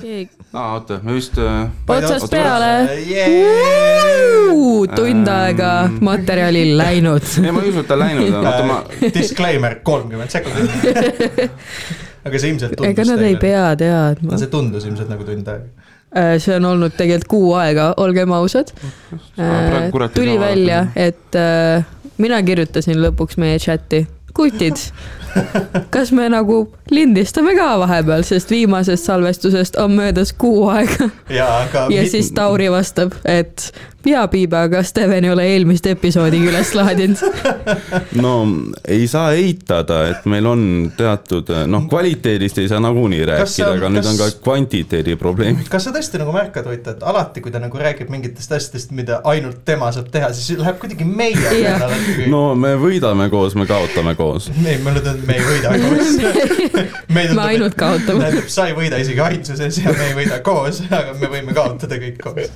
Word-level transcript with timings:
keegi, 0.00 0.30
aa, 0.52 0.72
oota, 0.74 0.98
me 1.02 1.14
vist 1.14 1.38
äh, 1.38 1.68
otsast 1.88 2.30
peale. 2.32 2.70
Yeah! 3.08 4.24
tund 4.94 5.28
aega 5.30 5.70
materjali 6.04 6.64
läinud. 6.82 7.28
ei, 7.42 7.52
ma 7.54 7.62
ei 7.62 7.70
usu, 7.70 7.84
et 7.84 7.88
ta 7.90 7.98
läinud 7.98 8.28
on, 8.28 8.46
oota 8.46 8.66
ma, 8.68 8.80
Disclaimer, 9.14 9.78
kolmkümmend 9.86 10.34
sekundit. 10.34 11.48
aga 12.24 12.40
see 12.40 12.52
ilmselt 12.54 12.76
tundus 12.78 12.90
ega 12.90 13.06
nad 13.10 13.24
ei. 13.26 13.36
pea 13.40 13.64
teadma 13.78 14.38
see 14.40 14.52
tundus 14.52 14.86
ilmselt 14.88 15.10
nagu 15.12 15.26
tund 15.28 15.50
aega. 15.52 16.38
see 16.40 16.54
on 16.56 16.68
olnud 16.70 16.94
tegelikult 16.96 17.28
kuu 17.30 17.50
aega, 17.60 17.90
olgem 18.00 18.32
ausad. 18.36 18.72
ei 19.36 20.08
tuli 20.14 20.38
välja 20.40 20.86
et 20.96 21.38
äh, 21.38 21.84
mina 22.18 22.40
kirjutasin 22.46 23.00
lõpuks 23.02 23.38
meie 23.42 23.58
chati, 23.62 24.04
kutid, 24.34 24.78
kas 25.94 26.12
me 26.12 26.28
nagu 26.32 26.60
lindistame 26.90 27.54
ka 27.58 27.74
vahepeal, 27.82 28.24
sest 28.26 28.50
viimasest 28.50 29.08
salvestusest 29.08 29.76
on 29.80 29.96
möödas 29.98 30.32
kuu 30.32 30.68
aega 30.72 31.10
ja, 31.30 31.48
aga. 31.62 31.86
ja 31.90 32.06
siis 32.10 32.32
Tauri 32.32 32.70
vastab, 32.72 33.16
et 33.24 33.72
jaa, 34.06 34.26
Piiba, 34.28 34.62
aga 34.68 34.82
Steven 34.82 35.24
ei 35.24 35.30
ole 35.32 35.44
eelmist 35.54 35.86
episoodigi 35.86 36.48
üles 36.50 36.72
laadinud. 36.76 37.20
no 38.20 38.34
ei 38.88 39.06
saa 39.08 39.32
eitada, 39.36 40.00
et 40.12 40.26
meil 40.30 40.46
on 40.46 40.64
teatud, 40.96 41.50
noh, 41.70 41.86
kvaliteedist 41.90 42.58
ei 42.62 42.68
saa 42.68 42.80
nagunii 42.84 43.22
Kas 43.24 43.30
rääkida, 43.58 43.68
on- 43.70 43.78
aga 43.78 43.90
nüüd 43.96 44.08
on 44.10 44.18
ka 44.20 44.24
kas- 44.28 44.38
kvantiteedi 44.44 45.16
probleemid. 45.20 45.68
kas 45.72 45.84
sa 45.88 45.92
tõesti 45.94 46.20
nagu 46.22 46.32
märkad, 46.34 46.66
Ott, 46.74 46.86
et 46.88 47.02
alati, 47.02 47.40
kui 47.44 47.52
ta 47.52 47.58
nagu 47.62 47.78
räägib 47.78 48.08
mingitest 48.10 48.52
asjadest, 48.52 48.90
mida 48.96 49.20
ainult 49.24 49.62
tema 49.64 49.90
saab 49.92 50.08
teha, 50.12 50.32
siis 50.32 50.58
läheb 50.58 50.78
kuidagi 50.82 51.04
meie 51.04 51.36
peale 51.36 51.98
kõik 52.06 52.28
no.. 52.32 52.54
me 52.58 52.74
võidame 52.80 53.28
koos, 53.32 53.54
me 53.58 53.66
kaotame 53.68 54.14
koos. 54.18 54.50
ei, 54.64 54.78
mulle 54.84 55.00
tundub, 55.04 55.22
et 55.22 55.26
me 55.28 55.36
ei 55.36 55.44
võida 55.48 55.74
koos. 55.84 56.08
me 57.14 57.26
ainult 57.48 57.74
kaotame. 57.78 58.24
tähendab, 58.24 58.48
sa 58.52 58.66
ei 58.70 58.76
võida 58.76 58.98
isegi 59.02 59.20
ainsuses 59.20 59.78
ja 59.84 59.92
me 59.92 60.08
ei 60.10 60.16
võida 60.22 60.40
koos, 60.46 60.82
aga 60.90 61.14
me 61.20 61.30
võime 61.36 61.54
kaotada 61.56 61.98
kõik 62.00 62.18
koos. 62.22 62.50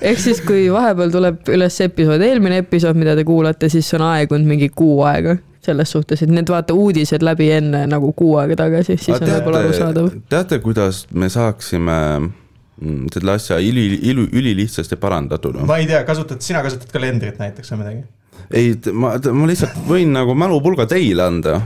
ehk 0.00 0.20
siis, 0.22 0.37
kui 0.46 0.66
vahepeal 0.72 1.12
tuleb 1.14 1.52
üles 1.54 1.80
episood, 1.84 2.22
eelmine 2.24 2.62
episood, 2.64 2.98
mida 2.98 3.14
te 3.18 3.24
kuulate, 3.28 3.70
siis 3.72 3.88
on 3.98 4.04
aegunud 4.08 4.48
mingi 4.48 4.70
kuu 4.74 5.02
aega 5.08 5.38
selles 5.68 5.90
suhtes, 5.92 6.22
et 6.24 6.32
need 6.32 6.48
vaata 6.48 6.74
uudised 6.76 7.24
läbi 7.24 7.50
enne 7.52 7.84
nagu 7.90 8.12
kuu 8.16 8.36
aega 8.40 8.56
tagasi, 8.62 8.96
siis 8.96 9.16
on 9.18 9.26
võib-olla 9.28 9.64
arusaadav. 9.66 10.12
teate, 10.30 10.60
kuidas 10.64 11.02
me 11.12 11.28
saaksime 11.32 11.96
mm, 12.20 13.08
selle 13.14 13.34
asja 13.34 13.58
üli, 13.60 13.88
üli, 13.98 14.28
ülilihtsasti 14.40 14.96
parandatud? 15.00 15.60
ma 15.68 15.80
ei 15.82 15.88
tea, 15.90 16.04
kasutad, 16.08 16.40
sina 16.44 16.62
kasutad 16.64 16.92
kalendrit 16.94 17.40
näiteks 17.42 17.74
või 17.74 17.82
midagi? 17.82 18.04
ei, 18.50 18.76
ma, 18.92 19.16
ma 19.18 19.50
lihtsalt 19.50 19.82
võin 19.88 20.14
nagu 20.14 20.36
mälupulga 20.38 20.88
teile 20.90 21.26
anda. 21.26 21.58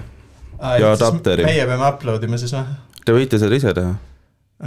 Ja 0.78 0.92
adapteri. 0.94 1.42
meie 1.42 1.66
peame 1.66 1.88
upload 1.88 2.22
ima 2.22 2.38
siis 2.38 2.52
või? 2.54 2.66
Te 3.02 3.14
võite 3.14 3.38
seda 3.42 3.56
ise 3.58 3.72
teha. 3.74 3.96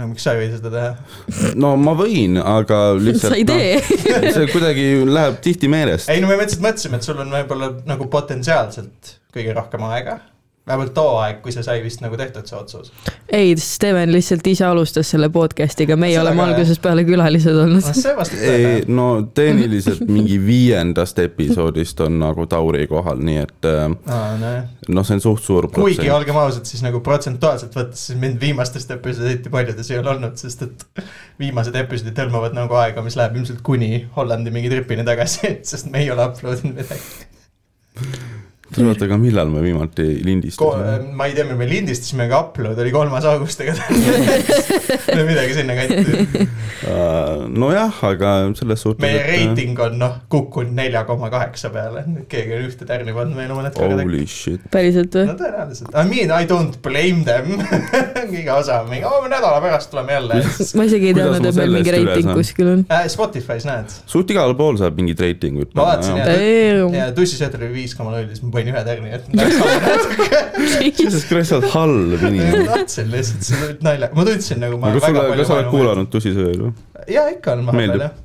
Miks 0.06 0.26
sa 0.26 0.34
ei 0.34 0.42
või 0.42 0.48
seda 0.56 0.72
teha? 0.72 1.52
no 1.62 1.74
ma 1.80 1.94
võin, 1.98 2.38
aga 2.40 2.80
lihtsalt. 3.00 3.30
sa 3.32 3.38
ei 3.38 3.46
tee. 3.48 3.76
no,. 3.80 4.32
see 4.36 4.48
kuidagi 4.52 4.88
läheb 5.08 5.38
tihti 5.44 5.70
meelest. 5.72 6.10
ei 6.12 6.22
no 6.22 6.30
me 6.30 6.38
lihtsalt 6.40 6.64
mõtlesime, 6.64 7.00
et 7.00 7.08
sul 7.08 7.22
on 7.24 7.32
võib-olla 7.32 7.72
nagu 7.88 8.08
potentsiaalselt 8.12 9.16
kõige 9.36 9.56
rohkem 9.56 9.86
aega. 9.90 10.20
Vähemalt 10.66 10.94
too 10.94 11.12
aeg, 11.20 11.38
kui 11.44 11.52
see 11.54 11.62
sai 11.62 11.78
vist 11.84 12.00
nagu 12.02 12.16
tehtud, 12.18 12.46
see 12.48 12.58
otsus. 12.58 12.92
ei, 13.32 13.52
Steven 13.60 14.10
lihtsalt 14.10 14.46
ise 14.50 14.64
alustas 14.66 15.10
selle 15.14 15.28
podcast'iga, 15.30 15.94
meie 16.00 16.18
oleme 16.20 16.42
algusest 16.42 16.82
peale 16.82 17.04
külalised 17.06 17.54
olnud. 17.62 17.86
vastab 18.18 18.42
ei 18.42 18.80
no 18.90 19.06
tehniliselt 19.34 20.02
mingi 20.10 20.40
viiendast 20.42 21.20
episoodist 21.22 22.00
on 22.02 22.18
nagu 22.18 22.48
Tauri 22.50 22.86
kohal, 22.90 23.22
nii 23.28 23.38
et 23.44 23.68
äh, 23.70 23.84
nojah. 24.42 24.64
noh, 24.88 25.06
see 25.06 25.18
on 25.18 25.22
suht 25.28 25.46
suur 25.46 25.68
kuigi 25.70 26.00
protsent. 26.00 26.14
olgem 26.18 26.40
ausad, 26.42 26.66
siis 26.66 26.82
nagu 26.82 27.00
protsentuaalselt 27.06 27.78
võttes, 27.78 28.08
siis 28.08 28.18
mind 28.22 28.42
viimastest 28.42 28.90
episoodidest 28.96 29.50
paljudes 29.54 29.90
ei 29.92 30.00
ole 30.02 30.16
olnud, 30.16 30.34
sest 30.40 30.66
et 30.66 30.86
viimased 31.38 31.78
episoodid 31.78 32.18
hõlmavad 32.24 32.58
nagu 32.58 32.74
aega, 32.82 33.06
mis 33.06 33.18
läheb 33.18 33.38
ilmselt 33.38 33.62
kuni 33.66 34.08
Hollandi 34.16 34.50
mingi 34.54 34.72
tripini 34.72 35.06
tagasi, 35.06 35.54
sest 35.70 35.92
me 35.94 36.02
ei 36.02 36.10
ole 36.10 36.26
upload 36.26 36.66
inud 36.66 36.82
midagi. 36.82 38.35
oota, 38.74 39.06
aga 39.06 39.16
millal 39.20 39.50
me 39.50 39.62
viimati 39.62 40.04
lindistasime? 40.26 41.12
ma 41.16 41.28
ei 41.28 41.34
tea, 41.36 41.46
me 41.56 41.68
lindistasime, 41.68 42.26
aga 42.26 42.40
upload 42.48 42.80
oli 42.82 42.92
kolmas 42.94 43.26
august, 43.30 43.62
ega 43.62 43.76
või 45.06 45.26
midagi 45.28 45.54
sinnakanti. 45.56 46.46
nojah, 47.54 48.00
aga 48.10 48.32
selles 48.58 48.82
suhtes. 48.82 49.02
meie 49.04 49.22
reiting 49.22 49.78
on 49.86 49.98
noh, 50.00 50.18
kukkunud 50.32 50.74
nelja 50.76 51.04
koma 51.08 51.30
kaheksa 51.32 51.70
peale, 51.74 52.02
keegi 52.30 52.56
on 52.58 52.66
ühte 52.66 52.88
tärni 52.88 53.14
pannud 53.16 53.38
meile 53.38 53.56
mõned 53.56 53.76
korrad. 53.76 54.02
Holy 54.02 54.26
shit. 54.30 54.66
päriselt 54.72 55.14
või? 55.14 55.28
no 55.30 55.38
tõenäoliselt, 55.38 55.94
I 55.94 56.04
mean 56.10 56.34
I 56.34 56.50
don't 56.50 56.80
blame 56.84 57.22
them 57.28 57.62
iga 58.42 58.58
osa 58.60 58.80
on 58.82 58.90
mingi, 58.90 59.06
me 59.06 59.30
nädala 59.32 59.62
pärast 59.62 59.92
tuleme 59.94 60.18
jälle. 60.18 60.42
ma 60.74 60.88
isegi 60.90 61.12
ei 61.12 61.16
teadnud, 61.20 61.48
et 61.52 61.60
meil 61.62 61.78
mingi 61.78 61.94
reiting 61.94 62.34
kuskil 62.34 62.72
on. 62.74 62.84
Äh, 62.90 63.06
Spotify's 63.12 63.68
näed, 63.68 63.94
suht 64.10 64.34
igal 64.34 64.56
pool 64.58 64.78
saab 64.80 64.98
mingit 64.98 65.22
reitingut 65.22 65.74
Ma 65.76 65.92
vaatasin, 65.92 66.20
jah. 66.20 66.34
Damn. 66.34 66.94
ja 66.96 67.08
tussisööt 67.16 67.54
oli 67.60 67.70
viis 67.74 67.94
koma 67.96 68.14
null, 68.14 68.28
siis 68.32 68.42
ma 68.44 68.55
panin 68.56 68.72
ühe 68.74 68.84
tärni, 68.86 69.12
et 69.16 69.28
natuke. 69.36 70.40
sellest 71.02 71.28
kuradi 71.30 71.48
sa 71.50 71.58
oled 71.60 71.68
halb 71.74 72.24
inimene. 72.30 72.64
tahtsin 72.72 73.12
lihtsalt, 73.12 73.46
see 73.50 73.60
oli 73.68 73.76
nalja, 73.86 74.10
ma 74.16 74.26
tundsin 74.30 74.62
nagu 74.64 74.80
ma 74.82 74.94
kas 74.96 75.06
väga 75.08 75.26
sulle, 75.26 75.38
kas 75.42 75.50
sa 75.52 75.58
oled 75.60 75.70
kuulanud 75.74 76.10
Tussisööl 76.14 76.64
või? 76.64 76.72
jaa, 77.12 77.28
ikka 77.36 77.54
on 77.56 77.68
vahepeal 77.70 78.04
jah. 78.06 78.18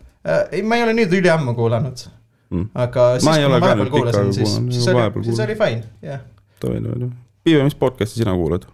ei, 0.52 0.64
ma 0.64 0.80
ei 0.80 0.88
ole 0.88 0.98
nüüd 1.02 1.20
üliammu 1.22 1.56
kuulanud, 1.60 2.08
Mm. 2.52 2.66
aga 2.76 3.04
siis, 3.16 3.24
Ma 3.24 3.38
ei 3.40 3.46
kui 3.46 3.52
ma 3.54 3.60
vahepeal 3.64 3.90
kuulasin, 3.94 4.34
siis, 4.36 4.58
siis 4.76 4.88
oli, 4.92 5.24
siis 5.24 5.38
oli 5.40 5.54
fine, 5.56 5.86
jah. 6.04 6.20
davai, 6.60 6.82
davai. 6.84 7.08
Piive, 7.48 7.64
mis 7.64 7.78
podcast'i 7.80 8.20
sina 8.20 8.34
kuulad? 8.36 8.68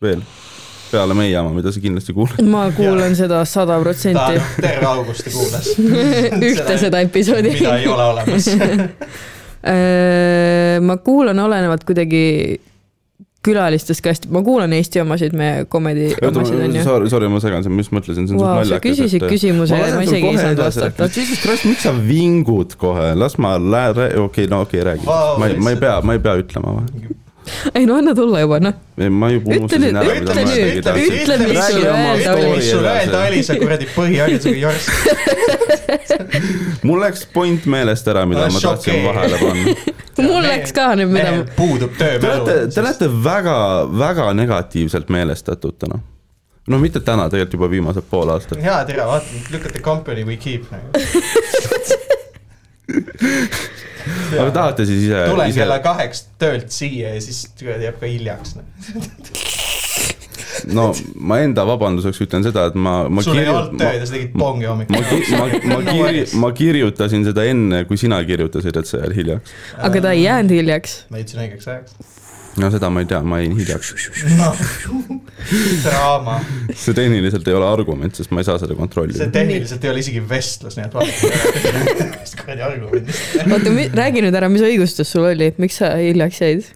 veel? 0.00 0.22
peale 0.90 1.14
meie 1.14 1.30
jama, 1.30 1.52
mida 1.54 1.70
sa 1.72 1.82
kindlasti 1.82 2.14
kuulad. 2.16 2.40
ma 2.50 2.64
kuulan 2.74 3.14
seda 3.18 3.42
sada 3.44 3.76
ta 3.76 3.82
protsenti. 3.82 4.40
terve 4.60 4.88
augusti 4.88 5.30
kuulas. 5.34 5.68
ühte 6.50 6.78
seda 6.80 7.02
episoodi. 7.04 7.52
mida 7.58 7.76
ei 7.78 7.86
ole 7.88 8.08
olemas. 8.14 8.48
Ma 9.60 10.96
kuulan 11.04 11.38
olenevalt 11.38 11.84
kuidagi 11.84 12.24
külalistest 13.44 14.02
ka 14.04 14.12
hästi, 14.12 14.28
ma 14.34 14.42
kuulan 14.44 14.72
Eesti 14.76 15.00
omasid, 15.00 15.32
meie 15.36 15.64
komedi 15.72 16.10
omasid 16.12 16.58
on 16.60 16.74
ju. 16.76 16.82
Sorry, 16.84 17.08
sorry, 17.12 17.28
ma 17.32 17.40
segan, 17.40 17.64
ma 17.72 17.80
just 17.80 17.94
mõtlesin, 17.96 18.28
see 18.28 18.36
on 18.36 18.42
Vau, 18.42 18.50
suht 18.50 18.52
sa 18.52 18.58
naljakas. 18.60 18.84
küsisid 18.84 19.24
küsimuse 19.32 19.78
ja 19.80 19.94
ma 19.96 20.02
isegi 20.04 20.28
ei 20.28 20.36
saanud 20.36 20.60
vastata. 20.66 21.08
Jesus 21.08 21.40
Christ, 21.40 21.64
miks 21.68 21.86
sa 21.88 21.94
vingud 21.96 22.76
kohe, 22.80 23.14
las 23.16 23.38
ma 23.40 23.54
lää-, 23.56 24.10
okei, 24.26 24.44
no 24.52 24.60
okei, 24.66 24.84
räägi 24.84 25.08
Vau,. 25.08 25.38
ma 25.40 25.48
ei, 25.48 25.56
ma 25.56 25.72
ei 25.72 25.80
pea, 25.80 25.96
ma 26.04 26.16
ei 26.18 26.22
pea 26.26 26.36
ütlema 26.42 26.76
või? 26.76 27.08
ei 27.78 27.86
no 27.86 27.96
anna 28.00 28.14
tulla 28.14 28.40
juba 28.42 28.58
noh. 28.62 28.74
ma 29.10 29.30
juba 29.32 29.54
Ütle 29.54 29.60
unustasin 29.60 29.82
nüüd, 29.84 29.96
ära, 30.00 30.04
ütle 30.16 30.20
mida 30.20 30.34
ma 30.34 30.50
nüüd, 30.50 30.60
öelda 30.64 30.82
tahtsin. 30.90 31.14
ütle, 31.20 31.34
mis 31.40 31.64
sul 31.70 31.84
öelda 31.90 32.34
oli. 32.34 32.50
mis 32.56 32.68
sul 32.70 32.84
öelda 32.90 33.18
oli, 33.28 33.40
sa 33.46 33.56
kuradi 33.60 33.88
põhiharidusega 33.94 34.58
jorss. 34.66 34.86
mul 36.88 37.00
läks 37.04 37.24
point 37.34 37.66
meelest 37.70 38.08
ära, 38.12 38.22
mida 38.28 38.44
Ah, 38.46 38.52
ma 38.54 38.60
tahtsin 38.64 39.02
vahele 39.06 39.40
panna. 39.40 39.74
mul 40.28 40.42
läks 40.46 40.72
ka 40.76 40.86
nüüd, 41.00 41.10
mida 41.14 41.34
puudub 41.56 41.92
Te 41.98 42.12
olete, 42.18 42.44
töömälu. 42.44 42.70
te 42.74 42.80
olete 42.84 43.10
väga, 43.24 43.56
väga 44.04 44.30
negatiivselt 44.36 45.08
meelestatud 45.12 45.76
täna. 45.80 46.00
no 46.70 46.78
mitte 46.78 47.00
täna, 47.00 47.28
tegelikult 47.32 47.56
juba 47.58 47.70
viimased 47.72 48.06
pool 48.10 48.28
aastat. 48.36 48.60
hea 48.62 48.78
tere, 48.88 49.06
vaata, 49.08 49.44
lükake 49.52 49.80
company 49.82 50.24
we 50.28 50.36
keep 50.36 50.68
nagu. 50.70 50.86
aga 54.40 54.50
tahate 54.54 54.86
siis 54.88 55.06
ise, 55.06 55.24
tulen 55.30 55.52
ise 55.52 55.62
kella, 55.62 55.80
kaheks 55.84 56.26
töölt 56.40 56.74
siia 56.74 57.14
ja 57.16 57.24
siis 57.24 57.46
jääb 57.60 58.00
ka 58.00 58.10
hiljaks. 58.10 58.56
no 60.76 60.90
ma 61.16 61.40
enda 61.44 61.64
vabanduseks 61.68 62.20
ütlen 62.26 62.44
seda, 62.46 62.66
et 62.70 62.78
ma, 62.78 62.94
ma 63.12 63.24
sul 63.24 63.40
ei 63.40 63.48
olnud 63.50 63.76
ma, 63.76 63.82
tööd 63.84 64.00
ja 64.02 64.08
sa 64.08 64.16
tegid 64.16 64.36
pongi 64.36 64.68
hommikul 64.68 64.96
ma, 64.96 65.02
ma, 65.02 65.48
ma, 65.48 65.50
ma, 65.72 65.80
kiri, 65.94 66.24
ma 66.42 66.52
kirjutasin 66.56 67.26
seda 67.28 67.46
enne, 67.48 67.84
kui 67.88 68.00
sina 68.00 68.20
kirjutasid, 68.26 68.80
et 68.80 68.90
sa 68.90 69.02
jääd 69.04 69.16
hiljaks. 69.16 69.54
aga 69.90 70.06
ta 70.06 70.14
ei 70.16 70.24
jäänud 70.26 70.56
hiljaks. 70.60 70.96
ma 71.12 71.22
jõudsin 71.22 71.44
õigeks 71.46 71.70
ajaks. 71.74 72.19
No 72.58 72.70
seda 72.72 72.90
ma 72.90 73.04
ei 73.04 73.08
tea, 73.10 73.20
ma 73.22 73.38
jäin 73.40 73.54
hiljaks. 73.58 73.92
noh, 74.38 74.64
draama. 75.84 76.40
see 76.74 76.96
tehniliselt 76.96 77.46
ei 77.48 77.56
ole 77.56 77.68
argument, 77.68 78.18
sest 78.18 78.34
ma 78.34 78.42
ei 78.42 78.48
saa 78.48 78.58
seda 78.58 78.72
see 78.72 78.80
kontrollida. 78.80 79.30
tehniliselt 79.34 79.84
ei 79.86 79.92
ole 79.92 80.02
isegi 80.02 80.24
vestlus, 80.32 80.78
nii 80.78 80.88
et 80.88 80.98
vaadake. 80.98 82.10
mis 82.16 82.34
kuradi 82.40 82.66
argumendist. 82.66 83.38
oota, 83.46 83.76
räägi 84.02 84.26
nüüd 84.26 84.42
ära, 84.42 84.50
mis 84.52 84.66
õigustus 84.66 85.14
sul 85.14 85.30
oli, 85.30 85.52
miks 85.62 85.80
sa 85.82 85.94
hiljaks 86.00 86.42
jäid? 86.44 86.70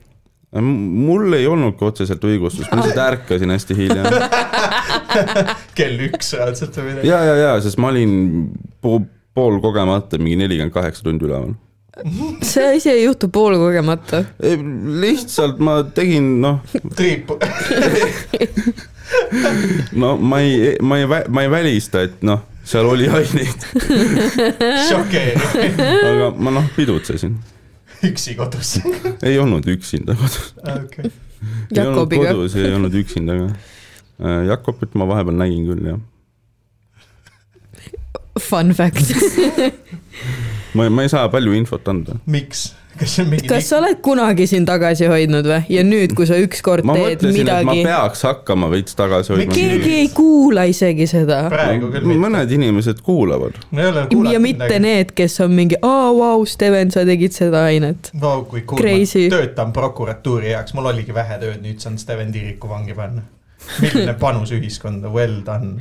mul 0.63 1.35
ei 1.35 1.47
olnudki 1.51 1.83
otseselt 1.87 2.23
õigustust, 2.29 2.71
ma 2.71 2.79
lihtsalt 2.79 3.03
ärkasin 3.09 3.51
hästi 3.51 3.77
hilja. 3.79 4.05
kell 5.79 6.07
üks 6.07 6.31
raudselt 6.39 6.79
või 6.79 6.93
midagi. 6.93 7.11
ja, 7.11 7.19
ja, 7.27 7.37
ja, 7.41 7.53
sest 7.65 7.81
ma 7.83 7.91
olin 7.91 8.15
po 8.85 9.01
pool 9.35 9.59
kogemata 9.63 10.19
mingi 10.23 10.39
nelikümmend 10.45 10.75
kaheksa 10.75 11.03
tundi 11.07 11.27
üleval. 11.27 11.57
See 12.43 12.77
asi 12.77 12.91
ei 12.91 13.05
juhtu 13.05 13.29
poolkogemata. 13.29 14.25
lihtsalt 15.01 15.59
ma 15.59 15.83
tegin, 15.95 16.41
noh, 16.43 16.61
triipu. 16.97 17.39
no 20.03 20.17
ma 20.17 20.41
ei, 20.41 20.77
ma 20.83 20.99
ei, 20.99 21.07
ma 21.07 21.43
ei 21.43 21.51
välista, 21.51 22.03
et 22.05 22.23
noh, 22.27 22.41
seal 22.65 22.89
oli 22.89 23.09
aineid, 23.09 23.67
šokeeriv. 24.91 25.43
aga 26.09 26.31
ma 26.37 26.57
noh, 26.59 26.71
pidutsesin. 26.77 27.37
üksi 28.05 28.35
kodus. 28.39 28.79
ei 29.29 29.39
olnud 29.39 29.69
üksinda 29.69 30.17
kodus. 30.19 30.55
okei. 30.65 31.13
ei 31.77 31.87
olnud 31.87 32.17
kodus, 32.17 32.57
ei 32.57 32.75
olnud 32.75 32.99
üksinda 33.05 33.39
ka. 33.39 33.53
Äh, 34.25 34.43
Jakobit 34.49 34.95
ma 34.95 35.09
vahepeal 35.11 35.39
nägin 35.39 35.67
küll, 35.69 35.87
jah. 35.95 36.03
Fun 38.41 38.75
fact 38.75 39.15
ma, 40.75 40.89
ma 40.91 41.05
ei 41.07 41.13
saa 41.13 41.29
palju 41.33 41.55
infot 41.59 41.89
anda. 41.89 42.19
miks? 42.27 42.73
kas 42.99 43.15
see 43.17 43.25
on 43.25 43.31
mingi 43.33 43.49
kas 43.51 43.69
sa 43.69 43.79
oled 43.81 43.99
kunagi 44.05 44.47
siin 44.51 44.67
tagasi 44.69 45.09
hoidnud 45.11 45.47
või? 45.49 45.63
ja 45.73 45.83
nüüd, 45.87 46.15
kui 46.17 46.29
sa 46.29 46.37
ükskord 46.41 46.87
ma 46.87 46.97
teed 46.97 47.17
et 47.17 47.25
ma 47.27 47.33
midagi, 47.37 47.77
peaks 47.87 48.23
hakkama 48.27 48.69
veits 48.73 48.99
tagasi 48.99 49.35
hoidma. 49.35 49.57
keegi 49.57 49.97
ei 49.99 50.11
kuula 50.15 50.67
isegi 50.71 51.09
seda. 51.11 51.41
mõned 52.05 52.55
inimesed 52.59 53.03
kuulavad. 53.07 53.59
ja 53.75 53.91
mitte 54.39 54.69
midagi. 54.69 54.81
need, 54.87 55.15
kes 55.19 55.41
on 55.45 55.57
mingi, 55.57 55.79
aa, 55.83 56.13
vau, 56.15 56.47
Steven, 56.49 56.95
sa 56.95 57.05
tegid 57.09 57.35
seda 57.35 57.65
ainet. 57.71 58.13
Vau, 58.21 58.45
kui 58.49 58.63
Crazy. 58.69 59.27
ma 59.29 59.41
töötan 59.41 59.75
prokuratuuri 59.75 60.55
heaks, 60.55 60.77
mul 60.77 60.93
oligi 60.93 61.15
vähe 61.17 61.41
tööd, 61.43 61.61
nüüd 61.65 61.83
saan 61.83 61.99
Steven 61.99 62.33
Tiiriku 62.35 62.71
vangi 62.71 62.95
panna. 62.95 63.27
milline 63.81 64.15
panus 64.23 64.55
ühiskonda, 64.55 65.11
well 65.11 65.41
done. 65.47 65.81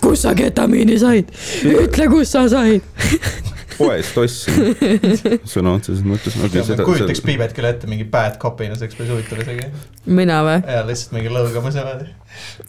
kus 0.00 0.24
sa 0.24 0.34
ketamiini 0.38 0.98
said? 1.00 1.32
ütle, 1.68 2.08
kus 2.12 2.32
sa 2.32 2.48
said. 2.48 2.84
poest 3.78 4.18
ostsin, 4.20 4.72
sõna 5.54 5.76
otseses 5.78 6.04
mõttes 6.06 6.36
okay, 6.42 6.84
kujutaks 6.84 7.24
Piibet 7.24 7.54
küll 7.56 7.70
ette 7.70 7.90
mingi 7.90 8.06
bad 8.08 8.38
cop'ina, 8.42 8.76
see 8.76 8.88
oleks 8.88 8.98
päris 8.98 9.12
huvitav 9.14 9.42
isegi. 9.44 9.68
mina 10.06 10.40
või? 10.46 10.60
ja 10.66 10.84
lihtsalt 10.88 11.16
mingi 11.16 11.32
lõugamas 11.32 11.78
niimoodi. 11.78 12.08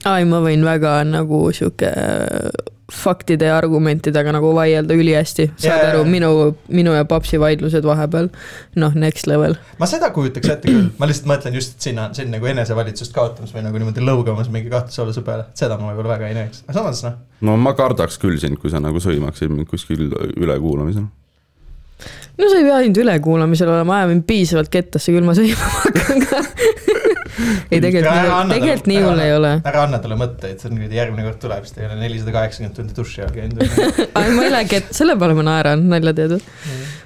ai, 0.10 0.28
ma 0.30 0.42
võin 0.46 0.66
väga 0.68 1.00
nagu 1.10 1.46
sihuke 1.56 1.94
faktide 2.94 3.50
ja 3.50 3.58
argumentidega 3.58 4.34
nagu 4.36 4.54
vaielda 4.56 4.94
ülihästi. 4.94 5.50
saad 5.58 5.84
Jaa. 5.84 5.90
aru, 5.94 6.06
minu, 6.06 6.32
minu 6.68 6.94
ja 6.94 7.06
papsi 7.06 7.40
vaidlused 7.40 7.86
vahepeal, 7.86 8.30
noh, 8.76 8.96
next 8.96 9.28
level. 9.28 9.56
ma 9.80 9.90
seda 9.90 10.12
kujutaks 10.16 10.54
ette 10.56 10.72
küll, 10.72 10.90
ma 11.00 11.10
lihtsalt 11.10 11.32
mõtlen 11.34 11.58
just 11.58 11.80
et 11.80 11.88
sinna, 11.90 12.10
siin 12.16 12.32
nagu 12.34 12.50
enesevalitsust 12.50 13.14
kaotamas 13.16 13.54
või 13.56 13.64
nagu 13.66 13.80
niimoodi 13.80 14.04
lõugamas 14.04 14.50
mingi 14.52 14.72
kahtlusaluse 14.72 15.24
peale, 15.26 15.48
seda 15.58 15.78
ma 15.80 15.94
võib-olla 15.94 16.18
väga 16.18 16.28
ei 16.30 16.38
näeks, 16.38 16.66
aga 16.68 16.76
samas 16.80 17.04
noh. 17.06 17.16
no 17.48 17.56
ma 17.62 17.74
kardaks 17.78 18.20
küll 18.22 18.40
sind, 18.42 18.60
kui 18.60 18.72
sa 18.74 18.82
nagu 18.84 19.00
sõimaksid 19.04 19.54
mind 19.54 19.70
kuskil 19.72 20.10
ülekuulamisel. 20.36 21.06
no 21.06 22.52
sa 22.52 22.60
ei 22.60 22.68
pea 22.68 22.82
ainult 22.82 23.00
ülekuulamisel 23.06 23.72
olema, 23.72 24.02
aja 24.02 24.12
mind 24.12 24.28
piisavalt 24.28 24.72
kettasse, 24.74 25.16
küll 25.16 25.28
ma 25.28 25.38
sõimama 25.38 25.86
hakkan 25.86 26.28
ka 26.28 26.44
ei, 27.70 27.80
tegelikult 27.80 28.52
tegelikult 28.54 28.92
nii 28.92 29.02
hull 29.06 29.24
ei 29.24 29.34
ole. 29.38 29.54
ära 29.72 29.86
anna 29.88 30.02
talle 30.04 30.20
mõtteid, 30.20 30.60
see 30.62 30.72
on 30.72 30.78
nüüd 30.82 30.94
järgmine 30.96 31.26
kord 31.28 31.40
tuleb, 31.44 31.66
siis 31.66 31.78
ta 31.78 31.84
ei 31.84 31.90
ole 31.90 32.00
nelisada 32.02 32.36
kaheksakümmend 32.36 32.78
tundi 32.78 32.98
duši 32.98 33.26
all 33.26 33.34
käinud. 33.36 33.64
aga 34.20 34.36
ma 34.36 34.46
ei 34.46 34.54
lähe 34.58 34.70
kett-, 34.76 34.94
selle 34.96 35.18
peale 35.20 35.38
ma 35.40 35.48
naeran, 35.52 35.88
nalja 35.92 36.16
teed 36.18 36.38
või? 36.38 36.44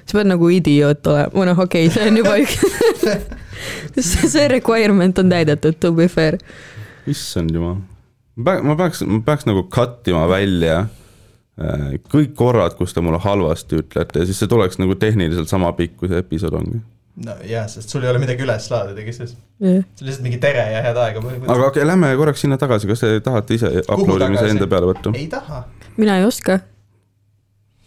sa 0.04 0.18
pead 0.18 0.28
nagu 0.28 0.50
idioot 0.52 1.08
olema, 1.12 1.32
või 1.34 1.48
noh, 1.50 1.64
okei 1.64 1.88
okay,, 1.88 1.96
see 1.96 2.10
on 2.10 2.20
juba 2.20 2.36
üks 2.42 2.60
see 4.00 4.28
see 4.34 4.48
requirement 4.48 5.18
on 5.18 5.30
täidetud, 5.30 5.78
to 5.80 5.92
be 5.92 6.08
fair. 6.08 6.38
issand 7.06 7.54
jumal. 7.54 7.80
ma 8.36 8.76
peaks, 8.76 9.02
ma 9.06 9.20
peaks 9.24 9.46
nagu 9.48 9.66
cut 9.72 10.08
ima 10.10 10.24
välja 10.30 10.80
äh, 10.84 11.94
kõik 12.10 12.34
korrad, 12.38 12.76
kus 12.78 12.94
te 12.94 13.04
mulle 13.04 13.20
halvasti 13.22 13.82
ütlete 13.82 14.22
ja 14.22 14.28
siis 14.28 14.40
see 14.42 14.50
tuleks 14.50 14.80
nagu 14.82 14.96
tehniliselt 14.98 15.50
sama 15.50 15.72
pikk, 15.78 15.96
kui 16.00 16.10
see 16.10 16.22
episood 16.24 16.58
ongi. 16.58 16.82
No 17.26 17.36
jaa, 17.46 17.64
sest 17.70 17.92
sul 17.92 18.02
ei 18.02 18.10
ole 18.10 18.20
midagi 18.22 18.42
üles 18.42 18.68
laadidagi, 18.72 19.14
siis 19.14 19.34
jah, 19.62 19.80
see 19.82 20.02
on 20.02 20.08
lihtsalt 20.08 20.26
mingi 20.26 20.42
tere 20.42 20.66
ja 20.72 20.82
head 20.84 20.98
aega. 20.98 21.22
aga 21.22 21.54
okei 21.54 21.68
okay,, 21.70 21.88
lähme 21.88 22.12
korraks 22.18 22.42
sinna 22.44 22.58
tagasi, 22.60 22.90
kas 22.90 23.04
te 23.04 23.16
tahate 23.24 23.58
ise 23.58 23.70
upload 23.86 24.26
imise 24.28 24.50
enda 24.50 24.70
peale 24.70 24.90
võtta? 24.90 25.14
ei 25.18 25.28
taha 25.30 25.64
mina 25.96 26.18
ei 26.18 26.24
oska. 26.24 26.58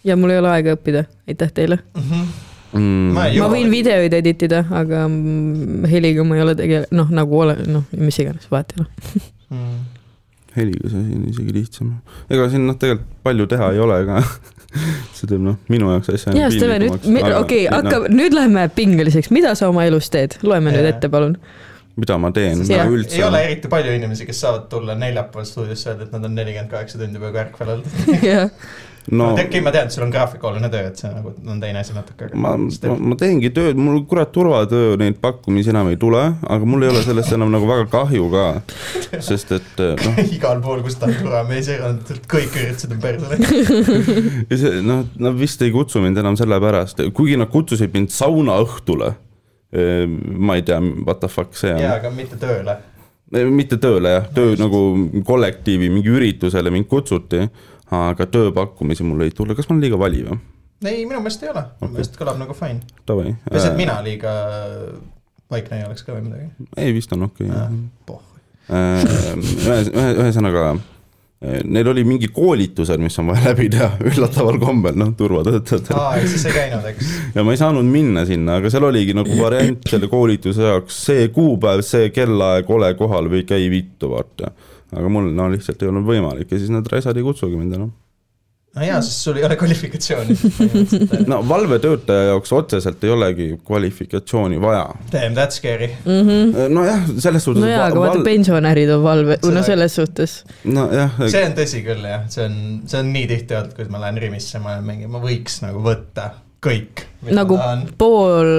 ja 0.03 0.15
mul 0.15 0.35
ei 0.35 0.39
ole 0.43 0.51
aega 0.55 0.75
õppida, 0.77 1.07
aitäh 1.27 1.51
teile. 1.53 1.79
mm. 1.95 2.11
-hmm. 2.11 2.27
Mm, 2.77 3.13
Ma 3.15 3.23
ma 3.39 3.47
võin 3.47 3.69
videoid 3.71 4.13
editida, 4.13 4.65
aga 4.75 5.05
mm, 5.07 5.85
heliga 5.87 6.23
ma 6.27 6.35
ei 6.35 6.41
ole 6.43 6.55
tegele-, 6.59 6.89
noh, 6.91 7.07
nagu 7.15 7.39
ole-, 7.39 7.61
noh, 7.71 7.85
mis 7.95 8.19
iganes, 8.19 8.49
vahet 8.51 8.73
ei 8.75 8.83
ole. 8.83 9.21
Mm. 9.47 9.77
Heliga 10.57 10.91
see 10.91 11.03
on 11.17 11.27
isegi 11.31 11.55
lihtsam. 11.55 11.91
ega 12.29 12.47
siin 12.51 12.67
noh, 12.69 12.77
tegelikult 12.79 13.23
palju 13.27 13.47
teha 13.53 13.69
ei 13.75 13.83
ole, 13.83 13.99
ega 14.05 14.21
see 15.17 15.29
teeb 15.29 15.43
noh, 15.43 15.59
minu 15.71 15.91
jaoks 15.93 16.11
asja 16.15 16.35
ja 16.37 16.49
Steven, 16.53 16.87
nüüd, 17.05 17.29
okei, 17.37 17.63
hakkab, 17.71 18.09
nüüd 18.13 18.35
läheme 18.35 18.67
pingeliseks, 18.75 19.31
mida 19.35 19.53
sa 19.59 19.71
oma 19.71 19.87
elus 19.89 20.11
teed, 20.13 20.37
loeme 20.47 20.73
nüüd 20.73 20.85
Jaa. 20.85 20.95
ette, 20.95 21.11
palun. 21.13 21.37
mida 21.97 22.17
ma 22.21 22.31
teen 22.35 22.61
nagu 22.63 22.97
ei 22.97 22.99
üldse 23.01 23.23
ole. 23.25 23.43
eriti 23.47 23.71
palju 23.71 23.95
inimesi, 23.99 24.27
kes 24.29 24.43
saavad 24.45 24.67
tulla 24.71 24.97
neljapäeval 24.99 25.47
stuudiosse 25.49 25.93
öelda, 25.93 26.09
et 26.09 26.17
nad 26.17 26.27
on 26.27 26.37
nelikümmend 26.37 26.73
kaheksa 26.73 27.01
tundi 27.01 27.23
peaaegu 27.23 27.43
ärkvel 27.45 27.73
olnud. 27.77 28.21
jah, 28.27 28.49
no 29.11 29.29
okei, 29.33 29.61
ma 29.63 29.71
tean, 29.71 29.87
et 29.87 29.95
sul 29.95 30.03
on 30.03 30.11
graafikuline 30.11 30.69
töö, 30.71 30.89
et 30.89 30.99
see 30.99 31.11
nagu 31.13 31.31
on 31.47 31.61
teine 31.61 31.79
asi 31.79 31.95
natuke, 31.95 32.29
ma, 32.35 32.53
ma, 32.59 32.95
ma 33.11 33.17
teengi 33.19 33.51
tööd, 33.55 33.79
mul 33.79 34.01
kurat 34.09 34.33
turvatöö 34.35 34.97
neid 34.99 35.19
pakkumisi 35.23 35.71
enam 35.71 35.91
ei 35.91 35.99
tule, 36.01 36.23
aga 36.43 36.67
mul 36.67 36.83
ei 36.83 36.91
ole 36.91 37.03
sellest 37.05 37.35
enam 37.37 37.53
nagu 37.53 37.69
väga 37.69 37.87
kahju 37.93 38.27
ka. 38.33 38.47
sest 39.23 39.53
et 39.55 39.83
noh, 40.03 40.19
igal 40.37 40.59
pool, 40.63 40.83
kus 40.85 40.99
ta 40.99 41.07
on 41.07 41.53
eranditult, 41.57 42.27
kõik 42.31 42.57
üritused 42.59 42.97
on 42.97 43.01
persele. 43.03 43.39
ja 44.51 44.59
see 44.59 44.83
noh, 44.85 45.05
nad 45.23 45.39
vist 45.39 45.63
ei 45.63 45.71
kutsu 45.75 46.03
mind 46.03 46.19
enam 46.23 46.37
sellepärast, 46.39 47.05
kuigi 47.15 47.39
nad 47.39 47.51
kutsusid 47.53 47.95
mind 47.95 48.13
saunaõhtule. 48.15 49.13
ma 50.39 50.55
ei 50.55 50.63
tea, 50.63 50.77
what 51.05 51.19
the 51.19 51.27
fuck 51.27 51.55
see 51.55 51.73
jaa, 51.73 51.79
on. 51.79 51.97
aga 51.99 52.11
mitte 52.15 52.39
tööle. 52.39 52.77
Mitte 53.31 53.79
tööle 53.81 54.13
jah, 54.13 54.29
töö 54.35 54.55
nagu 54.59 54.81
kollektiivi 55.27 55.89
mingi 55.91 56.13
üritusele 56.13 56.71
mind 56.73 56.87
kutsuti, 56.91 57.43
aga 57.93 58.27
tööpakkumisi 58.31 59.05
mul 59.07 59.25
ei 59.25 59.33
tule, 59.35 59.55
kas 59.55 59.67
ma 59.67 59.75
olen 59.75 59.83
liiga 59.83 59.99
vali 59.99 60.23
või? 60.27 60.39
ei, 60.85 61.05
minu 61.05 61.19
meelest 61.19 61.43
ei 61.43 61.51
ole, 61.51 61.63
minu 61.81 61.95
meelest 61.95 62.19
kõlab 62.19 62.39
nagu 62.39 62.55
fine. 62.57 62.83
Lihtsalt 63.07 63.77
mina 63.79 63.97
liiga 64.05 64.33
vaikne 65.51 65.81
ei 65.81 65.87
oleks 65.87 66.05
ka 66.05 66.15
või 66.15 66.27
midagi. 66.27 66.69
ei, 66.77 66.93
vist 66.95 67.13
on 67.15 67.27
okei 67.27 67.49
okay,. 67.49 67.81
pohh. 68.07 68.23
ühes, 68.69 69.91
ühe, 69.91 70.11
ühesõnaga 70.23 70.69
neil 71.41 71.87
oli 71.91 72.01
mingi 72.07 72.31
koolitused, 72.33 72.97
mis 73.01 73.19
on 73.21 73.27
vaja 73.29 73.51
läbi 73.51 73.67
teha 73.69 73.91
üllataval 74.09 74.57
kombel, 74.61 74.95
noh, 74.97 75.11
turvatöötajatel. 75.17 75.99
aa, 75.99 76.15
ehk 76.17 76.31
siis 76.31 76.47
ei 76.49 76.55
käinud, 76.55 76.87
eks. 76.93 77.11
ja 77.35 77.45
ma 77.45 77.53
ei 77.53 77.61
saanud 77.61 77.85
minna 77.91 78.25
sinna, 78.25 78.57
aga 78.57 78.71
seal 78.73 78.87
oligi 78.89 79.13
nagu 79.17 79.37
variant 79.37 79.85
selle 79.89 80.09
koolituse 80.09 80.65
jaoks, 80.65 80.97
see 81.11 81.29
kuupäev, 81.35 81.85
see 81.85 82.09
kellaaeg, 82.15 82.73
ole 82.73 82.89
kohal 82.97 83.29
või 83.29 83.45
käi 83.49 83.69
vittu, 83.73 84.09
vaata. 84.15 84.49
aga 84.97 85.13
mul 85.13 85.29
no 85.35 85.49
lihtsalt 85.53 85.83
ei 85.83 85.91
olnud 85.91 86.09
võimalik 86.09 86.51
ja 86.51 86.57
siis 86.57 86.73
need 86.73 86.89
asjad 86.97 87.17
ei 87.17 87.27
kutsugi 87.27 87.59
mind 87.59 87.77
enam. 87.77 87.93
no 87.93 88.06
jaa, 88.75 89.01
sest 89.01 89.23
sul 89.23 89.37
ei 89.39 89.45
ole 89.47 89.55
kvalifikatsiooni. 89.55 90.35
no 91.31 91.39
valvetöötaja 91.49 92.23
jaoks 92.31 92.53
otseselt 92.53 93.03
ei 93.03 93.09
olegi 93.09 93.47
kvalifikatsiooni 93.65 94.61
vaja. 94.61 94.89
Damn, 95.11 95.37
that's 95.37 95.59
scary. 95.61 95.89
nojah, 96.69 97.07
selles 97.17 97.43
suhtes. 97.43 97.63
no 97.63 97.69
jaa, 97.71 97.85
aga 97.85 97.99
vaata, 97.99 98.25
pensionärid 98.25 98.91
on 98.93 99.03
valve, 99.03 99.39
no 99.53 99.63
selles 99.63 99.95
suhtes. 99.95 100.41
nojah, 100.63 101.15
see 101.25 101.45
on 101.45 101.55
tõsi 101.57 101.83
küll 101.85 102.05
jah, 102.09 102.27
see 102.33 102.45
on, 102.45 102.59
see 102.85 103.01
on 103.01 103.13
nii 103.15 103.29
tihti 103.33 103.57
olnud, 103.57 103.77
kui 103.77 103.89
ma 103.93 104.03
lähen 104.03 104.21
Rimisse, 104.21 104.61
ma 104.63 104.75
olen 104.75 104.91
mingi, 104.91 105.09
ma 105.11 105.23
võiks 105.23 105.61
nagu 105.65 105.81
võtta 105.85 106.29
kõik, 106.63 107.07
nagu 107.31 107.57
pool, 107.97 108.53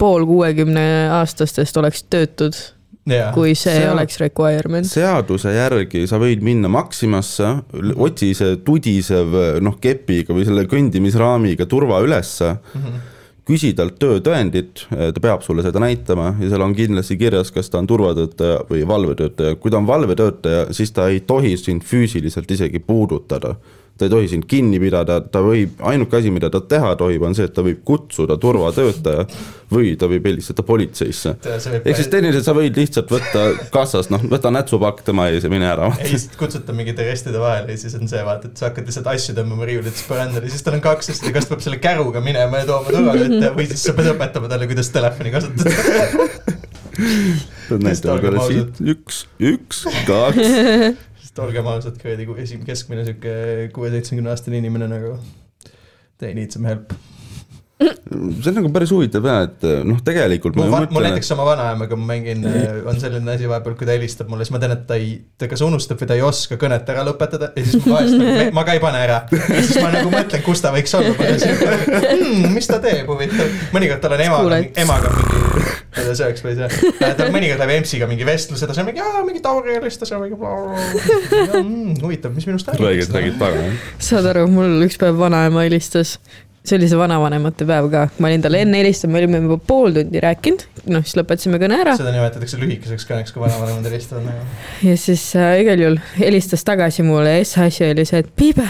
pool 0.00 0.26
kuuekümne 0.28 0.86
aastastest 1.18 1.76
oleks 1.80 2.06
töötud, 2.10 2.56
jaa, 3.06 3.32
kui 3.32 3.54
see 3.54 3.84
on- 3.86 3.96
oleks 3.96 4.18
requirement. 4.20 4.86
seaduse 4.86 5.52
järgi 5.54 6.06
sa 6.08 6.18
võid 6.18 6.42
minna 6.42 6.68
Maximasse, 6.68 7.52
otsi 7.96 8.32
see 8.34 8.56
tudisev 8.66 9.60
noh, 9.62 9.76
kepiga 9.80 10.34
või 10.34 10.44
selle 10.44 10.64
kõndimisraamiga 10.66 11.66
turva 11.66 12.00
ülesse, 12.02 12.56
Mhm. 12.74 13.04
küsi 13.46 13.74
talt 13.78 13.98
töötõendit, 14.02 14.86
ta 14.90 15.20
peab 15.22 15.42
sulle 15.42 15.62
seda 15.62 15.78
näitama 15.78 16.34
ja 16.40 16.48
seal 16.50 16.62
on 16.62 16.74
kindlasti 16.74 17.16
kirjas, 17.16 17.52
kas 17.54 17.68
ta 17.70 17.78
on 17.78 17.86
turvatöötaja 17.86 18.64
või 18.68 18.82
valvetöötaja, 18.86 19.54
kui 19.60 19.70
ta 19.70 19.76
on 19.78 19.86
valvetöötaja, 19.86 20.72
siis 20.74 20.90
ta 20.90 21.06
ei 21.08 21.20
tohi 21.20 21.56
sind 21.56 21.82
füüsiliselt 21.86 22.50
isegi 22.50 22.78
puudutada 22.80 23.54
ta 23.98 24.04
ei 24.04 24.12
tohi 24.12 24.28
sind 24.28 24.44
kinni 24.48 24.78
pidada, 24.80 25.20
ta 25.20 25.40
võib, 25.44 25.78
ainuke 25.88 26.18
asi, 26.18 26.30
mida 26.32 26.50
ta 26.52 26.60
teha 26.60 26.92
tohib, 27.00 27.22
on 27.24 27.36
see, 27.36 27.46
et 27.48 27.54
ta 27.56 27.64
võib 27.64 27.80
kutsuda 27.86 28.36
turvatöötaja 28.40 29.24
või 29.72 29.94
ta 29.98 30.08
võib 30.10 30.26
helistada 30.28 30.62
politseisse. 30.66 31.32
ehk 31.40 31.96
siis 31.96 32.10
tehniliselt 32.12 32.44
sa 32.46 32.54
võid 32.56 32.76
lihtsalt 32.76 33.10
võtta 33.10 33.46
kassast, 33.72 34.12
noh, 34.12 34.22
võta 34.30 34.52
nätsupakk 34.54 35.00
tema 35.06 35.30
ees 35.32 35.46
ja 35.48 35.50
mine 35.52 35.68
ära. 35.70 35.88
ei, 35.98 36.12
siis 36.12 36.28
kutsuta 36.38 36.76
mingite 36.76 37.06
restide 37.08 37.40
vahele 37.40 37.74
ja 37.74 37.80
siis 37.80 37.96
on 37.98 38.04
see, 38.10 38.22
vaata, 38.26 38.50
et 38.50 38.60
sa 38.60 38.68
hakkad 38.68 38.86
lihtsalt 38.90 39.10
asju 39.14 39.36
tõmbama 39.38 39.68
riiulitest 39.70 40.06
põrandale, 40.10 40.52
siis 40.52 40.66
tal 40.66 40.76
on 40.76 40.84
kaks 40.84 41.14
asja, 41.14 41.32
kas 41.34 41.48
ta 41.48 41.54
peab 41.54 41.64
selle 41.64 41.80
käruga 41.82 42.22
minema 42.24 42.62
ja 42.62 42.68
tooma 42.68 42.92
turvatöötaja 42.92 43.52
või 43.56 43.68
siis 43.72 43.88
sa 43.88 43.96
pead 43.96 44.12
õpetama 44.12 44.52
talle, 44.52 44.70
kuidas 44.70 44.92
telefoni 44.94 45.34
kasutada. 45.34 45.70
olgem 47.72 48.22
peale 48.22 48.48
siit 48.52 48.80
üks, 48.94 49.26
üks, 49.40 49.84
kaks. 50.06 51.04
sest 51.36 51.44
olgem 51.44 51.66
ausad, 51.68 51.98
kuradi 52.00 52.24
ku- 52.24 52.36
esim-, 52.40 52.62
keskmine 52.64 53.02
sihuke 53.04 53.68
kuue-seitsmekümne 53.76 54.30
aastane 54.32 54.56
inimene 54.62 54.88
nagu, 54.88 55.18
they 56.18 56.32
need 56.32 56.50
some 56.50 56.64
help. 56.68 56.94
See 57.76 58.50
on 58.50 58.54
nagu 58.56 58.70
päris 58.72 58.92
huvitav 58.94 59.26
jah, 59.28 59.42
et 59.44 59.64
noh, 59.84 59.98
tegelikult 60.04 60.56
ma 60.56 60.64
mul 60.64 60.86
mõtlen, 60.86 61.10
näiteks 61.10 61.28
oma 61.34 61.44
vanaemaga 61.50 61.98
ma 62.00 62.06
mängin, 62.08 62.46
on 62.88 63.00
selline 63.00 63.34
asi 63.34 63.48
vahepeal, 63.50 63.74
kui 63.76 63.88
ta 63.88 63.92
helistab 63.92 64.30
mulle, 64.32 64.46
siis 64.46 64.54
ma 64.54 64.60
tean, 64.62 64.72
et 64.78 64.86
ta 64.88 64.96
ei, 64.96 65.10
ta 65.36 65.48
kas 65.50 65.60
unustab 65.66 66.00
või 66.00 66.08
ta 66.08 66.16
ei 66.16 66.24
oska 66.24 66.56
kõnet 66.60 66.88
ära 66.94 67.04
lõpetada 67.04 67.50
ja 67.52 67.64
siis 67.66 67.84
ma 67.84 67.98
vahest 67.98 68.16
nagu, 68.16 68.46
ma 68.56 68.64
ka 68.64 68.76
ei 68.78 68.80
pane 68.80 69.02
ära. 69.04 69.18
ja 69.28 69.58
siis 69.60 69.76
ma 69.82 69.90
nagu 69.92 70.12
mõtlen, 70.14 70.44
kus 70.46 70.64
ta 70.64 70.72
võiks 70.72 70.96
olla 70.96 71.12
hmm,, 71.18 72.48
mis 72.56 72.70
ta 72.70 72.80
teeb, 72.80 73.04
huvitav. 73.12 73.52
mõnikord 73.76 74.00
tal 74.06 74.16
on 74.16 74.24
emaga 74.24 74.62
emaga 74.86 75.12
mingi, 75.18 75.44
ma 75.60 76.00
ei 76.00 76.08
tea, 76.08 76.16
sööks 76.22 76.46
või 76.46 76.54
ei 76.54 76.62
söö. 76.62 76.94
tal 77.20 77.34
mõnikord 77.34 77.60
läheb 77.60 77.74
EMS-iga 77.76 78.08
mingi 78.08 78.24
vestlus 78.28 78.64
edasi, 78.64 78.86
mingi, 78.88 79.04
mingi 79.28 79.44
Tauri 79.44 79.76
helistas 79.76 80.14
ja 80.14 80.22
mingi 80.22 80.40
mm, 80.40 82.00
huvitav, 82.00 82.32
mis 82.32 82.48
minust 82.48 82.72
räägid, 82.72 83.12
räägid 83.12 83.38
taga, 83.40 83.68
jah. 83.68 83.86
saad 84.08 84.32
aru, 84.32 84.46
mul 84.52 84.88
üks 84.88 84.96
päev 85.00 85.20
vanaema 85.20 85.68
helistas, 85.68 86.16
see 86.68 86.78
oli 86.78 86.88
see 86.90 86.98
vanavanemate 87.00 87.66
päev 87.68 87.88
ka, 87.92 88.06
ma 88.18 88.30
olin 88.30 88.44
talle 88.44 88.62
enne 88.64 88.80
helistanud, 88.80 89.14
me 89.14 89.22
olime 89.22 89.42
juba 89.44 89.58
pool 89.72 89.94
tundi 89.96 90.22
rääkinud, 90.22 90.64
noh 90.92 91.04
siis 91.06 91.18
lõpetasime 91.20 91.60
kõne 91.62 91.80
ära 91.82 91.96
seda 91.98 92.14
nimetatakse 92.14 92.60
lühikeseks 92.60 93.08
kõneks, 93.08 93.34
kui 93.34 93.44
vanavanemad 93.44 93.90
helistavad 93.90 94.26
nagu. 94.28 94.48
ja 94.88 94.96
siis 95.00 95.28
äh, 95.38 95.60
igal 95.62 95.84
juhul 95.84 96.00
helistas 96.18 96.66
tagasi 96.66 97.06
mulle 97.06 97.38
ja 97.38 97.44
siis 97.44 97.62
asi 97.66 97.90
oli 97.90 98.06
see, 98.08 98.24
et 98.24 98.32
Piibe, 98.36 98.66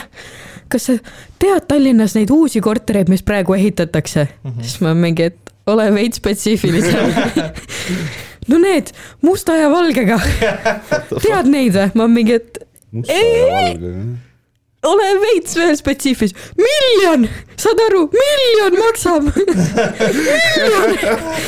kas 0.73 0.91
sa 0.91 0.99
tead 1.43 1.67
Tallinnas 1.71 2.17
neid 2.19 2.33
uusi 2.35 2.63
kortereid, 2.65 3.11
mis 3.13 3.25
praegu 3.27 3.57
ehitatakse 3.57 4.27
mm? 4.27 4.51
-hmm. 4.51 4.63
siis 4.63 4.81
ma 4.85 4.95
mingi, 4.95 5.31
et 5.33 5.47
ole 5.67 5.89
veits 5.95 6.21
spetsiifilisem. 6.21 7.15
no 8.51 8.61
need 8.63 8.93
musta 9.27 9.57
ja 9.59 9.71
valgega, 9.73 10.21
tead 11.25 11.51
neid 11.51 11.75
või? 11.75 11.91
ma 11.99 12.09
mingi, 12.11 12.39
et 12.39 12.63
musta 12.93 13.19
ja 13.19 13.51
valgega. 13.51 14.26
Ole 14.89 15.09
veits 15.23 15.57
veel 15.59 15.75
spetsiifilisem, 15.79 16.39
miljon, 16.61 17.27
saad 17.61 17.83
aru, 17.89 18.07
miljon 18.15 18.79
maksab. 18.81 19.29
miljon, 20.21 20.97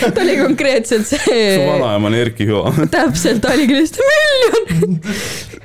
ta 0.02 0.24
oli 0.24 0.36
konkreetselt 0.42 1.08
su 1.08 1.20
see, 1.24 1.56
vanaema 1.66 2.10
on 2.10 2.18
Erki 2.18 2.48
Hüva. 2.48 2.74
täpselt, 2.96 3.42
ta 3.44 3.54
oligi 3.56 3.78
lihtsalt 3.78 4.04
miljon. 4.12 5.00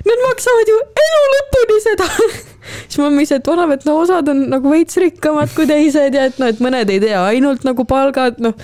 Nad 0.03 0.23
maksavad 0.27 0.71
ju 0.71 0.79
elu 1.03 1.21
lõpuni 1.35 1.83
seda. 1.83 2.09
siis 2.87 2.99
ma 3.01 3.09
mõtlesin, 3.09 3.39
et 3.39 3.51
vanaema, 3.53 3.77
et 3.77 3.85
no 3.87 3.99
osad 4.01 4.31
on 4.31 4.47
nagu 4.51 4.73
veits 4.73 4.99
rikkamad 4.99 5.53
kui 5.55 5.69
teised 5.69 6.17
ja 6.17 6.27
et 6.29 6.41
noh, 6.41 6.51
et 6.51 6.63
mõned 6.63 6.91
ei 6.91 7.03
tea 7.03 7.21
ainult 7.33 7.67
nagu 7.67 7.87
palgad, 7.89 8.41
noh 8.43 8.57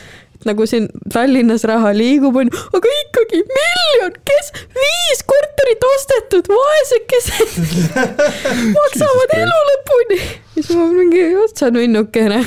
nagu 0.48 0.65
siin 0.69 0.88
Tallinnas 1.13 1.65
raha 1.67 1.91
liigub, 1.96 2.38
onju, 2.39 2.62
aga 2.77 2.91
ikkagi 3.01 3.41
miljon, 3.48 4.15
kes 4.27 4.51
viis 4.75 5.24
korterit 5.27 5.88
ostetud, 5.89 6.51
vaesekesed 6.53 7.58
maksavad 8.77 9.36
elu 9.39 9.60
lõpuni. 9.72 10.22
siis 10.55 10.72
ma 10.77 10.88
mingi 10.93 11.25
otsa 11.43 11.72
nunnukene. 11.75 12.43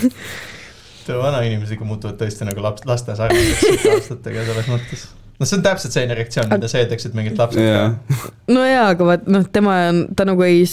vanainimesega 1.09 1.85
muutuvad 1.85 2.17
tõesti 2.21 2.49
nagu 2.49 2.65
laps, 2.65 2.87
laste 2.89 3.17
sarnaseks 3.19 3.87
aastatega 3.97 4.47
selles 4.49 4.73
mõttes. 4.73 5.07
no 5.39 5.49
see 5.49 5.61
on 5.61 5.69
täpselt 5.69 5.93
selline 5.93 6.17
reaktsioon, 6.17 6.49
mida 6.55 6.73
sa 6.73 6.81
eeldaksid 6.81 7.17
mingilt 7.19 7.41
lapselt 7.45 7.69
ka., 7.69 8.35
no 8.57 8.65
jaa, 8.69 8.89
aga 8.95 9.13
vaat 9.13 9.29
noh, 9.29 9.45
tema 9.53 9.83
on, 9.91 10.07
ta 10.17 10.29
nagu 10.29 10.49
ei 10.49 10.65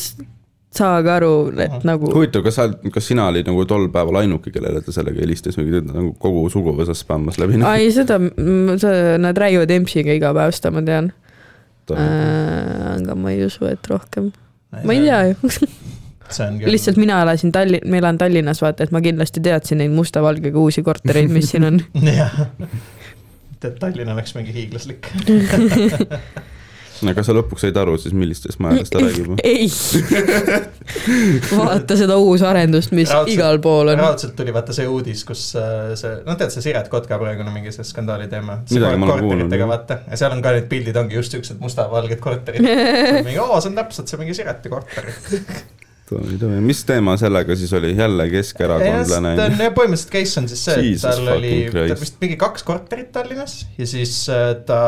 s- 0.72 0.78
saagi 0.80 1.10
aru, 1.10 1.32
et 1.66 1.84
nagu 1.88 2.12
huvitav, 2.14 2.44
kas 2.46 2.56
sa, 2.60 2.68
kas 2.94 3.08
sina 3.10 3.28
olid 3.32 3.48
nagu 3.50 3.64
tol 3.66 3.88
päeval 3.94 4.22
ainuke, 4.22 4.52
kellele 4.54 4.82
ta 4.86 4.92
sellega 4.94 5.20
helistas 5.24 5.58
või 5.58 5.82
nagu 5.82 6.12
kogu 6.22 6.46
suguvõsa 6.54 6.94
spämmas 6.98 7.40
läbi? 7.42 7.58
ai, 7.66 7.90
seda, 7.92 8.20
nad 9.20 9.38
räägivad 9.42 9.72
EMS-iga 9.78 10.14
iga 10.20 10.34
päev, 10.38 10.54
seda 10.54 10.72
ma 10.76 10.82
tean. 10.86 11.12
aga 11.90 13.16
ma 13.18 13.32
ei 13.34 13.46
usu, 13.48 13.66
et 13.66 13.88
rohkem, 13.90 14.30
ma 14.86 14.94
ei 14.94 15.02
tea 15.08 15.24
ju. 15.32 15.36
lihtsalt 16.70 16.98
mina 17.02 17.24
elasin 17.26 17.50
Tallinn, 17.52 17.90
ma 17.90 17.98
elan 17.98 18.18
Tallinnas, 18.22 18.62
vaata, 18.62 18.86
et 18.86 18.92
ma 18.94 19.02
kindlasti 19.02 19.42
teadsin 19.42 19.82
neid 19.82 19.90
musta-valgega 19.98 20.62
uusi 20.62 20.84
kortereid, 20.86 21.32
mis 21.34 21.50
siin 21.50 21.66
on. 21.66 21.80
jah. 22.22 22.36
tead, 23.60 23.80
Tallinn 23.82 24.14
oleks 24.14 24.36
mingi 24.38 24.54
hiiglaslik. 24.54 25.10
aga 27.08 27.24
sa 27.24 27.36
lõpuks 27.38 27.64
said 27.66 27.78
aru 27.80 27.96
siis, 28.02 28.14
millistest 28.18 28.60
majadest 28.64 28.94
ta 28.94 29.02
räägib? 29.04 29.40
ei. 29.44 29.70
vaata 31.60 31.98
seda 32.00 32.18
uusarendust, 32.22 32.94
mis 32.98 33.12
Raudselt- 33.14 33.34
igal 33.36 33.62
pool 33.64 33.94
on. 33.94 34.02
raudselt 34.02 34.36
tuli 34.40 34.54
vaata 34.56 34.76
see 34.76 34.88
uudis, 34.90 35.24
kus 35.28 35.46
äh, 35.60 35.94
see, 36.00 36.20
no 36.28 36.36
tead, 36.40 36.54
see 36.56 36.66
Siret 36.66 36.92
Kotka 36.92 37.20
praegune 37.22 37.54
mingi 37.56 37.74
see 37.76 37.88
skandaali 37.88 38.30
teema. 38.32 38.62
Korteritega 38.70 39.68
vaata 39.70 40.02
ja 40.10 40.20
seal 40.20 40.36
on 40.36 40.44
ka 40.46 40.56
need 40.58 40.70
pildid 40.72 40.98
ongi 41.00 41.20
just 41.20 41.36
siuksed 41.36 41.62
musta-valged 41.64 42.22
korterid. 42.24 42.66
mingi, 43.28 43.40
oo, 43.42 43.60
see 43.62 43.72
on 43.72 43.80
täpselt 43.80 44.12
see 44.12 44.22
mingi 44.22 44.38
Sireti 44.38 44.72
korter. 44.72 45.12
mis 46.66 46.84
teema 46.90 47.14
sellega 47.22 47.56
siis 47.56 47.74
oli, 47.78 47.92
jälle 47.98 48.26
keskerakondlane 48.32 49.34
on 49.36 49.60
jah, 49.62 49.74
põhimõtteliselt 49.76 50.14
case 50.16 50.40
on 50.42 50.48
siis 50.50 50.64
see, 50.66 50.94
et 50.96 51.04
tal 51.04 51.28
oli 51.36 51.52
vist 52.00 52.18
mingi 52.22 52.38
kaks 52.40 52.66
korterit 52.66 53.12
Tallinnas 53.14 53.60
ja 53.78 53.88
siis 53.90 54.16
äh, 54.34 54.56
ta 54.66 54.80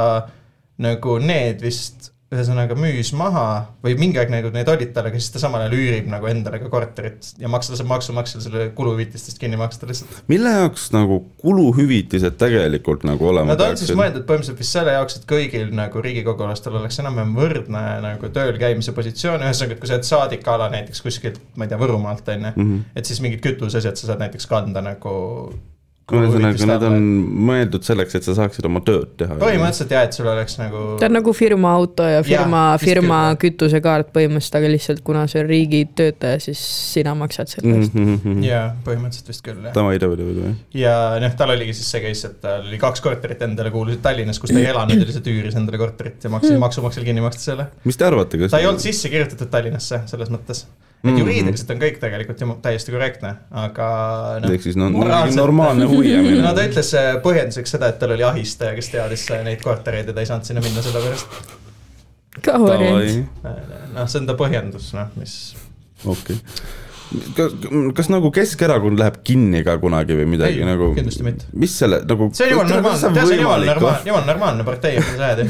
nagu 0.81 1.19
need 1.21 1.61
vist 1.63 2.09
ühesõnaga 2.31 2.77
müüs 2.79 3.09
maha 3.19 3.41
või 3.83 3.97
mingi 3.99 4.15
aeg 4.21 4.29
nagu 4.31 4.47
need 4.55 4.69
olid 4.71 4.93
tal, 4.95 5.03
aga 5.09 5.19
siis 5.19 5.33
ta 5.33 5.39
samal 5.41 5.65
ajal 5.65 5.73
üürib 5.75 6.05
nagu 6.07 6.29
endale 6.31 6.61
ka 6.61 6.69
korterit 6.71 7.27
ja 7.41 7.49
maksa, 7.51 7.73
laseb 7.73 7.89
maksumaksjal 7.89 8.43
selle 8.45 8.69
kuluhüvitistest 8.77 9.35
kinni 9.41 9.59
maksta 9.59 9.89
lihtsalt. 9.89 10.21
mille 10.31 10.53
jaoks 10.53 10.85
nagu 10.95 11.17
kuluhüvitised 11.43 12.37
tegelikult 12.39 13.03
nagu 13.03 13.27
olema 13.33 13.51
Nad 13.51 13.59
on 13.65 13.75
siis 13.75 13.89
peaksid? 13.91 13.99
mõeldud 13.99 14.23
põhimõtteliselt 14.29 14.61
vist 14.63 14.77
selle 14.77 14.93
jaoks, 14.95 15.17
et 15.19 15.25
kõigil 15.27 15.73
nagu 15.75 16.03
riigikogulastel 16.05 16.77
oleks 16.79 17.01
enam-vähem 17.03 17.35
võrdne 17.35 17.83
nagu 18.07 18.31
tööl 18.39 18.55
käimise 18.63 18.95
positsioon, 18.95 19.43
ühesõnaga, 19.43 19.75
et 19.75 19.83
kui 19.83 19.91
sa 19.91 19.97
oled 19.99 20.07
saadik 20.07 20.47
a 20.47 20.55
la 20.63 20.69
näiteks 20.77 21.03
kuskilt, 21.03 21.41
ma 21.59 21.67
ei 21.67 21.73
tea, 21.73 21.81
Võrumaalt 21.83 22.31
on 22.31 22.47
ju, 22.47 22.53
Mhm. 22.55 22.79
et 22.95 23.05
siis 23.11 23.19
mingid 23.19 23.43
kütuseasjad 23.43 23.99
sa 23.99 24.07
saad 24.13 24.23
näiteks 24.23 24.47
kanda 24.47 24.79
nagu 24.81 25.17
ühesõnaga, 26.11 26.67
need 26.67 26.83
on 26.87 27.05
mõeldud 27.47 27.85
selleks, 27.85 28.15
et 28.17 28.25
sa 28.25 28.33
saaksid 28.35 28.65
oma 28.67 28.81
tööd 28.85 29.13
teha. 29.19 29.37
põhimõtteliselt 29.39 29.93
jah, 29.95 30.05
et 30.07 30.17
sul 30.17 30.27
oleks 30.27 30.57
nagu 30.59 30.81
ta 30.99 31.07
on 31.07 31.15
nagu 31.15 31.33
firma 31.37 31.73
auto 31.77 32.07
ja 32.07 32.19
firma 32.25 32.63
Jaa,, 32.71 32.81
firma 32.81 33.19
jah. 33.29 33.37
kütusekaart 33.43 34.11
põhimõtteliselt, 34.15 34.57
aga 34.59 34.71
lihtsalt 34.73 35.03
kuna 35.07 35.23
see 35.31 35.43
on 35.43 35.49
riigitöötaja, 35.51 36.41
siis 36.43 36.63
sina 36.95 37.13
maksad 37.17 37.53
selle 37.53 37.77
eest. 37.77 37.95
-hmm. 37.95 38.43
jaa, 38.47 38.65
põhimõtteliselt 38.87 39.31
vist 39.33 39.45
küll 39.45 39.63
jah. 39.69 39.75
Davai, 39.77 39.97
davai, 40.03 40.19
davai. 40.19 40.53
ja 40.81 40.95
noh, 41.23 41.35
tal 41.39 41.55
oligi 41.55 41.77
siis 41.79 41.93
see 41.95 42.03
case, 42.07 42.33
et 42.33 42.43
tal 42.43 42.67
oli 42.67 42.81
kaks 42.81 43.03
korterit 43.05 43.47
endale 43.47 43.71
kuulusid 43.73 44.03
Tallinnas, 44.03 44.41
kus 44.41 44.53
ta 44.53 44.59
ei 44.59 44.69
elanud 44.73 44.97
ja 44.97 45.07
lihtsalt 45.07 45.31
üüris 45.31 45.57
endale 45.59 45.79
korterit 45.81 46.23
ja 46.23 46.33
maksis 46.33 46.59
maksumaksjal 46.59 47.07
kinni 47.07 47.23
maksta 47.23 47.51
selle. 47.51 47.71
mis 47.87 47.99
te 47.99 48.09
arvate, 48.09 48.41
kas 48.41 48.55
ta 48.55 48.61
ei 48.61 48.69
olnud 48.69 48.83
sisse 48.83 49.11
kirjutatud 49.13 49.51
Tallinnasse 49.53 50.03
selles 50.11 50.33
mõttes. 50.33 50.65
Et 51.01 51.09
Mhm. 51.09 51.17
juriidiliselt 51.17 51.71
on 51.73 51.79
kõik 51.81 51.95
tegelikult 51.97 52.41
ju 52.41 52.55
täiesti 52.61 52.93
korrektne, 52.93 53.31
aga 53.51 53.87
noh. 54.43 54.51
ehk 54.53 54.61
siis 54.61 54.75
no 54.77 54.89
mingi 54.93 55.33
normaalne 55.35 55.87
huviamine 55.89 56.43
no 56.45 56.53
ta 56.53 56.65
ütles 56.67 56.91
äh, 56.93 57.15
põhjenduseks 57.23 57.73
seda, 57.73 57.89
et 57.89 57.97
tal 58.01 58.13
oli 58.13 58.25
ahistaja, 58.27 58.75
kes 58.77 58.91
teadis 58.93 59.25
äh, 59.33 59.41
neid 59.47 59.63
kortereid 59.65 60.11
ja 60.11 60.13
ta 60.13 60.21
ei 60.21 60.29
saanud 60.29 60.45
sinna 60.45 60.61
minna 60.61 60.83
sellepärast. 60.85 61.57
ka 62.45 62.59
variant. 62.61 63.41
noh, 63.95 64.05
see 64.05 64.21
on 64.21 64.29
ta 64.29 64.37
põhjendus, 64.37 64.93
noh, 64.93 65.09
mis. 65.17 65.55
okei. 66.05 66.37
kas, 67.35 67.55
kas 67.95 68.09
nagu 68.11 68.31
Keskerakond 68.33 68.99
läheb 68.99 69.19
kinni 69.27 69.63
ka 69.67 69.75
kunagi 69.81 70.15
või 70.17 70.27
midagi 70.33 70.61
Ei, 70.61 70.67
nagu? 70.67 70.91
kindlasti 70.95 71.25
mitte. 71.25 71.47
mis 71.57 71.73
selle 71.77 72.01
nagu. 72.07 72.29
see 72.37 72.47
on 72.47 72.53
jumala 72.53 72.75
normaalne, 72.75 73.01
tead, 73.01 73.27
see 73.27 73.37
on 73.37 73.43
jumala 73.43 73.69
normaalne, 73.71 74.11
jumala 74.11 74.27
normaalne 74.29 74.67
partei, 74.67 74.99
mis 74.99 75.13
sa 75.15 75.31
ajad. 75.31 75.41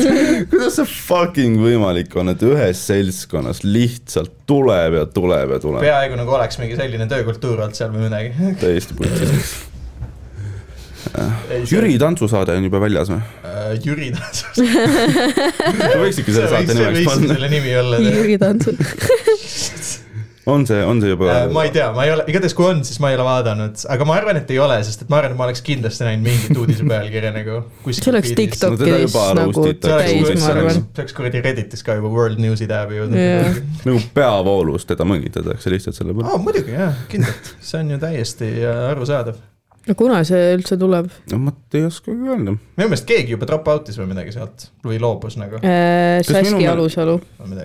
kuidas 0.52 0.78
see 0.80 0.92
fucking 0.92 1.60
võimalik 1.62 2.16
on, 2.20 2.32
et 2.32 2.44
ühes 2.46 2.84
seltskonnas 2.90 3.64
lihtsalt 3.66 4.38
tuleb 4.50 5.00
ja 5.00 5.08
tuleb 5.10 5.56
ja 5.56 5.62
tuleb, 5.62 5.84
peaaegu 5.84 6.20
nagu 6.20 6.38
oleks 6.38 6.60
mingi 6.62 6.78
selline 6.80 7.08
töökultuur 7.10 7.66
olnud 7.66 7.76
seal 7.78 7.92
või 7.94 8.08
midagi. 8.08 8.54
täiesti 8.62 8.96
putsis. 8.98 9.58
Jüri 11.70 11.94
tantsusaade 11.98 12.54
on 12.58 12.66
juba 12.66 12.80
väljas 12.82 13.08
või? 13.10 13.20
Jüri 13.82 14.10
Tantsus. 14.14 14.60
võiks 16.02 16.20
ikka 16.22 16.34
selle 16.34 16.50
saate 16.52 16.76
nimeks 16.76 17.06
panna. 17.08 17.34
selle 17.34 17.50
nimi 17.52 17.76
olla. 17.80 18.00
Jüri 18.04 18.36
Tantsu. 18.40 18.74
on 20.52 20.66
see, 20.68 20.80
on 20.86 21.00
see 21.02 21.12
juba? 21.12 21.36
ma 21.54 21.64
ei 21.66 21.72
tea, 21.74 21.88
ma 21.96 22.04
ei 22.06 22.14
ole, 22.14 22.24
igatahes 22.30 22.54
kui 22.58 22.68
on, 22.68 22.82
siis 22.86 23.00
ma 23.02 23.10
ei 23.12 23.18
ole 23.18 23.26
vaadanud, 23.26 23.84
aga 23.94 24.08
ma 24.08 24.16
arvan, 24.18 24.40
et 24.40 24.50
ei 24.54 24.60
ole, 24.62 24.78
sest 24.86 25.04
et 25.04 25.12
ma 25.12 25.20
arvan, 25.20 25.34
et 25.34 25.40
ma 25.40 25.46
oleks 25.48 25.62
kindlasti 25.66 26.06
näinud 26.06 26.26
mingit 26.26 26.60
uudise 26.60 26.86
pealkirja 26.88 27.32
nagu 27.36 27.60
see 27.96 28.12
oleks 28.12 28.30
No 28.30 28.38
TikTokis 28.40 28.92
juba 29.06 29.24
nagu 29.38 29.66
täis, 29.82 30.32
ma 30.42 30.52
arvan. 30.54 30.80
see 30.80 31.04
oleks 31.04 31.16
kuradi 31.16 31.42
Redditis 31.44 31.84
ka 31.86 31.96
juba 31.98 32.12
World 32.12 32.42
Newsi 32.42 32.68
tääbi 32.70 33.00
jõudnud 33.00 33.20
Jah.. 33.20 33.60
nagu 33.86 34.02
peavoolus 34.16 34.86
teda 34.88 35.06
mõnitatakse 35.08 35.72
lihtsalt 35.72 35.98
selle 35.98 36.16
peale. 36.16 36.32
aa, 36.32 36.42
muidugi 36.42 36.74
jah, 36.76 36.98
kindlalt, 37.12 37.54
see 37.64 37.80
on 37.82 37.94
ju 37.94 38.00
täiesti 38.02 38.50
äh, 38.60 38.82
arusaadav. 38.90 39.40
No 39.88 39.94
kuna 39.96 40.18
see 40.28 40.50
üldse 40.56 40.76
tuleb? 40.80 41.08
no 41.32 41.38
ma 41.46 41.52
ei 41.74 41.84
oskagi 41.88 42.16
öelda. 42.18 42.52
minu 42.52 42.58
meelest 42.76 43.06
keegi 43.08 43.32
juba 43.36 43.46
drop 43.48 43.68
out'is 43.72 43.96
või 44.00 44.10
midagi 44.12 44.34
sealt 44.36 44.68
või 44.84 44.98
loobus 45.00 45.38
nagu 45.40 45.56
Äh, 45.64 46.20
Saski 46.26 46.66
Alusalu. 46.68 47.16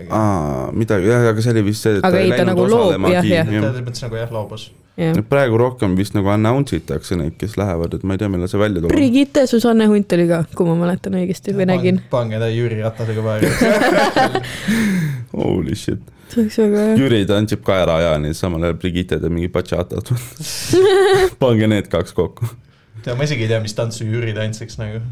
aa, 0.09 0.71
midagi, 0.71 1.11
jah, 1.11 1.27
aga 1.33 1.41
see 1.43 1.51
oli 1.55 1.65
vist 1.67 1.83
see, 1.85 1.97
et 1.99 2.05
Aga 2.07 2.23
ei, 2.23 2.31
ta 2.31 2.45
nagu 2.47 2.65
loob- 2.71 3.11
jah, 3.11 3.25
jah. 3.25 3.45
selles 3.51 3.83
mõttes 3.83 4.05
nagu 4.07 4.15
jah, 4.21 4.31
loobus. 4.31 4.69
jah. 4.97 5.19
praegu 5.29 5.57
rohkem 5.59 5.95
vist 5.99 6.15
nagu 6.15 6.31
announce 6.31 6.77
itakse 6.79 7.17
neid, 7.19 7.35
kes 7.41 7.57
lähevad, 7.59 7.93
et 7.99 8.03
ma 8.07 8.15
ei 8.15 8.23
tea, 8.23 8.29
millal 8.31 8.47
see 8.47 8.61
välja 8.63 8.79
tuleb. 8.81 8.95
Brigitte 8.95 9.43
Susanne 9.51 9.89
Hunt 9.91 10.13
oli 10.15 10.27
ka, 10.31 10.43
kui 10.55 10.65
ma 10.71 10.75
mäletan 10.85 11.19
õigesti 11.19 11.51
või 11.57 11.67
nägin. 11.67 11.99
pange 12.09 12.39
ta 12.39 12.47
Jüri 12.47 12.79
Ratasega 12.81 13.21
paari. 13.27 13.51
Holy 15.35 15.75
shit. 15.75 15.99
See 16.31 16.41
oleks 16.43 16.57
väga 16.61 16.85
hea. 16.87 16.97
Jüri 17.01 17.21
tantsib 17.29 17.63
kaeraajani, 17.67 18.33
samal 18.37 18.67
ajal 18.67 18.79
Brigitte 18.81 19.19
teeb 19.21 19.33
mingi 19.35 19.51
bachatat. 19.53 20.11
pange 21.41 21.69
need 21.71 21.91
kaks 21.91 22.15
kokku. 22.17 22.49
tead, 23.03 23.15
ma 23.17 23.27
isegi 23.27 23.45
ei 23.45 23.53
tea, 23.53 23.61
mis 23.63 23.77
tantsu 23.77 24.07
Jüri 24.07 24.33
tantsiks 24.37 24.79
nagu. 24.81 25.03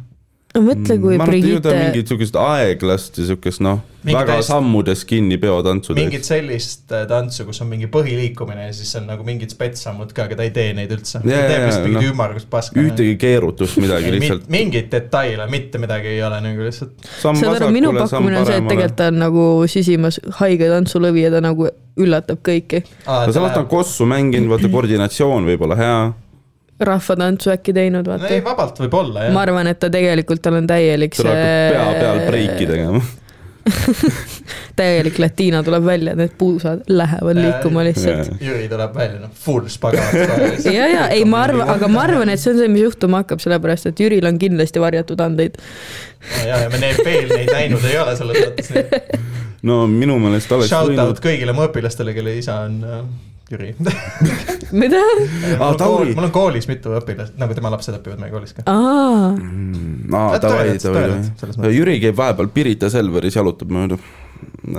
mõtle, 0.61 0.99
kui 1.01 1.17
ma 1.17 1.25
ta 1.25 1.31
Brigitte, 1.31 1.73
mingit 1.73 2.11
siukest 2.11 2.35
aeglast 2.37 3.17
ja 3.17 3.25
siukest 3.31 3.61
noh, 3.65 3.79
väga 4.05 4.35
täiesti- 4.35 4.51
sammudes 4.51 5.01
kinni 5.09 5.37
peotantsu 5.41 5.95
mingit 5.97 6.27
sellist 6.27 6.91
äh, 6.93 7.05
tantsu, 7.09 7.45
kus 7.47 7.61
on 7.63 7.69
mingi 7.71 7.87
põhiliikumine 7.91 8.67
ja 8.67 8.73
siis 8.75 8.91
on 8.99 9.07
nagu 9.09 9.25
mingid 9.25 9.53
spetssammud 9.55 10.13
ka, 10.13 10.27
aga 10.27 10.37
ta 10.37 10.45
ei 10.45 10.51
tee 10.55 10.73
neid 10.77 10.91
üldse. 10.93 11.21
ta 11.23 11.29
Jaa, 11.31 11.47
teeb 11.49 11.65
lihtsalt 11.65 11.87
mingit 11.87 11.99
noh. 12.01 12.09
ümmargust 12.11 12.49
paska. 12.53 12.79
ühtegi 12.79 13.15
keerutust, 13.21 13.79
midagi 13.81 14.11
lihtsalt. 14.17 14.49
mingeid 14.53 14.91
detaile, 14.93 15.47
mitte 15.49 15.81
midagi 15.81 16.13
ei 16.13 16.23
ole 16.27 16.41
nagu 16.45 16.67
lihtsalt. 16.67 17.07
saad 17.23 17.55
aru, 17.55 17.71
minu 17.73 17.93
pakkumine 17.97 18.43
on 18.43 18.49
see, 18.49 18.59
et 18.61 18.67
tegelikult 18.69 18.99
ta 18.99 19.09
on 19.13 19.21
nagu 19.23 19.47
sisimas 19.71 20.19
haige 20.41 20.69
tantsulõvi 20.69 21.25
ja 21.25 21.33
ta 21.33 21.41
nagu 21.41 21.71
üllatab 21.97 22.41
kõiki. 22.45 22.83
no 23.07 23.31
samas 23.33 23.53
ta 23.55 23.63
on 23.63 23.69
kossu 23.71 24.05
mänginud, 24.09 24.49
vaata 24.53 24.69
koordinatsioon 24.73 25.49
võib 25.49 25.65
olla 25.65 25.79
hea. 25.79 25.97
Rahvatantsu 26.87 27.53
äkki 27.53 27.73
teinud, 27.75 28.07
no 28.07 28.19
ei, 28.19 28.39
vaata. 28.39 28.45
vabalt 28.49 28.79
võib-olla 28.85 29.27
jah 29.27 29.35
ma. 29.35 29.43
arvan, 29.47 29.71
et 29.71 29.81
ta 29.81 29.89
tegelikult, 29.93 30.43
tal 30.43 30.61
on 30.61 30.69
täielik 30.69 31.17
hakkab 31.19 31.35
pea 31.35 31.91
peal 31.99 32.23
breiki 32.27 32.69
tegema. 32.69 33.03
täielik 34.79 35.19
latiina 35.19 35.63
tuleb 35.63 35.85
välja, 35.85 36.15
need 36.19 36.33
puusad 36.37 36.81
lähevad 36.87 37.37
liikuma 37.39 37.83
lihtsalt. 37.87 38.33
Jüri 38.41 38.67
tuleb 38.69 38.95
välja, 38.95 39.19
noh, 39.21 39.31
full 39.45 39.67
spagaat. 39.71 40.65
ja, 40.65 40.87
ja 40.87 41.07
ei, 41.07 41.25
ma 41.25 41.45
arvan, 41.47 41.69
aga 41.71 41.87
ma 41.91 42.03
arvan, 42.03 42.31
et 42.33 42.41
see 42.41 42.53
on 42.53 42.59
see, 42.59 42.71
mis 42.71 42.83
juhtuma 42.83 43.23
hakkab, 43.23 43.41
sellepärast 43.43 43.91
et 43.91 44.03
Jüril 44.03 44.27
on 44.27 44.39
kindlasti 44.41 44.83
varjatud 44.83 45.21
andeid. 45.23 45.59
ja, 46.43 46.63
ja 46.65 46.71
me 46.71 46.81
neid 46.81 46.99
veel 47.05 47.31
neid 47.31 47.51
näinud 47.53 47.87
ei 47.87 47.99
ole 47.99 48.15
selles 48.19 48.43
mõttes. 48.43 49.21
no 49.69 49.83
minu 49.87 50.19
meelest 50.23 50.51
oleks 50.51 50.73
Shout 50.73 50.99
out, 50.99 51.23
kõigile 51.23 51.55
mu 51.55 51.67
õpilastele, 51.69 52.15
kelle 52.15 52.35
isa 52.39 52.59
on 52.67 52.81
äh, 52.83 53.05
Jüri. 53.53 53.75
mida? 54.81 55.01
Aa, 55.59 55.73
Tauri. 55.77 56.15
mul 56.17 56.27
on 56.29 56.33
koolis 56.33 56.67
mitu 56.69 56.95
õpilast, 56.97 57.35
nagu 57.37 57.53
tema 57.57 57.71
lapsed 57.73 57.99
õpivad 57.99 58.21
meie 58.21 58.33
koolis 58.33 58.55
ka. 58.57 58.65
aa, 58.65 59.29
aa, 59.29 60.27
Nad 60.33 60.41
davai, 60.41 60.73
davai. 60.81 61.73
Jüri 61.75 61.99
käib 62.01 62.17
vahepeal 62.17 62.49
Pirita 62.53 62.89
Selveris, 62.93 63.37
jalutab 63.37 63.73
mööda. 63.73 63.99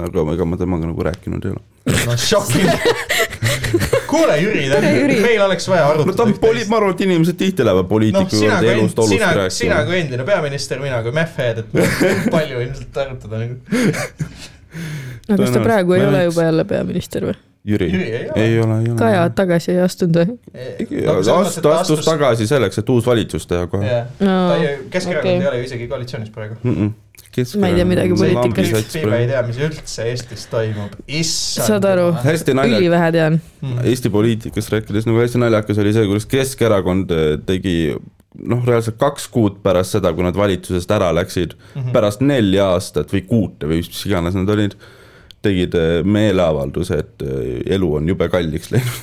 aga 0.01 0.25
ega 0.35 0.47
ma 0.49 0.59
temaga 0.61 0.89
nagu 0.91 1.07
rääkinud 1.07 1.47
ei 1.47 1.55
ole. 1.55 1.63
no 2.09 2.17
šokking. 2.19 2.69
kuule, 4.11 4.37
Jüri, 4.41 4.67
meil 5.23 5.43
oleks 5.45 5.69
vaja 5.71 5.87
arutada. 5.93 6.11
no 6.11 6.17
ta 6.19 6.27
on 6.27 6.35
poli-, 6.43 6.67
ma 6.71 6.81
arvan, 6.81 6.97
et 6.97 7.07
inimesed 7.07 7.39
tihti 7.39 7.67
lähevad 7.67 7.89
poliitiku 7.91 8.35
sina 8.35 8.59
juurde 8.59 8.75
elust, 8.75 8.99
olust 8.99 9.15
sina, 9.15 9.31
sina 9.31 9.79
rääkima. 9.79 9.87
kui 9.91 10.01
endine 10.01 10.27
peaminister, 10.29 10.83
mina 10.83 11.01
kui 11.07 11.15
mehheed, 11.15 11.63
et 11.65 12.31
palju 12.35 12.63
ilmselt 12.67 13.03
arutada 13.07 13.43
nagu. 13.45 13.59
aga 15.29 15.43
kas 15.43 15.55
ta 15.55 15.65
praegu 15.65 15.99
ei 15.99 16.07
ole 16.07 16.25
juba 16.29 16.49
jälle 16.51 16.65
peaminister 16.75 17.31
või? 17.31 17.43
Jüri, 17.65 17.87
Jüri 17.89 18.09
ei 18.13 18.59
ole. 18.61 18.81
ei 18.83 18.91
ole. 18.91 18.99
Kaja 18.99 19.23
tagasi 19.33 19.73
ei 19.73 19.79
astunud 19.81 20.19
või? 20.21 20.35
astus, 21.25 21.65
astus 21.73 22.05
tagasi 22.05 22.49
selleks, 22.49 22.83
et 22.83 22.91
uus 22.93 23.07
valitsus 23.09 23.47
teha 23.49 23.67
kohe. 23.73 23.89
jah, 23.89 24.11
No, 24.21 24.35
Keskerakond 24.93 25.31
okei. 25.31 25.41
ei 25.41 25.49
ole 25.49 25.63
ju 25.63 25.71
isegi 25.71 25.89
koalitsioonis 25.89 26.35
praegu. 26.35 26.59
Ma 27.59 27.71
ei 27.71 27.79
tea 27.79 27.87
midagi 27.89 28.15
poliitikast. 28.15 28.93
Piive 28.95 29.17
ei 29.19 29.29
tea, 29.31 29.41
mis 29.47 29.57
üldse 29.65 30.05
Eestis 30.11 30.45
toimub, 30.53 30.93
issand. 31.09 31.67
Saad 31.67 31.87
aru? 31.89 32.11
ülivähe 32.69 33.09
tean. 33.17 33.39
Eesti 33.83 34.13
poliitikast 34.13 34.75
rääkides 34.75 35.09
nagu 35.09 35.23
hästi 35.23 35.41
naljakas 35.43 35.81
oli 35.83 35.95
see, 35.97 36.05
kuidas 36.11 36.29
Keskerakond 36.31 37.15
eh, 37.17 37.31
tegi 37.49 37.79
noh, 37.95 38.61
reaalselt 38.67 38.99
kaks 39.01 39.27
kuud 39.33 39.63
pärast 39.65 39.97
seda, 39.97 40.13
kui 40.15 40.27
nad 40.27 40.37
valitsusest 40.39 40.91
ära 40.95 41.11
läksid 41.15 41.55
mm, 41.57 41.81
-hmm. 41.81 41.97
pärast 41.97 42.23
nelja 42.25 42.69
aastat 42.75 43.13
või 43.15 43.25
kuute 43.29 43.71
või 43.71 43.81
mis 43.83 44.05
iganes 44.07 44.37
nad 44.39 44.51
olid, 44.55 44.77
tegid 45.45 45.75
eh, 45.79 45.97
meeleavalduse, 46.05 47.01
et 47.05 47.27
eh, 47.27 47.75
elu 47.77 47.91
on 48.01 48.09
jube 48.09 48.29
kalliks 48.33 48.73
läinud. 48.75 49.01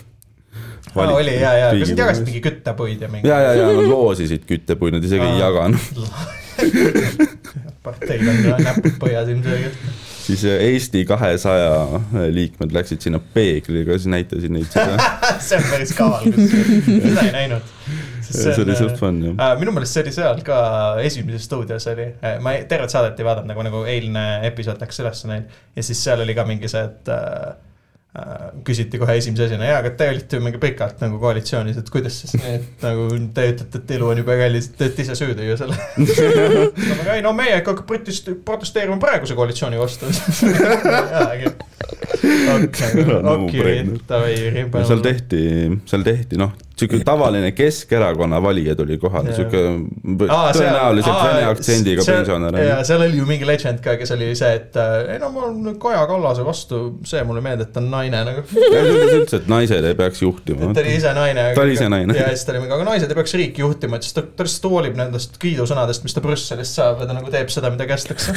aa, 0.96 1.08
oli 1.16 1.38
ja, 1.38 1.54
ja, 1.56 1.72
kas 1.80 1.94
nad 1.94 2.04
jagasid 2.06 2.28
mingi 2.28 2.44
küttepuid 2.44 3.02
ja 3.06 3.10
mingi. 3.12 3.30
ja, 3.30 3.40
ja, 3.48 3.56
ja 3.62 3.72
nad 3.72 3.90
loosisid 3.90 4.46
küttepuid, 4.50 4.98
nad 4.98 5.08
isegi 5.08 5.26
ei 5.26 5.36
Aa. 5.38 5.44
jaganud. 5.48 5.84
parteil 7.86 8.28
on 8.30 8.42
näpud 8.62 8.98
põhjas 9.02 9.30
ilmselgelt. 9.34 9.78
siis 10.22 10.44
eh, 10.46 10.66
Eesti 10.72 11.04
kahesaja 11.10 12.02
liikmed 12.34 12.76
läksid 12.76 13.02
sinna 13.08 13.22
peegliga, 13.34 13.98
siis 13.98 14.12
näitasid 14.14 14.54
neid 14.54 14.70
seda. 14.74 15.12
see 15.48 15.58
on 15.58 15.70
päris 15.72 15.94
kaval, 15.98 16.28
seda 17.06 17.28
ei 17.28 17.36
näinud. 17.40 17.76
See 18.36 18.64
oli 18.64 18.76
suht 18.80 18.98
fun 19.00 19.20
jah. 19.24 19.36
äh, 19.48 19.56
minu 19.62 19.74
meelest 19.76 19.94
see 19.98 20.04
oli 20.06 20.14
seal 20.16 20.42
ka 20.48 20.60
Esimeses 21.04 21.46
stuudios 21.50 21.88
oli, 21.92 22.08
ma 22.44 22.54
ei- 22.58 22.66
tervet 22.72 22.94
saadet 22.94 23.20
ei 23.20 23.26
vaadanud, 23.28 23.52
nagu, 23.54 23.64
nagu 23.68 23.84
eilne 23.90 24.26
episood 24.50 24.82
läks 24.82 25.02
ülesse 25.04 25.28
neil 25.32 25.44
ja 25.76 25.84
siis 25.84 26.04
seal 26.04 26.24
oli 26.26 26.36
ka 26.38 26.46
mingi 26.48 26.70
see, 26.72 26.84
et 26.90 27.12
äh, 27.12 27.18
äh, 27.18 27.54
küsiti 28.68 29.00
kohe 29.00 29.14
esimese 29.16 29.46
asjana, 29.48 29.64
jaa, 29.70 29.78
aga 29.80 29.94
te 29.96 30.10
olite 30.12 30.36
ju 30.36 30.44
mingi 30.44 30.60
pikalt 30.60 31.00
nagu 31.00 31.16
koalitsioonis, 31.22 31.78
et 31.80 31.88
kuidas 31.94 32.18
siis 32.20 32.34
nii, 32.36 32.56
et 32.58 32.84
nagu 32.84 33.06
te 33.38 33.46
ütlete, 33.54 33.80
et 33.80 33.94
elu 33.96 34.10
on 34.12 34.20
jube 34.20 34.36
kallis, 34.42 34.68
te 34.76 34.90
olete 34.90 35.06
ise 35.06 35.16
süüdi 35.16 35.48
ju 35.48 35.56
selle. 35.62 35.78
ei 37.16 37.24
no 37.24 37.32
meie 37.38 37.56
ikka 37.62 37.78
protest-, 37.88 38.28
protesteerime 38.44 39.00
praeguse 39.00 39.32
koalitsiooni 39.40 39.80
vastu. 39.80 40.12
no 44.74 44.84
seal 44.86 45.02
tehti, 45.04 45.42
seal 45.90 46.04
tehti 46.06 46.38
noh, 46.40 46.52
sihuke 46.78 47.02
tavaline 47.06 47.52
Keskerakonna 47.56 48.42
valija 48.44 48.76
tuli 48.78 48.98
kohale, 49.02 49.34
sihuke 49.36 49.62
tõenäoliselt 50.20 51.22
vene 51.26 51.44
aktsendiga 51.50 52.06
pensionär. 52.06 52.58
ja 52.66 52.78
seal 52.88 53.02
oli 53.06 53.22
ju 53.22 53.26
mingi 53.30 53.48
legend 53.48 53.82
ka, 53.84 53.92
kes 54.00 54.14
oli 54.16 54.32
see, 54.38 54.52
et 54.60 54.78
äh, 54.80 55.16
ei 55.16 55.20
no 55.22 55.32
ma 55.34 55.40
olen 55.48 55.78
Kaja 55.82 56.04
Kallase 56.10 56.46
vastu, 56.46 56.82
see 57.08 57.24
mulle 57.28 57.44
meeldib, 57.46 57.70
et 57.70 57.76
ta 57.76 57.84
on 57.84 57.90
naine 57.94 58.01
nagu. 58.10 58.44
üldse, 59.22 59.42
et 59.42 59.48
naised 59.52 59.86
ei 59.86 59.96
peaks 59.98 60.22
juhtima 60.24 60.70
et 60.70 60.78
ta 60.78 60.84
oli. 60.84 60.96
ise 60.98 61.14
naine. 61.16 61.46
Ta 61.56 61.66
oli 61.66 61.76
ise 61.78 61.88
naine. 61.92 62.16
ja 62.18 62.30
siis 62.34 62.46
ta 62.48 62.54
oli 62.56 62.64
mingi, 62.64 62.76
aga 62.76 62.88
naised 62.88 63.12
ei 63.12 63.20
peaks 63.20 63.36
riiki 63.38 63.64
juhtima, 63.64 64.00
et 64.00 64.08
siis 64.08 64.16
ta, 64.18 64.24
ta 64.26 64.48
lihtsalt 64.48 64.68
hoolib 64.72 64.98
nendest 65.00 65.38
kiidusõnadest, 65.42 66.06
mis 66.06 66.16
ta 66.18 66.24
Brüsselist 66.24 66.80
saab 66.80 67.04
ja 67.04 67.10
ta 67.10 67.16
nagu 67.18 67.32
teeb 67.34 67.52
seda, 67.54 67.72
mida 67.74 67.88
kästakse. 67.90 68.36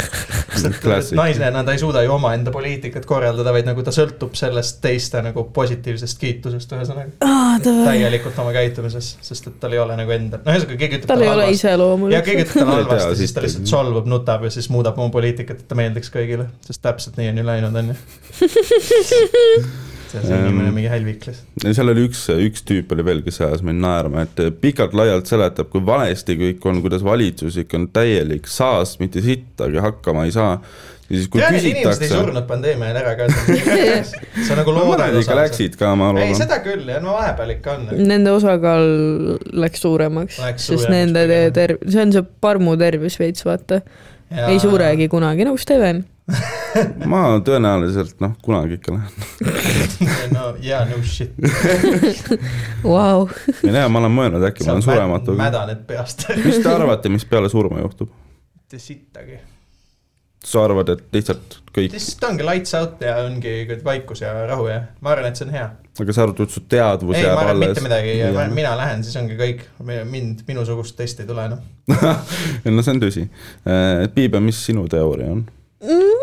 naisena 1.16 1.64
ta 1.64 1.74
ei 1.74 1.82
suuda 1.82 2.04
ju 2.04 2.14
omaenda 2.14 2.52
poliitikat 2.54 3.06
korraldada, 3.08 3.54
vaid 3.54 3.68
nagu 3.68 3.84
ta 3.86 3.94
sõltub 3.94 4.36
sellest 4.38 4.80
teiste 4.84 5.22
nagu 5.24 5.46
positiivsest 5.54 6.20
kiitusest, 6.20 6.74
ühesõnaga 6.76 7.34
täielikult 7.64 8.38
oma 8.42 8.54
käitumises, 8.54 9.14
sest 9.24 9.50
et 9.50 9.58
tal 9.62 9.74
ei 9.76 9.82
ole 9.82 9.96
nagu 9.98 10.14
endal, 10.14 10.42
no 10.44 10.54
ühesõnaga 10.54 10.80
keegi 10.80 11.00
ütleb 11.00 11.10
tal 11.10 11.24
ei 11.24 11.30
ole 11.30 11.46
halvasti. 11.46 11.60
iseloomu 11.60 12.10
ja 12.12 12.22
keegi 12.26 12.46
ütleb 12.46 12.60
talle 12.60 12.76
halvasti, 12.82 13.20
siis 13.22 13.34
ta 13.34 13.44
lihtsalt 13.44 13.70
solvub, 13.70 14.08
nutab 14.10 14.46
ja 14.46 14.52
siis 14.54 14.68
muudab 14.72 14.98
oma 15.00 15.12
poliitikat, 15.14 15.62
et 15.64 15.70
ta 15.70 15.78
meeldiks 15.78 16.12
kõigile, 16.14 16.48
sest 16.66 16.82
täpselt 16.84 17.18
nii 17.20 17.30
on 17.32 17.40
ju 17.40 17.46
läinud, 17.48 17.80
on 17.80 17.92
ju. 17.92 17.98
see 20.22 20.34
on 20.34 20.46
inimene 20.46 20.70
mingi 20.74 20.90
hälviklis. 20.90 21.42
seal 21.64 21.90
oli 21.90 22.06
üks, 22.08 22.24
üks 22.46 22.64
tüüp 22.66 22.92
oli 22.94 23.04
veel, 23.06 23.22
kes 23.26 23.40
ajas 23.44 23.64
mind 23.66 23.82
naerma, 23.82 24.24
et 24.26 24.42
pikalt-laialt 24.62 25.30
seletab, 25.30 25.70
kui 25.72 25.84
valesti 25.86 26.36
kõik 26.40 26.66
on, 26.70 26.82
kuidas 26.84 27.04
valitsus 27.06 27.58
ikka 27.64 27.80
on 27.80 27.88
täielik 27.94 28.50
saas, 28.50 28.98
mitte 29.02 29.22
sittagi 29.24 29.82
hakkama 29.82 30.26
ei 30.28 30.34
saa. 30.34 30.56
ja 31.08 31.18
siis, 31.18 31.28
kui 31.32 31.42
ja 31.42 31.50
need 31.52 31.66
inimesed 31.66 32.06
ei 32.06 32.08
küsitakse. 32.08 32.22
surnud 32.22 32.48
pandeemia 32.48 32.92
ajal 32.92 33.00
ära 33.02 33.16
ka. 33.18 33.28
see 33.34 34.54
on 34.54 34.62
nagu 34.62 34.78
loodud 34.78 35.20
ikka. 35.20 35.38
läksid 35.42 35.76
ka, 35.80 35.92
ma 35.98 36.12
ei, 36.12 36.22
arvan. 36.22 36.40
seda 36.44 36.62
küll 36.64 36.88
ja 36.94 37.02
no 37.04 37.18
vahepeal 37.18 37.54
ikka 37.58 37.76
on. 37.78 37.92
Nende 38.14 38.34
osakaal 38.38 38.88
läks 39.66 39.84
suuremaks, 39.84 40.40
sest 40.68 40.90
nende 40.92 41.26
terv-, 41.56 41.84
see 41.90 42.06
on 42.06 42.14
see 42.14 42.26
parmu 42.44 42.78
tervis 42.80 43.18
veits, 43.20 43.46
vaata. 43.46 43.82
ei 44.48 44.58
suregi 44.62 45.10
kunagi, 45.12 45.46
nagu 45.46 45.60
Steven. 45.60 46.04
ma 47.10 47.22
tõenäoliselt 47.44 48.20
noh, 48.24 48.32
kunagi 48.44 48.78
ikka 48.78 48.94
lähen. 48.96 49.08
no 50.36 50.52
jaa, 50.64 50.84
no 50.88 51.00
shit. 51.04 51.34
Vau, 52.84 53.26
ei 53.60 53.70
tea, 53.70 53.86
ma 53.92 54.00
olen 54.00 54.14
mõelnud, 54.14 54.46
äkki 54.48 54.64
ma 54.64 54.76
olen 54.76 54.86
surematu. 54.86 55.34
mädaned 55.38 55.82
peast. 55.88 56.28
mis 56.46 56.62
te 56.64 56.70
arvate, 56.72 57.12
mis 57.12 57.26
peale 57.28 57.50
surma 57.52 57.82
juhtub? 57.84 58.12
mitte 58.54 58.80
sittagi. 58.80 59.36
sa 60.44 60.64
arvad, 60.64 60.90
et 60.92 61.04
lihtsalt 61.12 61.58
kõik, 61.72 61.94
ta 62.20 62.28
ongi 62.28 62.44
lights 62.44 62.74
out 62.76 63.00
ja 63.04 63.14
ongi 63.24 63.78
vaikus 63.84 64.20
ja 64.24 64.32
rahu 64.48 64.66
ja 64.68 64.80
ma 65.04 65.12
arvan, 65.14 65.28
et 65.28 65.40
see 65.40 65.46
on 65.46 65.52
hea. 65.54 65.66
aga 66.00 66.16
sa 66.16 66.24
arvad, 66.24 66.40
et 66.44 66.56
su 66.56 66.62
teadvus 66.68 67.18
ei, 67.18 67.22
ma 67.22 67.28
jääb 67.28 67.42
arvan 67.42 67.52
alles 67.56 67.74
mitte? 67.76 67.84
midagi, 67.84 68.54
mina 68.56 68.72
lähen, 68.80 69.04
siis 69.04 69.16
ongi 69.20 69.36
kõik, 69.40 69.66
mind, 69.84 70.40
minusugust 70.48 70.96
testi 70.96 71.24
ei 71.24 71.28
tule 71.28 71.44
enam. 71.50 71.60
no 72.64 72.86
see 72.86 72.96
on 72.96 73.04
tõsi. 73.04 73.26
Piibe, 74.16 74.40
mis 74.44 74.64
sinu 74.64 74.88
teooria 74.88 75.36
on? 75.36 75.44
ma, 75.84 76.13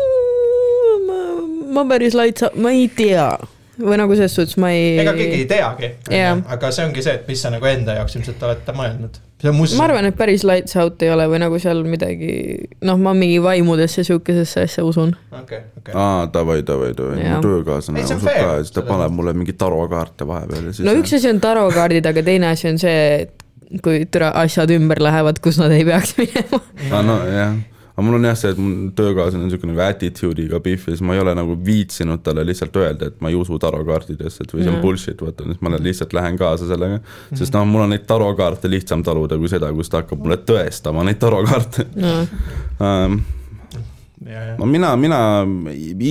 ma 1.72 1.84
päris 1.88 2.16
laitsa, 2.18 2.52
ma 2.60 2.74
ei 2.74 2.88
tea 2.92 3.32
või 3.80 3.98
nagu 4.00 4.16
selles 4.16 4.34
suhtes 4.36 4.58
ma 4.60 4.70
ei. 4.74 4.96
ega 5.00 5.14
keegi 5.16 5.42
ei 5.42 5.48
teagi 5.48 5.90
Jah., 6.12 6.40
aga 6.52 6.70
see 6.74 6.86
ongi 6.86 7.04
see, 7.04 7.14
et 7.18 7.28
mis 7.30 7.40
sa 7.42 7.52
nagu 7.52 7.68
enda 7.68 7.96
jaoks 7.96 8.16
ilmselt 8.18 8.42
olete 8.44 8.74
mõelnud. 8.76 9.18
see 9.40 9.50
on 9.50 9.56
muuseas. 9.56 9.78
ma 9.80 9.86
arvan, 9.88 10.08
et 10.10 10.16
päris 10.18 10.44
lights 10.48 10.76
out 10.80 11.02
ei 11.02 11.12
ole 11.14 11.26
või 11.32 11.40
nagu 11.42 11.60
seal 11.62 11.82
midagi, 11.88 12.32
noh, 12.84 13.00
ma 13.00 13.14
mingi 13.16 13.40
vaimudesse 13.42 14.04
sihukesesse 14.08 14.66
asja 14.68 14.84
usun. 14.84 15.14
okei, 15.40 15.62
okei. 15.80 15.94
aa, 15.96 16.26
davai, 16.32 16.60
davai, 16.68 16.92
davai, 16.98 17.20
mu 17.24 17.40
töökaaslane 17.44 18.04
usub 18.04 18.24
fair, 18.26 18.40
ka 18.44 18.56
ja 18.58 18.66
siis 18.66 18.76
ta 18.76 18.84
paneb 18.86 19.16
mulle 19.16 19.34
mingi 19.36 19.56
tarokaarte 19.58 20.28
vahepeal 20.28 20.68
ja 20.68 20.76
siis. 20.76 20.84
no 20.88 20.96
üks 21.00 21.16
asi 21.16 21.32
on 21.32 21.40
tarokaardid, 21.42 22.08
aga 22.12 22.26
teine 22.28 22.52
asi 22.52 22.68
on 22.72 22.80
see, 22.82 23.24
et 23.24 23.80
kui 23.82 24.04
türa 24.12 24.34
asjad 24.42 24.70
ümber 24.74 25.00
lähevad, 25.00 25.40
kus 25.40 25.56
nad 25.62 25.72
ei 25.72 25.86
peaks 25.88 26.16
minema. 26.20 26.60
aa, 26.90 27.04
no 27.06 27.22
jah, 27.24 27.56
aga 27.92 28.04
mul 28.06 28.16
on 28.16 28.24
jah 28.24 28.36
see, 28.38 28.52
et 28.54 28.60
mu 28.60 28.90
töökaaslane 28.96 29.42
on 29.42 29.50
niisugune 29.50 29.74
nagu 29.74 29.82
attitude'iga 29.84 30.60
Biff 30.64 30.88
ja 30.88 30.94
siis 30.94 31.04
ma 31.04 31.16
ei 31.16 31.20
ole 31.20 31.34
nagu 31.36 31.56
viitsinud 31.66 32.22
talle 32.24 32.44
lihtsalt 32.48 32.76
öelda, 32.80 33.10
et 33.10 33.20
ma 33.20 33.28
ei 33.28 33.36
usu 33.36 33.58
tarokaartidesse, 33.60 34.46
et 34.46 34.54
või 34.54 34.64
see 34.64 34.72
on 34.72 34.80
bullshit, 34.84 35.20
vaata, 35.20 35.44
siis 35.50 35.60
ma 35.64 35.74
lihtsalt 35.76 36.16
lähen 36.16 36.40
kaasa 36.40 36.68
sellega. 36.70 37.02
sest 37.36 37.52
noh, 37.52 37.68
mul 37.68 37.84
on 37.84 37.92
neid 37.92 38.08
tarokaarte 38.08 38.70
lihtsam 38.72 39.04
taluda 39.04 39.36
kui 39.40 39.52
seda, 39.52 39.70
kus 39.76 39.92
ta 39.92 40.00
hakkab 40.02 40.24
mulle 40.24 40.40
tõestama 40.48 41.04
neid 41.08 41.20
tarokaarte 41.20 41.86
no.. 41.92 42.16
Um, 42.82 43.20
ja, 44.24 44.46
ja 44.48 44.56
no 44.56 44.66
mina, 44.66 44.94
mina 44.96 45.20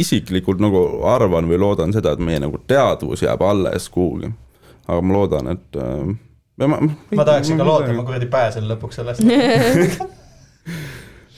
isiklikult 0.02 0.62
nagu 0.62 0.86
arvan 1.10 1.50
või 1.50 1.60
loodan 1.65 1.94
seda, 1.96 2.13
et 2.13 2.22
meie 2.22 2.41
nagu 2.44 2.62
teadvus 2.70 3.26
jääb 3.26 3.41
alles 3.41 3.89
kuhugi. 3.89 4.30
aga 4.86 5.02
ma 5.02 5.17
loodan, 5.17 5.54
et 5.56 5.82
äh, 5.82 6.13
ma, 6.67 6.82
ma 6.86 7.26
tahaks 7.26 7.54
ikka 7.56 7.65
loota, 7.65 7.94
ma 7.98 8.06
kuradi 8.06 8.30
pääsen 8.30 8.70
lõpuks 8.70 9.02
sellest. 9.02 9.26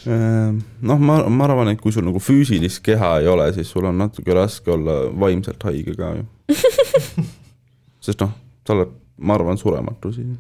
Äh, 0.03 0.55
noh, 0.83 0.99
ma, 0.99 1.21
ma 1.31 1.45
arvan, 1.47 1.71
et 1.71 1.81
kui 1.81 1.93
sul 1.95 2.03
nagu 2.03 2.19
füüsilist 2.19 2.81
keha 2.83 3.15
ei 3.21 3.29
ole, 3.31 3.45
siis 3.55 3.69
sul 3.71 3.85
on 3.87 4.01
natuke 4.01 4.35
raske 4.35 4.73
olla 4.73 5.03
vaimselt 5.19 5.63
haige 5.63 5.95
ka 5.95 6.13
ju. 6.17 6.25
sest 8.05 8.23
noh, 8.23 8.33
sa 8.67 8.75
oled, 8.75 8.91
ma 9.23 9.37
arvan, 9.37 9.59
surematu 9.59 10.11
siis. 10.15 10.33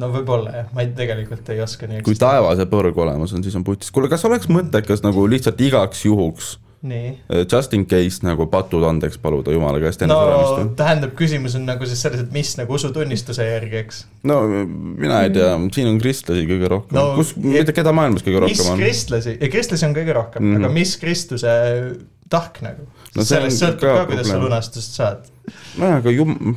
no 0.00 0.10
võib-olla 0.10 0.56
jah, 0.56 0.72
ma 0.74 0.82
ei, 0.82 0.90
tegelikult 0.96 1.52
ei 1.54 1.62
oska 1.62 1.86
nii 1.90 2.02
kui 2.06 2.18
taevas 2.18 2.58
ja 2.62 2.66
põrg 2.70 2.98
olemas 2.98 3.34
on, 3.36 3.44
siis 3.46 3.54
on 3.58 3.66
putis. 3.66 3.92
kuule, 3.94 4.10
kas 4.10 4.26
oleks 4.26 4.50
mõttekas 4.50 5.04
nagu 5.06 5.26
lihtsalt 5.30 5.62
igaks 5.66 6.04
juhuks, 6.08 6.56
nii. 6.58 6.69
Just 7.52 7.74
in 7.76 7.84
case 7.86 8.24
nagu 8.24 8.46
patud 8.50 8.84
andeks 8.88 9.18
paluda 9.20 9.52
jumala 9.52 9.80
käest 9.82 10.00
enne 10.04 10.14
no 10.14 10.20
suremist? 10.22 10.76
tähendab, 10.78 11.12
küsimus 11.18 11.56
on 11.58 11.66
nagu 11.68 11.88
siis 11.88 12.00
selles, 12.06 12.22
et 12.24 12.32
mis 12.32 12.54
nagu 12.56 12.76
usutunnistuse 12.76 13.44
järgi, 13.44 13.82
eks. 13.84 14.04
no 14.30 14.40
mina 14.48 15.20
ei 15.26 15.34
tea, 15.34 15.52
siin 15.76 15.90
on 15.90 16.00
kristlasi 16.00 16.46
kõige 16.48 16.70
rohkem 16.72 16.96
No, 16.96 17.10
kus, 17.18 17.34
mitte 17.36 17.76
keda 17.76 17.92
maailmas 17.96 18.24
kõige 18.24 18.40
mis 18.46 18.56
rohkem 18.56 18.72
on? 18.72 18.80
kristlasi, 18.80 19.36
ja 19.36 19.52
kristlasi 19.52 19.88
on 19.90 19.98
kõige 19.98 20.16
rohkem 20.16 20.44
mm. 20.44 20.54
-hmm. 20.54 20.64
aga 20.64 20.74
mis 20.80 20.96
Kristuse 21.00 21.52
tahk 22.30 22.62
nagu 22.64 22.88
No 23.16 23.24
sellest 23.26 23.58
sõltub 23.58 23.82
ka 23.82 23.94
ka, 23.96 24.06
kuidas 24.10 24.28
sa 24.30 24.38
lunastust 24.38 24.94
saad. 24.94 25.30
nojah, 25.80 25.96
aga 25.98 26.12
jum-, 26.14 26.52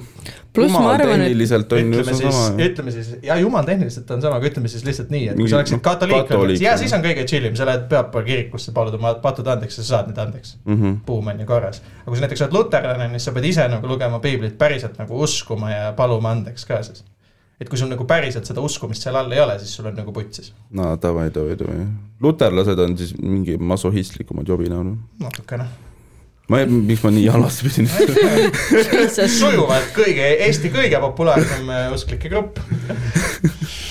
jumal 0.53 0.99
tehniliselt 1.01 1.71
on 1.73 1.93
ju 1.95 2.03
seesama. 2.05 2.43
ütleme 2.61 2.93
siis, 2.93 3.07
ja 3.25 3.37
jumal 3.41 3.65
tehniliselt 3.65 4.11
on 4.13 4.21
sama, 4.21 4.37
aga 4.37 4.51
ütleme 4.51 4.69
siis 4.69 4.83
lihtsalt 4.85 5.09
nii, 5.13 5.31
et 5.31 5.39
kui 5.39 5.49
sa 5.49 5.57
oleksid 5.57 5.79
noh, 5.79 5.83
katoliik 5.87 6.27
katoliik,, 6.29 6.61
ja 6.61 6.75
siis 6.77 6.93
on 6.93 7.01
kõige 7.05 7.25
chill 7.29 7.49
im, 7.49 7.57
sa 7.57 7.65
lähed 7.69 7.87
pühapäeval 7.89 8.27
kirikusse, 8.27 8.73
palud 8.75 8.99
oma 8.99 9.15
patud 9.23 9.49
andeks 9.49 9.79
ja 9.79 9.85
sa 9.85 9.95
saad 9.95 10.11
need 10.11 10.21
andeks. 10.21 10.59
Mhm. 10.67 10.99
buum 11.07 11.33
on 11.33 11.41
ju 11.41 11.49
korras. 11.49 11.81
aga 12.03 12.11
kui 12.11 12.21
sa 12.21 12.27
näiteks 12.27 12.45
oled 12.45 12.59
luterlane, 12.59 13.09
siis 13.15 13.29
sa 13.29 13.33
pead 13.33 13.49
ise 13.49 13.65
nagu 13.73 13.89
lugema 13.89 14.21
piiblit 14.21 14.57
päriselt 14.61 15.01
nagu 15.01 15.25
uskuma 15.25 15.73
ja 15.73 15.91
paluma 15.97 16.35
andeks 16.37 16.69
ka 16.69 16.83
siis. 16.85 17.01
Et 17.61 17.69
kui 17.69 17.79
sul 17.79 17.91
nagu 17.91 18.05
päriselt 18.09 18.49
seda 18.49 18.63
uskumist 18.65 19.05
seal 19.05 19.17
all 19.19 19.31
ei 19.33 19.41
ole, 19.43 19.57
siis 19.61 19.75
sul 19.77 19.87
on 19.89 19.95
nagu 19.97 20.13
putsis, 20.15 20.51
no 20.75 20.93
davai, 21.01 21.29
davai, 21.33 21.57
davai. 21.59 21.87
luterlased 22.23 22.83
on 22.85 22.97
siis 22.99 23.15
mingi 23.19 23.57
masohhistlikumad 23.57 24.49
jobinad. 24.49 24.93
natukene. 25.21 25.69
ma 26.49 26.63
ei, 26.63 26.67
miks 26.67 27.05
ma 27.05 27.13
nii 27.13 27.29
halvasti 27.35 27.69
pidin 27.69 27.89
sujuvalt 29.39 29.93
kõige, 29.95 30.33
Eesti 30.47 30.73
kõige 30.73 30.99
populaarsem 31.07 31.69
äh, 31.69 31.89
usklike 31.95 32.31
grupp. 32.33 32.59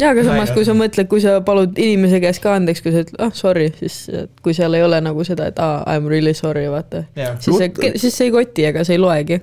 jaa, 0.00 0.10
aga 0.10 0.24
samas, 0.26 0.52
kui 0.54 0.64
sa 0.66 0.74
mõtled, 0.76 1.08
kui 1.10 1.22
sa 1.22 1.36
palud 1.44 1.78
inimese 1.80 2.20
käest 2.22 2.42
ka 2.44 2.54
andeks, 2.58 2.82
kui 2.84 2.94
sa 2.94 3.04
ütled, 3.04 3.18
ah 3.22 3.32
sorry, 3.36 3.68
siis 3.78 3.98
kui 4.44 4.56
seal 4.56 4.74
ei 4.78 4.84
ole 4.86 5.00
nagu 5.04 5.26
seda, 5.26 5.48
et 5.52 5.60
aa 5.62 5.82
ah,, 5.82 5.94
I 5.94 6.02
m 6.02 6.08
really 6.10 6.34
sorry, 6.34 6.66
vaata. 6.70 7.04
jah. 7.18 7.36
siis 7.40 7.58
see 7.58 7.70
Lut-, 7.70 8.00
siis 8.02 8.18
see 8.18 8.28
ei 8.30 8.34
koti, 8.34 8.66
ega 8.70 8.84
see 8.86 8.98
ei 8.98 9.02
loegi. 9.02 9.40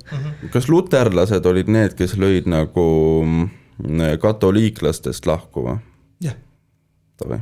kas 0.54 0.70
luterlased 0.72 1.48
olid 1.52 1.72
need, 1.72 1.96
kes 2.00 2.18
lõid 2.20 2.50
nagu 2.52 2.88
mm, 3.26 4.20
katoliiklastest 4.22 5.30
lahku 5.30 5.68
või? 5.70 5.78
jah, 6.28 6.38
davai. 7.22 7.42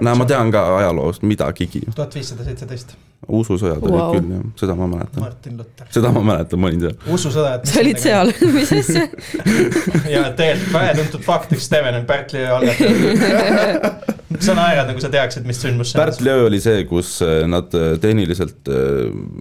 näe, 0.00 0.14
ma 0.14 0.28
tean 0.28 0.54
ka 0.54 0.66
ajaloost 0.78 1.26
midagigi. 1.26 1.84
tuhat 1.94 2.14
viissada 2.14 2.46
seitseteist, 2.46 2.96
ususõjad 3.26 3.82
Vau. 3.82 3.90
olid 3.90 4.20
küll 4.20 4.34
jah, 4.36 4.42
seda 4.60 4.74
ma 4.78 4.86
mäletan. 4.90 5.62
Seda 5.90 6.10
ma 6.14 6.22
mäletan, 6.26 6.60
ma 6.62 6.68
olin 6.70 6.84
seal. 6.84 6.96
ususõda, 7.16 7.54
et 7.58 7.70
sa 7.70 7.80
olid 7.82 8.02
seal, 8.02 8.32
mis 8.56 8.72
asja? 8.76 9.06
ja 10.14 10.26
tegelikult 10.36 10.74
vähetuntud 10.76 11.24
fakt, 11.26 11.54
et 11.56 11.64
Steven 11.64 11.96
on 12.00 12.06
Pärtli 12.06 12.44
öö 12.44 12.52
algataja. 12.54 13.90
sa 14.42 14.54
naerad 14.58 14.90
nagu 14.90 15.02
sa 15.02 15.10
teaksid, 15.10 15.46
mis 15.48 15.58
sündmus 15.62 15.90
see 15.90 15.98
on. 15.98 16.04
Pärtli 16.04 16.30
öö 16.30 16.44
oli 16.46 16.60
see, 16.62 16.84
kus 16.90 17.16
äh, 17.26 17.40
nad 17.50 17.74
äh, 17.74 17.96
tehniliselt, 18.02 18.70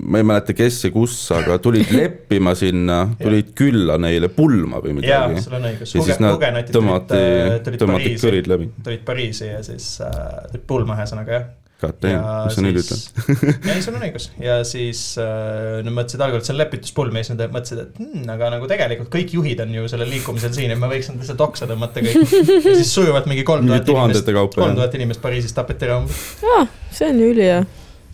ma 0.01 0.21
ei 0.21 0.29
mäleta, 0.31 0.55
kes 0.57 0.79
ja 0.87 0.93
kus, 0.95 1.17
aga 1.35 1.59
tulid 1.61 1.91
leppima 1.93 2.55
sinna, 2.57 3.03
tulid 3.21 3.53
külla 3.57 3.99
neile 4.01 4.31
pulma 4.33 4.81
või 4.81 4.95
jaa, 5.03 5.27
midagi. 5.27 5.45
sul 5.45 5.59
on 5.59 5.69
õigus. 5.69 5.93
ja 5.93 6.07
siis 6.09 6.23
nad 6.23 6.41
tõmmati, 6.71 7.21
tulid 7.67 7.83
tõmmati 7.83 8.09
Pariisi, 8.09 8.25
kõrid 8.25 8.49
läbi. 8.49 8.71
tulid 8.87 9.05
Pariisi 9.05 9.51
ja 9.51 9.61
siis 9.67 9.91
äh, 10.05 10.17
tulid 10.49 10.65
pulma 10.73 10.97
ühesõnaga 10.97 11.37
jah. 11.37 11.47
Damn, 11.83 12.23
mis 12.47 12.55
sa 12.55 12.63
nüüd 12.63 12.77
ütled?? 12.79 13.17
ei, 13.71 13.81
sul 13.83 13.97
on 13.97 14.05
õigus 14.07 14.29
ja 14.41 14.57
siis 14.67 15.01
äh, 15.21 15.81
nad 15.83 15.91
mõtlesid 15.91 16.23
algul, 16.23 16.39
et 16.39 16.47
see 16.47 16.55
on 16.55 16.59
lepituspulm 16.61 17.19
ja 17.19 17.25
siis 17.25 17.35
nad 17.35 17.51
mõtlesid, 17.51 17.81
et 17.83 17.99
hmm, 17.99 18.25
aga 18.31 18.51
nagu 18.55 18.69
tegelikult 18.71 19.11
kõik 19.13 19.35
juhid 19.35 19.63
on 19.65 19.75
ju 19.75 19.87
sellel 19.91 20.11
liikumisel 20.15 20.55
siin 20.55 20.71
ja 20.71 20.79
me 20.79 20.89
võiks 20.91 21.11
nad 21.11 21.19
lihtsalt 21.19 21.43
oksa 21.49 21.69
tõmmata 21.69 22.03
kõik. 22.05 22.35
ja 22.55 22.75
siis 22.79 22.93
sujuvalt 22.95 23.27
mingi 23.31 23.43
kolm 23.47 23.67
tuhat 23.67 23.91
inimest, 23.91 24.31
kolm 24.31 24.71
jah. 24.71 24.77
tuhat 24.81 25.01
inimest 25.01 25.23
Pariisis 25.25 25.57
tapeti 25.57 25.89
ära 25.89 25.99
umbes. 25.99 26.21
aa, 26.55 26.69
see 26.95 27.11
on 27.11 27.19
ju 27.21 27.33
ülihea. 27.35 27.65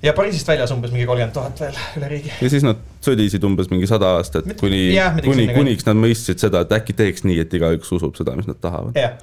Ja 0.03 0.13
Pariisist 0.17 0.47
väljas 0.49 0.71
umbes 0.73 0.91
mingi 0.93 1.05
kolmkümmend 1.09 1.33
tuhat 1.35 1.61
veel 1.61 1.77
üle 1.99 2.09
riigi. 2.11 2.31
ja 2.41 2.49
siis 2.49 2.65
nad 2.65 2.79
sõdisid 3.05 3.45
umbes 3.45 3.69
mingi 3.71 3.89
sada 3.89 4.15
aastat, 4.17 4.47
Mit- 4.49 4.59
kuni 4.61 4.83
kuni, 5.25 5.47
kuniks 5.53 5.87
nad 5.87 5.99
mõistsid 5.99 6.41
seda, 6.41 6.63
et 6.65 6.75
äkki 6.77 6.95
teeks 6.97 7.25
nii, 7.27 7.39
et 7.45 7.53
igaüks 7.57 7.91
usub 7.97 8.17
seda, 8.19 8.35
mis 8.37 8.49
nad 8.49 8.59
tahavad. 8.61 8.97
ja 9.03 9.13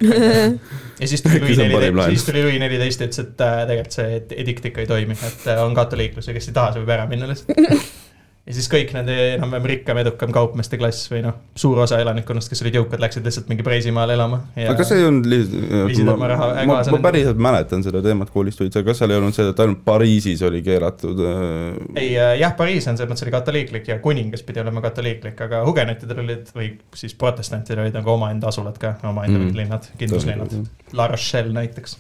siis 1.11 1.25
tuli 1.25 1.43
Louis 1.43 1.63
neliteist, 1.63 2.11
siis 2.15 2.27
tuli 2.31 2.45
Louis 2.47 2.63
neliteist 2.63 3.03
ja 3.03 3.11
ütles, 3.11 3.25
et 3.27 3.47
äh, 3.47 3.63
tegelikult 3.71 3.99
see 3.99 4.43
edikt 4.45 4.71
ikka 4.71 4.85
ei 4.85 4.91
toimi, 4.91 5.19
et 5.19 5.49
äh, 5.51 5.63
on 5.65 5.75
katoliiklus 5.79 6.31
ja 6.31 6.37
kes 6.37 6.51
ei 6.51 6.59
taha, 6.61 6.75
see 6.75 6.85
võib 6.85 6.95
ära 6.99 7.09
minna 7.11 7.31
lihtsalt. 7.31 7.59
ja 8.49 8.55
siis 8.57 8.69
kõik 8.73 8.93
nende 8.97 9.15
enam-vähem 9.35 9.67
rikkam, 9.73 9.99
edukam 10.01 10.33
kaupmeeste 10.33 10.79
klass 10.81 11.11
või 11.13 11.21
noh, 11.27 11.37
suur 11.59 11.83
osa 11.85 11.99
elanikkonnast, 12.01 12.49
kes 12.49 12.63
olid 12.65 12.79
jõukad, 12.81 13.03
läksid 13.03 13.27
lihtsalt 13.29 13.51
mingi 13.53 13.67
Preisimaale 13.67 14.17
elama 14.17 14.41
aga 14.57 14.77
kas 14.79 14.89
see 14.93 15.03
ei 15.03 15.09
olnud 15.09 15.29
lihtsalt, 15.29 16.15
raha 16.33 16.49
ma, 16.55 16.55
kaasa 16.55 16.65
ma 16.65 16.79
nendele. 16.79 17.03
päriselt 17.09 17.43
mäletan 17.49 17.85
seda 17.87 18.03
teemat 18.05 18.33
koolist 18.35 18.63
aga 18.69 18.85
kas 18.89 19.03
seal 19.03 19.13
ei 19.13 19.21
olnud 19.21 19.37
see, 19.37 19.49
et 19.53 19.63
ainult 19.65 19.85
Pariisis 19.85 20.43
oli 20.49 20.63
keelatud 20.67 21.21
äh, 21.25 22.01
ei 22.01 22.15
äh, 22.17 22.35
jah, 22.41 22.57
Pariis 22.59 22.89
on 22.89 22.97
selles 22.97 23.13
mõttes 23.13 23.27
oli 23.27 23.35
katoliiklik 23.37 23.93
ja 23.93 23.99
kuningas 24.05 24.45
pidi 24.49 24.63
olema 24.65 24.83
katoliiklik, 24.85 25.41
aga 25.49 25.63
hugenotidel 25.69 26.25
olid 26.25 26.53
või 26.57 26.73
siis 26.97 27.15
protestantidel 27.19 27.85
olid 27.85 28.01
nagu 28.01 28.15
omaenda 28.17 28.49
asulad 28.53 28.81
ka, 28.81 28.97
omaenda 29.09 29.39
Mm. 29.39 29.57
linnad, 29.57 29.87
kindluslinnad. 29.99 30.55
La 30.93 31.07
Rochelle 31.07 31.53
näiteks. 31.53 31.97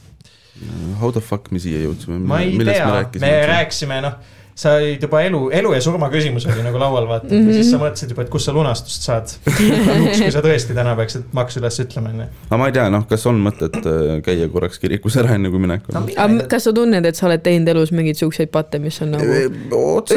How 1.00 1.12
the 1.12 1.20
fuck 1.20 1.52
me 1.54 1.60
siia 1.62 1.78
jõudsime? 1.84 2.18
ma 2.18 2.40
ei 2.42 2.56
tea, 2.58 2.88
me 3.22 3.30
rääkisime, 3.46 4.00
noh, 4.02 4.16
sa 4.58 4.74
olid 4.74 5.02
juba 5.02 5.20
elu, 5.22 5.40
elu 5.54 5.72
ja 5.76 5.80
surma 5.82 6.08
küsimus 6.10 6.46
oli 6.50 6.64
nagu 6.66 6.80
laual, 6.80 7.06
vaata 7.08 7.28
mm. 7.28 7.36
-hmm. 7.36 7.50
ja 7.52 7.58
siis 7.62 7.70
sa 7.70 7.78
mõtlesid 7.78 8.12
juba, 8.12 8.24
et 8.26 8.32
kust 8.32 8.48
sa 8.48 8.54
lunastust 8.56 9.06
saad. 9.06 9.34
kui 9.44 10.30
sa 10.34 10.42
tõesti 10.42 10.74
täna 10.74 10.96
peaksid 10.98 11.28
maksu 11.36 11.60
üles 11.62 11.78
ütlema, 11.84 12.10
onju. 12.14 12.26
aga 12.48 12.58
ma 12.62 12.70
ei 12.70 12.74
tea, 12.74 12.88
noh, 12.90 13.06
kas 13.10 13.26
on 13.30 13.38
mõtet 13.44 13.78
äh, 13.78 14.18
käia 14.26 14.48
korraks 14.52 14.82
kirikus 14.82 15.18
ära, 15.22 15.36
enne 15.38 15.52
kui 15.54 15.62
minekut 15.62 15.94
No 15.94 16.02
aga 16.10 16.48
kas 16.50 16.66
sa 16.66 16.74
tunned, 16.74 17.06
et 17.06 17.18
sa 17.18 17.28
oled 17.30 17.44
teinud 17.44 17.70
elus 17.74 17.94
mingeid 17.94 18.18
siukseid 18.18 18.50
patte, 18.54 18.82
mis 18.82 18.98
on 19.06 19.14
nagu, 19.14 19.38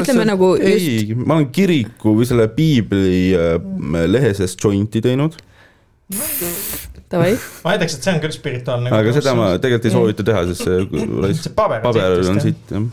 ütleme 0.02 0.26
nagu 0.26 0.54
ei, 0.58 1.14
ma 1.16 1.38
olen 1.38 1.52
kiriku 1.54 2.16
või 2.18 2.30
selle 2.30 2.50
piibli 2.56 3.36
äh, 3.38 3.60
lehe 4.10 4.34
seest 4.38 4.64
jointi 4.64 5.04
teinud, 5.06 5.38
davai, 7.12 7.32
ma 7.66 7.74
ütleks, 7.78 7.96
et 7.98 8.06
see 8.06 8.14
on 8.14 8.22
küll 8.24 8.34
spirituaalne. 8.36 8.92
aga 8.96 9.14
seda 9.16 9.34
ma 9.38 9.48
tegelikult 9.62 9.88
ei 9.88 9.94
soovita 9.96 10.26
teha, 10.28 10.44
sest 10.52 10.68
see 10.68 10.76
see 11.42 11.54
paber 11.58 11.82
on 11.82 11.88
paber 11.90 12.32
on 12.32 12.42
siit. 12.44 12.62
jah. 12.72 12.84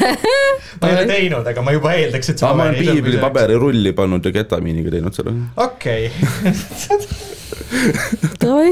ma 0.80 0.90
ei 0.90 0.96
ole 0.96 1.06
teinud, 1.10 1.50
aga 1.52 1.64
ma 1.66 1.74
juba 1.76 1.94
eeldaks, 1.98 2.32
et 2.34 2.42
see 2.42 2.52
ma 2.52 2.68
olen 2.68 2.78
piibli. 2.78 3.16
paberirulli 3.22 3.94
pannud 3.96 4.28
ja 4.28 4.34
ketamiiniga 4.38 4.94
teinud 4.94 5.18
selle. 5.18 5.34
okei, 5.66 6.02
davai. 8.44 8.70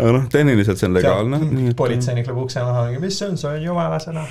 aga 0.00 0.10
noh, 0.18 0.26
tehniliselt 0.32 0.82
see 0.82 0.90
on 0.90 0.98
legaalne. 0.98 1.38
politseinik 1.78 2.28
lööb 2.30 2.44
ukse 2.46 2.66
maha, 2.66 2.88
mis 2.98 3.22
see 3.22 3.30
on, 3.30 3.38
see 3.40 3.54
on 3.54 3.70
jumala 3.70 4.02
sõna. 4.02 4.26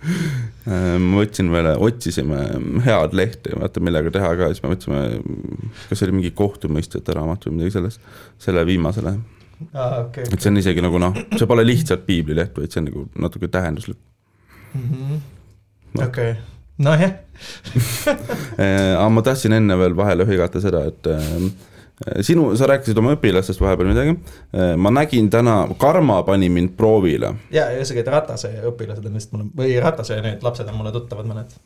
Äh, 0.00 0.96
ma 0.96 1.20
võtsin 1.20 1.50
veel, 1.52 1.70
otsisime 1.76 2.40
head 2.86 3.16
lehte, 3.16 3.52
vaata 3.58 3.82
millega 3.84 4.12
teha 4.14 4.30
ka, 4.38 4.48
siis 4.52 4.62
me 4.64 4.72
võtsime, 4.72 5.00
kas 5.90 6.04
oli 6.06 6.16
mingi 6.16 6.32
kohtumõistjate 6.36 7.16
raamat 7.16 7.48
või 7.48 7.58
midagi 7.58 7.76
sellest, 7.76 8.04
selle 8.40 8.64
viimasele. 8.68 9.16
okei, 9.70 10.24
et 10.24 10.38
see 10.38 10.52
on 10.52 10.60
isegi 10.62 10.84
nagu 10.84 11.02
noh, 11.02 11.16
see 11.34 11.48
pole 11.50 11.66
lihtsalt 11.66 12.06
piiblileht, 12.08 12.56
vaid 12.56 12.72
see 12.72 12.80
on 12.80 12.88
nagu 12.88 13.04
natuke 13.26 13.50
tähenduslik. 13.52 14.00
okei, 16.06 16.32
nojah, 16.80 17.18
Äh, 18.60 18.92
aga 18.96 19.08
ma 19.12 19.22
tahtsin 19.24 19.54
enne 19.56 19.76
veel 19.80 19.94
vahele 19.96 20.26
hõigata 20.28 20.60
seda, 20.62 20.82
et 20.90 21.08
äh, 21.08 21.46
sinu, 22.24 22.50
sa 22.56 22.68
rääkisid 22.70 22.98
oma 22.98 23.14
õpilastest 23.16 23.60
vahepeal 23.60 23.90
midagi. 23.90 24.14
ma 24.76 24.92
nägin 24.94 25.30
täna, 25.30 25.68
Karma 25.78 26.22
pani 26.22 26.48
mind 26.48 26.76
proovile. 26.76 27.34
ja 27.50 27.68
ühesõnaga, 27.74 28.00
et 28.00 28.12
Ratase 28.14 28.52
õpilased 28.72 29.06
on 29.06 29.18
vist 29.18 29.32
mul, 29.32 29.48
või 29.56 29.76
Ratase 29.80 30.20
need 30.24 30.42
lapsed 30.42 30.68
on 30.68 30.78
mulle 30.80 30.92
tuttavad 30.92 31.28
mõned. 31.28 31.56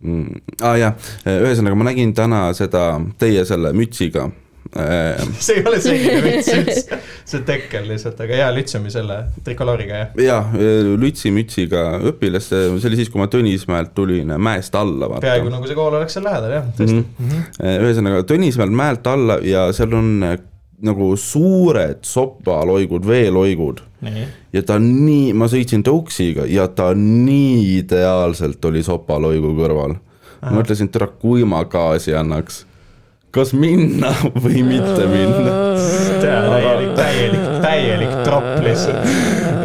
mm,. 0.00 0.40
aa 0.60 0.70
ah, 0.72 0.78
jah, 0.78 1.12
ühesõnaga 1.26 1.78
ma 1.78 1.90
nägin 1.90 2.14
täna 2.14 2.44
seda 2.58 2.86
teie 3.18 3.44
selle 3.48 3.72
mütsiga 3.72 4.30
see 5.44 5.58
ei 5.58 5.64
ole 5.68 5.80
selline 5.84 6.20
müts 6.24 6.50
üldse, 6.56 6.98
see 7.24 7.40
on 7.40 7.46
tekkel 7.48 7.88
lihtsalt, 7.90 8.20
aga 8.24 8.38
jaa, 8.38 8.52
lütsumi 8.56 8.92
selle 8.94 9.18
trikolooriga 9.44 9.98
jah. 9.98 10.22
jah, 10.24 10.54
lütsimütsiga 11.02 11.84
õpilas, 12.12 12.48
see 12.52 12.88
oli 12.90 13.00
siis, 13.00 13.10
kui 13.12 13.20
ma 13.20 13.28
Tõnismäelt 13.32 13.92
tulin 13.96 14.32
mäest 14.42 14.76
alla, 14.78 15.10
peaaegu 15.22 15.52
nagu 15.52 15.68
see 15.68 15.76
kool 15.78 15.98
oleks 15.98 16.16
seal 16.18 16.26
lähedal 16.28 16.56
jah, 16.58 16.70
tõesti 16.78 17.00
mm. 17.00 17.28
-hmm. 17.28 17.76
ühesõnaga 17.88 18.24
Tõnismäelt 18.28 18.80
mäelt 18.82 19.12
alla 19.12 19.38
ja 19.44 19.68
seal 19.76 19.94
on 19.98 20.14
äh, 20.28 20.38
nagu 20.82 21.12
suured 21.16 22.02
sopaloigud, 22.06 23.06
veeloigud 23.06 23.82
ja 24.52 24.62
ta 24.66 24.78
nii, 24.82 25.30
ma 25.38 25.46
sõitsin 25.50 25.84
tõuksiga 25.86 26.46
ja 26.50 26.66
ta 26.68 26.90
nii 26.98 27.78
ideaalselt 27.78 28.64
oli 28.66 28.82
sopaloigu 28.82 29.54
kõrval. 29.58 29.96
ma 30.42 30.56
mõtlesin, 30.58 30.90
et 30.90 30.94
tere, 30.96 31.06
kui 31.22 31.44
ma 31.46 31.62
gaasi 31.70 32.14
annaks, 32.18 32.64
kas 33.32 33.54
minna 33.56 34.12
või 34.44 34.62
mitte 34.66 35.06
minna. 35.08 35.56
täielik, 36.22 36.92
täielik, 36.98 37.48
täielik 37.64 38.14
tropp 38.26 38.60
lihtsalt. 38.64 39.10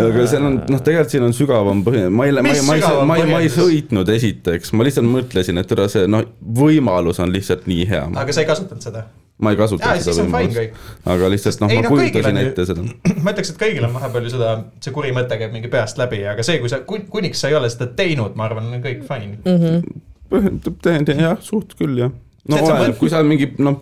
aga 0.07 0.25
seal 0.31 0.47
on, 0.47 0.57
noh, 0.71 0.81
tegelikult 0.83 1.13
siin 1.15 1.27
on 1.27 1.35
sügavam 1.35 1.83
põhjus, 1.85 2.09
ma 2.09 2.27
ei, 2.29 2.35
ma 2.39 2.55
ei, 2.55 2.63
ma 2.63 2.77
ei, 2.77 2.81
ma 2.81 2.97
ei, 2.97 3.05
ma 3.05 3.19
ei 3.19 3.27
põhjendus? 3.27 3.55
sõitnud 3.59 4.11
esiteks, 4.15 4.73
ma 4.73 4.87
lihtsalt 4.87 5.09
mõtlesin, 5.11 5.59
et 5.59 5.69
tere, 5.69 5.87
see 5.91 6.09
noh, 6.09 6.25
võimalus 6.39 7.19
on 7.23 7.33
lihtsalt 7.33 7.67
nii 7.69 7.87
hea. 7.89 8.03
aga 8.23 8.35
sa 8.35 8.43
ei 8.43 8.49
kasutanud 8.49 8.87
seda? 8.87 9.03
ma 9.43 9.51
ei 9.53 9.59
kasutanud 9.59 10.05
seda 10.05 10.23
võimalust 10.25 11.09
aga 11.13 11.31
lihtsalt 11.33 11.63
noh, 11.65 11.73
Ei, 11.73 11.81
ma 11.81 11.91
kõigil 11.91 12.13
kujutasin 12.15 12.39
ette 12.41 12.67
seda. 12.71 12.85
ma 13.25 13.33
ütleks, 13.33 13.51
et 13.51 13.59
kõigil 13.61 13.87
on 13.89 13.97
vahepeal 13.97 14.29
ju 14.29 14.35
seda, 14.37 14.53
see 14.83 14.95
kuri 14.95 15.11
mõte 15.17 15.39
käib 15.41 15.51
mingi 15.53 15.71
peast 15.73 15.99
läbi, 15.99 16.21
aga 16.31 16.45
see, 16.45 16.61
kui 16.63 16.71
sa, 16.71 16.79
kuniks 16.87 17.43
sa 17.43 17.51
ei 17.51 17.59
ole 17.59 17.69
seda 17.73 17.89
teinud, 17.99 18.37
ma 18.39 18.47
arvan, 18.47 18.71
on 18.71 18.85
kõik 18.85 19.03
fine 19.09 19.35
mm. 19.43 20.63
teen 20.87 21.27
jah, 21.27 21.35
suht 21.43 21.75
küll 21.77 21.99
jah. 21.99 22.15
No 22.47 22.55
See, 22.55 22.61
et 22.63 22.67
sa 22.69 22.75
oleneb, 22.77 22.97
kui 22.99 23.09
sa 23.11 23.21
mingi 23.27 23.49
noh, 23.63 23.81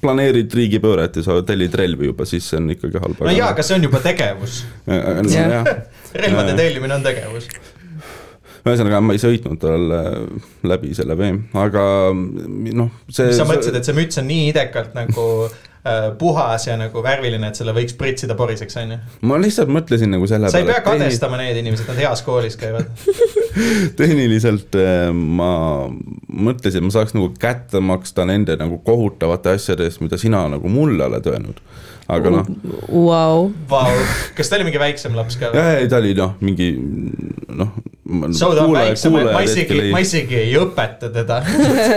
planeerid 0.00 0.54
riigipööret 0.56 1.18
ja 1.20 1.24
sa 1.26 1.38
tellid 1.46 1.74
relvi 1.76 2.08
juba, 2.10 2.24
siis 2.28 2.46
see 2.48 2.60
on 2.60 2.70
ikkagi 2.74 3.02
halb. 3.02 3.20
no 3.26 3.34
jaa, 3.34 3.50
aga 3.54 3.64
see 3.66 3.76
on 3.76 3.84
juba 3.88 4.00
tegevus. 4.04 4.62
aga 4.86 5.16
Jah. 5.28 5.52
jah, 5.60 5.70
relvade 6.24 6.54
Jaa. 6.54 6.60
tellimine 6.62 6.96
on 6.96 7.04
tegevus. 7.04 7.48
ühesõnaga 8.60 9.00
ma 9.04 9.14
ei 9.16 9.20
sõitnud 9.22 9.60
tal 9.62 9.94
äh, 9.96 10.12
läbi 10.68 10.92
selle 10.96 11.16
vee, 11.16 11.32
aga 11.56 11.84
noh, 12.12 12.90
see. 13.08 13.32
sa 13.36 13.46
mõtlesid, 13.48 13.76
et 13.80 13.88
see 13.88 13.96
müts 13.96 14.20
on 14.20 14.28
nii 14.28 14.50
idekalt 14.50 14.92
nagu 14.98 15.26
äh, 15.48 16.10
puhas 16.20 16.66
ja 16.68 16.76
nagu 16.80 17.04
värviline, 17.04 17.48
et 17.52 17.56
selle 17.60 17.72
võiks 17.76 17.96
pritsida 18.00 18.36
poriseks, 18.36 18.76
on 18.82 18.96
ju. 18.96 19.00
ma 19.28 19.40
lihtsalt 19.40 19.72
mõtlesin 19.72 20.12
nagu 20.12 20.28
selle 20.28 20.52
sa 20.52 20.60
ei 20.60 20.68
pea 20.68 20.76
et 20.80 20.84
tehni- 20.88 21.06
kadestama 21.06 21.40
need 21.40 21.60
inimesed, 21.62 21.88
nad 21.88 22.00
heas 22.04 22.24
koolis 22.26 22.56
käivad. 22.60 22.88
tehniliselt 24.00 24.76
äh, 24.78 25.10
ma 25.12 25.52
mõtlesin, 25.90 26.80
et 26.80 26.88
ma 26.88 26.94
saaks 26.94 27.14
nagu 27.16 27.30
kätte 27.40 27.82
maksta 27.84 28.26
nende 28.28 28.56
nagu 28.60 28.80
kohutavate 28.86 29.56
asjade 29.56 29.86
eest, 29.88 30.02
mida 30.04 30.18
sina 30.20 30.46
nagu 30.52 30.72
mulle 30.72 31.06
oled 31.06 31.30
öelnud. 31.32 31.62
aga 32.10 32.32
noh, 32.34 32.48
Vau, 32.90 33.50
Vau, 33.70 33.96
kas 34.36 34.50
ta 34.50 34.58
oli 34.58 34.66
mingi 34.66 34.82
väiksem 34.82 35.14
laps 35.18 35.38
ka? 35.40 35.52
ei 35.78 35.88
ta 35.90 36.00
oli 36.02 36.14
noh, 36.18 36.36
mingi 36.42 36.72
noh. 37.48 37.74
ma 38.10 39.42
isegi, 39.46 39.82
ma 39.94 40.02
isegi 40.02 40.40
ei 40.44 40.54
õpeta 40.58 41.12
teda. 41.14 41.42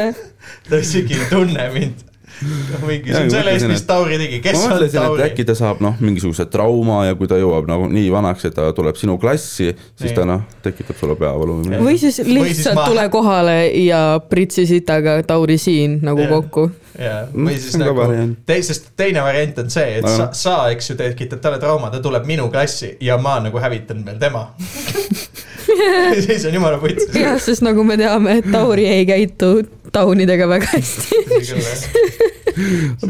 ta 0.70 0.80
isegi 0.82 1.18
ei 1.18 1.30
tunne 1.32 1.70
mind. 1.74 2.10
mingi, 2.88 3.12
see 3.12 3.20
on 3.20 3.28
ma 3.30 3.34
selle 3.38 3.54
eest, 3.56 3.68
mis 3.72 3.84
Tauri 3.88 4.18
tegi, 4.22 4.40
kes 4.44 4.58
ma 4.58 4.64
on 4.64 4.72
mõtlesin, 4.74 4.98
et 4.98 5.08
Tauri? 5.08 5.24
äkki 5.28 5.46
ta 5.50 5.56
saab 5.58 5.82
noh, 5.86 5.96
mingisuguse 6.04 6.46
trauma 6.52 7.00
ja 7.08 7.16
kui 7.20 7.30
ta 7.32 7.38
jõuab 7.42 7.68
nagu 7.70 7.88
nii 7.92 8.12
vanaks, 8.14 8.46
et 8.50 8.56
ta 8.58 8.70
tuleb 8.76 8.98
sinu 9.00 9.18
klassi, 9.22 9.72
siis 9.96 10.10
Nii. 10.12 10.16
ta 10.18 10.26
noh, 10.30 10.44
tekitab 10.66 11.00
sulle 11.00 11.16
peavalu 11.20 11.58
või 11.62 11.68
siis 11.70 11.84
Või 11.84 11.98
siis 12.04 12.22
lihtsalt 12.28 12.80
ma- 12.80 12.88
tule 12.92 13.08
kohale 13.14 13.58
ja 13.84 14.04
pritsi 14.30 14.66
sitaga 14.70 15.18
Tauri 15.28 15.58
siin 15.62 16.00
nagu 16.06 16.24
Jah. 16.26 16.34
kokku. 16.38 16.70
jaa, 17.00 17.24
Mm, 17.34 17.48
või 17.48 17.56
siis 17.58 17.74
on 17.76 17.82
ka 17.82 17.86
nagu 17.88 17.98
variant., 18.04 18.52
sest 18.68 18.92
teine 19.00 19.22
variant 19.26 19.58
on 19.64 19.70
see, 19.74 19.96
et 19.98 20.04
Aga 20.06 20.14
sa 20.16 20.26
noh., 20.28 20.34
sa, 20.38 20.56
eks 20.70 20.90
ju, 20.92 20.96
tekitad 21.00 21.42
talle 21.42 21.58
trauma, 21.60 21.90
ta 21.90 22.00
tuleb 22.04 22.26
minu 22.30 22.50
klassi 22.54 22.92
ja 23.02 23.18
ma 23.18 23.40
nagu 23.42 23.58
hävitan 23.58 24.04
veel 24.06 24.20
tema. 24.22 24.44
siis 26.28 26.46
on 26.46 26.54
jumala 26.54 26.78
putsi. 26.78 27.08
jah, 27.20 27.40
sest 27.42 27.64
nagu 27.66 27.84
me 27.88 27.98
teame, 27.98 28.38
et 28.42 28.52
Tauri 28.52 28.86
ei 28.90 29.06
käitu 29.10 29.56
taunidega 29.94 30.48
väga 30.50 30.70
hästi. 30.76 32.32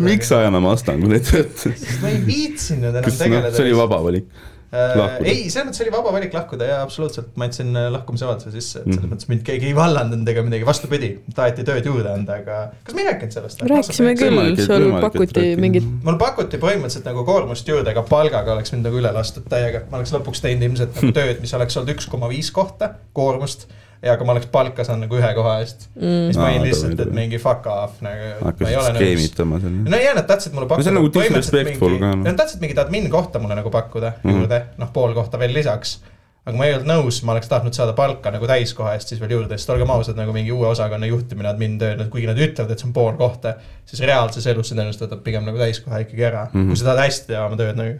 Miks 0.07 0.31
sa 0.31 0.43
enam 0.47 0.65
astanguid 0.71 1.27
töötad? 1.29 1.85
ma 2.01 2.09
ei 2.13 2.23
viitsinud 2.25 2.91
enam 2.93 3.05
kas 3.09 3.21
tegeleda. 3.21 3.55
see 3.55 3.67
oli 3.69 3.77
vaba 3.77 4.01
valik? 4.05 4.27
Äh, 4.73 4.95
lahkuda? 4.97 5.29
ei, 5.29 5.41
selles 5.53 5.67
mõttes 5.67 5.81
oli 5.83 5.91
vaba 5.93 6.11
valik 6.15 6.31
lahkuda 6.33 6.65
ja 6.65 6.77
absoluutselt, 6.81 7.27
ma 7.37 7.45
andsin 7.45 7.75
äh, 7.77 7.91
lahkumisavalduse 7.93 8.49
sisse, 8.55 8.79
et 8.81 8.87
selles 8.87 9.03
Mhm. 9.03 9.11
mõttes 9.11 9.29
mind 9.29 9.43
keegi 9.45 9.67
ei 9.69 9.75
vallandanud 9.77 10.31
ega 10.33 10.41
midagi, 10.47 10.65
vastupidi, 10.65 11.09
taheti 11.37 11.65
tööd 11.67 11.85
juurde 11.85 12.09
anda, 12.09 12.39
aga 12.41 12.57
kas 12.87 12.95
me 12.97 13.03
ei 13.03 13.07
rääkinud 13.11 13.35
sellest? 13.37 13.61
rääkisime 13.69 14.15
küll 14.17 14.57
sul 14.65 14.87
pakuti 15.03 15.45
mingit, 15.61 15.85
mul 16.07 16.17
pakuti 16.17 16.57
põhimõtteliselt 16.63 17.05
nagu 17.05 17.21
koormust 17.27 17.69
juurde, 17.69 17.93
aga 17.93 18.01
palgaga 18.09 18.55
oleks 18.57 18.73
mind 18.73 18.89
nagu 18.89 18.97
üle 19.03 19.13
lastud 19.13 19.45
täiega, 19.53 19.83
ma 19.91 20.01
oleks 20.01 20.15
lõpuks 20.17 20.41
teinud 20.41 20.65
ilmselt 20.71 20.97
nagu 20.97 21.13
tööd, 21.19 21.37
mis 21.45 21.53
oleks 21.53 21.77
olnud 21.77 21.93
üks 21.93 22.09
koma 22.09 22.31
viis 22.33 22.49
kohta 22.55 22.95
koormust 23.13 23.67
ja 24.03 24.13
aga 24.17 24.25
ma 24.27 24.35
oleks 24.35 24.49
palka 24.51 24.83
saanud 24.85 25.07
nagu 25.07 25.17
ühe 25.19 25.29
koha 25.37 25.57
eest 25.63 25.85
mm.. 25.95 26.29
siis 26.29 26.39
ma 26.39 26.47
olin 26.49 26.65
lihtsalt, 26.67 27.03
et 27.05 27.11
mingi 27.15 27.39
fuck 27.41 27.67
off 27.71 28.01
nagu. 28.03 28.31
hakkasid 28.41 28.97
skeemitama 28.97 29.59
seal. 29.63 29.77
no 29.93 29.99
jaa, 30.01 30.15
nad 30.17 30.27
tahtsid 30.29 30.55
mulle 30.55 30.67
pakkuda. 30.71 30.87
see 30.87 30.93
on 30.93 30.99
nagu 30.99 31.11
disrespectful 31.17 31.99
ka, 32.01 32.09
noh. 32.09 32.25
Nad 32.27 32.39
tahtsid 32.39 32.63
mingit 32.63 32.81
admin 32.83 33.07
kohta 33.13 33.41
mulle 33.43 33.59
nagu 33.59 33.71
pakkuda 33.73 34.17
mm 34.19 34.41
juurde, 34.43 34.59
noh 34.81 34.89
pool 34.91 35.13
kohta 35.15 35.39
veel 35.39 35.53
lisaks. 35.55 35.95
aga 36.43 36.57
ma 36.59 36.67
ei 36.67 36.75
olnud 36.75 36.89
nõus, 36.89 37.21
ma 37.23 37.35
oleks 37.35 37.47
tahtnud 37.51 37.77
saada 37.77 37.93
palka 37.95 38.33
nagu 38.33 38.47
täiskoha 38.49 38.97
eest 38.97 39.13
siis 39.13 39.21
veel 39.23 39.37
juurde, 39.37 39.55
sest 39.55 39.71
olgem 39.71 39.93
ausad, 39.95 40.19
nagu 40.19 40.35
mingi 40.35 40.51
uue 40.51 40.67
osakonna 40.67 41.07
juhtimine, 41.07 41.53
admin 41.53 41.77
töö, 41.79 41.95
kuigi 42.11 42.27
nad 42.27 42.41
ütlevad, 42.43 42.73
et 42.73 42.83
see 42.83 42.89
on 42.89 42.95
pool 42.97 43.15
kohta, 43.19 43.55
siis 43.87 44.03
reaalses 44.03 44.49
elus 44.51 44.67
see 44.67 44.75
tõenäoliselt 44.75 45.07
võtab 45.07 45.23
pigem 45.23 45.47
nagu 45.47 45.61
täiskoha 45.61 46.03
ikkagi 46.03 46.27
ära 46.27 46.47
mm. 46.49 46.57
-hmm. 46.59 46.73
kui 46.73 46.81
sa 46.81 46.89
tahad 46.89 47.05
hästi 47.05 47.31
teha 47.31 47.47
oma 47.47 47.59
tööd 47.61 47.79
nagu. 47.79 47.99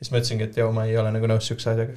siis 0.00 0.10
ma 0.10 0.22
ütlesingi, 0.22 0.50
et 0.50 0.62
joo, 0.64 0.72
ma 0.74 0.90
ei 0.90 0.98
ole 0.98 1.14
nagu 1.14 1.30
nõus 1.30 1.46
siukse 1.46 1.70
asjaga. 1.70 1.94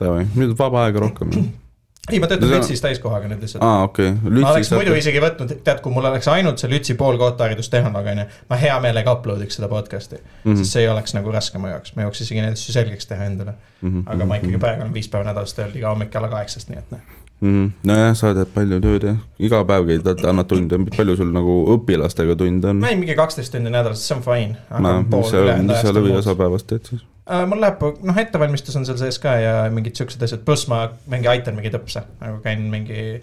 Davai, 0.00 0.26
nüüd 0.34 0.56
on 0.56 0.58
vaba 0.58 0.88
aega 0.88 1.06
rohkem. 1.06 1.36
ei, 2.10 2.18
ma 2.20 2.26
töötan 2.26 2.48
No 2.50 2.56
Lütsis 2.56 2.80
täiskohaga 2.80 3.28
nüüd 3.28 3.42
lihtsalt. 3.44 3.62
aa, 3.64 3.82
okei. 3.84 4.10
ma 4.24 4.50
oleks 4.54 4.70
muidu 4.74 4.94
isegi 4.98 5.20
võtnud, 5.22 5.52
tead, 5.64 5.80
kui 5.84 5.92
mul 5.92 6.08
oleks 6.10 6.28
ainult 6.32 6.58
see 6.58 6.70
Lütsi 6.72 6.94
pool 6.98 7.18
koodharidustehnoloog 7.20 8.06
onju, 8.14 8.24
ma 8.50 8.56
hea 8.56 8.80
meelega 8.80 9.12
upload'iks 9.18 9.60
seda 9.60 9.68
podcast'i 9.68 10.16
mm, 10.16 10.26
Mhm. 10.44 10.52
-hmm. 10.54 10.58
sest 10.64 10.72
see 10.72 10.82
ei 10.82 10.88
oleks 10.88 11.14
nagu 11.14 11.30
raske 11.32 11.58
mu 11.58 11.68
jaoks, 11.68 11.92
ma 11.96 12.02
jõuaks 12.02 12.20
isegi 12.24 12.40
neid 12.40 12.52
asju 12.58 12.72
selgeks 12.72 13.06
teha 13.06 13.24
endale. 13.24 13.54
Mhm, 13.82 14.00
aga 14.06 14.24
ma 14.26 14.36
ikkagi 14.40 14.58
praegu 14.58 14.82
olen 14.82 14.94
viis 14.94 15.08
päeva 15.08 15.24
nädalas 15.24 15.54
tööl 15.54 15.76
iga 15.76 15.88
hommik 15.88 16.10
kella 16.10 16.28
kaheksast, 16.28 16.68
nii 16.70 16.78
et 16.78 16.90
noh. 16.90 17.00
Mhm. 17.40 17.66
nojah, 17.84 18.14
sa 18.16 18.34
teed 18.34 18.48
palju 18.54 18.80
tööd 18.80 19.02
jah, 19.04 19.16
iga 19.38 19.64
päev 19.64 19.86
käid, 19.86 20.24
annad 20.28 20.46
tunde, 20.48 20.78
palju 20.96 21.16
sul 21.16 21.30
nagu 21.32 21.54
õpilastega 21.76 22.36
tunde 22.36 22.68
on 22.68 22.82
olin 22.84 22.98
mingi 22.98 23.14
kaksteist 23.16 23.52
tundi 23.52 23.70
nädalas, 23.70 24.02
see 24.08 24.16
on 24.16 24.22
fine. 24.22 24.56
no 24.80 25.02
mis 25.02 25.30
sa, 25.30 25.56
mis 25.62 25.80
sa 25.80 25.92
lõviosa 25.92 26.34
päevast 26.36 26.66
teed 26.66 26.84
siis? 26.90 27.00
Mul 27.26 27.60
läheb, 27.62 27.82
noh, 28.06 28.18
ettevalmistus 28.22 28.76
on 28.78 28.86
seal 28.88 28.98
sees 29.00 29.20
ka 29.22 29.36
ja 29.40 29.54
mingid 29.72 29.98
siuksed 29.98 30.22
asjad, 30.26 30.44
pluss 30.46 30.68
ma 30.70 30.86
mingi 31.10 31.30
aitan 31.30 31.56
mingeid 31.58 31.76
õpse, 31.78 32.02
nagu 32.22 32.40
käin 32.44 32.66
mingi 32.72 33.20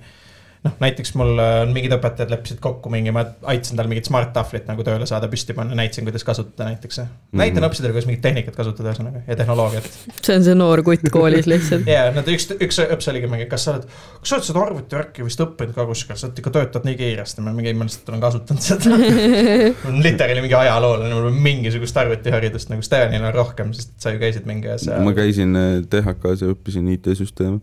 noh, 0.65 0.73
näiteks 0.81 1.13
mul 1.19 1.37
äh, 1.41 1.61
on 1.63 1.73
mingid 1.75 1.93
õpetajad 1.97 2.31
leppisid 2.33 2.59
kokku 2.63 2.89
mingi, 2.93 3.11
ma 3.15 3.23
aitasin 3.51 3.77
tal 3.79 3.89
mingit 3.91 4.09
smart 4.09 4.33
tahvlit 4.35 4.67
nagu 4.69 4.83
tööle 4.85 5.07
saada 5.09 5.29
püsti 5.31 5.55
panna, 5.57 5.77
näitasin, 5.77 6.07
kuidas 6.07 6.25
kasutada 6.27 6.69
näiteks. 6.71 7.01
näitan 7.31 7.61
Mhm. 7.61 7.69
õpsidele, 7.69 7.93
kuidas 7.95 8.07
mingit 8.09 8.23
tehnikat 8.25 8.55
kasutada 8.55 8.91
ühesõnaga 8.91 9.21
ja 9.27 9.35
tehnoloogiat. 9.35 9.89
see 10.25 10.35
on 10.35 10.45
see 10.47 10.55
noor 10.57 10.83
kutt 10.87 11.05
koolis 11.13 11.47
lihtsalt. 11.49 11.87
ja 11.95 12.09
nad 12.15 12.27
üks, 12.31 12.49
üks 12.57 12.81
õps 12.83 13.11
oligi 13.11 13.29
mingi, 13.31 13.47
kas 13.51 13.67
sa 13.67 13.75
oled, 13.75 13.87
kas 14.21 14.31
sa 14.31 14.39
oled 14.39 14.47
seda 14.49 14.63
arvutivärki 14.65 15.25
vist 15.27 15.43
õppinud 15.43 15.77
ka 15.77 15.87
kuskil, 15.89 16.17
sa 16.19 16.29
oled 16.29 16.41
ikka 16.41 16.53
töötad 16.57 16.87
nii 16.87 16.97
kiiresti, 16.99 17.45
ma 17.45 17.53
mingi, 17.55 17.75
ma 17.77 17.87
lihtsalt 17.87 18.11
olen 18.13 18.23
kasutanud 18.23 18.65
seda. 18.65 18.97
mul 19.83 19.93
on 19.93 20.01
literaali 20.03 20.45
mingi 20.45 20.57
ajaloolane, 20.57 21.13
mul 21.13 21.29
on 21.31 21.41
mingisugust 21.47 22.01
arvutiharidust 22.03 22.73
nagu 22.73 22.85
Stevenil 22.85 23.27
on 23.29 23.35
rohkem, 23.35 23.73
sest 23.77 23.95
sa 24.01 24.13
ju 24.13 24.21
käisid 24.21 24.47
mingi 24.49 24.71
asja. 24.73 24.99
ma 25.03 25.13
käisin 25.17 25.55
äh, 25.57 25.69
THK-s 25.89 26.45
ja 26.45 26.51
õppisin 26.53 26.89
IT-süsteeme. 26.95 27.59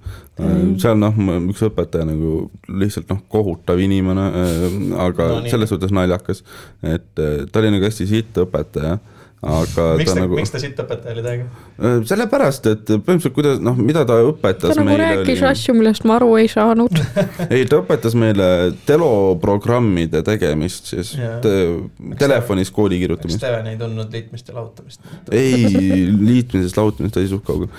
seal 0.83 0.98
noh, 0.98 1.14
üks 1.50 1.62
õpetaja 1.66 2.07
nagu 2.09 2.48
lihtsalt 2.85 3.11
noh, 3.12 3.20
kohutav 3.33 3.81
inimene, 3.83 4.27
aga 5.07 5.29
No 5.29 5.35
no, 5.38 5.42
nii. 5.44 5.53
selles 5.55 5.73
suhtes 5.73 5.92
naljakas, 5.94 6.44
et 6.83 7.20
äh, 7.23 7.44
ta 7.51 7.62
oli 7.62 7.73
nagu 7.75 7.88
hästi 7.88 8.07
sitt 8.11 8.40
õpetaja, 8.44 8.99
aga 9.44 9.88
miks 10.00 10.11
ta 10.11 10.16
ta, 10.16 10.20
nagu, 10.24 10.40
miks 10.40 10.54
ta 10.54 10.62
siit 10.62 10.80
õpetaja 10.80 11.16
oli 11.16 11.26
täiega? 11.26 12.02
sellepärast, 12.09 12.72
et 12.72 12.85
põhimõtteliselt 12.94 13.37
kuidas 13.37 13.62
noh, 13.64 13.76
mida 13.78 14.07
ta 14.09 14.14
ta 14.14 14.28
õpetas 14.28 14.74
nagu 14.78 14.87
meile 14.88 15.09
rääkis 15.09 15.40
oli, 15.40 15.48
asju, 15.50 15.74
millest 15.76 16.07
ma 16.09 16.16
aru 16.18 16.30
ei 16.40 16.48
saanud. 16.50 17.00
ei 17.54 17.66
ta 17.70 17.80
õpetas 17.83 18.16
meile 18.18 18.48
teloprogrammide 18.88 20.22
tegemist 20.26 20.92
siis 20.92 21.14
te,, 21.44 21.54
telefonis 22.20 22.72
koodi 22.74 23.00
kirjutamist. 23.02 23.40
Steven 23.40 23.70
ei 23.72 23.78
tundnud 23.80 24.14
liitmist 24.14 24.50
ja 24.50 24.59
lahutamist? 24.59 25.02
ei, 25.35 26.07
liitmisest, 26.09 26.78
lahutamisest 26.78 27.20
oli 27.22 27.33
suht 27.33 27.46
kaugel. 27.48 27.70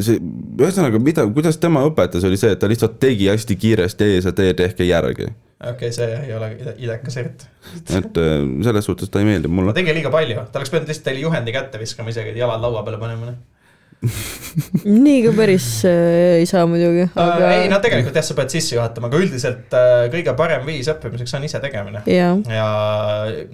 see, 0.00 0.18
ühesõnaga, 0.60 1.02
mida, 1.02 1.26
kuidas 1.34 1.60
tema 1.62 1.84
õpetas, 1.88 2.26
oli 2.26 2.40
see, 2.40 2.54
et 2.54 2.62
ta 2.62 2.70
lihtsalt 2.70 2.98
tegi 3.02 3.30
hästi 3.30 3.58
kiiresti 3.60 4.12
ees 4.16 4.28
ja 4.28 4.34
tee 4.36 4.54
tehke 4.58 4.86
järgi. 4.88 5.30
Okei 5.60 5.72
okay,, 5.72 5.92
see 5.92 6.08
ei 6.26 6.34
ole 6.36 6.50
ide- 6.56 6.74
idekas 6.86 7.16
eriti. 7.20 7.48
et 7.98 8.20
äh, 8.20 8.36
selles 8.64 8.84
suhtes 8.88 9.12
ta 9.12 9.20
ei 9.20 9.28
meeldi 9.28 9.48
ta 9.48 9.54
mulle. 9.54 9.74
tegi 9.76 9.94
liiga 9.94 10.12
palju, 10.12 10.44
ta 10.52 10.60
oleks 10.60 10.72
pidanud 10.72 10.88
lihtsalt 10.92 11.08
teile 11.10 11.24
juhendi 11.26 11.56
kätte 11.56 11.80
viskama 11.82 12.12
isegi, 12.14 12.34
et 12.34 12.40
jalad 12.40 12.62
laua 12.64 12.84
peale 12.86 13.00
panema. 13.02 13.34
nii 15.04 15.18
ka 15.26 15.32
päris 15.36 15.66
äh, 15.84 16.38
ei 16.40 16.46
saa 16.48 16.62
muidugi, 16.68 17.04
aga 17.12 17.34
aga 17.36 17.50
ei 17.58 17.66
no 17.68 17.80
tegelikult 17.84 18.16
jah, 18.16 18.24
sa 18.24 18.36
pead 18.38 18.54
sisse 18.54 18.76
juhatama, 18.76 19.10
aga 19.10 19.20
üldiselt 19.20 19.76
äh, 19.76 20.06
kõige 20.12 20.32
parem 20.38 20.64
viis 20.64 20.88
õppimiseks 20.88 21.34
on 21.36 21.44
ise 21.44 21.60
tegemine. 21.60 22.00
jaa, 22.08 22.32
ja 22.48 22.68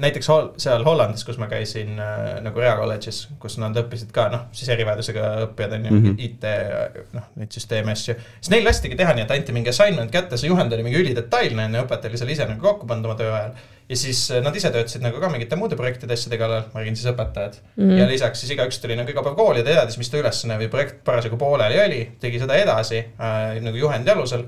näiteks 0.02 0.30
hol- 0.30 0.52
seal 0.62 0.86
Hollandis, 0.86 1.26
kus 1.26 1.40
ma 1.42 1.50
käisin 1.50 1.98
äh, 1.98 2.36
nagu 2.46 2.62
Rea 2.62 2.76
kolledžis, 2.78 3.24
kus 3.42 3.58
nad 3.62 3.74
õppisid 3.82 4.12
ka 4.14 4.28
noh, 4.30 4.46
siis 4.54 4.70
erivajadusega 4.76 5.32
õppijad 5.48 5.78
on 5.80 5.88
ju 5.90 5.94
mm. 5.96 6.04
-hmm. 6.04 6.26
IT 6.28 7.14
noh, 7.18 7.30
neid 7.42 7.58
süsteeme 7.58 7.96
asju. 7.96 8.14
siis 8.38 8.54
neil 8.54 8.66
lastigi 8.66 8.98
teha 8.98 9.16
nii, 9.18 9.26
et 9.26 9.34
anti 9.34 9.56
mingi 9.56 9.74
assignment 9.74 10.14
kätte, 10.14 10.38
see 10.38 10.52
juhend 10.52 10.72
oli 10.72 10.86
mingi 10.86 11.02
ülidetailne 11.02 11.66
on 11.66 11.74
ju, 11.80 11.88
õpetaja 11.88 12.14
oli 12.14 12.22
selle 12.22 12.38
ise 12.38 12.46
nagu 12.46 12.62
kokku 12.62 12.86
pannud 12.86 13.10
oma 13.10 13.18
töö 13.18 13.34
ajal. 13.34 13.58
Ja 13.88 13.96
siis 13.96 14.24
äh, 14.34 14.42
nad 14.42 14.56
ise 14.58 14.70
töötasid 14.74 15.04
nagu 15.04 15.20
ka 15.22 15.30
mingite 15.30 15.58
muude 15.58 15.78
projektide 15.78 16.16
asjade 16.16 16.38
kallal, 16.40 16.66
ma 16.72 16.82
räägin 16.82 16.98
siis 16.98 17.10
õpetajad 17.12 17.58
mm. 17.62 17.82
-hmm. 17.82 17.98
ja 18.00 18.08
lisaks 18.10 18.42
siis 18.42 18.52
igaüks 18.56 18.80
tuli 18.82 18.96
nagu 18.98 19.10
iga 19.10 19.22
päev 19.22 19.36
kooli 19.38 19.62
ja 19.62 19.66
ta 19.66 19.74
teadis, 19.74 19.98
mis 20.00 20.10
ta 20.10 20.20
ülesanne 20.20 20.58
või 20.62 20.70
projekt 20.72 21.02
parasjagu 21.04 21.38
pooleli 21.38 21.80
oli, 21.84 22.00
tegi 22.20 22.42
seda 22.42 22.58
edasi 22.58 22.98
äh, 22.98 23.60
nagu 23.62 23.76
juhendi 23.76 24.10
alusel 24.10 24.46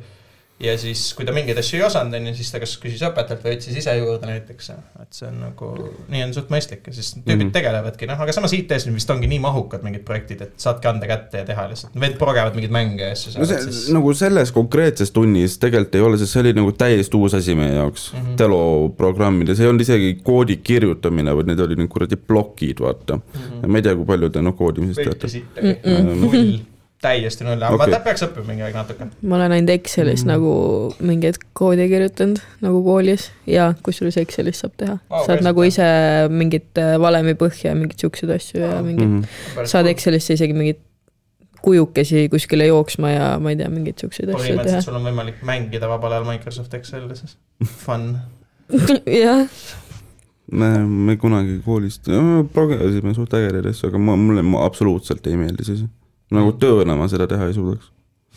ja 0.62 0.74
siis, 0.78 1.02
kui 1.14 1.26
ta 1.26 1.32
mingeid 1.34 1.58
asju 1.60 1.78
ei 1.78 1.84
osanud, 1.86 2.14
onju, 2.18 2.32
siis 2.34 2.50
ta 2.50 2.58
kas 2.62 2.72
küsis 2.82 3.02
õpetajalt 3.06 3.44
või 3.46 3.54
otsis 3.54 3.76
ise 3.78 3.94
juurde 3.94 4.26
näiteks. 4.26 4.70
et 5.02 5.14
see 5.14 5.28
on 5.28 5.36
nagu, 5.44 5.68
nii 6.10 6.22
on 6.26 6.32
suht 6.34 6.50
mõistlik 6.50 6.86
ja 6.88 6.94
siis 6.96 7.12
tüübid 7.14 7.34
mm. 7.36 7.42
-hmm. 7.44 7.52
tegelevadki, 7.54 8.08
noh, 8.10 8.18
aga 8.24 8.34
samas 8.34 8.54
IT-s 8.56 8.88
nüüd 8.88 8.98
vist 8.98 9.10
ongi 9.14 9.30
nii 9.30 9.38
mahukad 9.44 9.84
mingid 9.86 10.02
projektid, 10.08 10.42
et 10.48 10.54
saadki 10.58 10.90
ande 10.90 11.06
kätte 11.10 11.42
ja 11.42 11.48
teha 11.48 11.68
lihtsalt. 11.70 11.94
vend 12.00 12.18
progevad 12.18 12.58
mingeid 12.58 12.74
mänge 12.74 13.04
ja 13.06 13.12
asju 13.14 13.36
no 13.38 13.46
see 13.50 13.60
siis 13.68 13.92
nagu 13.94 14.14
selles 14.18 14.52
konkreetses 14.54 15.14
tunnis 15.14 15.58
tegelikult 15.62 15.94
ei 15.94 16.06
ole, 16.08 16.18
sest 16.18 16.34
see 16.34 16.42
oli 16.42 16.54
nagu 16.58 16.72
täiesti 16.72 17.20
uus 17.20 17.36
asi 17.38 17.54
meie 17.58 17.76
jaoks 17.76 18.12
mm. 18.12 18.24
-hmm. 18.24 18.36
Telo 18.42 18.62
programmides, 18.96 19.60
ei 19.60 19.70
olnud 19.70 19.86
isegi 19.86 20.16
koodi 20.22 20.56
kirjutamine, 20.56 21.34
vaid 21.34 21.52
need 21.52 21.60
olid 21.60 21.78
need 21.78 21.92
kuradi 21.92 22.16
plokid, 22.16 22.82
vaata 22.82 23.16
mm. 23.16 23.38
-hmm. 23.38 23.68
ma 23.68 23.78
ei 23.78 23.86
tea, 23.86 23.94
kui 23.94 24.10
palju 24.10 24.30
te 24.30 24.42
noh 24.42 24.56
koodimisest 24.58 25.06
teate. 25.06 25.78
null, 26.02 26.58
täiesti 27.02 27.46
null, 27.46 27.62
aga 27.62 27.76
okay. 27.78 27.92
ma 27.94 28.00
peaks 28.02 28.24
õppima 28.26 28.48
mingi 28.50 28.64
aeg 28.66 28.74
natuke. 28.74 29.06
ma 29.22 29.36
olen 29.38 29.54
ainult 29.54 29.70
Excelis 29.70 30.24
Mm. 30.24 30.32
nagu 30.32 30.52
mingeid 30.98 31.38
koode 31.58 31.86
kirjutanud 31.90 32.40
nagu 32.64 32.82
koolis 32.86 33.28
ja 33.46 33.70
kusjuures 33.86 34.18
Excelis 34.18 34.64
saab 34.64 34.74
teha 34.80 34.96
wow,. 34.98 35.22
saad 35.26 35.44
nagu 35.46 35.62
ise 35.62 35.86
mingit 36.32 36.78
äh, 36.82 36.96
valemi 37.00 37.36
põhja 37.38 37.70
ja 37.70 37.78
mingeid 37.78 38.02
siukseid 38.02 38.34
asju 38.34 38.64
ja 38.64 38.76
Aa. 38.78 38.82
mingeid 38.82 39.08
Mm 39.08 39.22
mm, 39.22 39.24
-hmm. 39.54 39.70
saad 39.70 39.86
Excelisse 39.86 40.34
isegi 40.34 40.56
mingeid 40.58 40.82
kujukesi 41.62 42.28
kuskile 42.28 42.66
jooksma 42.66 43.10
ja 43.10 43.26
ma 43.42 43.50
ei 43.50 43.56
tea, 43.56 43.68
mingeid 43.70 43.98
siukseid 43.98 44.30
asju 44.30 44.38
teha 44.38 44.56
põhimõtteliselt. 44.56 44.86
sul 44.86 44.98
on 44.98 45.06
võimalik 45.06 45.42
mängida 45.42 45.90
vabal 45.90 46.16
ajal 46.16 46.26
Microsoft 46.28 46.74
Excelis, 46.74 47.36
fun. 47.64 48.18
jah, 49.22 49.46
me, 50.52 50.70
me 50.86 51.16
kunagi 51.16 51.60
koolist 51.64 52.10
progesime 52.52 53.14
suht 53.14 53.34
ägedaid 53.38 53.70
asju, 53.70 53.90
aga 53.90 54.02
ma, 54.02 54.16
mulle 54.16 54.42
ma 54.46 54.64
absoluutselt 54.66 55.26
ei 55.26 55.38
meeldi 55.40 55.66
see 55.66 55.80
asi. 55.80 55.88
Nagu 56.30 56.52
tööna 56.60 56.96
ma 56.98 57.08
seda 57.08 57.26
teha 57.30 57.46
ei 57.50 57.56
suudaks 57.56 57.92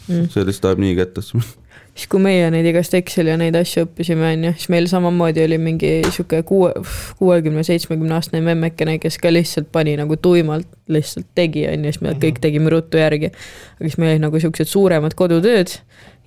Mm. 0.09 0.31
see 0.33 0.41
lihtsalt 0.47 0.65
ajab 0.65 0.79
nii 0.81 0.95
kettasse. 0.97 1.37
siis 1.93 2.07
kui 2.09 2.19
meie 2.23 2.47
neid 2.49 2.65
igast 2.65 2.95
Exceli 2.97 3.29
ja 3.29 3.35
neid 3.37 3.53
asju 3.55 3.83
õppisime, 3.85 4.31
onju, 4.33 4.53
siis 4.57 4.69
meil 4.73 4.87
samamoodi 4.89 5.43
oli 5.43 5.59
mingi 5.61 5.91
sihuke 6.07 6.39
kuue, 6.49 6.71
kuuekümne, 7.19 7.61
seitsmekümne 7.67 8.15
aastane 8.17 8.41
memmekene, 8.41 8.95
kes 9.03 9.19
ka 9.21 9.29
lihtsalt 9.29 9.69
pani 9.71 9.93
nagu 9.99 10.17
tuimalt, 10.17 10.65
lihtsalt 10.89 11.27
tegi, 11.37 11.67
onju, 11.69 11.93
siis 11.93 12.01
me 12.01 12.09
Mhm. 12.15 12.19
kõik 12.23 12.41
tegime 12.41 12.73
ruttu 12.73 12.97
järgi. 12.97 13.29
aga 13.77 13.85
siis 13.89 13.97
meil 14.01 14.15
olid 14.15 14.25
nagu 14.25 14.39
siuksed 14.41 14.67
suuremad 14.73 15.13
kodutööd 15.13 15.77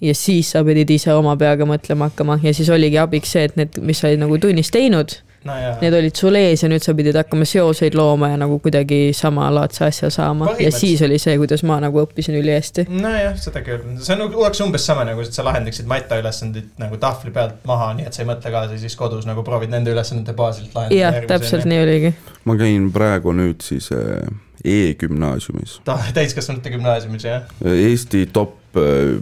ja 0.01 0.15
siis 0.15 0.53
sa 0.55 0.63
pidid 0.65 0.91
ise 0.95 1.11
oma 1.13 1.35
peaga 1.37 1.67
mõtlema 1.67 2.13
hakkama 2.13 2.39
ja 2.45 2.55
siis 2.55 2.71
oligi 2.71 2.99
abiks 2.99 3.33
see, 3.33 3.43
et 3.45 3.57
need, 3.57 3.79
mis 3.83 3.99
sa 3.99 4.07
olid 4.07 4.23
nagu 4.23 4.39
tunnis 4.39 4.71
teinud, 4.71 5.19
no 5.45 5.57
need 5.81 5.97
olid 5.99 6.17
sul 6.19 6.37
ees 6.39 6.63
ja 6.65 6.71
nüüd 6.73 6.85
sa 6.85 6.95
pidid 6.97 7.17
hakkama 7.19 7.47
seoseid 7.49 7.97
looma 7.99 8.31
ja 8.33 8.39
nagu 8.41 8.59
kuidagi 8.63 9.13
samalaadse 9.17 9.85
asja 9.89 10.11
saama 10.15 10.55
ja 10.61 10.71
siis 10.75 11.03
oli 11.07 11.19
see, 11.23 11.37
kuidas 11.41 11.65
ma 11.69 11.79
nagu 11.85 12.01
õppisin 12.05 12.39
ülihästi. 12.41 12.87
nojah, 12.91 13.37
seda 13.41 13.65
küll, 13.67 13.85
see 14.01 14.17
on 14.17 14.25
nagu 14.25 14.41
oleks 14.45 14.63
umbes 14.65 14.87
sama 14.87 15.07
nagu, 15.09 15.25
et 15.25 15.37
sa 15.37 15.45
lahendaksid 15.47 15.89
mataülesandid 15.91 16.73
nagu 16.83 16.99
tahvli 17.03 17.35
pealt 17.35 17.61
maha, 17.69 17.93
nii 17.99 18.09
et 18.09 18.17
sa 18.17 18.25
ei 18.25 18.31
mõtle 18.31 18.55
kaasa 18.55 18.77
ja 18.77 18.83
siis 18.85 18.97
kodus 19.01 19.29
nagu 19.29 19.45
proovid 19.47 19.73
nende 19.75 19.93
ülesannete 19.95 20.37
baasilt 20.39 20.75
lahendada. 20.77 21.01
jah, 21.01 21.21
täpselt. 21.35 21.69
nii 21.69 21.85
oligi. 21.85 22.15
ma 22.49 22.59
käin 22.61 22.91
praegu 22.95 23.37
nüüd 23.37 23.65
siis 23.65 23.91
äh, 23.95 24.25
E-gümnaasiumis, 24.65 25.81
täiskasvanute 26.17 26.71
gümnaasiumis 26.73 27.27
jah. 27.27 27.49
Eesti 27.69 28.25
top 28.33 28.79
äh, 28.81 29.19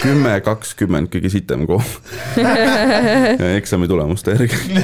kümme, 0.00 0.36
kakskümmend 0.44 1.10
kõige 1.10 1.30
sitem 1.32 1.64
kool 1.66 1.82
eksami 3.58 3.88
tulemuste 3.90 4.36
järgi. 4.36 4.82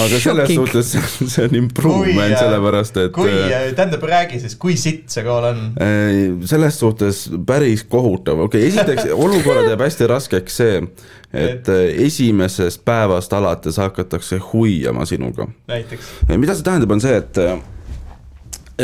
aga 0.00 0.20
selles 0.22 0.52
suhtes 0.54 0.92
see 1.18 1.46
on 1.48 1.56
improvement, 1.58 2.14
Kui, 2.14 2.26
äh, 2.28 2.36
sellepärast 2.38 3.00
et 3.02 3.12
kui 3.16 3.30
äh,, 3.32 3.72
tähendab, 3.76 4.04
räägi 4.10 4.40
siis, 4.42 4.54
kui 4.60 4.76
sitt 4.80 5.10
see 5.12 5.24
kool 5.26 5.48
on? 5.50 5.62
Äh, 5.82 6.46
selles 6.50 6.78
suhtes 6.80 7.24
päris 7.46 7.84
kohutav, 7.90 8.44
okei 8.46 8.68
okay,, 8.68 8.70
esiteks 8.70 9.10
olukorra 9.16 9.66
teeb 9.66 9.82
hästi 9.86 10.10
raskeks 10.10 10.60
see, 10.62 10.78
et 11.34 11.68
äh, 11.70 11.86
esimesest 12.06 12.84
päevast 12.86 13.34
alates 13.36 13.80
hakatakse 13.82 14.38
huiama 14.52 15.08
sinuga. 15.10 15.48
näiteks. 15.70 16.14
mida 16.36 16.54
see 16.54 16.70
tähendab, 16.70 16.94
on 16.94 17.02
see, 17.02 17.18
et 17.18 17.42
äh, 17.42 17.58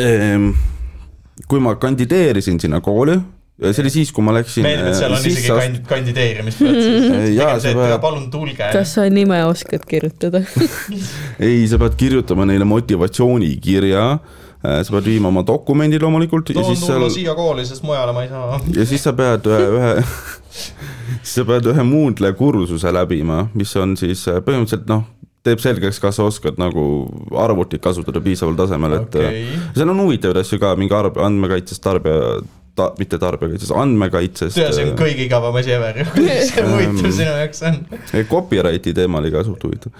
ähm, 0.02 0.50
kui 1.48 1.60
ma 1.62 1.76
kandideerisin 1.78 2.60
sinna 2.60 2.80
kooli, 2.80 3.18
see 3.56 3.82
oli 3.82 3.92
siis, 3.92 4.10
kui 4.12 4.24
ma 4.24 4.34
läksin 4.36 4.66
meeldib, 4.66 4.90
et 4.90 4.98
seal 4.98 5.14
on 5.14 5.16
äh, 5.16 5.22
isegi 5.24 5.40
sisse 5.40 5.54
kand-, 5.56 5.84
kandideerimisprotsess. 5.88 8.00
Palun 8.02 8.26
tulge. 8.32 8.68
kas 8.72 8.96
sa 8.98 9.06
nime 9.12 9.38
oskad 9.48 9.86
kirjutada? 9.88 10.42
ei, 11.46 11.62
sa 11.70 11.80
pead 11.80 11.96
kirjutama 11.96 12.44
neile 12.48 12.68
motivatsioonikirja, 12.68 14.04
sa 14.60 14.96
pead 14.96 15.08
viima 15.08 15.32
oma 15.32 15.44
dokumendid 15.46 16.04
loomulikult 16.04 16.52
ja 16.52 16.60
toon 16.60 16.74
siis 16.74 16.84
tulla 16.84 17.06
seal 17.06 17.16
siia 17.16 17.36
kooli, 17.38 17.64
sest 17.68 17.86
mujale 17.86 18.12
ma 18.16 18.26
ei 18.26 18.32
saa. 18.32 18.60
ja 18.76 18.88
siis 18.88 19.08
sa 19.08 19.14
pead 19.16 19.48
ühe, 19.48 19.64
ühe, 19.78 19.92
siis 21.22 21.34
sa 21.40 21.46
pead 21.48 21.72
ühe 21.72 21.88
Moodle 21.88 22.34
kursuse 22.36 22.92
läbima, 22.92 23.46
mis 23.56 23.72
on 23.80 23.96
siis 24.00 24.26
äh, 24.28 24.42
põhimõtteliselt 24.44 24.92
noh, 24.92 25.08
teeb 25.46 25.62
selgeks, 25.62 26.00
kas 26.02 26.18
sa 26.18 26.26
oskad 26.26 26.60
nagu 26.60 26.84
arvutit 27.38 27.80
kasutada 27.84 28.20
piisaval 28.20 28.58
tasemel, 28.58 29.00
et 29.00 29.16
äh, 29.16 29.32
okei. 29.32 29.58
seal 29.78 29.94
on 29.94 30.04
huvitavaid 30.04 30.42
asju 30.42 30.60
ka, 30.62 30.76
mingi 30.76 30.96
arv-, 30.96 31.20
andmekaitsest 31.24 31.84
tarbija, 31.84 32.40
ta-, 32.76 32.92
mitte 33.00 33.18
tarbijakaitsest, 33.22 33.74
andmekaitsest. 33.82 34.56
see 34.56 34.86
on 34.86 34.96
kõige 34.98 35.26
igavam 35.26 35.56
asi 35.60 35.74
ever. 35.76 36.02
kuidas 36.14 36.50
see 36.52 36.66
huvitav 36.66 37.12
sinu 37.20 37.30
jaoks 37.30 37.62
on? 37.70 37.78
Copyrighti 38.30 38.94
teema 38.96 39.22
oli 39.22 39.32
ka 39.34 39.44
suht 39.46 39.64
huvitav. 39.66 39.94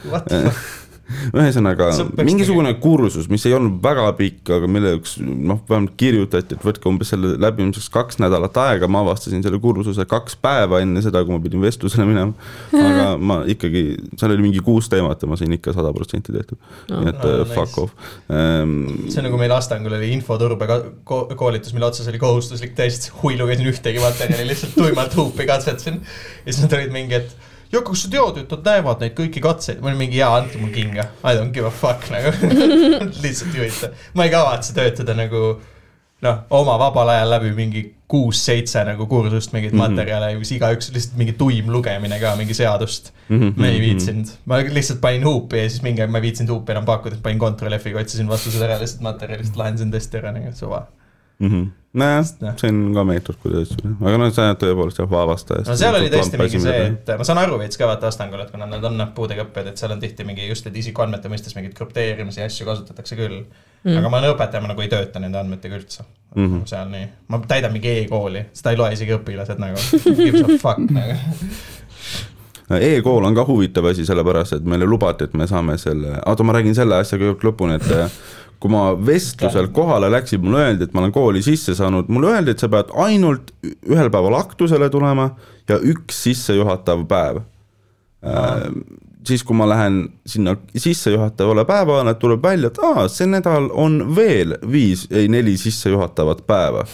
Ühesõnaga 1.37 1.91
mingisugune 2.27 2.73
kursus, 2.83 3.29
mis 3.31 3.45
ei 3.47 3.55
olnud 3.57 3.79
väga 3.85 4.09
pikk, 4.19 4.51
aga 4.57 4.71
mille 4.71 4.95
jaoks 4.97 5.17
noh, 5.23 5.61
vähemalt 5.69 5.95
kirjutati, 6.01 6.57
et 6.57 6.67
võtke 6.67 6.91
umbes 6.91 7.13
selle 7.13 7.35
läbimiseks 7.43 7.91
kaks 7.95 8.21
nädalat 8.23 8.57
aega, 8.65 8.89
ma 8.91 9.05
avastasin 9.05 9.45
selle 9.45 9.61
kursuse 9.63 10.07
kaks 10.09 10.39
päeva 10.43 10.81
enne 10.85 11.03
seda, 11.05 11.23
kui 11.27 11.37
ma 11.37 11.43
pidin 11.43 11.63
vestlusele 11.63 12.09
minema. 12.09 12.33
aga 12.73 13.13
ma 13.31 13.41
ikkagi, 13.51 13.85
seal 14.17 14.35
oli 14.35 14.49
mingi 14.49 14.65
kuus 14.65 14.91
teemat 14.93 15.23
ja 15.23 15.31
ma 15.31 15.39
sain 15.39 15.55
ikka 15.57 15.77
sada 15.77 15.93
protsenti 15.97 16.35
tehtud, 16.35 16.59
nii 16.91 17.13
et 17.13 17.27
No, 17.27 17.33
no, 17.33 17.45
nice. 17.45 17.55
fuck 17.55 17.79
off 17.79 17.93
ähm,. 18.31 19.09
see 19.11 19.21
on 19.21 19.27
nagu 19.29 19.39
meil 19.41 19.53
Astangul 19.57 19.97
oli 19.97 20.13
infoturbe 20.15 20.69
ko 21.05 21.23
koolitus, 21.39 21.75
mille 21.75 21.89
otsas 21.89 22.09
oli 22.11 22.21
kohustuslik 22.23 22.77
tõesti, 22.79 23.13
hui 23.23 23.37
lugesin 23.41 23.69
ühtegi 23.71 24.03
materjali, 24.03 24.47
lihtsalt 24.51 24.77
tuimalt 24.77 25.17
huupi 25.17 25.47
katsetasin. 25.49 26.01
ja 26.45 26.53
siis 26.53 26.65
nad 26.65 26.77
olid 26.79 26.95
mingi, 26.95 27.23
et 27.23 27.37
ja 27.73 27.83
kas 27.83 28.05
et 28.07 28.51
nad 28.51 28.65
näevad 28.65 29.01
neid 29.01 29.15
kõiki 29.19 29.41
katseid, 29.43 29.81
ma 29.81 29.91
olin 29.91 29.99
mingi 29.99 30.21
jaa, 30.21 30.37
andke 30.41 30.59
mulle 30.59 30.75
kinga, 30.75 31.09
I 31.25 31.37
don't 31.37 31.53
give 31.53 31.67
a 31.67 31.71
fuck 31.71 32.11
nagu 32.11 32.33
lihtsalt 33.25 33.55
ei 33.55 33.61
huvita. 33.61 33.91
ma 34.15 34.25
ei 34.25 34.31
kavatse 34.31 34.75
töötada 34.75 35.15
nagu 35.15 35.61
noh, 36.23 36.39
oma 36.51 36.79
vabal 36.81 37.09
ajal 37.13 37.31
läbi 37.37 37.53
mingi 37.57 37.83
kuus-seitse 38.09 38.85
nagu 38.87 39.07
kursust 39.11 39.53
mingeid 39.53 39.73
mm 39.73 39.81
Mhm. 39.81 39.87
-hmm. 39.87 39.97
materjale, 39.97 40.39
mis 40.39 40.53
igaüks 40.53 40.93
lihtsalt 40.95 41.17
mingi 41.19 41.33
tuim 41.33 41.71
lugemine 41.73 42.21
ka, 42.21 42.37
mingi 42.37 42.55
seadust. 42.55 43.13
Mhm, 43.29 43.53
ma 43.57 43.67
ei 43.67 43.81
viitsinud, 43.81 44.29
ma 44.45 44.59
lihtsalt 44.63 45.01
panin 45.01 45.25
huupi 45.25 45.59
ja 45.59 45.69
siis 45.71 45.83
mingi 45.83 46.01
aeg 46.01 46.11
ma 46.11 46.19
ei 46.19 46.23
viitsinud 46.29 46.51
huupi 46.55 46.73
enam 46.73 46.85
pakkuda, 46.85 47.17
panin 47.23 47.39
Ctrl 47.39 47.75
F-iga, 47.79 48.01
otsisin 48.01 48.29
vastused 48.29 48.63
ära 48.63 48.79
lihtsalt 48.81 49.03
materjalist, 49.03 49.57
lahendasin 49.57 49.91
testi 49.91 50.17
ära 50.17 50.33
nagu 50.33 50.53
suva. 50.55 50.87
mm. 51.39 51.49
-hmm. 51.51 51.67
nojah, 51.97 52.25
see 52.61 52.71
on 52.71 52.81
ka 52.97 53.05
meetod, 53.09 53.39
kuidas, 53.43 53.73
aga 53.83 54.17
noh, 54.21 54.33
sa 54.35 54.49
tõepoolest 54.61 55.01
jah, 55.01 55.09
vaevastajast. 55.11 55.71
no 55.71 55.77
seal 55.81 55.99
oli 55.99 56.11
tõesti 56.13 56.41
mingi 56.41 56.61
see, 56.63 56.83
et 56.93 57.15
ma 57.21 57.27
saan 57.29 57.41
aru 57.43 57.61
veits 57.61 57.81
ka 57.81 57.89
vaata 57.89 58.11
Astangul, 58.11 58.43
et 58.45 58.53
kuna 58.53 58.69
nad 58.71 58.85
on 58.85 58.99
noh 59.01 59.13
puudega 59.17 59.47
õppijad, 59.47 59.73
et 59.73 59.81
seal 59.81 59.95
on 59.95 60.03
tihti 60.03 60.27
mingi 60.29 60.49
just, 60.49 60.69
et 60.69 60.77
isikuandmete 60.83 61.33
mõistes 61.33 61.57
mingeid 61.57 61.77
krüpteerimisi 61.79 62.43
ja 62.43 62.51
asju 62.51 62.69
kasutatakse 62.69 63.19
küll 63.19 63.41
mm.. 63.41 63.97
aga 64.01 64.13
ma 64.13 64.23
õpetajana 64.33 64.73
nagu 64.73 64.85
ei 64.85 64.93
tööta 64.93 65.23
nende 65.23 65.41
andmetega 65.41 65.79
üldse 65.79 66.05
mm. 66.05 66.45
-hmm. 66.45 66.67
seal 66.69 66.93
nii, 66.93 67.09
ma 67.33 67.41
täidan 67.49 67.75
mingi 67.75 67.97
e-kooli, 68.03 68.47
seda 68.57 68.75
ei 68.75 68.83
loe 68.83 68.93
isegi 68.97 69.17
õpilased 69.17 69.63
nagu, 69.63 69.81
gives 70.21 70.45
a 70.45 70.61
fuck 70.61 70.85
nagu. 70.91 71.17
E-kool 72.67 73.23
on 73.23 73.35
ka 73.35 73.45
huvitav 73.47 73.87
asi, 73.87 74.03
sellepärast 74.07 74.57
et 74.57 74.65
meile 74.67 74.89
lubati, 74.91 75.29
et 75.29 75.35
me 75.39 75.47
saame 75.47 75.77
selle, 75.79 76.17
oota, 76.27 76.43
ma 76.43 76.57
räägin 76.57 76.75
selle 76.75 76.97
asja 76.99 77.19
kõigepealt 77.21 77.45
lõpuni, 77.47 77.77
et 77.79 78.17
kui 78.61 78.73
ma 78.73 78.89
vestlusel 79.07 79.69
kohale 79.75 80.09
läksin, 80.13 80.41
mulle 80.45 80.65
öeldi, 80.65 80.87
et 80.87 80.95
ma 80.95 81.03
olen 81.03 81.13
kooli 81.15 81.43
sisse 81.45 81.75
saanud, 81.77 82.09
mulle 82.13 82.33
öeldi, 82.35 82.55
et 82.55 82.63
sa 82.63 82.71
pead 82.73 82.93
ainult 83.05 83.53
ühel 83.65 84.11
päeval 84.13 84.39
aktusele 84.41 84.89
tulema 84.93 85.31
ja 85.69 85.79
üks 85.83 86.23
sissejuhatav 86.27 87.05
päev. 87.11 87.43
siis, 89.27 89.43
kui 89.45 89.57
ma 89.59 89.69
lähen 89.69 90.09
sinna 90.27 90.57
sissejuhatavale 90.77 91.65
päevale, 91.69 92.15
tuleb 92.15 92.43
välja, 92.43 92.73
et 92.73 92.83
aa, 92.83 93.09
see 93.13 93.27
nädal 93.29 93.69
on 93.75 94.01
veel 94.17 94.57
viis, 94.73 95.07
ei 95.11 95.29
neli 95.29 95.57
sissejuhatavat 95.61 96.47
päeva. 96.47 96.87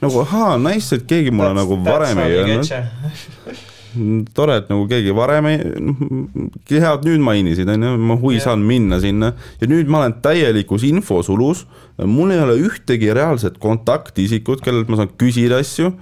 nagu 0.00 0.20
ahaa, 0.20 0.58
nice, 0.58 0.96
et 0.96 1.06
keegi 1.08 1.30
mulle 1.30 1.54
nagu 1.56 1.80
varem 1.84 2.18
ei 2.24 2.38
öelnud. 2.40 2.70
tore, 4.36 4.60
et 4.60 4.70
nagu 4.70 4.86
keegi 4.90 5.14
varem 5.16 5.48
ei, 5.50 5.58
hea, 6.70 6.92
et 6.92 7.04
nüüd 7.06 7.22
mainisid, 7.24 7.68
on 7.72 7.86
ju, 7.86 7.92
ma 8.10 8.16
huvi 8.20 8.40
saan 8.42 8.64
minna 8.66 8.98
sinna 9.02 9.32
ja 9.60 9.68
nüüd 9.70 9.90
ma 9.90 10.02
olen 10.02 10.16
täielikus 10.24 10.86
infosulus. 10.88 11.66
mul 12.04 12.34
ei 12.34 12.40
ole 12.42 12.56
ühtegi 12.60 13.12
reaalset 13.16 13.58
kontaktisikut, 13.58 14.62
kellelt 14.64 14.90
ma 14.92 15.00
saan 15.00 15.12
küsida 15.18 15.60
asju. 15.62 15.92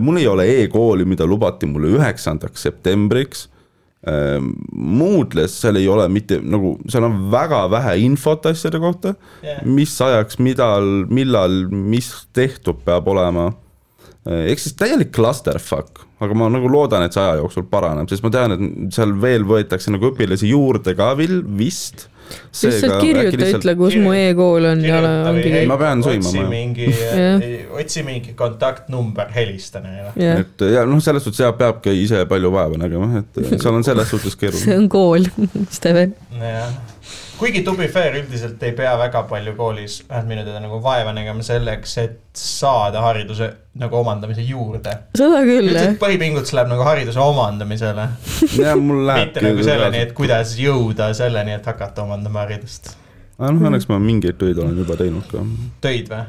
mul 0.00 0.20
ei 0.20 0.28
ole 0.28 0.46
e-kooli, 0.62 1.04
mida 1.04 1.26
lubati 1.26 1.66
mulle 1.66 1.94
üheksandaks 1.98 2.62
septembriks. 2.68 3.48
Moodles, 4.04 5.54
seal 5.62 5.78
ei 5.80 5.86
ole 5.88 6.04
mitte 6.12 6.36
nagu, 6.44 6.74
seal 6.92 7.06
on 7.06 7.30
väga 7.32 7.62
vähe 7.72 7.94
infot 8.04 8.44
asjade 8.50 8.76
kohta 8.76 9.14
Jah. 9.40 9.62
mis 9.64 9.94
ajaks, 9.96 10.36
millal, 10.44 11.06
millal, 11.08 11.62
mis 11.72 12.10
tehtud 12.36 12.82
peab 12.84 13.08
olema. 13.08 13.54
Ehk 14.24 14.62
siis 14.62 14.76
täielik 14.78 15.12
clusterfuck, 15.14 16.06
aga 16.24 16.36
ma 16.38 16.48
nagu 16.52 16.70
loodan, 16.70 17.04
et 17.04 17.16
see 17.16 17.22
aja 17.22 17.42
jooksul 17.42 17.66
paraneb, 17.68 18.08
sest 18.08 18.24
ma 18.24 18.32
tean, 18.32 18.56
et 18.56 18.96
seal 18.96 19.12
veel 19.20 19.44
võetakse 19.48 19.92
nagu 19.92 20.12
õpilasi 20.12 20.50
juurde 20.54 20.96
ka 20.96 21.12
veel 21.18 21.42
vist. 21.58 22.06
lihtsalt 22.56 23.02
kirjuta, 23.02 23.50
ütle, 23.58 23.74
kus 23.76 23.98
mu 24.00 24.14
e-kool 24.16 24.70
on 24.70 24.80
ja 24.80 24.96
ole, 24.96 25.10
ongi 25.28 25.50
kõik. 25.52 25.68
Ma 25.68 25.76
pean 25.82 26.04
sõimama, 26.06 26.30
otsi 26.30 26.46
mingi 26.54 26.88
otsi 27.82 28.06
mingi 28.06 28.32
kontaktnumber, 28.38 29.28
helista 29.34 29.84
neile. 29.84 30.14
et 30.16 30.66
ja 30.72 30.86
noh, 30.88 31.04
selles 31.04 31.26
suhtes 31.26 31.44
jah, 31.44 31.52
peabki 31.58 31.92
ise 32.06 32.24
palju 32.30 32.54
vaeva 32.54 32.80
nägema, 32.80 33.20
et 33.20 33.44
seal 33.58 33.76
on 33.76 33.84
selles 33.84 34.08
suhtes 34.08 34.32
see 34.38 34.46
keeruline. 34.46 34.80
on 34.80 34.88
kool, 34.92 35.28
Steven. 35.68 36.16
jah, 36.40 36.72
kuigi 37.38 37.62
to 37.66 37.74
be 37.78 37.88
fair, 37.88 38.16
üldiselt 38.20 38.62
ei 38.66 38.72
pea 38.76 38.94
väga 38.98 39.24
palju 39.30 39.54
koolis, 39.58 40.00
vähemalt 40.08 40.30
minu 40.30 40.44
teada 40.46 40.60
nagu 40.62 40.80
vaeva 40.82 41.12
nägema 41.16 41.42
selleks, 41.46 41.96
et 42.02 42.20
saada 42.38 43.02
hariduse 43.04 43.50
nagu 43.80 43.98
omandamise 43.98 44.44
juurde. 44.46 44.92
seda 45.18 45.42
küll, 45.46 45.72
jah 45.74 45.96
põhipingutus 46.00 46.54
läheb 46.56 46.70
nagu 46.72 46.86
hariduse 46.86 47.20
omandamisele, 47.22 48.06
ja 48.62 48.76
mul 48.78 49.04
läheb 49.08 49.28
mitte 49.28 49.44
nagu 49.48 49.66
selleni, 49.66 50.04
et 50.06 50.14
kuidas 50.16 50.54
jõuda 50.60 51.10
selleni, 51.16 51.56
et 51.58 51.66
hakata 51.72 52.06
omandama 52.06 52.44
haridust. 52.44 52.94
aga 53.38 53.52
noh, 53.56 53.68
õnneks 53.70 53.90
ma 53.90 54.00
mingeid 54.02 54.38
töid 54.40 54.60
olen 54.62 54.78
juba 54.84 54.98
teinud 55.00 55.28
ka 55.30 55.44
töid 55.84 56.10
või? 56.12 56.24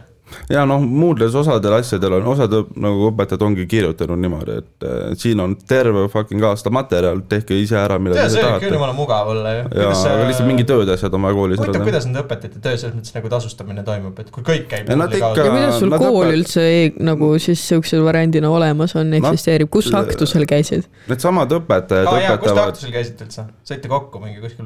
Ja 0.49 0.65
noh, 0.65 0.81
Moodles 0.81 1.35
osadel 1.37 1.73
asjadel 1.77 2.13
on, 2.17 2.27
osad 2.33 2.53
nagu 2.81 3.09
õpetajad 3.11 3.43
ongi 3.45 3.65
kirjutanud 3.69 4.19
niimoodi, 4.21 4.57
et 4.61 4.85
äh, 4.87 5.13
siin 5.21 5.39
on 5.43 5.55
terve 5.67 6.07
fucking 6.13 6.43
aasta 6.49 6.71
materjal, 6.73 7.21
tehke 7.29 7.57
ise 7.61 7.77
ära, 7.79 7.99
mida 8.01 8.15
te 8.17 8.23
see 8.29 8.39
ise 8.39 8.41
võib 8.41 8.47
küll 8.47 8.59
tahate. 8.59 8.79
jumala 8.79 8.95
mugav 8.97 9.29
olla 9.33 9.53
ju. 9.57 9.65
ja, 9.81 9.89
aga 9.91 10.29
lihtsalt 10.29 10.49
mingid 10.49 10.69
tööasjad 10.71 11.13
on 11.17 11.27
vaja 11.27 11.37
koolis 11.39 11.59
ära 11.59 11.65
huvitav, 11.67 11.77
teha. 11.77 11.89
kuidas 11.89 12.07
nende 12.09 12.23
õpetajate 12.23 12.63
töö 12.65 12.79
selles 12.81 12.95
mõttes 12.97 13.15
nagu 13.17 13.31
tasustamine 13.35 13.85
toimub, 13.87 14.19
et 14.23 14.31
kui 14.33 14.43
kõik 14.49 14.65
käib 14.71 14.89
Ja 14.89 14.97
ikka- 15.05 15.31
ja 15.37 15.49
kuidas 15.51 15.79
sul 15.79 15.93
kool 15.97 16.25
õpe- 16.25 16.33
üldse 16.39 16.65
e 16.65 16.81
nagu 16.99 17.31
siis 17.39 17.61
siukse 17.67 18.01
variandina 18.03 18.49
olemas 18.49 18.95
on, 18.95 19.09
Nad- 19.13 19.21
eksisteerib, 19.21 19.69
kus 19.69 19.91
aktusel 19.93 20.45
käisid? 20.49 20.89
Needsamad 21.07 21.51
õpetajad 21.59 22.09
aa 22.09 22.19
jaa, 22.19 22.37
kus 22.37 22.49
te 22.49 22.51
õpetavad 22.51 22.73
aktusel 22.73 22.91
käisite 22.91 23.25
üldse? 23.27 23.45
saite 23.63 23.87
kokku 23.87 24.19
mingi 24.19 24.41
kuskil 24.41 24.65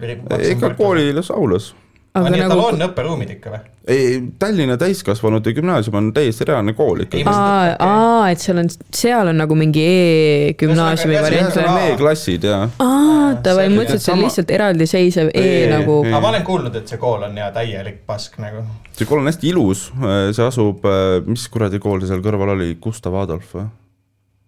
ikka. 0.56 0.74
koolis 0.78 1.32
aulas. 1.32 1.74
Aga 2.18 2.30
nii, 2.32 2.40
et 2.40 2.48
tal 2.48 2.58
nagu 2.58 2.66
on 2.72 2.86
õpperuumid 2.90 3.34
ikka 3.36 3.52
või? 3.54 3.60
ei, 3.90 4.20
Tallinna 4.42 4.78
täiskasvanute 4.82 5.54
gümnaasium 5.58 5.98
on 6.00 6.10
täiesti 6.14 6.48
reaalne 6.50 6.74
kool 6.78 7.04
ikkagi 7.06 7.24
ma-. 7.28 7.34
aa, 7.36 7.76
aa, 7.86 8.30
et 8.34 8.42
seal 8.44 8.62
on, 8.62 8.70
seal 8.96 9.32
on 9.32 9.38
nagu 9.42 9.58
mingi 9.58 9.84
e-gümnaasiumi 9.86 11.20
variant 11.22 11.58
või 11.58 11.66
on? 11.70 11.82
e-klassid 11.94 12.48
ja, 12.50 12.62
aa, 12.82 13.34
davai, 13.46 13.68
selge. 13.68 13.76
mõtlesin, 13.78 14.02
et 14.02 14.06
see 14.06 14.16
on 14.16 14.24
lihtsalt 14.26 14.54
eraldiseisev 14.58 15.34
e 15.34 15.44
Ei, 15.50 15.66
nagu 15.72 16.00
ei. 16.04 16.14
aga 16.14 16.24
ma 16.26 16.32
olen 16.34 16.48
kuulnud, 16.48 16.80
et 16.82 16.92
see 16.92 17.02
kool 17.02 17.26
on 17.30 17.38
ja 17.38 17.52
täielik 17.56 18.02
pask 18.10 18.40
nagu. 18.42 18.66
see 18.94 19.10
kool 19.10 19.24
on 19.24 19.30
hästi 19.32 19.54
ilus, 19.54 19.90
see 20.34 20.46
asub, 20.46 20.90
mis 21.30 21.46
kuradi 21.52 21.82
kool 21.84 22.02
see 22.02 22.12
seal 22.14 22.26
kõrval 22.26 22.56
oli, 22.58 22.74
Gustav 22.82 23.18
Adolf 23.22 23.54
või? 23.58 23.70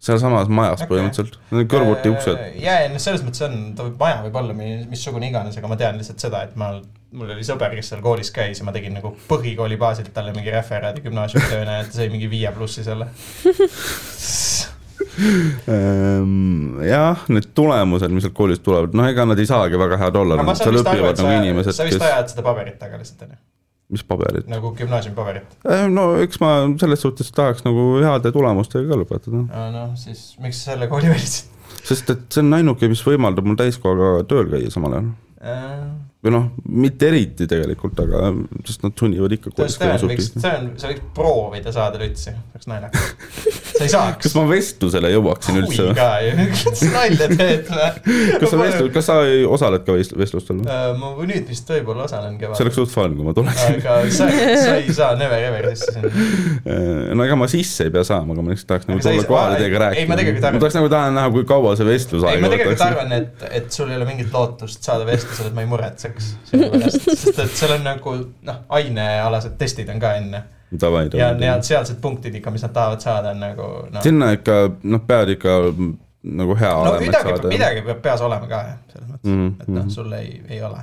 Sealsamas 0.01 0.49
majas 0.49 0.81
Okei. 0.81 0.89
põhimõtteliselt, 0.95 1.37
kõrvuti 1.69 2.09
uksed. 2.09 2.39
ja, 2.61 2.79
ja 2.83 2.89
noh, 2.89 3.01
selles 3.01 3.21
mõttes 3.25 3.43
on, 3.45 3.59
ta 3.77 3.85
võib, 3.85 3.99
maja 4.01 4.23
võib 4.25 4.39
olla 4.41 4.55
mi- 4.57 4.87
missugune 4.89 5.29
iganes, 5.29 5.57
aga 5.59 5.69
ma 5.69 5.77
tean 5.77 5.99
lihtsalt 6.01 6.23
seda, 6.23 6.41
et 6.47 6.55
ma, 6.57 6.71
mul 7.13 7.35
oli 7.35 7.45
sõber, 7.45 7.75
kes 7.77 7.93
seal 7.93 8.01
koolis 8.01 8.33
käis 8.33 8.61
ja 8.61 8.65
ma 8.65 8.73
tegin 8.75 8.97
nagu 8.97 9.13
põhikooli 9.29 9.77
baasilt 9.81 10.09
talle 10.15 10.33
mingi 10.33 10.53
referaadi 10.53 11.05
gümnaasiumitööna 11.05 11.77
ja 11.79 11.85
ta 11.85 11.99
sai 11.99 12.09
mingi 12.13 12.31
viie 12.31 12.51
plussi 12.55 12.85
selle. 12.87 13.11
Ehm, 15.67 16.81
jah, 16.85 17.25
need 17.29 17.51
tulemused, 17.57 18.13
mis 18.13 18.25
sealt 18.25 18.35
koolist 18.37 18.63
tulevad, 18.65 18.95
noh, 18.97 19.07
ega 19.11 19.25
nad 19.27 19.39
ei 19.41 19.47
saagi 19.49 19.79
väga 19.79 19.97
head 20.01 20.17
olla 20.21 20.37
seal 20.55 20.77
õpivad 20.81 21.19
nagu 21.19 21.33
inimesed, 21.41 21.75
sa 21.77 21.87
vist 21.87 21.99
kes, 21.99 22.05
ajad 22.07 22.31
seda 22.33 22.45
paberit 22.45 22.77
taga 22.81 22.99
lihtsalt 23.01 23.25
onju, 23.27 23.37
mis 23.91 24.03
paberid. 24.07 24.47
nagu 24.51 24.73
gümnaasiumi 24.77 25.17
paberit. 25.17 25.55
no 25.91 26.11
eks 26.23 26.41
ma 26.43 26.53
selles 26.81 27.03
suhtes 27.03 27.31
tahaks 27.35 27.65
nagu 27.67 27.87
heade 28.03 28.33
tulemustega 28.35 28.87
ka 28.91 28.99
lõpetada, 29.03 29.45
noh, 29.75 29.95
siis 29.99 30.31
miks 30.43 30.63
sa 30.63 30.73
selle 30.73 30.89
kooli 30.91 31.11
valisid? 31.11 31.51
sest 31.81 32.09
et 32.13 32.23
see 32.29 32.43
on 32.45 32.59
ainuke, 32.59 32.89
mis 32.91 33.01
võimaldab 33.05 33.47
mul 33.47 33.59
täiskohaga 33.59 34.23
tööl 34.29 34.49
käia 34.51 34.71
samal 34.73 34.97
ajal. 34.97 35.11
Äh, 35.41 35.85
või 36.22 36.32
noh, 36.36 36.43
mitte 36.69 37.07
eriti 37.09 37.47
tegelikult, 37.49 37.97
aga 38.03 38.28
sest 38.67 38.84
nad 38.86 38.93
sunnivad 38.99 39.32
ikka 39.34 39.49
võiks, 39.57 39.78
supist. 40.03 40.36
see 40.38 40.51
on, 40.53 40.67
sa 40.78 40.91
võiks 40.91 41.01
proovida 41.17 41.72
saada 41.74 41.97
lütsi, 41.97 42.30
oleks 42.53 42.67
naljakas. 42.69 43.07
sa 43.80 43.88
ei 43.88 43.89
saaks 43.89 44.28
kas. 44.28 44.36
ma 44.38 44.43
vestlusele 44.51 45.09
jõuaksin 45.15 45.57
üldse 45.63 45.88
huvi 45.88 45.88
või? 45.88 45.95
ka 45.97 46.09
ju, 46.22 46.45
kas 46.53 46.84
nalja 46.93 47.30
teed 47.32 47.72
või? 47.72 48.19
kas 48.43 48.53
sa 48.53 48.59
vestlus, 48.61 48.91
kas 48.99 49.09
sa 49.09 49.15
ei- 49.26 49.47
osaled 49.57 49.86
ka 49.88 49.95
vest- 49.97 50.13
vestlustel 50.22 50.59
või? 50.61 50.78
ma 51.01 51.09
nüüd 51.32 51.49
vist 51.49 51.74
võib-olla 51.74 52.05
osalen 52.05 52.38
see 52.38 52.45
oleks 52.51 52.59
kevadel. 52.59 52.78
suht 52.78 52.93
fun, 52.93 53.17
kui 53.17 53.26
ma 53.26 53.34
tuleksin. 53.39 53.80
aga 53.82 53.97
sa, 54.13 54.30
sa 54.30 54.78
ei 54.78 54.93
saa 55.01 55.17
never 55.17 55.47
ever 55.47 55.72
sisse 55.74 55.95
sinna. 55.97 56.78
no 57.17 57.26
ega 57.26 57.39
ma 57.41 57.49
sisse 57.49 57.89
ei 57.89 57.95
pea 57.97 58.05
saama, 58.05 58.38
aga 58.38 58.45
ma 58.45 58.53
lihtsalt 58.53 58.69
tahaks 58.76 58.91
nagu 58.91 59.01
tulla 59.07 59.26
kohale 59.32 59.57
ei- 59.57 59.65
teiega 59.65 59.82
ei, 59.89 60.05
rääkima. 60.05 60.22
ma 60.53 60.61
tahaks 60.61 60.78
nagu 60.78 60.93
tahan 60.93 61.17
näha, 61.17 61.34
kui 61.34 61.49
kaua 61.49 61.74
see 61.82 61.89
vestlus 61.89 62.22
ei, 62.22 62.36
aega 62.36 62.45
ma 62.45 62.53
tegelikult 62.53 62.78
võtaks. 62.78 62.88
arvan, 62.93 63.17
et, 63.17 63.49
et 63.63 63.74
sul 63.74 63.89
ei 63.89 63.97
ole 63.97 64.05
mingit 64.13 64.30
lootust 64.38 64.86
saada 64.86 65.09
vestlusele, 65.09 65.49
et 65.49 65.57
ma 65.57 65.65
ei 65.65 65.72
muretseks 65.74 66.11
pärast, 66.16 67.09
sest 67.24 67.39
et 67.39 67.53
seal 67.59 67.76
on 67.78 67.84
nagu 67.86 68.16
noh, 68.47 68.64
ainealased 68.70 69.57
testid 69.59 69.89
on 69.93 69.99
ka 70.01 70.16
enne 70.20 70.43
Davai, 70.72 71.03
ja 71.03 71.09
davai. 71.09 71.39
need 71.39 71.68
sealsed 71.68 71.97
punktid 72.01 72.36
ikka, 72.39 72.51
mis 72.51 72.64
nad 72.64 72.72
tahavad 72.72 73.03
saada, 73.03 73.34
on 73.36 73.39
nagu 73.43 73.68
noh. 73.91 74.01
sinna 74.03 74.32
ikka, 74.38 74.53
noh, 74.84 75.01
pead 75.07 75.30
ikka 75.36 75.57
nagu 76.24 76.55
hea 76.55 76.72
no 76.72 76.82
olema, 76.82 76.99
midagi, 76.99 77.30
saada. 77.30 77.47
midagi 77.51 77.82
peab 77.88 78.01
peas 78.01 78.22
olema 78.22 78.47
ka 78.47 78.62
jah, 78.70 78.78
selles 78.93 79.09
mõttes 79.09 79.32
mm, 79.32 79.47
-hmm. 79.47 79.62
et 79.62 79.68
noh, 79.68 79.84
mhm. 79.84 79.89
sul 79.89 80.12
ei, 80.16 80.41
ei 80.49 80.64
ole. 80.64 80.80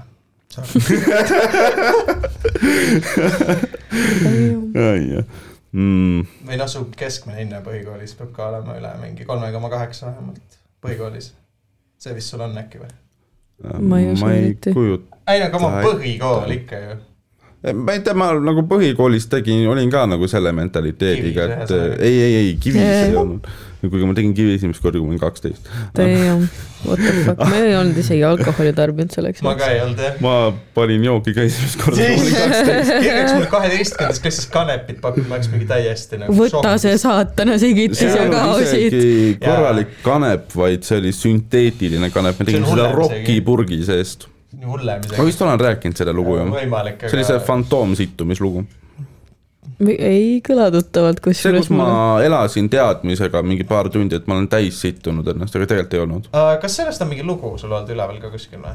Mm, 5.72 6.22
või 6.48 6.56
noh, 6.56 6.68
su 6.68 6.84
keskmine 6.96 7.38
hinne 7.42 7.60
põhikoolis 7.64 8.16
peab 8.18 8.32
ka 8.36 8.48
olema 8.48 8.76
üle 8.80 8.92
mingi 9.02 9.24
kolme 9.28 9.52
koma 9.52 9.68
kaheksa 9.72 10.06
vähemalt 10.06 10.58
põhikoolis. 10.84 11.32
see 11.98 12.14
vist 12.14 12.32
sul 12.32 12.40
on 12.40 12.58
äkki 12.58 12.78
või? 12.82 12.90
Ma 13.80 13.98
ei 14.00 14.14
ma 14.20 14.32
ei 14.32 14.54
kujuta, 14.72 15.17
ei 15.34 15.40
no 15.44 15.50
aga 15.50 15.60
oma 15.62 15.70
Ta- 15.76 15.84
põhikool 15.92 16.56
ikka 16.58 16.82
ju. 16.84 16.98
ma 17.74 17.94
ei 17.96 18.02
tea, 18.06 18.14
ma 18.14 18.32
nagu 18.38 18.62
põhikoolis 18.70 19.26
tegin, 19.30 19.64
olin 19.68 19.90
ka 19.90 20.04
nagu 20.06 20.28
selle 20.30 20.52
mentaliteediga, 20.54 21.48
et 21.64 21.72
ei, 21.98 22.20
ei, 22.22 22.36
ei 22.44 22.52
kivis 22.62 22.84
ei 23.08 23.16
olnud. 23.18 23.48
kuigi 23.82 24.06
ma 24.06 24.14
tegin 24.14 24.32
kivi 24.34 24.54
esimest 24.56 24.82
korda, 24.82 24.98
kui 24.98 25.06
ma 25.06 25.12
olin 25.14 25.20
kaksteist. 25.22 25.66
Damn, 25.94 26.46
what 26.86 26.98
the 27.02 27.12
fuck, 27.26 27.42
ma 27.46 27.58
ei 27.62 27.74
olnud 27.78 27.98
isegi 28.02 28.22
alkoholi 28.30 28.72
tarbinud 28.78 29.10
selleks. 29.14 29.42
ma 29.46 29.52
ka 29.58 29.68
ei 29.74 29.82
olnud 29.84 30.00
jah. 30.02 30.16
ma 30.22 30.32
panin 30.78 31.04
jooki 31.06 31.34
ka 31.36 31.44
esimest 31.50 31.82
korda, 31.82 31.98
kui 31.98 32.16
ma 32.16 32.24
olin 32.24 32.38
kaksteist. 32.40 32.94
kirjaks 32.94 33.34
mulle 33.36 33.50
kaheteistkümnendas 33.52 34.22
klassis 34.24 34.48
kanepit 34.54 34.98
pakkunud, 35.02 35.28
ma 35.30 35.38
oleks 35.38 35.50
mingi 35.52 35.68
täiesti 35.70 36.18
nagu 36.22 36.38
võta 36.38 36.74
see 36.82 36.94
saatana 36.98 37.58
sigitis 37.62 38.02
ja 38.06 38.16
ei 38.24 38.32
kao 38.34 38.54
olnud 38.56 38.70
siit. 38.72 38.98
isegi 38.98 39.36
korralik 39.44 39.94
kanep, 40.06 40.50
vaid 40.62 40.86
see 40.86 40.98
oli 41.02 41.14
sünteetiline 41.14 42.10
kanep, 42.14 42.38
on 42.42 42.50
tegin 42.50 42.66
seda 42.70 42.90
rokipurgi 42.94 43.82
seest. 43.86 44.26
Nii 44.58 44.66
hullem 44.66 45.06
ma 45.18 45.24
vist 45.26 45.42
olen 45.42 45.60
rääkinud 45.60 45.96
seda 46.00 46.12
lugu 46.12 46.36
ju. 46.38 46.46
see 46.50 47.14
oli 47.14 47.24
see 47.24 47.40
fantoomsittumislugu. 47.50 48.64
Ei 49.86 50.40
kõla 50.42 50.68
tuttavalt 50.74 51.20
see, 51.20 51.24
kusjuures 51.28 51.68
kus 51.68 51.70
ma 51.78 52.18
elasin 52.24 52.66
teadmisega 52.72 53.42
mingi 53.46 53.66
paar 53.68 53.86
tundi, 53.94 54.18
et 54.18 54.26
ma 54.26 54.34
olen 54.34 54.48
täis 54.50 54.80
sittunud 54.82 55.26
ennast, 55.30 55.54
aga 55.54 55.68
tegelikult 55.70 55.94
ei 55.94 56.02
olnud. 56.02 56.28
kas 56.62 56.78
sellest 56.80 57.04
on 57.04 57.10
mingi 57.12 57.26
lugu 57.26 57.52
sul 57.60 57.70
olnud 57.70 57.92
üleval 57.94 58.18
ka 58.22 58.32
kuskil 58.32 58.62
või? 58.64 58.74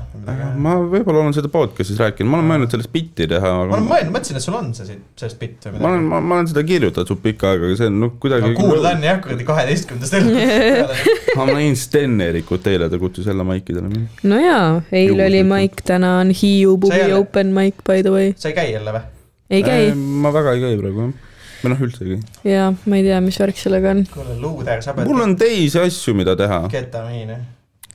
ma 0.63 0.77
võib-olla 0.79 1.25
olen 1.25 1.35
seda 1.35 1.51
podcast'is 1.51 1.99
rääkinud, 1.99 2.31
ma 2.31 2.39
olen 2.39 2.51
mõelnud 2.53 2.75
sellest 2.75 2.93
bitti 2.93 3.27
teha, 3.27 3.51
ma 3.51 3.65
aga 3.65 3.77
olen 3.77 3.89
mõelnud, 3.89 4.15
mõtlesin, 4.15 4.39
et 4.39 4.47
sul 4.47 4.57
on 4.59 4.69
see 4.77 4.87
siit, 4.93 5.01
sellest 5.19 5.39
bitt 5.41 5.67
või 5.67 5.81
ma 5.81 5.91
olen, 5.91 6.05
midagi. 6.05 6.11
ma, 6.13 6.21
ma 6.29 6.37
olen 6.39 6.51
seda 6.53 6.63
kirjutanud 6.71 7.11
suht 7.11 7.23
pikka 7.25 7.51
aega, 7.51 7.67
aga 7.67 7.79
see 7.81 7.91
on 7.91 7.99
noh, 8.05 8.13
kuidagi 8.23 8.47
no 8.47 8.53
kuulda 8.61 8.93
on 8.95 9.07
jah, 9.09 9.19
kuradi 9.25 9.47
kaheteistkümnendast 9.49 10.19
elust. 10.21 11.09
ma 11.39 11.49
näin 11.51 11.75
Sten-Erikut 11.79 12.69
eile, 12.71 12.87
ta 12.89 13.01
kutsus 13.01 13.27
jälle 13.27 13.43
maikidele 13.47 13.91
mind. 13.91 14.23
no 14.23 14.39
jaa, 14.39 14.69
eile 14.91 15.27
oli. 15.27 15.43
Maik, 15.43 15.81
täna 15.83 16.15
on 16.21 16.31
Hiiu 16.31 16.77
See 16.77 16.85
pubi 16.85 17.13
open 17.17 17.51
mic 17.53 17.83
by 17.83 17.99
the 18.05 18.13
way. 18.13 18.31
sa 18.37 18.53
ei 18.53 18.55
käi 18.55 18.71
jälle 18.71 18.95
või? 18.95 19.03
Ei 19.49 19.63
käi 19.63 19.93
ma 19.95 20.31
väga 20.33 20.53
ei 20.55 20.61
käi 20.63 20.77
praegu 20.79 21.07
jah, 21.07 21.31
või 21.63 21.73
noh, 21.73 21.81
üldse 21.87 22.05
ei 22.05 22.13
käi. 22.13 22.53
jaa, 22.53 22.69
ma 22.89 22.99
ei 22.99 23.07
tea, 23.07 23.19
mis 23.23 23.39
värk 23.41 23.59
sellega 23.59 23.91
on. 23.95 24.05
kuule, 24.13 24.37
luuder, 24.41 24.83
sa 24.85 24.95
pead 24.95 25.09
mul 25.09 25.25
on 25.25 25.35
teisi 25.39 25.81
asju, 25.81 26.15
mida 26.17 26.35
teha. 26.39 26.61
ketamiini. 26.71 27.39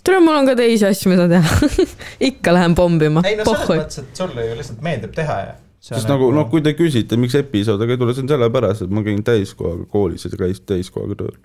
tere, 0.02 0.20
mul 0.24 0.40
on 0.40 0.50
ka 0.50 0.56
teisi 0.58 0.88
asju, 0.88 1.12
mida 1.14 1.28
teha. 1.30 1.70
ikka 2.30 2.56
lähen 2.56 2.76
pommima 2.78 3.24
ei, 3.24 3.38
no 3.38 3.46
selles 3.46 3.64
pohhui. 3.64 3.80
mõttes, 3.80 4.02
et 4.04 4.22
sulle 4.22 4.48
ju 4.48 4.58
lihtsalt 4.58 4.84
meeldib 4.84 5.14
teha 5.16 5.38
ja. 5.44 5.54
sest 5.90 6.10
nagu 6.10 6.30
noh, 6.34 6.48
kui 6.52 6.64
te 6.64 6.74
küsite, 6.78 7.20
miks 7.20 7.38
episood, 7.40 7.80
aga 7.84 7.96
ei 7.96 8.02
tule, 8.02 8.16
see 8.16 8.26
on 8.26 8.34
sellepärast, 8.34 8.84
et 8.84 8.92
ma 8.92 9.04
käin 9.06 9.24
täiskohaga 9.24 9.88
koolis 9.92 10.28
ja 10.28 10.34
ta 10.34 10.42
käis 10.44 10.60
täiskohaga 10.68 11.18
tööl. 11.22 11.36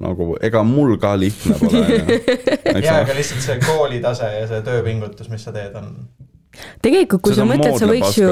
nagu 0.00 0.34
ega 0.42 0.64
mul 0.66 0.96
ka 0.98 1.14
lihtne 1.20 1.58
pole, 1.60 1.82
jaa, 2.82 3.00
aga 3.04 3.14
lihtsalt 3.14 3.44
see 3.46 3.58
koolitase 3.62 4.30
ja 4.40 4.46
see 4.50 4.62
tööpingutus, 4.66 5.30
mis 5.30 5.44
sa 5.46 5.54
teed, 5.54 5.76
on. 5.78 5.92
tegelikult, 6.84 7.22
kui 7.24 7.36
sa 7.36 7.46
mõtled, 7.48 7.76
sa 7.78 7.88
võiks 7.90 8.18
ju, 8.18 8.28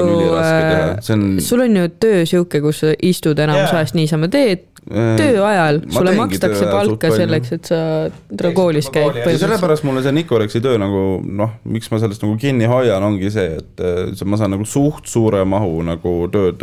on 1.13 1.25
sul 1.43 1.65
on 1.65 1.79
ju 1.81 1.89
töö 2.01 2.23
sihuke, 2.29 2.61
kus 2.63 2.83
sa 2.83 2.93
istud 3.03 3.39
enamus 3.39 3.69
Jaa. 3.69 3.81
ajast 3.83 3.97
niisama 3.97 4.29
teed, 4.33 4.65
äh, 4.65 4.72
töö 4.89 5.43
ajal, 5.47 5.79
sulle 5.93 6.15
makstakse 6.17 6.67
palka 6.71 7.11
selleks, 7.15 7.53
et 7.57 7.71
sa 7.71 8.51
koolis 8.55 8.89
käid 8.93 9.21
sellepärast 9.39 9.85
mulle 9.87 10.03
see 10.05 10.15
Nicoreksi 10.15 10.61
töö 10.63 10.79
nagu 10.81 11.03
noh, 11.23 11.55
miks 11.69 11.91
ma 11.91 11.99
sellest 12.03 12.25
nagu 12.25 12.37
kinni 12.41 12.67
hoian, 12.69 13.03
ongi 13.03 13.31
see, 13.33 13.57
et 13.61 13.83
äh, 13.83 14.11
see- 14.17 14.27
ma 14.29 14.39
saan 14.39 14.55
nagu 14.55 14.67
suht 14.67 15.07
suure 15.09 15.43
mahu 15.47 15.81
nagu 15.87 16.15
tööd 16.33 16.61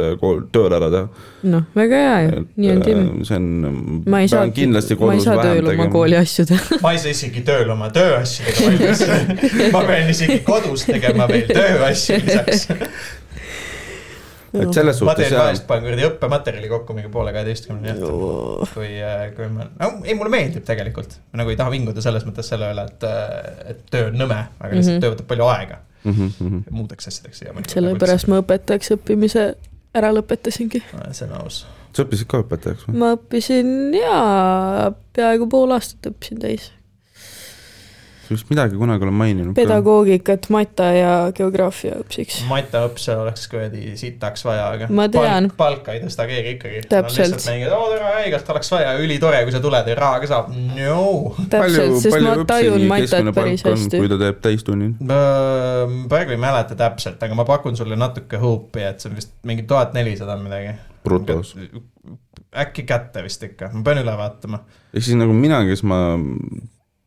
tööl 0.53 0.77
ära 0.77 0.91
teha. 0.93 1.27
noh, 1.51 1.67
väga 1.77 2.03
hea 2.05 2.19
ju, 2.27 2.45
nii 2.57 2.73
on 2.75 2.83
Tim. 2.87 3.05
see 3.29 3.41
on, 3.41 4.03
ma 4.07 4.23
ei 4.25 4.29
saa, 4.31 4.47
ma 4.47 5.15
ei 5.15 5.25
saa 5.25 5.39
tööl 5.41 5.65
oma 5.65 5.73
tegema. 5.73 5.91
kooli 5.93 6.21
asju 6.21 6.49
teha. 6.51 6.81
ma 6.85 6.95
ei 6.97 7.03
saa 7.03 7.15
isegi 7.17 7.45
tööl 7.47 7.73
oma 7.73 7.91
tööasjadega 7.95 8.81
valmis. 8.81 9.73
ma 9.75 9.83
pean 9.87 10.11
isegi 10.11 10.39
kodus 10.47 10.85
tegema 10.89 11.27
veel 11.31 11.49
tööasju 11.49 12.21
lisaks. 12.25 12.69
et 14.55 14.73
selles 14.75 14.95
ma 14.95 14.99
suhtes 14.99 15.23
teen 15.23 15.37
jah, 15.37 15.45
vahest, 15.45 15.67
panen 15.69 15.87
kuradi 15.87 16.07
õppematerjali 16.09 16.71
kokku 16.73 16.97
mingi 16.97 17.13
poole 17.13 17.35
kaheteistkümneni 17.37 17.95
õhtul. 17.99 18.73
kui, 18.75 18.91
kui 19.37 19.53
ma, 19.53 19.69
no 19.79 19.93
ei, 20.05 20.17
mulle 20.19 20.33
meeldib 20.33 20.65
tegelikult. 20.67 21.21
ma 21.33 21.43
nagu 21.43 21.53
ei 21.53 21.61
taha 21.61 21.75
vinguda 21.75 22.03
selles 22.05 22.27
mõttes 22.29 22.51
selle 22.51 22.73
üle, 22.75 22.89
et, 22.91 23.07
et 23.75 23.87
töö 23.93 24.11
on 24.11 24.19
nõme, 24.25 24.43
aga 24.59 24.75
lihtsalt 24.75 24.97
mm 24.97 24.99
-hmm. 24.99 25.07
töö 25.07 25.15
võtab 25.17 25.33
palju 25.35 25.49
aega 25.53 25.85
Mhm, 26.05 26.63
muudeks 26.71 27.11
asjadeks 27.11 27.43
ja. 27.43 27.53
sellepärast 27.69 28.29
ma 28.33 28.39
õpetajaks 28.41 28.95
õppimise 28.95 29.43
ära 29.97 30.13
lõpetasingi. 30.17 30.81
see 31.13 31.27
on 31.27 31.35
aus. 31.43 31.67
sa 31.93 32.05
õppisid 32.07 32.29
ka 32.31 32.41
õpetajaks 32.41 32.87
või? 32.89 32.97
ma 33.03 33.11
õppisin 33.19 33.93
jaa, 33.99 34.89
peaaegu 35.17 35.49
pool 35.53 35.75
aastat 35.77 36.09
õppisin 36.13 36.41
täis. 36.41 36.71
Vist 38.31 38.51
midagi 38.51 38.79
kunagi 38.79 39.07
olen 39.07 39.17
maininud. 39.21 39.55
pedagoogikat, 39.59 40.49
mata 40.55 40.89
ja 40.95 41.13
geograafia 41.37 41.99
õpsiks. 42.01 42.41
mataõpse 42.49 43.17
oleks 43.19 43.47
kuradi 43.51 43.95
sitaks 44.01 44.45
vaja, 44.47 44.69
aga. 44.77 44.89
Ma 44.95 45.09
tean. 45.13 45.51
palka 45.57 45.95
ei 45.97 46.03
tõsta 46.05 46.27
keegi 46.31 46.55
ikkagi. 46.57 46.83
Täpselt. 46.91 47.35
lihtsalt 47.35 47.55
mingi, 47.55 47.69
oo 47.75 47.91
tere, 47.93 48.13
haigelt 48.21 48.53
oleks 48.55 48.73
vaja, 48.75 48.95
ülitore, 49.03 49.43
kui 49.47 49.55
sa 49.55 49.63
tuled 49.65 49.93
ja 49.93 49.99
raha 49.99 50.23
ka 50.23 50.31
saab. 50.31 50.51
no. 50.55 51.05
täpselt, 51.53 51.99
sest 52.05 52.21
ma 52.25 52.37
tajun 52.49 52.87
matat 52.91 53.33
päris 53.37 53.67
hästi 53.67 54.03
kui. 54.03 54.11
ta 54.13 54.21
teeb 54.25 54.43
täistunnid? 54.49 55.07
praegu 56.11 56.37
ei 56.37 56.41
mäleta 56.41 56.79
täpselt, 56.79 57.23
aga 57.23 57.39
ma 57.39 57.47
pakun 57.49 57.79
sulle 57.79 57.99
natuke 57.99 58.41
huupi, 58.41 58.85
et 58.91 59.03
see 59.03 59.11
on 59.13 59.19
vist 59.19 59.35
mingi 59.47 59.67
tuhat 59.69 59.97
nelisada 59.97 60.39
midagi. 60.41 60.77
brutos. 61.05 61.57
äkki 62.51 62.85
kätte 62.87 63.23
vist 63.27 63.43
ikka, 63.47 63.71
ma 63.75 63.87
pean 63.87 64.05
üle 64.05 64.19
vaatama. 64.19 64.65
ehk 64.95 65.05
siis 65.07 65.19
nagu 65.19 65.35
mina, 65.37 65.65
kes 65.69 65.83
ma 65.87 66.01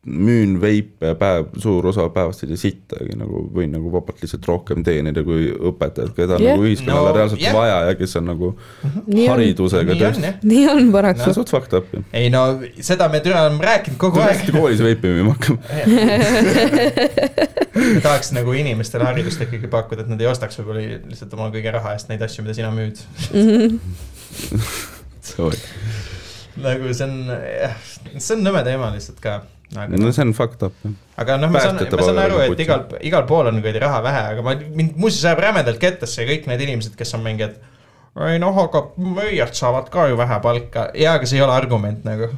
müün 0.04 0.58
veipe 0.60 1.14
päev, 1.18 1.44
suur 1.62 1.86
osa 1.88 2.08
päevast 2.12 2.42
ei 2.44 2.48
tee 2.52 2.58
sittagi 2.60 3.14
nagu 3.16 3.50
võin 3.54 3.70
nagu 3.72 3.88
vabalt 3.92 4.20
lihtsalt 4.22 4.44
rohkem 4.48 4.82
teenida 4.84 5.22
kui 5.24 5.42
õpetajad, 5.54 6.12
keda 6.16 6.32
Jah. 6.38 6.42
nagu 6.54 6.62
ühiskonnale 6.68 7.08
No, 7.08 7.14
reaalselt 7.16 7.40
jah. 7.40 7.54
vaja 7.56 7.76
ja 7.88 7.94
kes 7.98 8.16
on 8.20 8.24
nagu 8.28 8.46
nii 9.06 9.26
haridusega 9.30 9.88
nii 9.88 9.96
on 9.96 10.00
tõesti. 10.04 10.22
jah. 10.28 10.36
nii 10.52 10.64
on 10.74 10.82
paraku. 10.92 11.32
suht 11.36 11.50
fucked 11.54 11.72
up 11.78 11.86
ju. 11.94 11.98
ei 12.12 12.26
no 12.32 12.40
seda 12.80 13.08
me 13.08 13.20
türa 13.24 13.38
oleme 13.46 13.64
rääkinud 13.64 13.98
kogu 14.00 14.12
kui 14.18 14.24
aeg 14.28 14.40
koolis 14.52 14.80
veipi 14.84 15.06
müüma 15.14 15.32
hakkab. 15.38 15.56
tahaks 18.04 18.28
nagu 18.36 18.52
inimestele 18.54 19.04
haridust 19.08 19.40
ikkagi 19.44 19.68
pakkuda, 19.72 20.04
et 20.04 20.10
nad 20.12 20.20
ei 20.22 20.28
ostaks 20.30 20.58
võib-olla 20.60 20.80
lihtsalt 21.08 21.32
oma 21.36 21.46
kõige 21.54 21.70
raha 21.74 21.88
eest 21.96 22.10
neid 22.12 22.22
asju, 22.24 22.44
mida 22.44 22.54
sina 22.56 22.70
müüd. 22.74 22.96
nagu 26.64 26.84
see 26.94 27.06
on, 27.08 27.14
see 28.20 28.34
on 28.36 28.44
nõme 28.46 28.62
teema 28.66 28.86
lihtsalt 28.94 29.20
ka. 29.24 29.32
Aga 29.74 29.98
no 29.98 30.12
see 30.12 30.24
on 30.26 30.34
fucked 30.36 30.62
up 30.66 30.74
aga 31.18 31.36
noh, 31.40 31.52
ma 31.52 31.62
saan, 31.62 31.78
ma 31.78 32.06
saan 32.06 32.20
aru, 32.24 32.40
et 32.46 32.64
igal, 32.64 32.86
igal 33.06 33.26
pool 33.28 33.50
on 33.50 33.60
kuradi 33.62 33.82
raha 33.82 34.00
vähe, 34.04 34.24
aga 34.34 34.44
ma, 34.46 34.56
mind 34.80 34.98
muuseas 35.00 35.28
ajab 35.30 35.44
rämedalt 35.48 35.80
kettasse 35.82 36.26
kõik 36.28 36.48
need 36.50 36.64
inimesed, 36.66 36.96
kes 36.98 37.14
on 37.18 37.24
mingi, 37.26 37.48
et 37.48 37.72
ei 38.30 38.40
noh, 38.42 38.58
aga 38.64 38.82
müüjad 39.00 39.54
saavad 39.58 39.90
ka 39.92 40.08
ju 40.10 40.18
vähe 40.18 40.40
palka. 40.42 40.88
jaa, 40.94 41.16
aga 41.18 41.26
see 41.26 41.40
ei 41.40 41.44
ole 41.46 41.54
argument 41.54 42.04
nagu. 42.06 42.30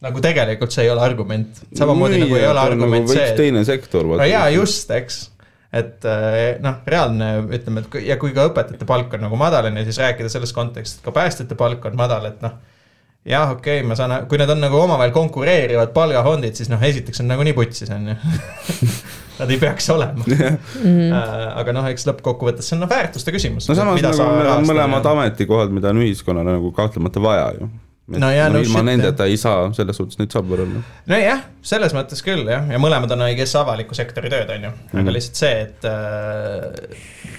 nagu 0.00 0.22
tegelikult 0.24 0.72
see 0.72 0.86
ei 0.86 0.92
ole 0.92 1.04
argument. 1.04 1.60
samamoodi 1.76 2.22
nagu 2.24 2.36
ei 2.36 2.48
ole 2.48 2.64
argument 2.64 3.08
see, 3.08 3.16
võiks 3.16 3.34
et 3.34 3.40
teine 3.40 3.64
sektor. 3.68 4.08
no 4.20 4.28
jaa, 4.28 4.48
just, 4.56 4.92
eks. 4.96 5.22
et 5.72 6.08
eh, 6.08 6.58
noh, 6.64 6.82
reaalne, 6.86 7.30
ütleme, 7.56 7.84
et 7.84 8.00
ja 8.10 8.18
kui 8.20 8.36
ka 8.36 8.48
õpetajate 8.50 8.88
palk 8.88 9.16
on 9.16 9.24
nagu 9.28 9.40
madal, 9.40 9.70
on 9.70 9.80
ju, 9.80 9.86
siis 9.88 10.02
rääkida 10.04 10.32
selles 10.32 10.52
kontekstis, 10.56 11.00
et 11.00 11.08
ka 11.08 11.16
päästjate 11.16 11.56
palk 11.58 11.88
on 11.88 11.96
madal, 12.00 12.28
et 12.32 12.44
noh. 12.44 12.58
jah, 13.28 13.50
okei 13.52 13.80
okay,, 13.80 13.88
ma 13.88 13.96
saan, 13.98 14.14
kui 14.30 14.38
need 14.40 14.50
on 14.52 14.62
nagu 14.64 14.78
omavahel 14.80 15.12
konkureerivad 15.12 15.92
palgafondid, 15.96 16.54
siis 16.56 16.70
noh, 16.72 16.80
esiteks 16.82 17.20
on 17.20 17.28
nagunii 17.30 17.52
putsis, 17.56 17.90
on 17.92 18.08
ju. 18.12 18.16
Nad 19.40 19.48
ei 19.54 19.56
peaks 19.60 19.86
olema. 19.92 20.24
aga 21.56 21.72
noh, 21.72 21.86
eks 21.88 22.04
lõppkokkuvõttes 22.08 22.66
see 22.68 22.76
on 22.76 22.82
noh, 22.84 22.90
väärtuste 22.90 23.32
küsimus. 23.32 23.68
no 23.70 23.76
samas 23.78 24.02
nagu 24.04 24.16
need 24.20 24.50
on 24.52 24.66
mõlemad 24.68 25.06
ametikohad, 25.14 25.72
mida 25.72 25.92
on 25.94 26.02
ühiskonnale 26.02 26.58
nagu 26.58 26.72
kahtlemata 26.76 27.22
vaja 27.24 27.46
ju. 27.60 27.70
No 28.10 28.26
jaa, 28.34 28.48
no 28.50 28.58
ilma 28.58 28.80
shit, 28.80 28.86
nendeta 28.88 29.26
ei 29.30 29.36
saa, 29.38 29.68
selles 29.76 29.96
suhtes 30.00 30.18
neid 30.18 30.32
saab 30.34 30.48
võrrelda. 30.50 30.80
nojah, 31.08 31.44
selles 31.62 31.92
mõttes 31.94 32.24
küll 32.26 32.48
jah, 32.50 32.66
ja 32.68 32.80
mõlemad 32.82 33.12
on 33.14 33.22
õiges 33.28 33.52
avaliku 33.60 33.94
sektori 33.94 34.32
tööd, 34.32 34.50
on 34.50 34.66
ju, 34.66 34.72
aga 34.90 35.04
Mhm. 35.04 35.12
lihtsalt 35.14 35.38
see, 35.38 35.60
et 35.68 35.86
äh, 35.86 37.30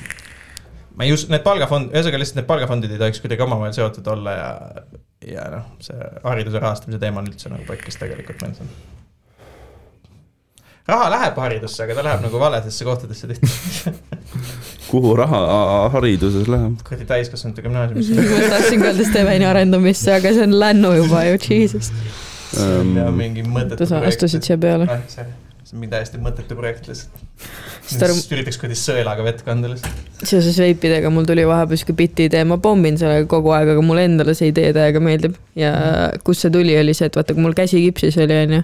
ma 0.95 1.03
ei 1.05 1.11
usu, 1.13 1.27
need 1.33 1.43
palgafond, 1.43 1.91
ühesõnaga 1.91 2.21
lihtsalt 2.23 2.39
need 2.39 2.47
palgafondid 2.49 2.95
ei 2.95 3.01
tohiks 3.03 3.19
kuidagi 3.23 3.43
omavahel 3.45 3.75
seotud 3.75 4.07
olla 4.15 4.37
ja, 4.37 4.49
ja 5.27 5.45
noh, 5.53 5.67
see 5.83 5.97
hariduse 6.23 6.61
rahastamise 6.61 6.99
teema 7.01 7.21
on 7.21 7.29
üldse 7.29 7.51
nagu 7.51 7.65
paikis 7.67 7.99
tegelikult 8.01 8.41
meil 8.41 8.55
siin. 8.57 8.71
raha 10.89 11.09
läheb 11.13 11.37
haridusse, 11.43 11.83
aga 11.85 11.97
ta 11.99 12.05
läheb 12.07 12.25
nagu 12.25 12.41
valedesse 12.41 12.87
kohtadesse 12.87 13.29
tihti. 13.29 13.93
kuhu 14.91 15.13
raha 15.19 15.43
hariduses 15.93 16.49
läheb? 16.51 16.81
kuradi 16.87 17.07
täiskasvanute 17.13 17.67
gümnaasiumisse. 17.67 18.17
ma 18.33 18.49
tahtsin 18.55 18.81
ka 18.81 18.89
öelda 18.91 19.07
Steveni 19.11 19.49
arendamisse, 19.49 20.15
aga 20.17 20.33
see 20.37 20.49
on 20.49 20.57
lännu 20.59 20.95
juba 21.03 21.23
ju, 21.29 21.37
jesus. 21.49 21.93
ja 22.97 23.07
mingi 23.15 23.45
mõttetu 23.45 23.87
sa 23.89 24.01
astusid 24.09 24.49
siia 24.49 24.59
peale. 24.61 24.89
ah,. 24.89 25.31
See 25.71 25.77
on 25.77 25.85
mingi 25.85 25.93
täiesti 25.93 26.19
mõttetu 26.19 26.55
projekt 26.59 26.87
lihtsalt. 26.89 27.21
Sest 27.87 28.03
arv- 28.03 28.33
üritaks 28.35 28.57
kuidagi 28.59 28.77
sõelaga 28.77 29.23
vett 29.23 29.39
kanda 29.45 29.69
lihtsalt. 29.71 30.09
seoses 30.19 30.57
veipidega 30.59 31.09
mul 31.09 31.23
tuli 31.25 31.45
vahepeal 31.47 31.79
sihuke 31.79 31.95
biti 31.95 32.25
idee, 32.27 32.43
ma 32.45 32.57
pommin 32.61 32.97
sellega 32.99 33.23
kogu 33.31 33.53
aeg, 33.55 33.71
aga 33.73 33.85
mulle 33.85 34.03
endale 34.09 34.35
see 34.35 34.51
idee 34.51 34.73
täiega 34.75 34.99
meeldib. 34.99 35.37
ja 35.55 35.71
kust 36.27 36.43
see 36.43 36.51
tuli, 36.51 36.75
oli 36.79 36.93
see, 36.97 37.07
et 37.07 37.15
vaata, 37.15 37.37
kui 37.37 37.45
mul 37.45 37.55
käsi 37.55 37.79
kipsis 37.85 38.19
oli, 38.19 38.37
onju, 38.49 38.61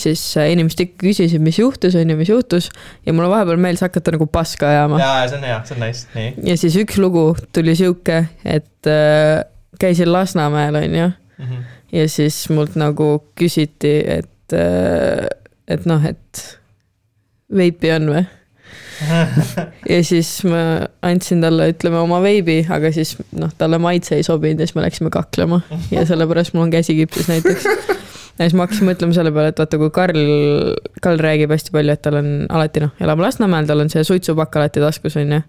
siis 0.00 0.24
äh, 0.40 0.48
inimesed 0.56 0.80
ikka 0.86 0.98
küsisid, 1.04 1.44
mis 1.44 1.60
juhtus, 1.60 1.98
onju, 2.00 2.16
mis 2.16 2.32
juhtus. 2.32 2.70
ja 3.04 3.12
mulle 3.12 3.28
vahepeal 3.34 3.60
meeldis 3.60 3.84
hakata 3.84 4.16
nagu 4.16 4.26
paska 4.32 4.72
ajama. 4.72 5.00
jaa, 5.04 5.22
see 5.28 5.38
on 5.42 5.48
hea, 5.50 5.62
see 5.68 5.76
on 5.76 5.84
nice, 5.84 6.08
nii. 6.16 6.34
ja 6.50 6.56
siis 6.64 6.80
üks 6.80 7.00
lugu 7.02 7.28
tuli 7.52 7.76
sihuke, 7.76 8.22
et 8.44 8.88
äh, 8.88 9.44
käisin 9.80 10.08
Lasnamäel, 10.12 10.80
onju, 10.80 11.10
ja 11.92 12.08
siis 12.08 12.46
mult 12.48 12.80
nagu 12.80 13.18
küsiti, 13.36 13.98
et 14.20 14.56
äh,, 14.56 15.26
et 15.68 15.86
noh, 15.88 16.02
et 16.06 16.42
veipi 17.52 17.92
on 17.96 18.10
või? 18.14 18.24
ja 19.92 19.98
siis 20.06 20.30
ma 20.48 20.86
andsin 21.04 21.42
talle, 21.44 21.68
ütleme 21.74 22.00
oma 22.00 22.20
veibi, 22.24 22.62
aga 22.72 22.90
siis 22.94 23.14
noh, 23.36 23.52
talle 23.58 23.78
maitse 23.82 24.16
ei 24.16 24.24
sobinud 24.26 24.62
ja 24.62 24.68
siis 24.68 24.76
me 24.78 24.86
läksime 24.86 25.12
kaklema 25.12 25.60
ja 25.92 26.06
sellepärast 26.08 26.56
mul 26.56 26.66
on 26.66 26.72
käsi 26.72 26.96
kipsis 26.96 27.28
näiteks. 27.28 27.66
ja 27.66 28.46
siis 28.46 28.56
ma 28.56 28.64
hakkasin 28.64 28.88
mõtlema 28.88 29.16
selle 29.16 29.32
peale, 29.36 29.52
et 29.52 29.60
vaata, 29.60 29.80
kui 29.80 29.92
Karl, 29.94 30.20
Karl 31.04 31.22
räägib 31.22 31.52
hästi 31.52 31.74
palju, 31.76 31.96
et 31.96 32.02
tal 32.04 32.20
on 32.22 32.32
alati 32.48 32.84
noh, 32.86 32.94
elab 33.04 33.22
Lasnamäel, 33.24 33.68
tal 33.68 33.84
on 33.84 33.92
see 33.92 34.04
suitsupakk 34.06 34.60
alati 34.60 34.82
taskus 34.84 35.18
onju. 35.20 35.42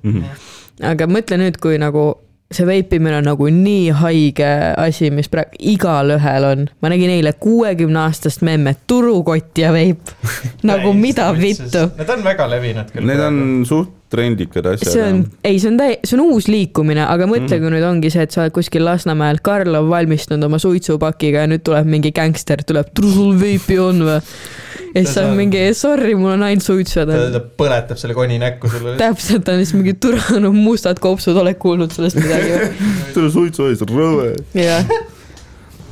aga 0.91 1.09
mõtle 1.11 1.39
nüüd, 1.41 1.61
kui 1.63 1.79
nagu 1.81 2.09
see 2.51 2.65
veipimine 2.67 3.17
on 3.17 3.27
nagu 3.27 3.49
nii 3.51 3.89
haige 4.01 4.49
asi, 4.79 5.09
mis 5.11 5.27
praegu 5.31 5.57
igalühel 5.73 6.47
on. 6.47 6.65
ma 6.81 6.91
nägin 6.93 7.11
eile 7.17 7.33
kuuekümne 7.33 7.99
aastast 8.05 8.41
memmet, 8.47 8.85
turukott 8.87 9.57
ja 9.57 9.73
veip. 9.75 10.13
nagu 10.71 10.93
mida 10.93 11.29
vittu. 11.35 11.89
Need 11.97 12.15
on 12.15 12.23
väga 12.23 12.49
levinud 12.55 12.93
küll. 12.93 13.07
Need 13.07 13.23
on 13.23 13.41
suht 13.67 14.06
trendikad 14.11 14.69
asjad. 14.71 14.91
see 14.93 15.03
on, 15.03 15.23
ei, 15.43 15.57
see 15.59 15.71
on 15.71 15.79
täi-, 15.81 15.97
see 16.03 16.17
on 16.17 16.23
uus 16.31 16.47
liikumine, 16.51 17.03
aga 17.07 17.27
mõtle, 17.29 17.59
kui 17.61 17.73
nüüd 17.73 17.87
ongi 17.87 18.11
see, 18.13 18.27
et 18.27 18.35
sa 18.35 18.45
oled 18.45 18.55
kuskil 18.55 18.85
Lasnamäel, 18.87 19.41
Karl 19.43 19.75
on 19.79 19.89
valmistunud 19.91 20.47
oma 20.47 20.59
suitsupakiga 20.61 21.43
ja 21.45 21.51
nüüd 21.51 21.65
tuleb 21.67 21.89
mingi 21.91 22.13
gängster, 22.15 22.63
tuleb, 22.67 22.93
sul 23.03 23.35
veipi 23.39 23.79
on 23.83 24.05
või? 24.07 24.21
ja 24.93 25.03
siis 25.03 25.13
Ta 25.17 25.25
on 25.27 25.35
mingi, 25.37 25.61
sorry, 25.77 26.13
mul 26.17 26.33
on 26.35 26.45
ainult 26.47 26.65
suitsud. 26.65 27.09
ta, 27.09 27.27
ta 27.33 27.41
põletab 27.61 27.99
selle 27.99 28.15
koni 28.17 28.39
näkku 28.41 28.71
sulle. 28.71 28.95
täpselt, 28.99 29.49
on 29.51 29.61
siis 29.61 29.75
mingi 29.77 29.97
turanud 30.01 30.55
mustad 30.55 31.01
kopsud, 31.03 31.37
oled 31.37 31.59
kuulnud 31.61 31.93
sellest 31.93 32.19
midagi 32.21 32.53
või? 32.53 32.89
selle 33.15 33.33
suitsu 33.33 33.69
ees 33.71 33.83
rõve. 33.91 34.31
jah, 34.57 34.87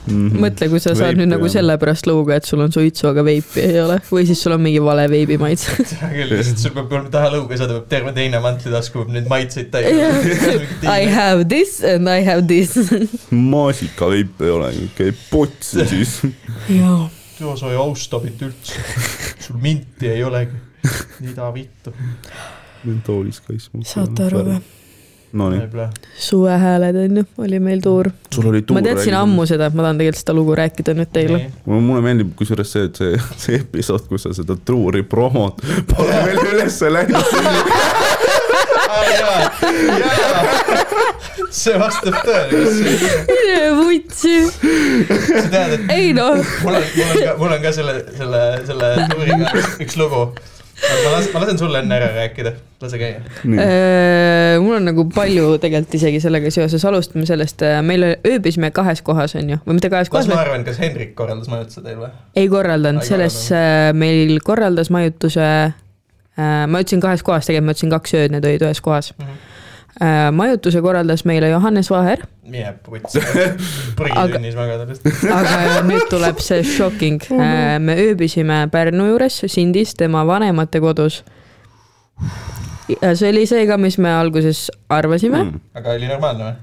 Mhm. 0.05 0.39
mõtle, 0.43 0.67
kui 0.69 0.79
sa 0.79 0.91
saad 0.93 1.13
Veipi, 1.15 1.19
nüüd 1.23 1.31
nagu 1.33 1.47
jah. 1.47 1.53
sellepärast 1.57 2.05
lõuga, 2.09 2.35
et 2.37 2.45
sul 2.45 2.61
on 2.61 2.71
suitsu, 2.71 3.07
aga 3.09 3.23
veipi 3.25 3.63
ei 3.63 3.79
ole 3.81 3.97
või 4.09 4.25
siis 4.29 4.41
sul 4.45 4.53
on 4.53 4.61
mingi 4.61 4.81
vale 4.83 5.07
veibi 5.09 5.37
maitse. 5.41 5.73
hea 6.01 6.11
küll, 6.13 6.33
lihtsalt 6.35 6.61
sul 6.61 6.75
peab 6.75 6.93
olema 6.93 7.09
taha 7.13 7.31
lõuga 7.33 7.57
saada, 7.57 7.79
peab 7.79 7.89
terve 7.89 8.13
teine 8.17 8.41
mantlitask 8.43 8.93
peab 8.93 9.09
neid 9.15 9.29
maitseid 9.31 9.73
Yeah. 9.75 10.21
täis 10.81 10.85
I 10.89 11.09
have 11.11 11.47
this 11.49 11.79
and 11.83 12.09
I 12.09 12.21
have 12.25 12.45
this. 12.47 12.75
maasikaveip 13.55 14.41
ei 14.45 14.53
ole, 14.53 14.71
käib 14.97 15.17
potsi 15.31 15.85
siis. 15.89 16.19
jaa. 16.79 17.09
joo, 17.39 17.57
sa 17.57 17.71
ei 17.73 17.77
austa 17.81 18.21
mind 18.23 18.45
üldse. 18.47 18.79
sul 19.39 19.57
minti 19.61 20.07
ei 20.11 20.23
olegi. 20.23 20.55
mida 21.19 21.49
vittu. 21.53 21.93
mentoolis 22.85 23.41
kaitsma. 23.41 23.81
saate 23.83 24.29
aru 24.29 24.45
või?? 24.51 24.63
Nonii, 25.35 25.61
suvehääled 26.17 26.95
on 26.95 27.17
ju, 27.17 27.23
oli 27.37 27.59
meil 27.59 27.79
tuur. 27.83 28.09
sul 28.35 28.45
oli 28.47 28.61
tuur. 28.61 28.79
ma 28.79 28.83
teadsin 28.85 29.13
ammu 29.19 29.45
seda, 29.45 29.65
et 29.67 29.73
ma 29.75 29.83
tahan 29.83 29.97
tegelikult 29.99 30.21
seda 30.21 30.35
lugu 30.37 30.55
rääkida 30.55 30.93
nüüd 30.95 31.11
teile. 31.11 31.39
mulle 31.65 32.01
meeldib 32.05 32.31
kusjuures 32.39 32.71
see, 32.71 32.85
et 32.87 32.95
see, 33.01 33.19
see 33.43 33.59
episood, 33.59 34.07
kus 34.07 34.23
sa 34.23 34.31
seda 34.37 34.55
truuri 34.55 35.03
promod, 35.03 35.59
pole 35.91 36.21
veel 36.29 36.39
ülesse 36.53 36.87
läinud. 36.93 37.27
see 41.51 41.75
vastab 41.83 42.15
tõele, 42.23 42.63
see, 42.79 43.69
vutsi. 43.81 44.35
ei 45.91 46.13
noh, 46.15 46.39
mul 46.63 46.79
on, 46.79 46.89
mul 46.95 47.11
on 47.11 47.19
ka, 47.19 47.37
mul 47.43 47.59
on 47.59 47.63
ka 47.67 47.75
selle, 47.75 48.01
selle, 48.15 48.43
selle 48.71 48.93
tuuriga 49.11 49.51
üks 49.83 49.99
lugu. 49.99 50.29
Ma 50.75 51.11
lasen, 51.15 51.31
ma 51.33 51.41
lasen 51.43 51.59
sulle 51.61 51.79
enne 51.83 51.95
ära 51.95 52.09
rääkida, 52.15 52.51
lase 52.83 52.99
käia. 52.99 53.21
Äh, 53.45 54.57
mul 54.63 54.75
on 54.77 54.87
nagu 54.89 55.05
palju 55.15 55.55
tegelikult 55.63 55.95
isegi 55.99 56.19
sellega 56.23 56.51
seoses, 56.53 56.83
alustame 56.89 57.25
sellest, 57.29 57.63
meil 57.87 58.09
ööbisime 58.17 58.71
kahes 58.75 59.01
kohas, 59.05 59.37
on 59.39 59.55
ju, 59.55 59.59
või 59.67 59.79
mitte 59.79 59.91
kahes 59.93 60.11
kas 60.11 60.25
kohas 60.25 60.31
ma, 60.33 60.41
arvan, 60.43 60.65
kas 60.67 60.79
Hendrik 60.83 61.15
korraldas 61.17 61.49
majutuse 61.51 61.83
teil 61.85 61.99
või? 62.03 62.11
ei 62.35 62.51
korraldanud, 62.51 63.05
selles 63.07 63.39
äh, 63.55 63.89
meil 63.95 64.37
korraldas 64.45 64.91
majutuse 64.93 65.47
äh,, 65.47 66.63
ma 66.67 66.83
ütlesin 66.83 67.03
kahes 67.03 67.23
kohas, 67.25 67.47
tegelikult 67.47 67.71
ma 67.71 67.75
ütlesin 67.77 67.95
kaks 67.95 68.17
ööd, 68.19 68.35
need 68.35 68.47
olid 68.51 68.67
ühes 68.67 68.83
kohas 68.83 69.13
Mhm. 69.17 69.29
äh,. 69.31 69.51
Majutuse 70.31 70.81
korraldas 70.83 71.23
meile 71.25 71.49
Johannes 71.49 71.89
Vaher, 71.91 72.25
mine 72.43 72.73
putsi, 72.83 73.21
prügitunnis 73.99 74.57
magada 74.57 74.87
lihtsalt. 74.89 75.23
aga 75.31 75.79
nüüd 75.87 76.09
tuleb 76.11 76.41
see 76.43 76.65
shocking 76.67 77.23
äh,, 77.31 77.77
me 77.79 77.95
ööbisime 78.03 78.65
Pärnu 78.71 79.07
juures, 79.13 79.41
Sindis, 79.47 79.95
tema 79.95 80.25
vanemate 80.27 80.81
kodus. 80.83 81.23
ja 83.01 83.15
see 83.15 83.31
oli 83.31 83.47
see 83.49 83.65
ka, 83.69 83.79
mis 83.81 83.97
me 83.97 84.11
alguses 84.13 84.67
arvasime 84.89 85.43
mm., 85.43 85.67
aga 85.79 85.95
oli 85.95 86.11
normaalne 86.11 86.49
või? 86.49 86.61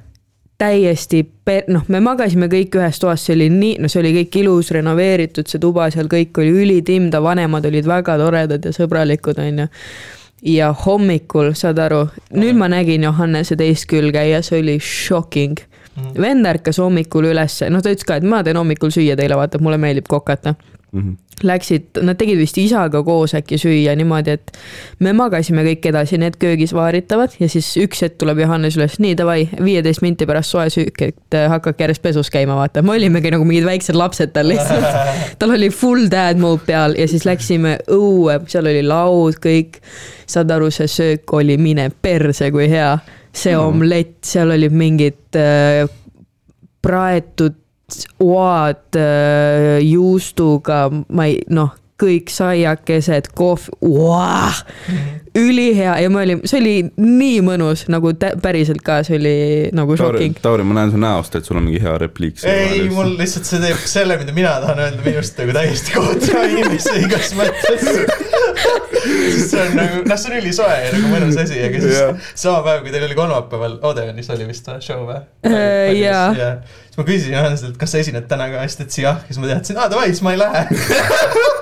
täiesti 0.62 1.22
per-, 1.44 1.66
noh, 1.72 1.84
me 1.90 2.00
magasime 2.04 2.48
kõik 2.50 2.76
ühes 2.78 3.00
toas, 3.02 3.24
see 3.26 3.36
oli 3.36 3.48
nii, 3.52 3.76
no 3.82 3.90
see 3.90 4.02
oli 4.02 4.12
kõik 4.20 4.38
ilus, 4.44 4.70
renoveeritud, 4.76 5.48
see 5.50 5.62
tuba 5.62 5.88
seal 5.94 6.10
kõik 6.12 6.38
oli 6.42 6.52
ülitimm, 6.64 7.10
ta 7.12 7.22
vanemad 7.24 7.66
olid 7.68 7.88
väga 7.88 8.18
toredad 8.20 8.68
ja 8.68 8.74
sõbralikud, 8.76 9.40
onju. 9.42 9.66
Ja 10.42 10.72
hommikul, 10.86 11.52
saad 11.58 11.78
aru, 11.78 12.06
nüüd 12.34 12.58
ma 12.58 12.68
nägin 12.72 13.06
Johannese 13.06 13.56
teist 13.56 13.86
külge 13.90 14.24
ja 14.28 14.42
see 14.42 14.62
oli 14.62 14.78
shocking. 14.80 15.58
Mhm. 15.92 16.22
vend 16.22 16.46
ärkas 16.48 16.78
hommikul 16.80 17.26
ülesse, 17.28 17.66
noh 17.68 17.82
ta 17.84 17.90
ütles 17.92 18.06
ka, 18.08 18.16
et 18.16 18.24
ma 18.24 18.38
teen 18.42 18.56
hommikul 18.56 18.88
süüa 18.88 19.12
teile, 19.16 19.36
vaata, 19.36 19.58
mulle 19.60 19.76
meeldib 19.76 20.06
kokata. 20.08 20.54
Mhm. 20.92 21.16
Läksid, 21.42 21.96
nad 22.04 22.18
tegid 22.20 22.36
vist 22.38 22.58
isaga 22.60 23.00
koos 23.02 23.32
äkki 23.34 23.56
süüa 23.58 23.94
niimoodi, 23.98 24.34
et 24.36 24.50
me 25.02 25.14
magasime 25.16 25.64
kõik 25.64 25.86
edasi, 25.88 26.18
need 26.20 26.36
köögis 26.38 26.74
vaaritavad 26.76 27.32
ja 27.40 27.48
siis 27.50 27.70
üks 27.80 28.02
hetk 28.04 28.18
tuleb 28.20 28.38
Johannes 28.44 28.76
üles, 28.76 28.98
nii 29.02 29.16
davai, 29.18 29.48
viieteist 29.64 30.04
minti 30.04 30.28
pärast 30.28 30.52
soe 30.52 30.68
süük, 30.70 31.00
et 31.02 31.34
äh, 31.38 31.48
hakake 31.50 31.82
järjest 31.82 32.02
pesus 32.04 32.30
käima, 32.30 32.54
vaata, 32.60 32.82
me 32.84 32.92
olimegi 32.94 33.32
nagu 33.32 33.46
mingid 33.48 33.64
väiksed 33.66 33.96
lapsed 33.98 34.34
tal 34.36 34.52
lihtsalt. 34.52 34.84
tal 35.40 35.56
oli 35.56 35.70
full 35.74 36.06
dad 36.12 36.38
mode 36.38 36.62
peal 36.68 36.94
ja 37.00 37.08
siis 37.08 37.24
läksime 37.26 37.78
õue, 37.88 38.36
seal 38.52 38.68
oli 38.70 38.84
laud, 38.86 39.40
kõik. 39.42 39.80
saad 40.28 40.50
aru, 40.54 40.70
see 40.70 40.86
söök 40.88 41.32
oli 41.32 41.56
mine 41.58 41.88
perse, 42.02 42.52
kui 42.52 42.68
hea. 42.70 42.98
see 43.32 43.56
Mhm. 43.56 43.64
omlett, 43.64 44.14
seal 44.28 44.50
olid 44.52 44.72
mingid 44.76 45.40
äh, 45.40 45.88
praetud 46.82 47.61
oad 48.22 48.98
äh, 48.98 49.78
juustuga, 49.84 50.86
ma 51.08 51.28
ei, 51.30 51.40
noh, 51.48 51.72
kõik 52.00 52.32
saiakesed, 52.32 53.28
kohv, 53.38 53.68
ülihea 55.38 55.94
ja 56.02 56.10
me 56.12 56.20
olime, 56.22 56.48
see 56.48 56.58
oli 56.60 56.74
nii 57.00 57.38
mõnus 57.46 57.86
nagu 57.92 58.12
päriselt 58.42 58.82
ka, 58.84 58.98
see 59.06 59.16
oli 59.20 59.34
nagu 59.76 59.96
shocking., 59.96 60.36
Tauri, 60.44 60.66
ma 60.66 60.76
näen 60.80 60.92
su 60.92 61.00
näost, 61.00 61.36
et 61.38 61.48
sul 61.48 61.60
on 61.60 61.66
mingi 61.68 61.80
hea 61.82 61.94
repliik. 62.02 62.42
ei, 62.48 62.82
mul 62.92 63.14
lihtsalt 63.20 63.48
see 63.48 63.62
teeb 63.62 63.80
selle, 63.88 64.18
mida 64.20 64.34
mina 64.36 64.58
tahan 64.64 64.82
öelda 64.86 65.06
minust 65.06 65.38
nagu 65.40 65.56
täiesti 65.56 65.96
kohutava 65.96 66.44
inimese 66.50 66.96
igas 67.00 67.32
mõttes. 67.38 67.86
sest 69.02 69.54
see 69.54 69.62
on 69.62 69.72
nagu, 69.78 70.02
noh, 70.10 70.20
see 70.20 70.32
on 70.32 70.36
ülisoe 70.42 70.76
ja 70.82 70.92
nagu 70.96 71.14
mõnus 71.14 71.40
asi, 71.40 71.62
aga 71.64 71.80
siis 71.86 71.96
Jah. 71.96 72.28
sama 72.44 72.60
päev, 72.66 72.84
kui 72.84 72.94
teil 72.94 73.08
oli 73.08 73.16
kolmapäeval 73.18 73.78
Odeonis 73.88 74.30
oli 74.34 74.50
vist 74.50 74.68
või, 74.68 74.84
show 74.84 75.06
või? 75.08 75.22
Äh, 75.48 75.94
jaa. 76.02 76.28
siis 76.90 77.00
ma 77.00 77.08
küsisin 77.08 77.38
Johanneselt, 77.38 77.80
kas 77.80 77.94
sa 77.94 78.04
esined 78.04 78.28
täna 78.30 78.50
ka, 78.52 78.66
siis 78.68 78.78
ta 78.78 78.86
ütles 78.86 79.02
jah, 79.06 79.24
siis 79.30 79.40
ma 79.40 79.50
teadsin, 79.54 79.80
aa 79.80 79.88
davai, 79.92 80.12
siis 80.12 80.22
ma 80.26 80.36
ei 80.36 80.42
lähe. 80.44 80.66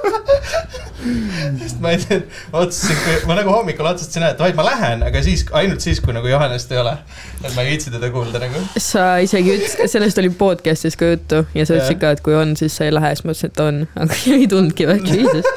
sest 1.61 1.80
ma 1.80 1.94
ei 1.94 2.00
tea, 2.02 2.20
otsustasin, 2.52 3.26
ma 3.28 3.36
nagu 3.38 3.52
hommikul 3.54 3.88
otsustasin, 3.90 4.26
et 4.30 4.40
vaid 4.42 4.58
ma 4.58 4.66
lähen, 4.66 5.04
aga 5.06 5.22
siis, 5.24 5.44
ainult 5.56 5.84
siis, 5.84 6.00
kui 6.04 6.14
nagu 6.16 6.28
Johannest 6.30 6.72
ei 6.74 6.80
ole. 6.82 6.96
et 7.40 7.54
ma 7.54 7.64
ei 7.64 7.72
viitsi 7.72 7.92
teda 7.92 8.11
kuulda 8.12 8.42
nagu. 8.42 8.62
sa 8.76 9.04
isegi 9.24 9.54
ütlesid, 9.56 9.86
sellest 9.94 10.20
oli 10.22 10.32
podcast'is 10.42 10.98
ka 11.00 11.12
juttu 11.14 11.44
ja 11.56 11.66
sa 11.66 11.78
ütlesid 11.78 12.00
ka, 12.02 12.14
et 12.16 12.24
kui 12.24 12.36
on, 12.36 12.56
siis 12.61 12.76
sa 12.76 12.88
ei 12.88 12.94
lähe, 12.94 13.14
siis 13.14 13.26
ma 13.26 13.36
ütlesin, 13.36 13.54
et 13.54 13.64
on, 13.64 13.82
aga 14.04 14.20
ei 14.36 14.48
tulnudki 14.50 14.88
või, 14.90 15.00
jesus. 15.08 15.48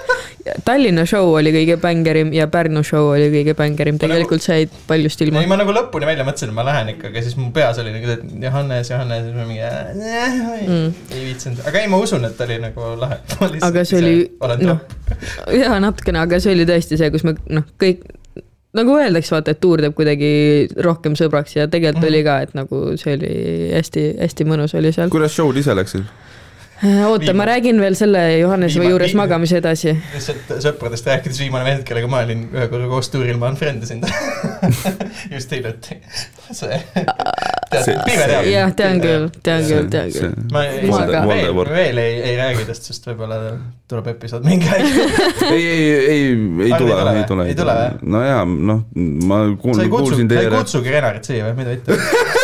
Tallinna 0.68 1.06
show 1.08 1.30
oli 1.38 1.54
kõige 1.56 1.78
bängerim 1.80 2.34
ja 2.36 2.48
Pärnu 2.52 2.82
show 2.84 3.12
oli 3.14 3.30
kõige 3.32 3.54
bängerim, 3.56 3.96
tegelikult 4.02 4.44
sa 4.44 4.58
jäid 4.58 4.74
paljust 4.90 5.22
ilma 5.24 5.40
ei, 5.40 5.48
ma 5.48 5.56
nagu 5.62 5.72
lõpuni 5.76 6.08
välja 6.10 6.26
mõtlesin, 6.28 6.52
et 6.52 6.58
ma 6.58 6.66
lähen 6.68 6.90
ikka, 6.96 7.08
aga 7.14 7.22
siis 7.24 7.38
mu 7.40 7.48
peas 7.56 7.80
oli 7.80 7.94
nagu, 7.96 8.10
et 8.18 8.26
Johannes, 8.44 8.90
Johannes, 8.92 9.24
siis 9.30 9.38
ma 9.38 9.46
mingi 9.48 9.62
äh, 9.64 10.42
Mm. 10.64 10.90
ei 11.16 11.22
viitsinud, 11.30 11.62
aga 11.68 11.80
ei, 11.80 11.88
ma 11.92 11.98
usun, 12.04 12.26
et 12.28 12.42
oli 12.44 12.58
nagu 12.64 12.90
lahe. 13.00 13.18
aga 13.70 13.84
see 13.88 14.00
oli, 14.02 14.14
noh 14.68 14.80
jaa, 15.64 15.80
natukene, 15.84 16.20
aga 16.24 16.40
see 16.44 16.54
oli 16.56 16.66
tõesti 16.68 17.00
see, 17.00 17.10
kus 17.14 17.24
me 17.28 17.36
noh, 17.54 17.64
kõik 17.80 18.04
nagu 18.74 18.96
öeldakse, 18.98 19.36
vaata, 19.36 19.54
et 19.54 19.60
tuur 19.62 19.82
teeb 19.84 19.94
kuidagi 19.98 20.30
rohkem 20.82 21.14
sõbraks 21.20 21.56
ja 21.60 21.68
tegelikult 21.70 22.04
Mhm. 22.04 22.10
oli 22.12 22.24
ka, 22.26 22.38
et 22.48 22.54
nagu 22.58 22.84
see 22.98 23.14
oli 23.16 23.34
hästi-hästi 23.78 24.48
mõnus 24.50 24.74
oli 24.80 24.92
seal. 24.92 25.10
kuidas 25.14 25.36
show'd 25.38 25.58
ise 25.62 25.76
läksid? 25.78 26.04
oota, 27.08 27.34
ma 27.38 27.46
räägin 27.48 27.80
veel 27.82 27.96
selle 27.96 28.22
Johannese 28.40 28.80
Viima- 28.80 28.90
juures 28.92 29.12
viim- 29.14 29.22
magamise 29.22 29.58
edasi. 29.62 29.94
lihtsalt 30.14 30.52
sõpradest 30.66 31.06
rääkides, 31.08 31.40
viimane 31.40 31.64
vend, 31.68 31.84
kellega 31.88 32.10
ma 32.12 32.24
olin 32.26 32.48
ühe 32.52 32.68
korra 32.72 32.88
koos 32.92 33.10
tuuril, 33.14 33.38
ma 33.40 33.52
unfriend 33.54 33.84
isin 33.86 34.02
ta. 34.04 34.12
just 35.36 35.52
hiljuti. 35.54 36.00
see, 36.52 36.80
tead 37.72 38.02
pime 38.06 38.26
teab. 38.30 38.46
jah, 38.52 38.74
tean 38.78 39.00
küll, 39.02 39.30
tean 39.46 39.64
küll, 39.70 39.88
tean 39.94 40.12
küll. 40.14 40.36
ma 40.52 40.66
ei, 40.68 40.84
Ma 40.92 41.00
ka. 41.10 41.24
veel, 41.30 41.56
veel 41.72 41.98
ei, 42.04 42.20
ei 42.32 42.36
räägi 42.42 42.68
tast, 42.68 42.90
sest 42.92 43.08
võib-olla 43.10 43.40
tuleb 43.90 44.08
episood 44.14 44.46
mingi 44.46 44.68
aeg. 44.68 44.86
ei, 45.56 45.64
ei, 45.64 45.88
ei, 45.88 46.22
ei 46.68 46.74
tule, 46.78 47.00
ei 47.16 47.26
tule 47.30 47.48
ei 47.50 47.56
tule, 47.58 47.78
no 48.04 48.24
jaa, 48.26 48.44
noh, 48.46 48.84
ma 49.30 49.44
kuulsin, 49.62 49.90
kuulsin 49.94 50.28
sa 50.28 50.40
ei 50.40 50.48
teie, 50.48 50.54
kutsugi 50.58 50.94
Renarit 50.98 51.30
siia 51.32 51.48
või, 51.50 51.62
mida 51.64 51.78
vittu? 51.78 51.96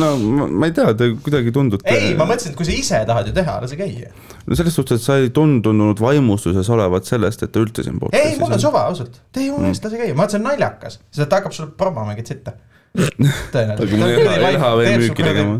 no 0.00 0.10
ma, 0.18 0.46
ma 0.46 0.68
ei 0.68 0.74
tea, 0.76 0.92
te 0.98 1.10
kuidagi 1.22 1.52
tundute. 1.54 1.86
ei, 1.90 2.14
ma 2.18 2.26
mõtlesin, 2.28 2.54
et 2.54 2.58
kui 2.58 2.68
sa 2.68 2.74
ise 2.74 3.02
tahad 3.08 3.30
ju 3.30 3.34
teha, 3.36 3.58
lase 3.62 3.78
käia. 3.78 4.12
no 4.46 4.58
selles 4.58 4.76
suhtes, 4.78 5.00
et 5.00 5.06
sa 5.06 5.18
ei 5.22 5.32
tundunud 5.34 6.00
vaimustuses 6.02 6.70
olevat 6.72 7.08
sellest, 7.08 7.44
et 7.46 7.52
te 7.54 7.62
üldse 7.62 7.86
siin 7.86 8.00
ei, 8.12 8.36
mul 8.40 8.56
on 8.56 8.62
suva 8.62 8.86
ausalt, 8.90 9.20
tee 9.34 9.48
jumala 9.48 9.72
eest, 9.72 9.84
lase 9.86 10.00
käia, 10.00 10.14
ma 10.14 10.24
mõtlesin 10.24 10.46
naljakas, 10.46 11.00
sest 11.10 11.30
ta 11.30 11.40
hakkab 11.40 11.56
sulle 11.56 11.72
promoma 11.78 12.12
mingit 12.12 12.32
sitta. 12.34 12.56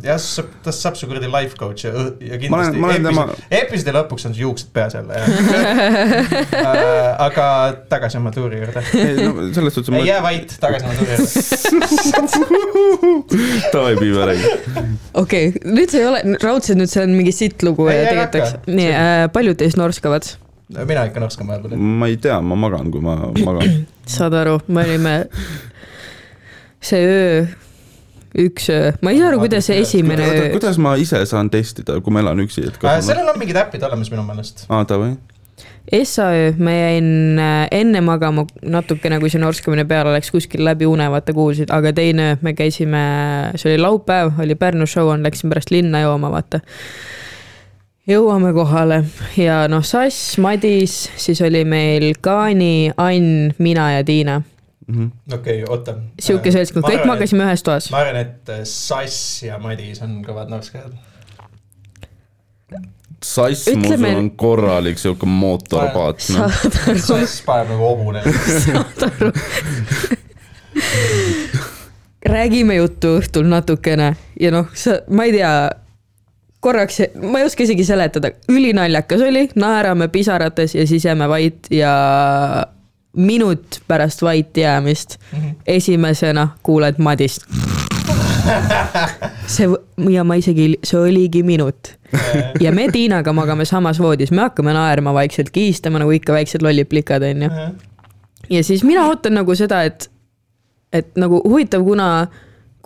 Jah, 0.07 0.21
ta 0.65 0.71
saab 0.73 0.95
su 0.99 1.07
kuradi 1.11 1.29
life 1.33 1.55
coach 1.59 1.81
ja, 1.85 1.91
ja 1.93 1.97
Ma 2.01 2.07
olen- 2.07 2.41
kindlasti 2.41 2.79
ma 2.81 2.87
olen 2.91 3.03
tema- 3.07 3.25
episoodi, 3.27 3.57
episoodi 3.61 3.93
lõpuks 3.99 4.23
on 4.29 4.33
su 4.37 4.41
juuksed 4.45 4.69
peas 4.77 4.93
jälle 4.97 5.15
aga 7.27 7.47
tagasi 7.93 8.15
oma 8.21 8.31
tuuri 8.35 8.57
juurde. 8.63 8.81
ei 9.01 9.15
no 9.27 9.31
selles 9.57 9.73
suhtes 9.77 9.93
ei 10.01 10.07
jää 10.09 10.21
vait, 10.25 10.49
tagasi 10.63 10.83
oma 10.87 10.95
tuuri 10.95 11.11
juurde. 11.13 11.27
davai, 13.75 13.95
Piiva 14.01 14.23
räägi. 14.31 14.47
okei 15.15 15.45
nüüd 15.65 15.91
see 15.93 16.01
ei 16.03 16.07
ole, 16.11 16.21
raudselt 16.43 16.79
nüüd 16.81 16.91
see 16.93 17.03
on 17.05 17.11
mingi 17.17 17.33
sitt 17.37 17.63
lugu 17.67 17.85
ja 17.91 18.05
tegelikult 18.11 18.67
nii 18.71 18.91
äh,, 18.93 18.99
paljud 19.35 19.57
teist 19.61 19.77
norskavad, 19.81 20.23
mina 20.87 21.05
ikka 21.11 21.21
norskan 21.23 21.47
vahepeal. 21.51 21.77
ma 21.79 22.07
ei 22.11 22.17
tea, 22.21 22.37
ma 22.43 22.55
magan, 22.67 22.87
kui 22.95 23.01
ma 23.05 23.13
magan. 23.45 23.69
saad 24.17 24.35
aru, 24.39 24.57
me 24.69 24.79
olime 24.87 25.15
see 26.87 27.07
öö, 27.07 27.47
üks 28.47 28.69
öö, 28.71 28.93
ma 29.03 29.13
ei 29.13 29.21
saa 29.21 29.31
aru, 29.31 29.41
kuidas 29.45 29.69
see 29.71 29.79
esimene 29.83 30.27
öö, 30.27 30.51
kuidas 30.57 30.79
ma 30.83 30.95
ise 31.01 31.23
saan 31.29 31.51
testida, 31.53 32.01
kui 32.05 32.15
ma 32.15 32.23
elan 32.25 32.45
üksi, 32.45 32.67
et 32.69 32.77
kas 32.77 33.01
ma 33.01 33.07
sellel 33.13 33.33
on 33.33 33.41
mingid 33.41 33.59
äpid 33.61 33.85
olemas 33.87 34.13
minu 34.13 34.27
meelest. 34.27 34.67
aa, 34.69 34.85
davai. 34.89 35.17
Essaöö 35.93 36.51
ma 36.59 36.73
jäin 36.75 37.39
äh, 37.39 37.69
enne 37.71 38.01
magama 38.03 38.43
natukene, 38.63 39.21
kui 39.23 39.31
see 39.31 39.41
norskamine 39.41 39.85
peale 39.87 40.11
läks, 40.17 40.33
kuskil 40.35 40.65
läbi 40.67 40.89
une 40.91 41.07
vaata 41.13 41.33
kuulsid, 41.37 41.71
aga 41.73 41.93
teine 41.97 42.33
öö 42.33 42.41
me 42.43 42.53
käisime, 42.59 43.03
see 43.55 43.73
oli 43.73 43.85
laupäev, 43.85 44.35
oli 44.43 44.59
Pärnu 44.59 44.87
show 44.91 45.13
on, 45.13 45.23
läksin 45.23 45.53
pärast 45.53 45.71
linna 45.71 46.03
jooma, 46.03 46.33
vaata. 46.35 46.61
jõuame 48.11 48.53
kohale 48.55 49.05
ja 49.39 49.65
noh, 49.71 49.87
Sass, 49.87 50.37
Madis, 50.43 51.07
siis 51.17 51.41
oli 51.43 51.65
meil 51.65 52.13
Kaani, 52.21 52.91
Ann, 52.97 53.55
mina 53.59 53.93
ja 53.97 54.05
Tiina. 54.05 54.43
Mhm. 54.87 55.07
okei, 55.35 55.65
oota. 55.69 55.97
sihuke 56.23 56.53
seltskond, 56.55 56.87
kõik 56.87 57.07
magasime 57.09 57.47
ühes 57.49 57.65
toas. 57.67 57.91
ma 57.91 58.05
arvan, 58.05 58.21
et 58.23 58.51
äh, 58.55 58.63
Sass 58.63 59.43
ja 59.43 59.59
Madis 59.59 60.03
on 60.05 60.21
kõvad 60.27 60.53
norskajad. 60.53 60.93
sass, 63.23 63.67
ma 63.75 63.89
usun, 63.89 64.07
on 64.15 64.31
korralik 64.39 65.01
sihuke 65.03 65.27
mootorpaat, 65.27 66.23
noh. 66.37 66.53
saad 66.53 66.79
aru, 66.85 67.03
Sass 67.03 67.41
paneb 67.47 67.73
nagu 67.75 67.89
hobune. 67.89 68.23
saad 68.67 69.09
aru. 69.09 69.33
räägime 72.27 72.79
juttu 72.79 73.17
õhtul 73.19 73.51
natukene 73.51 74.13
ja 74.41 74.55
noh, 74.55 74.71
sa, 74.79 75.01
ma 75.11 75.27
ei 75.27 75.35
tea, 75.35 75.51
korraks, 76.63 77.03
ma 77.27 77.43
ei 77.43 77.49
oska 77.51 77.67
isegi 77.67 77.85
seletada, 77.87 78.31
ülinaljakas 78.55 79.27
oli, 79.27 79.49
naerame 79.59 80.09
pisarates 80.15 80.79
ja 80.79 80.87
siis 80.87 81.05
jääme 81.11 81.29
vait 81.31 81.71
ja 81.75 81.93
minut 83.17 83.81
pärast 83.89 84.23
vait 84.23 84.57
jäämist 84.57 85.19
esimesena 85.67 86.49
kuuled 86.63 86.95
Madist. 86.99 87.43
see 89.47 89.69
ja 90.11 90.25
ma 90.25 90.37
isegi, 90.39 90.75
see 90.85 91.01
oligi 91.01 91.43
minut. 91.43 91.95
Ja 92.61 92.73
me 92.73 92.87
Tiinaga 92.93 93.33
magame 93.33 93.65
samas 93.65 93.99
voodis, 94.01 94.31
me 94.31 94.47
hakkame 94.47 94.73
naerma 94.77 95.15
vaikselt, 95.15 95.51
kiistama 95.51 96.01
nagu 96.03 96.15
ikka 96.15 96.37
väiksed 96.37 96.63
lollid 96.63 96.89
plikad 96.91 97.23
onju. 97.27 97.51
ja 98.51 98.65
siis 98.65 98.85
mina 98.85 99.07
ootan 99.07 99.35
nagu 99.35 99.55
seda, 99.55 99.83
et, 99.83 100.11
et 100.93 101.17
nagu 101.17 101.41
huvitav, 101.45 101.85
kuna, 101.85 102.27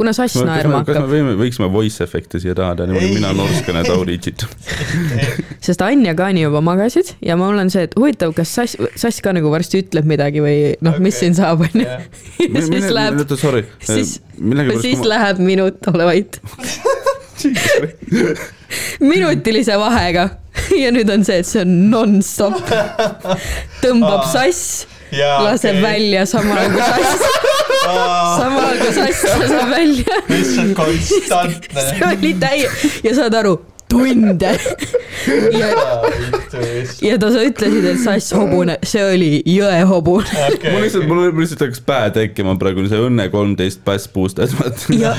kuna 0.01 0.15
Sass 0.17 0.35
kas 0.39 0.47
naerma 0.49 0.81
me, 0.81 0.85
kas 0.89 0.97
me 0.97 1.03
hakkab, 1.03 1.13
võime, 1.13 1.35
võiksime 1.41 1.69
voice 1.73 2.05
efekte 2.07 2.41
siia 2.43 2.57
taha 2.59 2.79
teha, 2.79 2.89
niimoodi 2.91 3.11
Ei. 3.11 3.17
mina 3.19 3.33
norskane 3.37 3.85
Tauri 3.87 4.17
tšit. 4.23 4.47
sest 5.67 5.85
Ann 5.87 6.07
ja 6.09 6.17
Kaani 6.19 6.47
juba 6.47 6.63
magasid 6.65 7.15
ja 7.25 7.37
mul 7.41 7.61
on 7.61 7.73
see, 7.73 7.85
et 7.89 7.97
huvitav, 7.99 8.35
kas 8.37 8.55
Sass, 8.59 8.79
Sass 9.01 9.23
ka 9.25 9.35
nagu 9.37 9.53
varsti 9.53 9.85
ütleb 9.85 10.09
midagi 10.09 10.43
või 10.45 10.59
noh, 10.81 10.99
mis 10.99 11.15
Okei. 11.17 11.27
siin 11.27 11.39
saab, 11.39 11.67
onju. 11.69 11.87
ja 11.87 12.67
siis 12.67 12.91
läheb, 12.97 13.23
siis, 13.85 14.19
siis 14.83 15.07
läheb 15.07 15.43
minut, 15.45 15.81
ole 15.93 16.09
vait, 16.09 16.41
minutilise 19.13 19.77
vahega 19.81 20.29
ja 20.83 20.91
nüüd 20.95 21.11
on 21.13 21.25
see, 21.27 21.41
et 21.43 21.49
see 21.49 21.63
on 21.65 21.75
nonstop. 21.93 22.59
tõmbab. 23.83 24.27
Sass, 24.31 24.87
ja 25.15 25.41
laseb 25.47 25.81
välja 25.83 26.27
samal 26.29 26.59
ajal 26.59 26.77
kui 26.77 26.83
Sass, 26.87 27.50
kui 27.91 28.93
Sass 28.95 29.25
laseb 29.41 29.75
välja. 29.75 30.23
lihtsalt 30.29 30.75
konstantne. 30.79 31.85
see 31.91 32.07
oli 32.13 32.33
täie- 32.41 32.71
ja 33.05 33.15
saad 33.17 33.35
aru, 33.41 33.57
tunde. 33.91 34.51
ja, 35.61 35.69
ja 37.03 37.19
ta, 37.19 37.31
sa 37.35 37.43
ütlesid, 37.47 37.87
et 37.91 38.03
Sass 38.03 38.33
hobune, 38.37 38.79
see 38.87 39.03
oli 39.05 39.31
jõe 39.51 39.81
hobune. 39.91 40.27
mul 40.71 40.85
lihtsalt, 40.87 41.09
mul 41.11 41.31
lihtsalt 41.43 41.67
hakkas 41.67 41.83
päe 41.87 42.13
tekkima 42.21 42.57
praegu 42.61 42.87
see 42.91 43.01
Õnne 43.09 43.29
kolmteist 43.33 43.83
bass 43.87 44.09
boosted, 44.13 44.55
vaata. 44.59 44.95
ja 44.95 45.15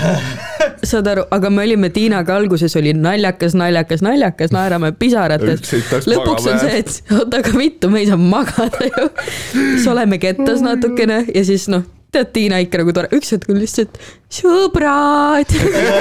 saad 0.87 1.07
aru, 1.11 1.25
aga 1.35 1.51
me 1.53 1.65
olime 1.67 1.91
Tiinaga 1.93 2.35
alguses 2.39 2.75
oli 2.79 2.93
naljakas, 2.97 3.53
naljakas, 3.57 4.01
naljakas, 4.05 4.53
naerame 4.55 4.91
pisarates 4.97 5.61
lõpuks 6.09 6.47
on 6.49 6.61
see, 6.63 6.81
et 6.81 7.13
oota, 7.13 7.41
aga 7.43 7.53
vittu, 7.57 7.91
me 7.93 8.01
ei 8.01 8.09
saa 8.09 8.17
magada 8.21 8.87
ju. 8.87 9.09
siis 9.53 9.87
oleme 9.91 10.17
kettas 10.21 10.63
natukene 10.65 11.25
ja 11.29 11.43
siis 11.45 11.67
noh, 11.71 11.85
tead 12.11 12.31
Tiina 12.35 12.59
ikka 12.63 12.81
nagu 12.81 12.93
tore, 12.95 13.11
üks 13.15 13.31
hetk 13.35 13.51
on 13.51 13.59
lihtsalt 13.61 13.97
sõbrad 14.31 15.51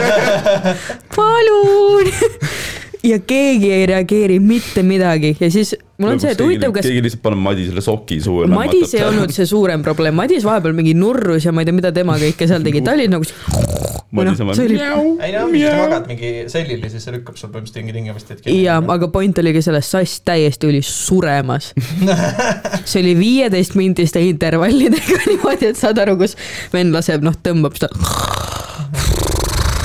palun. 1.17 2.11
Ja 3.07 3.19
keegi 3.25 3.71
ei 3.73 3.87
reageeri 3.89 4.39
mitte 4.45 4.83
midagi 4.85 5.33
ja 5.41 5.49
siis 5.51 5.75
mul 6.01 6.15
on 6.15 6.21
see, 6.21 6.33
et 6.35 6.41
huvitav, 6.43 6.73
kas 6.75 6.87
keegi 6.87 7.03
lihtsalt 7.05 7.23
paneb 7.25 7.43
Madisele 7.45 7.85
soki 7.85 8.21
suhu. 8.25 8.47
Madis 8.51 8.95
ei 8.97 9.05
olnud 9.07 9.33
see 9.35 9.47
suurem 9.49 9.85
probleem, 9.85 10.17
Madis 10.17 10.45
vahepeal 10.47 10.77
mingi 10.77 10.95
nurrus 10.97 11.47
ja 11.47 11.55
ma 11.55 11.65
ei 11.65 11.69
tea, 11.69 11.77
mida 11.77 11.93
tema 11.97 12.17
kõike 12.21 12.49
seal 12.51 12.65
tegi, 12.67 12.83
ta 12.85 12.97
oli 12.97 13.09
nagu. 13.13 13.27
Madis 14.17 14.41
on 14.43 14.51
no, 14.51 14.55
kui 14.57 15.61
sa 15.63 15.75
magad 15.79 16.09
mingi 16.11 16.31
sellili, 16.51 16.91
siis 16.91 17.05
see 17.07 17.15
lükkab 17.15 17.37
sul 17.39 17.53
põhimõtteliselt 17.53 17.85
mingi 17.85 17.97
tingimist 17.97 18.33
hetkel. 18.35 18.57
ja, 18.59 18.81
aga 18.97 19.11
point 19.13 19.39
oligi 19.43 19.63
selles, 19.65 19.91
Sass 19.91 20.25
täiesti 20.27 20.69
oli 20.71 20.81
suremas. 20.87 21.71
see 22.91 23.05
oli 23.05 23.15
viieteist 23.21 23.77
mindiste 23.79 24.23
intervallidega 24.27 25.23
niimoodi, 25.31 25.71
et 25.73 25.81
saad 25.81 26.01
aru, 26.03 26.19
kus 26.25 26.37
vend 26.75 26.97
laseb, 26.97 27.25
noh, 27.27 27.39
tõmbab 27.45 27.79
seda. 27.79 27.95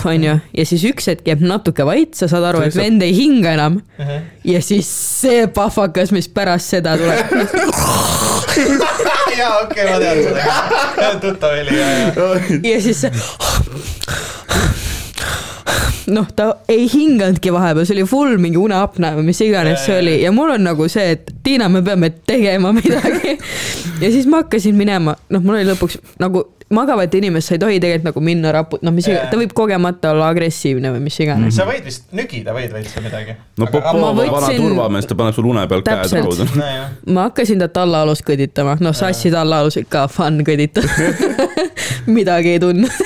onju, 0.13 0.37
ja 0.57 0.65
siis 0.67 0.85
üks 0.89 1.09
hetk 1.11 1.27
jääb 1.29 1.43
natuke 1.45 1.85
vait, 1.87 2.13
sa 2.17 2.29
saad 2.31 2.45
aru, 2.51 2.63
et 2.67 2.77
vend 2.77 3.03
ei 3.05 3.15
hinga 3.15 3.55
enam. 3.57 3.81
ja 4.45 4.61
siis 4.63 4.89
see 5.21 5.47
pahvakas, 5.51 6.13
mis 6.15 6.29
pärast 6.31 6.75
seda 6.75 6.97
tuleb. 6.99 7.25
jaa, 9.35 9.53
okei, 9.63 9.85
ma 9.89 9.99
tean 9.99 10.23
seda. 10.23 11.13
tuttav 11.21 11.57
heli 11.57 11.75
ja, 11.75 11.87
ja. 11.91 12.61
ja 12.63 12.81
siis 12.83 13.05
see 13.05 13.11
noh, 16.13 16.27
ta 16.35 16.49
ei 16.69 16.85
hinganudki 16.91 17.53
vahepeal, 17.53 17.85
see 17.87 17.95
oli 17.97 18.05
full 18.09 18.37
mingi 18.41 18.59
uneapnea 18.61 19.15
või 19.17 19.29
mis 19.31 19.41
iganes 19.45 19.85
see 19.87 19.99
oli 20.01 20.15
ja 20.21 20.31
mul 20.35 20.53
on 20.55 20.65
nagu 20.67 20.87
see, 20.91 21.15
et 21.15 21.31
Tiina, 21.45 21.69
me 21.71 21.81
peame 21.85 22.11
tegema 22.27 22.73
midagi. 22.77 23.37
ja 24.01 24.11
siis 24.11 24.29
ma 24.29 24.43
hakkasin 24.43 24.77
minema, 24.77 25.15
noh, 25.33 25.45
mul 25.45 25.59
oli 25.59 25.69
lõpuks 25.71 25.99
nagu 26.21 26.45
magavat 26.73 27.13
inimest 27.13 27.51
sa 27.51 27.55
ei 27.55 27.59
tohi 27.61 27.79
tegelikult 27.79 28.09
nagu 28.09 28.21
minna 28.25 28.51
raput-, 28.55 28.81
noh, 28.85 28.93
mis 28.95 29.05
iganes, 29.05 29.29
ta 29.29 29.37
võib 29.37 29.53
kogemata 29.57 30.13
olla 30.15 30.31
agressiivne 30.33 30.89
või 30.95 31.03
mis 31.05 31.19
iganes. 31.21 31.53
sa 31.57 31.67
võid 31.69 31.85
vist 31.85 32.09
nügida, 32.15 32.55
võid 32.57 32.73
veits 32.73 32.95
või 32.97 33.05
midagi. 33.05 33.35
no 33.61 33.69
Popov 33.69 33.99
ma 34.01 34.09
on 34.09 34.17
vana 34.17 34.31
võtsin- 34.33 34.63
turvamees, 34.63 35.09
ta 35.09 35.19
paneb 35.19 35.37
sul 35.37 35.51
une 35.51 35.67
peal 35.69 35.85
käed 35.85 36.17
rauda. 36.17 36.49
nojah, 36.55 36.89
ma 37.05 37.27
hakkasin 37.29 37.61
ta 37.61 37.69
tallaalust 37.79 38.25
kõditama, 38.25 38.79
noh, 38.81 38.97
sassi 38.97 39.31
tallaalus 39.33 39.77
ikka 39.83 40.07
fun 40.09 40.41
kõditada. 40.47 40.89
midagi 42.17 42.55
ei 42.55 42.59
tundnud. 42.59 42.99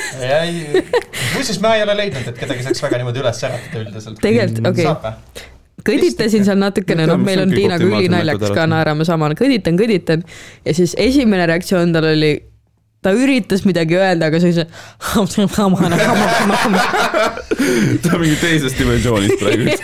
muuseas 1.36 1.60
ma 1.60 1.76
ei 1.76 1.84
ole 1.84 2.00
leidnud, 2.00 2.32
et 2.32 2.40
kedagi 2.40 2.64
saaks 2.64 2.84
väga 2.88 3.04
niimoodi 3.04 3.24
üles 3.24 3.44
äratada 3.44 3.84
üldiselt. 3.84 4.22
tegelikult, 4.24 4.72
okei 4.72 4.88
saab 4.88 5.08
või? 5.08 5.48
kõditasin 5.86 6.46
seal 6.48 6.60
natukene, 6.60 7.06
noh, 7.08 7.20
meil 7.22 7.44
on 7.44 7.54
Tiinaga 7.54 7.86
ülinaljakas 7.88 8.54
ka 8.56 8.66
naerame 8.70 9.08
samal, 9.08 9.36
kõditan, 9.40 9.78
kõditan 9.80 10.24
ja 10.66 10.76
siis 10.76 10.96
esimene 11.00 11.48
reaktsioon 11.50 11.94
tal 11.96 12.10
oli, 12.12 12.34
ta 13.02 13.14
üritas 13.16 13.64
midagi 13.64 13.96
öelda, 13.96 14.28
aga 14.28 14.40
see 14.44 14.50
oli 14.50 14.58
see. 14.58 14.68
ta 18.04 18.16
on 18.16 18.20
mingi 18.20 18.36
teisest 18.42 18.76
dimensioonist 18.80 19.40
praegu. 19.40 19.76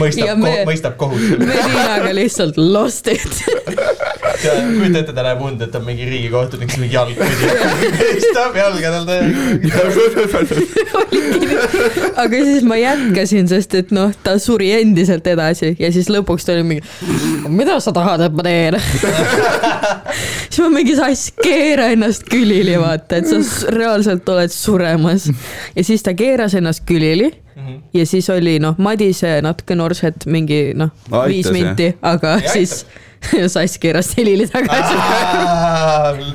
Mõistab 0.00 0.42
me..., 0.42 0.52
mõistab 0.68 0.98
kohut. 1.00 1.22
me 1.40 1.56
Tiinaga 1.56 2.12
lihtsalt 2.16 2.60
lost 2.60 3.08
it. 3.08 3.24
kujuta 4.40 5.00
ette, 5.00 5.14
ta 5.16 5.24
näeb 5.24 5.40
und, 5.44 5.64
et 5.64 5.74
on 5.76 5.84
mingi 5.86 6.04
riigikohtunik, 6.10 6.68
siis 6.72 6.82
mingi 6.82 6.96
jalg 6.98 7.16
pidi. 7.16 7.44
istab 8.20 8.56
jalgadel 8.56 9.08
täiega. 9.08 9.38
aga 12.20 12.42
siis 12.50 12.68
ma 12.68 12.76
jätkasin, 12.80 13.48
sest 13.48 13.78
et 13.80 13.96
noh, 13.96 14.12
ta 14.24 14.36
suri 14.42 14.70
endiselt 14.76 15.26
edasi 15.30 15.72
ja 15.80 15.88
siis 15.92 16.12
lõpuks 16.12 16.44
ta 16.44 16.52
oli 16.56 16.68
mingi, 16.74 16.84
mida 17.48 17.80
sa 17.80 17.96
tahad, 17.96 18.28
et 18.28 18.36
ma 18.36 18.42
teen? 18.44 18.76
siis 20.50 20.62
ma 20.64 20.70
mingi 20.76 20.96
sass, 21.00 21.32
keera 21.40 21.90
ennast 21.94 22.09
külili, 22.30 22.74
vaata, 22.80 23.20
et 23.20 23.28
sa 23.30 23.70
reaalselt 23.74 24.28
oled 24.28 24.52
suremas. 24.54 25.28
ja 25.76 25.84
siis 25.84 26.02
ta 26.02 26.14
keeras 26.18 26.56
ennast 26.58 26.84
külili. 26.88 27.30
Ja 27.94 28.06
siis 28.08 28.30
oli 28.32 28.56
noh, 28.62 28.78
Madise 28.80 29.36
natuke 29.44 29.76
norsed 29.76 30.24
mingi 30.32 30.72
noh, 30.74 30.90
viis 31.28 31.50
minti, 31.52 31.90
aga 32.02 32.38
Ei, 32.40 32.48
siis 32.54 32.86
sass 33.52 33.78
keeras 33.78 34.14
selili 34.14 34.46
tagasi. 34.48 34.96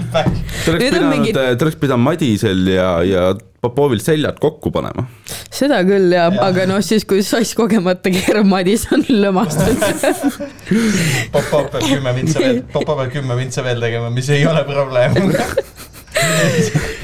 ta 0.05 0.21
oleks 0.71 0.86
pidanud 0.86 1.32
ta 1.34 1.65
oleks 1.65 1.80
pidanud 1.82 2.05
Madisel 2.05 2.67
ja, 2.69 2.91
ja 3.03 3.34
Popovil 3.66 4.01
seljad 4.03 4.39
kokku 4.41 4.72
panema. 4.76 5.07
seda 5.53 5.82
küll 5.88 6.13
jah 6.13 6.30
ja., 6.30 6.43
aga 6.47 6.68
noh, 6.70 6.82
siis 6.86 7.05
kui 7.09 7.24
sass 7.26 7.55
kogemata 7.57 8.13
keerab, 8.13 8.47
Madis 8.49 8.86
on 8.93 9.05
lömastunud. 9.09 9.82
Popo 11.36 11.66
peab 11.74 11.82
kümme 11.84 12.16
vintsa 12.20 12.43
veel, 12.43 12.61
Popo 12.74 12.99
peab 13.01 13.13
kümme 13.16 13.39
vintsa 13.39 13.66
veel 13.66 13.82
tegema, 13.84 14.11
mis 14.13 14.30
ei 14.34 14.45
ole 14.49 14.63
probleem. 14.68 15.18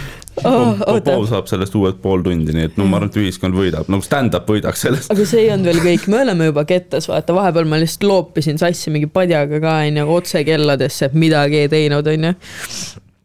oh, 0.48 0.78
Popov, 0.80 1.26
saab 1.30 1.50
sellest 1.50 1.76
uued 1.78 2.00
pool 2.04 2.24
tundi, 2.26 2.54
nii 2.56 2.70
et 2.70 2.80
no 2.80 2.88
ma 2.90 3.00
arvan, 3.00 3.12
et 3.12 3.20
ühiskond 3.22 3.56
võidab, 3.58 3.90
nagu 3.92 4.06
stand-up 4.06 4.50
võidaks 4.50 4.86
sellest. 4.86 5.12
aga 5.14 5.28
see 5.28 5.46
ei 5.46 5.52
olnud 5.54 5.70
veel 5.72 5.82
kõik, 5.84 6.08
me 6.12 6.22
oleme 6.24 6.50
juba 6.50 6.66
kettas, 6.70 7.10
vaata 7.12 7.36
vahepeal 7.36 7.70
ma 7.70 7.80
lihtsalt 7.82 8.08
loopisin 8.08 8.62
sassi 8.62 8.94
mingi 8.94 9.10
padjaga 9.12 9.62
ka 9.64 9.78
onju, 9.86 10.08
otse 10.16 10.44
kelladesse, 10.48 11.10
et 11.10 11.18
midagi 11.18 11.64
ei 11.66 11.72
teinud 11.72 12.08
onju. 12.14 12.34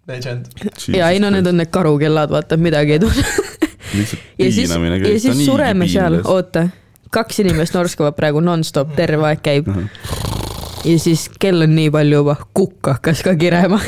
Legend. 0.09 0.47
ja 0.97 1.11
ei 1.11 1.21
no 1.21 1.31
need 1.31 1.47
on 1.47 1.57
need 1.59 1.71
karukellad, 1.75 2.31
vaata 2.31 2.57
midagi 2.57 2.97
ei 2.97 3.03
tunne. 3.03 3.25
lihtsalt 3.95 4.23
ja 4.39 4.53
siis, 4.53 4.71
ja 5.13 5.21
siis 5.21 5.45
sureme 5.47 5.89
seal, 5.89 6.21
oota, 6.25 6.69
kaks 7.11 7.41
inimest 7.43 7.75
norskavad 7.75 8.15
praegu 8.19 8.41
nonstop, 8.45 8.95
terve 8.97 9.27
aeg 9.27 9.43
käib. 9.43 9.71
ja 10.85 10.99
siis 11.03 11.27
kell 11.43 11.67
on 11.67 11.75
nii 11.75 11.91
palju 11.91 12.23
juba, 12.23 12.37
kukk 12.55 12.93
hakkas 12.93 13.25
ka 13.27 13.35
kirema 13.39 13.81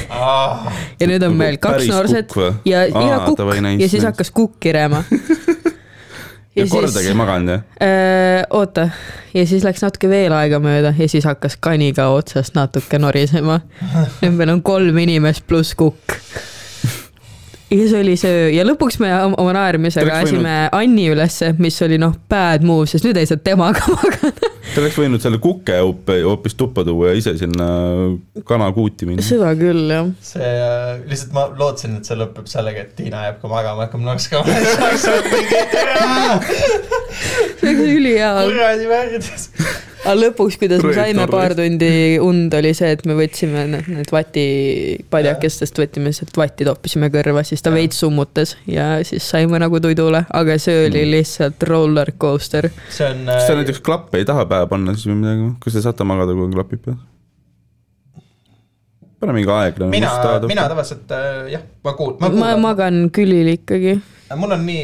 ja 0.99 1.07
nüüd 1.07 1.23
on 1.23 1.37
Nagu 1.37 1.39
meil 1.39 1.61
kaks 1.63 1.77
päris 1.77 1.93
noorset 1.93 2.35
ja, 2.67 2.87
ja 2.89 3.23
kukk 3.29 3.45
ja 3.79 3.89
siis 3.89 4.05
hakkas 4.05 4.35
kukk 4.35 4.59
kirema. 4.61 5.05
ja 6.59 6.67
kordagi 6.71 7.09
ei 7.13 7.17
maganud 7.19 7.53
jah? 7.55 7.63
Äh, 7.85 8.43
oota, 8.51 8.89
ja 9.35 9.47
siis 9.47 9.65
läks 9.67 9.83
natuke 9.85 10.11
veel 10.11 10.33
aega 10.37 10.59
mööda 10.63 10.95
ja 10.99 11.09
siis 11.09 11.25
hakkas 11.29 11.57
kani 11.61 11.93
ka 11.97 12.09
otsast 12.15 12.55
natuke 12.59 12.99
norisema. 13.03 13.61
nüüd 14.23 14.37
meil 14.39 14.55
on 14.57 14.63
kolm 14.67 14.99
inimest 15.05 15.47
pluss 15.49 15.75
kukk. 15.79 16.17
ja 17.71 17.85
see 17.89 18.01
oli 18.01 18.15
see 18.17 18.31
öö 18.33 18.51
ja 18.57 18.65
lõpuks 18.65 18.97
me 19.03 19.11
om- 19.25 19.35
oma 19.39 19.53
naermisega 19.53 20.07
Oleks 20.09 20.31
võinud- 20.33 20.47
asime 20.47 20.55
Anni 20.73 21.09
ülesse, 21.13 21.51
mis 21.59 21.77
oli 21.85 21.99
noh, 22.01 22.15
bad 22.33 22.65
move, 22.65 22.87
sest 22.89 23.05
nüüd 23.05 23.17
ei 23.21 23.27
saa 23.29 23.37
temaga 23.45 23.85
magada. 23.97 24.55
Ta 24.75 24.81
oleks 24.83 24.99
võinud 25.01 25.23
selle 25.25 25.39
kuke 25.43 25.77
hoop- 25.81 26.13
hoopis 26.25 26.55
tuppa 26.59 26.85
tuua 26.87 27.11
ja 27.13 27.19
ise 27.19 27.35
sinna 27.41 27.67
kanakuuti 28.49 29.09
minna. 29.09 29.25
seda 29.25 29.51
küll 29.59 29.91
jah. 29.93 30.09
see 30.25 30.45
äh,, 30.45 31.01
lihtsalt 31.09 31.35
ma 31.37 31.47
lootsin, 31.59 31.99
et 32.01 32.09
see 32.09 32.19
lõpeb 32.19 32.47
sellega, 32.51 32.85
et 32.87 32.95
Tiina 32.99 33.25
jääb 33.29 33.41
ka 33.43 33.51
magama, 33.53 33.87
hakkab 33.89 34.03
tere, 35.73 35.95
see 37.61 37.75
oli 37.75 37.93
ülihea. 37.99 38.33
kuradi 38.49 38.91
värdjas. 38.93 39.49
Aga 40.05 40.15
lõpuks, 40.19 40.59
kuidas 40.61 40.83
me 40.85 40.93
saime 40.97 41.27
paar 41.31 41.55
tundi 41.59 41.91
und, 42.23 42.55
oli 42.55 42.73
see, 42.77 42.91
et 42.97 43.05
me 43.09 43.17
võtsime 43.19 43.65
need, 43.73 43.89
need 43.93 44.13
vatipadjakestest 44.15 45.79
võtsime 45.81 46.13
sealt 46.17 46.37
vatti, 46.39 46.67
toppisime 46.69 47.11
kõrva, 47.15 47.45
siis 47.47 47.63
ta 47.65 47.73
veits 47.75 47.99
summutas 48.03 48.57
ja 48.71 48.99
siis 49.07 49.27
saime 49.29 49.61
nagu 49.63 49.81
tuidule, 49.83 50.25
aga 50.31 50.59
see 50.63 50.87
oli 50.87 51.05
Mm. 51.05 51.11
lihtsalt 51.15 51.63
roller 51.69 52.13
coaster. 52.19 52.71
see 52.91 53.07
on 53.07 53.25
kas 53.27 53.47
te 53.47 53.53
äh, 53.53 53.59
näiteks 53.61 53.81
klappe 53.85 54.19
ei 54.19 54.25
taha 54.29 54.47
pähe 54.51 54.67
panna 54.71 54.95
siis 54.95 55.07
või 55.11 55.21
midagi, 55.23 55.53
kas 55.63 55.77
te 55.79 55.83
saate 55.85 56.05
magada, 56.09 56.35
kui 56.35 56.47
on 56.49 56.53
klapid 56.57 56.83
peas? 56.85 56.99
Pane 59.21 59.35
mingi 59.37 59.51
aeglane. 59.51 59.91
mina, 59.91 60.13
mina 60.47 60.69
tavaliselt 60.71 61.13
äh, 61.15 61.51
jah, 61.55 61.67
ma 61.85 61.95
kuul-, 61.99 62.17
ma 62.23 62.31
ma 62.35 62.55
magan 62.69 63.09
külil 63.15 63.53
ikkagi. 63.55 63.99
mul 64.37 64.57
on 64.57 64.67
nii, 64.67 64.83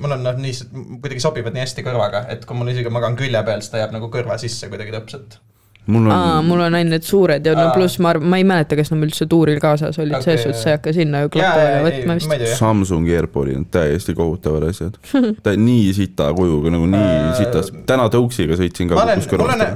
mul 0.00 0.16
on 0.16 0.24
noh, 0.26 0.38
nii, 0.40 0.70
kuidagi 1.02 1.22
sobivad 1.22 1.54
nii 1.54 1.64
hästi 1.66 1.84
kõrvaga, 1.86 2.24
et 2.32 2.46
kui 2.48 2.58
mul 2.58 2.72
isegi 2.72 2.92
magan 2.92 3.18
külje 3.18 3.42
peal, 3.46 3.62
siis 3.62 3.74
ta 3.74 3.82
jääb 3.84 3.94
nagu 3.96 4.10
kõrva 4.12 4.38
sisse 4.40 4.70
kuidagi 4.72 4.94
täpselt. 4.96 5.38
Mul 5.86 6.10
aa, 6.10 6.38
on, 6.38 6.48
mul 6.50 6.64
on 6.66 6.78
ainult 6.78 6.96
need 6.96 7.06
suured 7.06 7.46
ja 7.46 7.54
no 7.56 7.68
Aa. 7.68 7.74
pluss 7.76 7.98
ma 8.02 8.12
arvan, 8.14 8.28
ma 8.32 8.40
ei 8.40 8.46
mäleta, 8.48 8.78
kas 8.78 8.92
nad 8.94 9.04
üldse 9.06 9.28
tuuril 9.30 9.60
kaasas 9.62 9.98
olid, 10.02 10.16
selles 10.24 10.40
Okei, 10.40 10.44
suhtes 10.46 10.62
sa 10.64 10.72
ei 10.72 10.78
hakka 10.78 10.94
sinna 10.96 11.24
ju 11.24 11.30
jaa, 11.30 11.34
klappe 11.36 11.66
jaa, 11.66 11.84
võtma 11.86 12.18
vist. 12.20 12.46
Samsungi 12.58 13.16
AirPodid 13.16 13.60
on 13.60 13.68
täiesti 13.70 14.14
kohutavad 14.16 14.68
asjad. 14.70 14.98
ta 15.44 15.56
nii 15.56 15.92
sita 15.96 16.32
kujuga 16.36 16.74
nagu 16.74 16.88
nii 16.90 17.06
Äh, 17.06 17.34
sitas, 17.38 17.70
täna 17.88 18.06
tõuksiga 18.12 18.58
sõitsin 18.58 18.90
ka 18.90 18.98
ma 18.98 19.06
olen 19.06 19.22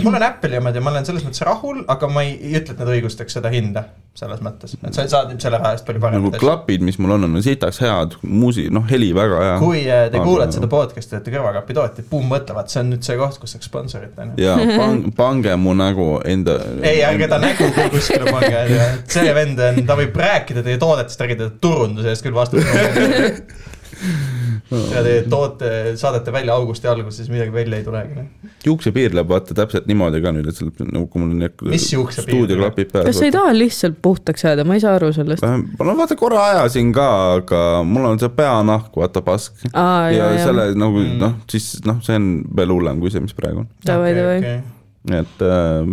mul 0.05 0.19
on, 0.19 0.27
Apple'i 0.27 0.61
omad 0.61 0.77
ja 0.77 0.85
ma 0.85 0.93
olen 0.95 1.09
selles 1.09 1.25
mõttes 1.27 1.43
rahul, 1.47 1.83
aga 1.91 2.11
ma 2.13 2.25
ei, 2.27 2.37
ei 2.51 2.57
ütle, 2.61 2.75
et 2.77 2.83
nad 2.83 2.93
õigustaks 2.95 3.39
seda 3.39 3.53
hinda 3.53 3.87
selles 4.21 4.41
mõttes, 4.43 4.75
et 4.75 4.97
sa 4.97 5.05
saad 5.09 5.31
nüüd 5.31 5.41
selle 5.41 5.61
raha 5.61 5.77
eest 5.77 5.87
palju 5.87 6.01
nagu 6.01 6.09
paremaid 6.11 6.35
asju. 6.35 6.43
klapid, 6.43 6.83
mis 6.85 6.99
mul 7.01 7.15
on, 7.15 7.29
on 7.29 7.45
sitaks 7.45 7.79
head, 7.85 8.17
muusi, 8.27 8.67
noh, 8.75 8.83
heli 8.91 9.13
väga 9.17 9.39
hea. 9.45 9.53
kui 9.63 9.85
äh, 9.87 10.09
te 10.11 10.19
Aga- 10.19 10.25
kuulate 10.27 10.57
seda 10.59 10.69
podcast'i, 10.73 11.15
olete 11.17 11.35
kõrvaklapi 11.37 11.77
tootjad, 11.79 12.09
Boom 12.11 12.27
mõtlevad, 12.33 12.69
see 12.73 12.83
on 12.83 12.91
nüüd 12.95 13.07
see 13.07 13.17
koht, 13.21 13.39
kus 13.41 13.55
saaks 13.55 13.71
sponsorit 13.71 14.19
on 14.21 14.35
ju. 14.35 14.45
ja 14.45 14.57
pang-, 14.59 15.07
pange 15.21 15.55
mu 15.63 15.77
nägu 16.01 16.21
enda. 16.25 16.59
ei, 16.83 17.03
ärge 17.05 17.29
ta 17.29 17.39
nägu 17.43 17.71
kuskile 17.93 18.33
pange, 18.33 18.81
see 19.11 19.35
vend 19.37 19.61
on, 19.69 19.83
ta 19.87 19.97
võib 20.01 20.17
rääkida 20.17 20.65
teie 20.67 20.81
toodetest, 20.81 21.21
ärge 21.27 21.39
teda 21.39 21.51
turunduse 21.61 22.15
eest 22.15 22.27
küll 22.27 22.37
vastutama. 22.37 23.31
ja 24.95 25.03
teie 25.05 25.23
toote, 25.29 25.71
saadete 25.99 26.33
välja 26.33 26.55
augusti 26.55 26.89
alguses, 26.89 27.29
midagi 27.31 27.53
välja 27.53 27.81
ei 27.81 27.85
tulegi. 27.85 28.15
noh. 28.17 28.51
juuksepiir 28.65 29.15
läheb 29.17 29.29
vaata 29.29 29.55
täpselt 29.57 29.89
niimoodi 29.91 30.23
ka 30.23 30.33
nüüd, 30.37 30.49
et 30.49 30.57
seal 30.57 30.71
nagu 30.87 31.07
kui 31.11 31.23
mul 31.23 31.35
on 31.35 31.45
juuksepiir? 31.45 32.29
stuudioklapid 32.29 32.93
peal. 32.93 33.09
kas 33.09 33.21
sa 33.21 33.27
ei 33.29 33.35
taha 33.35 33.53
lihtsalt 33.57 34.01
puhtaks 34.03 34.47
jääda, 34.47 34.65
ma 34.69 34.79
ei 34.79 34.85
saa 34.85 34.95
aru 34.99 35.13
sellest. 35.17 35.45
no 35.45 35.97
vaata 36.01 36.17
korra 36.21 36.47
ajasin 36.55 36.95
ka, 36.97 37.09
aga 37.41 37.63
mul 37.87 38.09
on 38.13 38.23
see 38.23 38.33
peanahk, 38.41 38.93
vaata 38.97 39.25
pask. 39.27 39.59
ja 39.75 39.87
ja, 40.15 40.33
ja, 40.37 40.45
selle 40.47 40.71
nagu 40.79 41.01
Mm. 41.01 41.17
noh, 41.23 41.33
siis 41.49 41.81
noh, 41.87 41.97
see 42.05 42.19
on 42.19 42.27
veel 42.57 42.73
hullem 42.75 43.01
kui 43.01 43.13
see, 43.13 43.23
mis 43.25 43.35
praegu 43.37 43.63
on, 43.63 43.73
davai, 43.87 44.13
davai. 44.17 44.61
Et 45.09 45.43
äh, 45.47 45.89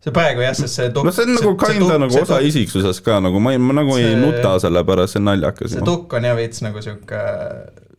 see 0.00 0.14
praegu 0.16 0.40
jah, 0.44 0.54
sest 0.56 0.78
see 0.78 0.88
tukk. 0.94 1.04
no 1.04 1.12
see 1.12 1.26
on 1.26 1.34
nagu 1.36 1.52
kinda 1.60 1.98
nagu 2.00 2.22
osa 2.22 2.40
isiksusest 2.46 3.04
ka 3.04 3.18
nagu 3.20 3.42
ma 3.42 3.52
ei, 3.52 3.60
ma 3.60 3.76
nagu 3.76 3.98
ei 3.98 4.08
see- 4.08 4.22
nuta 4.22 4.56
selle 4.62 4.82
pärast, 4.88 5.14
see 5.14 5.20
on 5.20 5.28
naljakas 5.28 5.76
see. 5.76 5.84
tukk 5.84 6.16
on 6.16 6.28
jah 6.30 6.36
veits 6.38 6.64
nagu 6.64 6.80
sihuke. 6.80 7.20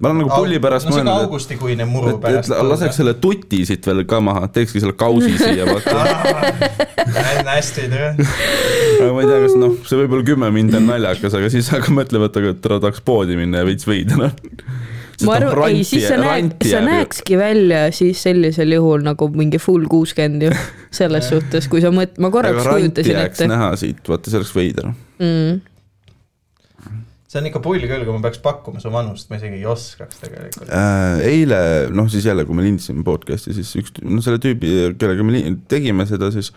ma 0.02 0.10
olen 0.10 0.24
nagu 0.24 0.32
pulli 0.34 0.58
pärast 0.64 0.89
no 0.89 0.96
mõelnud, 0.96 1.14
augustikuine 1.28 1.86
muru 1.86 2.16
et, 2.16 2.22
pärast. 2.24 2.56
laseks 2.72 2.98
selle 3.04 3.14
tuti 3.22 3.62
siit 3.70 3.86
veel 3.86 4.02
ka 4.10 4.22
maha, 4.24 4.50
teekski 4.50 4.82
selle 4.82 4.98
kausi 4.98 5.36
siia 5.38 5.68
vaata. 5.70 5.94
hästi, 7.52 7.86
tere. 7.92 8.16
aga 8.18 9.12
ma 9.14 9.22
ei 9.22 9.30
tea, 9.30 9.42
kas 9.46 9.60
noh, 9.62 9.78
see 9.86 10.00
võib-olla 10.02 10.26
kümme 10.26 10.50
mind 10.58 10.74
on 10.80 10.89
naljakas, 10.89 11.38
aga 11.38 11.54
siis 11.54 11.70
hakkad 11.74 11.94
mõtlema, 12.02 12.32
et 12.32 12.42
aga 12.42 12.56
tere, 12.66 12.82
tahaks 12.82 13.06
poodi 13.06 13.38
minna 13.38 13.62
ja 13.62 13.70
veits 13.70 13.86
veider 13.86 14.26
on. 14.32 14.34
Ma 15.28 15.38
arvan, 15.40 15.72
ei, 15.72 15.84
siis 15.88 16.06
sa 16.10 16.20
näed, 16.20 16.54
sa. 16.68 16.82
näekski 16.86 17.40
välja 17.40 17.84
siis 17.96 18.22
sellisel 18.24 18.76
juhul 18.78 19.04
nagu 19.06 19.30
mingi 19.36 19.60
full 19.62 19.88
kuuskümmend 19.92 20.48
ju, 20.48 20.54
selles 21.02 21.30
suhtes, 21.32 21.68
kui 21.72 21.84
sa 21.84 21.94
mõt-, 21.96 22.18
ma 22.22 22.32
korraks 22.34 22.68
kujutasin 22.68 23.20
ette 23.26 23.50
näha 23.52 23.74
siit, 23.80 24.02
vaata 24.08 24.32
see 24.32 24.42
oleks 24.42 24.54
veider. 24.56 24.92
mm.. 25.22 25.62
see 27.32 27.42
on 27.42 27.50
ikka 27.52 27.64
pull 27.64 27.88
küll, 27.88 28.06
kui 28.08 28.16
ma 28.18 28.24
peaks 28.26 28.42
pakkuma 28.44 28.84
su 28.84 28.92
vanust, 28.94 29.30
ma 29.32 29.40
isegi 29.40 29.62
ei 29.62 29.66
oskaks 29.72 30.24
tegelikult. 30.26 30.68
Äh, 30.68 31.24
eile, 31.32 31.62
noh 31.96 32.10
siis 32.12 32.28
jälle, 32.28 32.46
kui 32.48 32.58
me 32.58 32.68
lindistasime 32.68 33.06
podcast'i, 33.08 33.56
siis 33.58 33.72
üks, 33.80 33.98
noh 34.04 34.24
selle 34.26 34.42
tüübi, 34.44 34.94
kellega 35.02 35.28
me 35.28 35.46
tegime 35.72 36.08
seda, 36.10 36.32
siis 36.36 36.52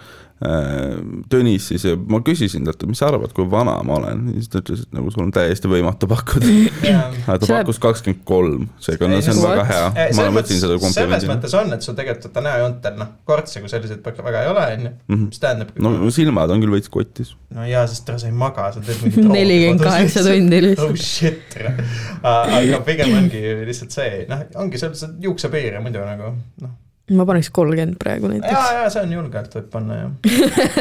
Tõnis 1.30 1.68
siis, 1.70 1.85
ma 2.11 2.18
küsisin 2.26 2.66
talt, 2.66 2.82
et 2.82 2.91
mis 2.91 2.99
sa 3.01 3.07
arvad, 3.09 3.30
kui 3.37 3.47
vana 3.51 3.76
ma 3.87 3.95
olen, 4.01 4.26
siis 4.35 4.51
ta 4.53 4.61
ütles, 4.61 4.82
et 4.85 4.97
nagu 4.97 5.12
sul 5.14 5.22
on 5.24 5.30
täiesti 5.35 5.70
võimatu 5.70 6.09
pakkuda. 6.11 6.51
ta 7.26 7.39
See 7.39 7.55
pakkus 7.55 7.78
kakskümmend 7.82 8.24
kolm, 8.28 8.66
seega 8.82 9.09
no 9.09 9.20
see 9.24 9.32
on 9.32 9.41
väga 9.45 9.64
hea, 9.70 9.87
ma 10.18 10.26
võtsin 10.35 10.59
seda 10.61 10.74
selles 10.74 10.85
komplimendina. 10.85 11.37
mõttes 11.37 11.57
on, 11.61 11.72
et 11.76 11.87
sul 11.87 11.97
tegelikult 11.99 12.41
on 12.43 12.47
näojoontel 12.49 12.99
noh, 13.01 13.14
kortse 13.30 13.62
kui 13.62 13.72
selliseid 13.72 14.03
väga 14.05 14.26
väga 14.26 14.43
ei 14.45 14.53
ole, 14.53 14.66
onju, 14.74 14.93
Mhm. 15.14 15.24
mis 15.30 15.43
tähendab. 15.47 15.72
no 15.87 16.12
silmad 16.18 16.51
on 16.51 16.62
küll 16.66 16.76
veits 16.76 16.93
kotis. 16.93 17.35
no 17.55 17.64
jaa, 17.70 17.87
sest 17.89 18.05
tere, 18.05 18.18
sa 18.18 18.26
ei 18.28 18.37
maga, 18.45 18.68
sa 18.74 18.82
teed 18.85 19.01
mingit. 19.07 19.32
nelikümmend 19.39 19.87
kaheksa 19.87 20.26
tundi 20.26 20.61
oh 20.61 20.66
lihtsalt. 20.68 20.99
shit, 21.01 21.43
tere. 21.55 21.76
aga 22.22 22.80
pigem 22.87 23.16
ongi 23.22 23.43
lihtsalt 23.70 23.95
see, 23.97 24.24
noh, 24.28 24.45
ongi 24.61 24.82
seal 24.82 24.95
see 24.99 25.14
juuksepiir 25.24 25.78
ja 25.78 25.85
muidu 25.85 26.05
nagu 26.05 26.35
noh, 26.61 26.74
ma 27.12 27.26
paneks 27.28 27.50
kolmkümmend 27.52 27.98
praegu 28.00 28.30
jaa, 28.30 28.34
näiteks. 28.38 28.72
jaa, 28.78 28.90
see 28.94 29.02
on 29.05 29.12
julgelt 29.12 29.55
võib 29.59 29.66
panna 29.72 29.98
jah. 29.98 30.11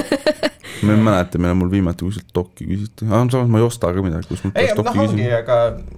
ma 0.87 0.95
ei 0.95 1.01
mäleta, 1.03 1.39
millal 1.41 1.57
mul 1.59 1.71
viimati 1.71 2.05
kuskilt 2.07 2.31
dokki 2.35 2.67
küsiti, 2.69 3.07
aga 3.09 3.25
samas 3.33 3.51
ma 3.51 3.59
ei 3.59 3.65
osta 3.67 3.91
ka 3.95 4.03
midagi, 4.05 4.29
kus 4.29 4.45
mul 4.45 4.53
ei, 4.55 4.69
peaks 4.69 4.77
noh 4.77 4.87
dokki 4.87 5.03
ongi, 5.03 5.19
küsima. 5.19 5.41
aga 5.41 5.57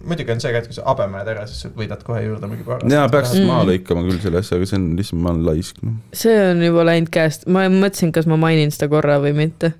muidugi 0.09 0.34
on 0.36 0.41
see 0.43 0.51
ka, 0.55 0.63
et 0.63 0.69
kui 0.71 0.78
sa 0.80 0.88
habeme 0.89 1.21
jääd 1.21 1.32
ära, 1.36 1.45
siis 1.51 1.61
sa 1.65 1.71
võidad 1.78 2.01
kohe 2.07 2.23
juurde 2.26 2.49
mingi 2.51 2.65
paar. 2.67 2.84
jaa, 2.89 3.05
peaks 3.13 3.36
Mm. 3.36 3.47
maha 3.51 3.69
lõikama 3.69 4.05
küll 4.07 4.19
selle 4.23 4.41
asja, 4.41 4.57
aga 4.57 4.69
see 4.69 4.78
on 4.80 4.86
lihtsalt, 4.97 5.21
ma 5.21 5.32
olen 5.34 5.45
laisk, 5.45 5.82
noh. 5.86 5.95
see 6.15 6.36
on 6.49 6.61
juba 6.65 6.86
läinud 6.89 7.13
käest, 7.13 7.45
ma 7.51 7.65
mõtlesin, 7.69 8.13
kas 8.15 8.30
ma 8.30 8.38
mainin 8.41 8.73
seda 8.73 8.89
korra 8.91 9.19
või 9.21 9.34
mitte. 9.38 9.73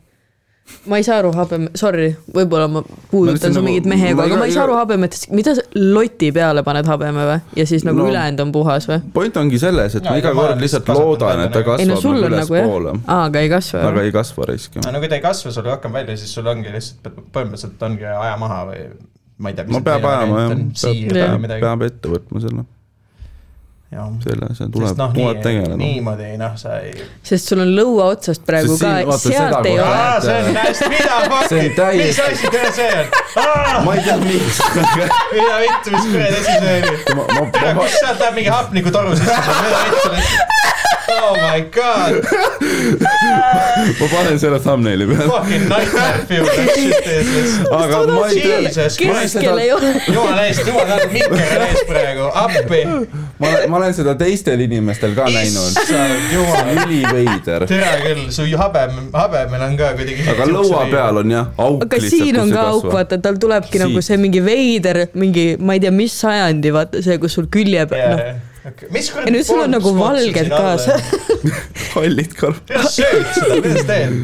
Ma 0.90 0.98
ei 0.98 1.04
saa 1.06 1.20
aru 1.22 1.32
habeme, 1.36 1.70
sorry, 1.78 2.08
võib-olla 2.34 2.66
ma 2.70 2.82
puudutan 3.12 3.54
su 3.54 3.60
nagu- 3.60 3.66
mingit 3.68 3.86
mehega, 3.90 4.24
aga 4.26 4.38
ma 4.40 4.46
ei 4.50 4.54
saa 4.56 4.64
aru 4.66 4.74
habemetest, 4.80 5.28
mida 5.34 5.54
sa 5.58 5.62
loti 5.76 6.32
peale 6.34 6.64
paned 6.66 6.86
habeme 6.90 7.26
või? 7.30 7.40
ja 7.60 7.66
siis 7.70 7.86
nagu 7.86 7.98
No. 8.00 8.04
no. 8.06 8.10
ülejäänud 8.14 8.40
on 8.46 8.52
puhas 8.56 8.88
või? 8.90 9.00
point 9.14 9.38
ongi 9.38 9.60
selles, 9.62 9.96
et 9.96 10.04
Jaa, 10.04 10.12
ma 10.12 10.18
iga 10.22 10.34
kord 10.38 10.62
lihtsalt 10.62 10.90
loodan, 10.90 11.44
et 11.46 11.52
ta 11.54 11.62
ei 11.62 11.86
no 11.90 11.96
kasvab 11.96 12.02
sul 12.02 12.16
nagu 12.18 12.26
on 12.26 12.38
nagu 12.40 12.56
jah 12.56 12.66
ülespoole, 12.66 12.96
aa, 13.08 13.24
aga 13.30 13.40
ei 13.46 13.50
kasva 13.54 13.84
aga 13.92 14.02
ei 14.10 14.12
kasva 14.18 14.46
raisk. 14.52 14.76
no 14.92 15.00
kui 15.00 15.08
ta 15.14 15.16
ei 15.16 15.26
kasva 15.28 15.52
sul 15.52 15.64
rohkem 15.70 15.92
välja, 16.00 16.18
siis 16.18 16.34
sul 16.34 16.48
ongi 16.54 16.74
lihtsalt 16.74 17.14
põhimõtteliselt 17.34 17.86
ongi 17.90 18.06
aja 18.06 18.38
maha 18.42 18.62
või 18.72 18.82
ma 19.38 19.50
ei 19.54 19.56
tea. 19.62 19.66
no 19.70 19.82
peab 19.86 20.06
ajama 20.06 20.42
jah, 20.48 20.58
peab, 21.14 21.50
peab 21.62 21.82
ette 21.92 22.10
võtma 22.10 22.42
selle, 22.42 22.66
selle, 24.24 24.48
see 24.52 24.58
sest 24.60 24.72
tuleb, 24.76 24.98
noh, 25.00 25.12
tuleb 25.16 25.38
nii, 25.40 25.44
tegeleda. 25.46 25.78
niimoodi 25.80 26.30
noh, 26.42 26.54
sa 26.60 26.78
ei. 26.86 26.94
sest 27.26 27.52
sul 27.52 27.62
on 27.66 27.72
lõua 27.78 28.08
otsast 28.16 28.46
praegu 28.48 28.74
Sest 28.76 28.84
ka 28.86 28.92
siin-, 28.96 29.22
seda 29.26 29.38
sealt 29.40 29.70
ei 29.70 29.78
ole. 29.80 30.02
see 30.26 30.38
on 30.42 30.60
hästi, 30.62 30.90
mida 30.96 31.20
fuck'i, 31.30 31.70
täiesti- 31.80 32.08
mis 32.08 32.20
asi 32.26 32.52
teil 32.56 32.72
see 32.80 32.92
on? 33.00 33.08
ma 33.86 33.96
ei 33.96 34.04
tea, 34.08 34.18
miks. 34.26 34.60
mida 35.36 35.56
vittu, 35.64 35.96
mis 35.96 36.06
kuradi 36.12 36.36
asi 36.42 36.58
see 36.60 36.76
oli? 36.82 36.92
kust 37.80 37.98
sealt 38.02 38.20
läheb 38.26 38.36
mingi 38.42 38.52
hapnikutoru 38.58 39.16
sisse, 39.16 39.40
mida 39.64 39.80
vittu? 39.88 40.10
Oh 41.16 41.36
my 41.40 41.62
god, 41.72 42.14
ma 44.00 44.08
panen 44.12 44.40
selle 44.40 44.60
thumbnaili 44.60 45.08
peale. 45.08 45.28
fucking 45.32 45.68
nightmare 45.70 46.26
fuel, 46.28 46.46
that 46.46 46.72
shit 46.76 47.08
is 47.08 47.28
this. 47.34 47.54
aga 47.72 48.00
ma 48.10 48.26
ei 48.28 48.42
tea, 48.42 48.88
keskel 49.00 49.62
ei 49.64 49.72
ole. 49.76 49.92
jumala 50.08 50.46
eest, 50.50 50.66
jumala 50.68 50.98
tänu, 51.00 51.12
Mikker 51.14 51.60
on 51.60 51.68
ees 51.68 51.84
praegu, 51.90 52.26
appi. 52.44 52.82
ma, 53.40 53.52
ma 53.68 53.78
olen 53.80 53.96
seda 53.98 54.16
teistel 54.20 54.66
inimestel 54.66 55.16
ka 55.18 55.28
näinud. 55.32 55.78
issand 55.84 56.34
jumal, 56.34 56.74
üliveider. 56.86 57.68
tere 57.72 57.94
küll, 58.04 58.26
su 58.36 58.48
habem, 58.60 59.00
habemel 59.14 59.68
on 59.70 59.78
ka 59.80 59.94
kuidagi. 60.00 60.26
aga 60.36 60.50
lõua 60.52 60.84
peal 60.92 61.22
on 61.24 61.36
jah 61.38 61.54
auk 61.68 61.86
aga 61.88 62.02
lihtsalt, 62.02 62.26
siin 62.26 62.42
on 62.44 62.52
ka 62.56 62.66
auk, 62.74 62.90
vaata, 62.98 63.22
tal 63.22 63.40
tulebki 63.42 63.78
Siit. 63.78 63.86
nagu 63.86 64.04
see 64.10 64.20
mingi 64.20 64.44
veider, 64.44 65.06
mingi, 65.16 65.48
ma 65.60 65.78
ei 65.80 65.86
tea, 65.86 65.96
mis 65.96 66.20
sajandi, 66.26 66.76
vaata 66.76 67.06
see, 67.06 67.18
kus 67.22 67.40
sul 67.40 67.48
külje 67.52 67.88
peal, 67.92 68.20
noh, 68.20 68.54
ja 68.66 69.32
nüüd 69.32 69.46
sul 69.46 69.62
on 69.62 69.74
nagu 69.76 69.92
valged 69.98 70.50
kaasa. 70.50 70.98
hallid 71.96 72.34
kuidas 72.40 72.56
sööd 72.90 73.28
seda, 73.36 73.60
kuidas 73.60 73.86
teed? 73.90 74.16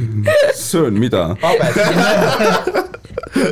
söön 0.57 0.97
mida? 1.01 1.27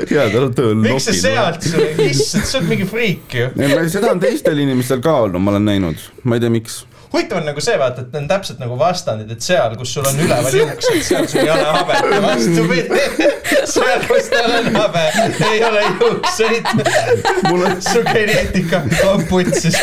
jaa, 0.10 0.26
tal 0.34 0.48
on 0.48 0.56
tööl 0.58 0.76
miks 0.82 1.06
sa 1.08 1.16
sealt, 1.16 1.68
issand, 2.04 2.48
sa 2.50 2.60
oled 2.60 2.72
mingi 2.74 2.88
friik 2.90 3.38
ju. 3.38 3.50
seda 3.94 4.14
on 4.16 4.22
teistel 4.24 4.62
inimestel 4.66 5.04
ka 5.06 5.16
olnud, 5.28 5.44
ma 5.44 5.54
olen 5.56 5.70
näinud, 5.70 6.10
ma 6.24 6.40
ei 6.40 6.44
tea, 6.44 6.54
miks. 6.54 6.82
Huvitav 7.14 7.40
on 7.40 7.48
nagu 7.50 7.62
see, 7.64 7.78
vaata, 7.80 8.04
et 8.04 8.14
need 8.14 8.22
on 8.24 8.28
täpselt 8.30 8.60
nagu 8.62 8.78
vastandid, 8.80 9.32
et 9.34 9.42
seal, 9.44 9.74
kus 9.80 9.94
sul 9.96 10.06
on 10.10 10.20
üleval 10.22 10.58
juuksed, 10.60 11.00
seal 11.08 11.28
sul 11.30 11.42
ei 11.42 11.52
ole 11.54 11.66
habet 11.74 12.10
ja 12.14 12.22
vastupidi. 12.28 13.30
seal, 13.74 14.06
kus 14.06 14.30
tal 14.34 14.56
on 14.60 14.70
habe, 14.76 15.06
ei 15.50 15.64
ole 15.66 15.84
juukseid. 15.88 16.72
mul 17.50 17.66
on, 17.66 17.76
su 17.82 18.04
geneetika 18.12 18.84
on 19.10 19.26
putsis 19.30 19.78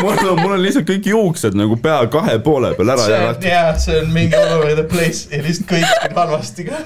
mul 0.00 0.16
on, 0.16 0.40
mul 0.40 0.56
on 0.56 0.62
lihtsalt 0.64 0.88
kõik 0.88 1.08
juuksed 1.12 1.56
nagu 1.58 1.76
pea 1.82 2.00
kahe 2.12 2.38
poole 2.44 2.72
peal 2.78 2.94
ära 2.94 3.06
see 3.06 3.16
on 3.16 3.26
jagatud. 3.26 3.48
jaa, 3.52 3.72
see 3.86 4.00
on 4.02 4.12
mingi 4.16 4.38
all 4.38 4.56
over 4.58 4.76
the 4.78 4.86
place 4.88 5.28
ja 5.32 5.42
lihtsalt 5.44 5.68
kõik 5.72 6.08
on 6.08 6.16
halvasti 6.22 6.68
ka. 6.68 6.82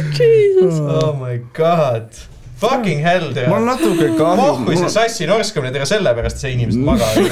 oh 1.00 1.12
my 1.18 1.40
god, 1.56 2.14
fucking 2.60 3.02
hell 3.04 3.26
mul 3.30 3.56
on 3.56 3.66
tead. 3.66 3.66
natuke 3.66 4.08
pohhui 4.18 4.76
see 4.76 4.84
kahju, 4.84 4.94
sassi 4.94 5.28
norskamine, 5.30 5.72
tere 5.74 5.86
sellepärast 5.88 6.42
see 6.42 6.54
inimesed 6.56 6.82
magavad. 6.84 7.28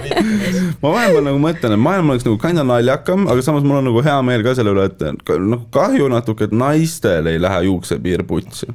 ma 0.82 0.92
vahepeal 0.96 1.26
nagu 1.28 1.40
mõtlen, 1.42 1.76
et 1.76 1.82
maailm 1.86 2.12
oleks 2.14 2.26
nagu 2.28 2.38
kinda 2.42 2.64
naljakam, 2.66 3.26
aga 3.30 3.44
samas 3.46 3.66
mul 3.66 3.80
on 3.80 3.90
nagu 3.90 4.04
hea 4.06 4.18
meel 4.26 4.44
ka 4.46 4.54
selle 4.58 4.74
üle, 4.74 4.86
et 4.90 5.02
nagu 5.04 5.64
kahju 5.74 6.08
natuke, 6.12 6.48
et 6.48 6.54
naistel 6.56 7.28
ei 7.30 7.40
lähe 7.42 7.64
juuksepiir 7.68 8.24
putsi. 8.28 8.70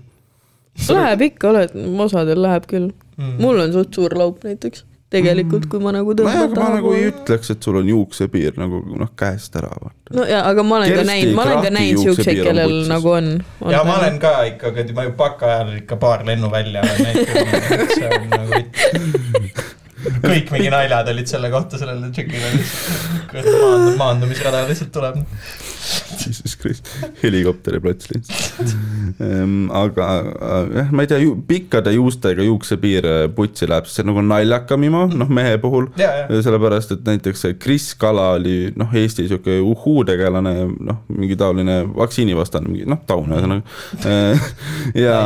Läheb 0.91 1.22
ikka, 1.30 1.53
oled, 1.53 1.76
osadel 2.03 2.41
läheb 2.45 2.68
küll. 2.70 2.91
Mm. 3.16 3.38
mul 3.39 3.61
on 3.63 3.72
suht 3.72 3.95
suur 3.95 4.11
laup 4.20 4.41
näiteks, 4.43 4.84
tegelikult, 5.16 5.68
kui 5.72 5.84
ma 5.84 5.93
nagu 5.95 6.16
tõmban 6.18 6.45
aga 6.45 6.61
ma 6.61 6.70
nagu 6.78 6.93
ei. 6.95 7.09
ütleks, 7.11 7.51
et 7.55 7.68
sul 7.68 7.80
on 7.82 7.91
juuksepiir 7.91 8.59
nagu 8.61 8.82
noh, 8.95 9.11
käest 9.18 9.55
ära 9.59 9.72
vaata. 9.74 10.16
no 10.18 10.28
ja, 10.30 10.43
aga 10.49 10.66
ma 10.68 10.80
olen 10.80 10.91
ka 10.91 11.01
Kersti 11.01 11.11
näinud, 11.11 11.36
ma 11.38 11.47
olen 11.47 11.63
ka 11.66 11.74
näinud 11.78 12.03
siukseid, 12.09 12.41
on 12.41 12.49
kellel 12.49 12.74
putsis. 12.74 12.89
nagu 12.93 13.13
on, 13.18 13.30
on. 13.61 13.76
ja 13.76 13.84
ma 13.88 13.99
olen 14.01 14.20
ka 14.24 14.34
ikka, 14.51 14.74
ma 14.97 15.07
ju 15.07 15.16
baka 15.20 15.53
ajal 15.53 15.78
ikka 15.82 15.99
paar 16.01 16.26
lennu 16.28 16.51
välja 16.51 16.84
olen 16.86 17.07
näinud, 17.09 17.93
see 17.95 18.11
on 18.11 18.30
nagu 18.36 19.63
kõik 20.26 20.51
mingi 20.53 20.72
naljad 20.74 21.14
olid 21.14 21.30
selle 21.30 21.51
kohta 21.53 21.80
sellele 21.82 22.12
tšekile 22.14 22.51
lihtsalt 22.56 23.45
maandu- 23.45 23.95
maandumisrada 24.01 24.66
lihtsalt 24.70 24.93
tuleb. 24.95 25.24
Jesus 26.18 26.56
Christ, 26.58 26.88
helikopteriplats 27.22 28.10
lihtsalt. 28.10 28.74
aga 29.76 30.08
äh, 30.18 30.70
jah, 30.80 30.91
ma 30.95 31.06
ei 31.06 31.10
tea, 31.12 31.34
pikkade 31.47 31.93
juustega 31.93 32.45
juuksepiir 32.45 33.08
äh, 33.10 33.20
putsi 33.36 33.70
läheb, 33.70 33.89
see 33.89 34.01
on 34.03 34.12
nagu 34.12 34.24
naljakam 34.26 34.86
imo, 34.88 35.06
noh 35.14 35.30
mehe 35.30 35.58
puhul. 35.62 35.91
sellepärast, 35.97 36.95
et 36.95 37.06
näiteks 37.06 37.45
see 37.45 37.58
Kris 37.62 37.91
Kala 37.99 38.32
oli 38.39 38.72
noh, 38.80 38.93
Eesti 38.95 39.28
sihuke 39.30 39.60
uhuu-tegelane, 39.62 40.56
noh, 40.89 41.01
mingi 41.14 41.38
taoline 41.39 41.82
vaktsiinivastane, 41.95 42.72
mingi 42.72 42.89
noh, 42.89 43.01
taun 43.08 43.36
ühesõnaga. 43.36 43.62
ja 45.06 45.20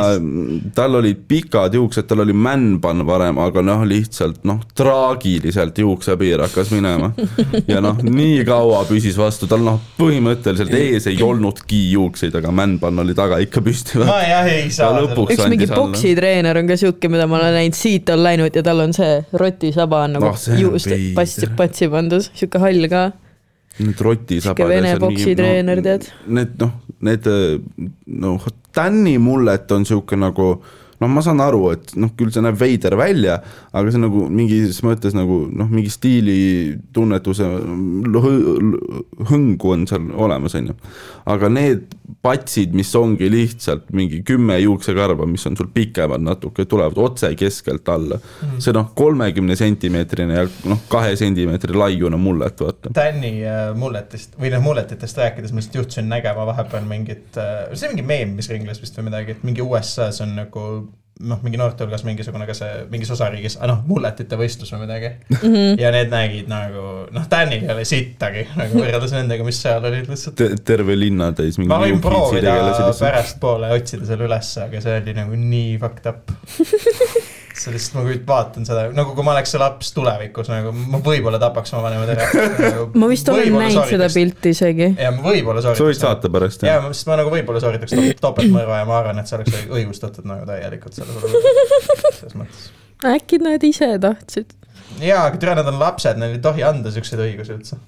tal 0.76 1.00
olid 1.00 1.24
pikad 1.30 1.74
juuksed, 1.78 2.08
tal 2.10 2.24
oli 2.26 2.36
männpann 2.36 3.06
varem, 3.08 3.40
aga 3.40 3.64
noh, 3.64 3.86
lihtsalt 3.88 4.44
noh, 4.48 4.60
traagiliselt 4.76 5.78
juuksepiir 5.78 6.40
hakkas 6.44 6.70
minema. 6.74 7.10
ja 7.68 7.80
noh, 7.84 7.98
nii 8.04 8.44
kaua 8.48 8.82
püsis 8.88 9.18
vastu, 9.18 9.48
tal 9.50 9.64
noh, 9.66 9.80
põhimõtteliselt 9.98 10.74
ees 10.76 11.08
ei 11.10 11.18
olnudki 11.24 11.80
juukseid, 11.94 12.34
aga 12.40 12.52
männpann 12.54 13.02
oli 13.04 13.16
taga 13.18 13.40
ikka 13.42 13.62
püsti. 13.66 14.00
ma 14.02 14.20
jah 14.24 14.50
ei 14.50 14.68
saa 14.74 15.02
üks 15.06 15.44
mingi 15.50 15.70
poksitreener 15.70 16.60
on 16.62 16.70
ka 16.70 16.78
siuke, 16.80 17.10
mida 17.12 17.26
ma 17.30 17.40
olen 17.40 17.58
näinud, 17.60 17.78
siit 17.78 18.12
on 18.14 18.22
läinud 18.24 18.56
ja 18.56 18.64
tal 18.66 18.84
on 18.86 18.94
see 18.96 19.18
rotisaba 19.42 20.04
on 20.06 20.18
nagu 20.18 20.30
on 20.30 20.60
juust 20.60 20.94
patsi, 21.16 21.50
patsi 21.56 21.90
pandud, 21.92 22.30
siuke 22.34 22.62
hall 22.62 22.88
ka. 22.90 23.10
Need 23.80 24.00
rotisabad. 24.02 24.68
Vene 24.68 24.96
poksitreener, 25.00 25.80
tead. 25.84 26.08
Need 26.28 26.58
noh, 26.60 26.74
need 27.06 27.28
noh, 28.20 28.50
Tänni 28.70 29.16
mullet 29.18 29.72
on 29.74 29.82
sihuke 29.82 30.14
nagu 30.14 30.60
noh, 31.00 31.08
ma 31.08 31.22
saan 31.24 31.40
aru, 31.40 31.62
et 31.74 31.94
noh, 32.00 32.12
küll 32.16 32.32
see 32.34 32.42
näeb 32.44 32.58
veider 32.60 32.96
välja, 33.00 33.38
aga 33.72 33.92
see 33.92 34.02
nagu 34.02 34.26
mingis 34.28 34.82
mõttes 34.84 35.16
nagu 35.16 35.42
noh, 35.48 35.70
mingi 35.72 35.92
stiilitunnetuse 35.92 37.46
hõ- 38.20 38.34
hõngu 39.30 39.72
on 39.74 39.86
seal 39.88 40.10
olemas, 40.12 40.56
on 40.58 40.70
ju. 40.72 40.76
aga 41.30 41.50
need 41.52 41.88
patsid, 42.20 42.74
mis 42.76 42.90
ongi 42.98 43.30
lihtsalt 43.32 43.88
mingi 43.96 44.20
kümme 44.26 44.58
juuksekarva, 44.60 45.24
mis 45.30 45.46
on 45.48 45.56
sul 45.56 45.70
pikemad 45.72 46.20
natuke, 46.24 46.66
tulevad 46.68 46.98
otse 47.00 47.30
keskelt 47.38 47.88
alla 47.88 48.18
mm. 48.18 48.58
see 48.60 48.74
noh, 48.76 48.90
kolmekümne 48.96 49.56
sentimeetrine 49.56 50.36
ja 50.36 50.44
noh, 50.68 50.84
kahe 50.92 51.14
sentimeetri 51.16 51.76
laiune 51.80 52.20
mullet, 52.20 52.60
vaata. 52.60 52.92
Tänni 52.96 53.38
äh, 53.46 53.70
mulletist 53.78 54.36
või 54.40 54.52
noh, 54.52 54.64
mulletitest 54.64 55.22
rääkides 55.22 55.54
ma 55.54 55.62
lihtsalt 55.62 55.80
juhtusin 55.80 56.12
nägema 56.12 56.44
vahepeal 56.50 56.84
mingit, 56.88 57.30
see 57.32 57.88
on 57.88 57.96
mingi 57.96 58.08
meem, 58.12 58.36
mis 58.36 58.52
ringles 58.52 58.82
vist 58.82 59.00
või 59.00 59.08
midagi, 59.08 59.38
et 59.38 59.46
mingi 59.46 59.64
USA-s 59.64 60.20
on 60.26 60.36
nagu 60.36 60.66
noh, 61.20 61.40
mingi 61.44 61.58
noorte 61.60 61.84
hulgas 61.84 62.04
mingisugune 62.06 62.46
ka 62.48 62.54
see 62.56 62.84
mingis 62.92 63.10
osariigis, 63.14 63.58
ah 63.60 63.68
noh, 63.70 63.82
mulletite 63.88 64.38
võistlus 64.40 64.72
või 64.74 64.84
midagi 64.84 65.10
mm. 65.10 65.40
-hmm. 65.40 65.74
ja 65.80 65.92
need 65.94 66.12
nägid 66.12 66.48
nagu 66.50 66.86
noh, 67.12 67.26
Tänil 67.30 67.66
ei 67.66 67.74
ole 67.74 67.84
sittagi 67.88 68.46
nagu 68.56 68.80
võrreldes 68.80 69.14
nendega, 69.16 69.46
mis 69.46 69.60
seal 69.62 69.84
olid 69.90 70.08
lihtsalt. 70.10 70.38
Te, 70.40 70.52
terve 70.64 70.96
linna 70.98 71.30
täis 71.36 71.60
mingi 71.60 71.72
ma 71.72 71.80
võin 71.82 72.00
proovida 72.04 72.56
pärastpoole 73.00 73.72
otsida 73.76 74.08
selle 74.08 74.28
ülesse, 74.28 74.64
aga 74.68 74.82
see 74.84 74.96
oli 75.02 75.16
nagu 75.18 75.36
nii 75.36 75.76
fucked 75.82 76.10
up. 76.10 76.32
see 77.60 77.74
lihtsalt, 77.74 77.96
ma 77.98 78.04
kujutan, 78.06 78.26
vaatan 78.30 78.66
seda 78.68 78.84
nagu, 78.96 79.14
kui 79.16 79.26
ma 79.26 79.34
oleks 79.34 79.54
see 79.54 79.60
laps 79.60 79.92
tulevikus 79.96 80.50
nagu, 80.52 80.72
ma 80.72 81.00
võib-olla 81.04 81.40
tapaks 81.42 81.74
oma 81.76 81.84
vanemad 81.88 82.12
ära 82.14 82.28
nagu,. 82.32 82.86
ma 82.98 83.10
vist 83.10 83.28
olen 83.32 83.56
näinud 83.56 83.90
seda. 83.90 84.08
pilti 84.14 84.54
isegi. 84.56 84.88
ja 84.96 85.12
ma 85.14 85.24
võib-olla 85.26 85.64
sa 85.64 85.74
võid 85.74 85.82
sooritaks. 85.82 86.04
saata 86.06 86.32
pärast 86.32 86.64
ja 86.64 86.76
jah? 86.76 86.88
sest 86.94 87.10
ma 87.10 87.18
nagu 87.20 87.32
võib-olla 87.32 87.62
sooritaks 87.62 87.96
top- 87.96 88.40
topeltmõrva 88.40 88.80
ja 88.80 88.88
ma 88.88 88.96
arvan, 89.00 89.20
et 89.20 89.30
see 89.30 89.38
oleks 89.38 89.68
õigustatud 89.68 90.28
nagu 90.28 90.48
täielikult 90.48 90.96
selles 90.96 91.20
olukorras, 91.20 92.16
selles 92.20 92.38
mõttes. 92.40 92.70
äkki 93.14 93.40
nad 93.44 93.66
ise 93.66 93.92
tahtsid. 94.02 94.56
jaa, 95.02 95.26
aga 95.26 95.40
türa, 95.40 95.56
nad 95.60 95.68
on 95.70 95.80
lapsed, 95.82 96.20
neil 96.20 96.36
ei 96.38 96.42
tohi 96.44 96.64
anda 96.66 96.92
siukseid 96.94 97.22
õigusi 97.26 97.56
üldse. 97.58 97.80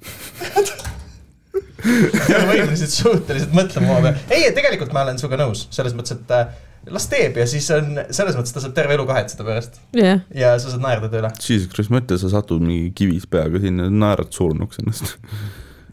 Ei 1.87 2.37
ole 2.37 2.45
võimelised 2.49 2.93
suhteliselt 2.95 3.55
mõtlema 3.57 3.95
oma 3.95 4.03
peale. 4.05 4.26
ei, 4.30 4.53
tegelikult 4.57 4.93
ma 4.95 5.07
olen 5.07 5.18
sinuga 5.20 5.41
nõus, 5.41 5.66
selles 5.74 5.97
mõttes, 5.99 6.18
et 6.18 6.35
äh, 6.37 6.53
las 6.91 7.09
teeb 7.11 7.39
ja 7.39 7.47
siis 7.51 7.68
on, 7.74 7.97
selles 8.11 8.39
mõttes 8.39 8.55
ta 8.55 8.62
saab 8.62 8.74
terve 8.76 8.97
elu 8.97 9.07
kahetseda 9.09 9.47
pärast 9.47 9.80
jah, 9.97 10.22
ja 10.35 10.55
sa 10.59 10.72
saad 10.72 10.85
naerda 10.85 11.11
ta 11.11 11.20
üle. 11.22 11.33
Jesus 11.39 11.70
Christ, 11.72 11.95
mõtle, 11.95 12.18
sa 12.20 12.30
satud 12.33 12.62
mingi 12.64 12.93
kivis 12.99 13.26
peaga 13.30 13.62
sinna, 13.62 13.89
naerad 13.91 14.33
surnuks 14.35 14.83
ennast. 14.83 15.16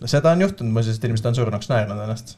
seda 0.05 0.33
on 0.33 0.45
juhtunud 0.45 0.73
muuseas, 0.75 0.99
et 0.99 1.09
inimesed 1.09 1.31
on 1.31 1.37
surnuks 1.41 1.71
naernud 1.71 2.05
ennast. 2.05 2.37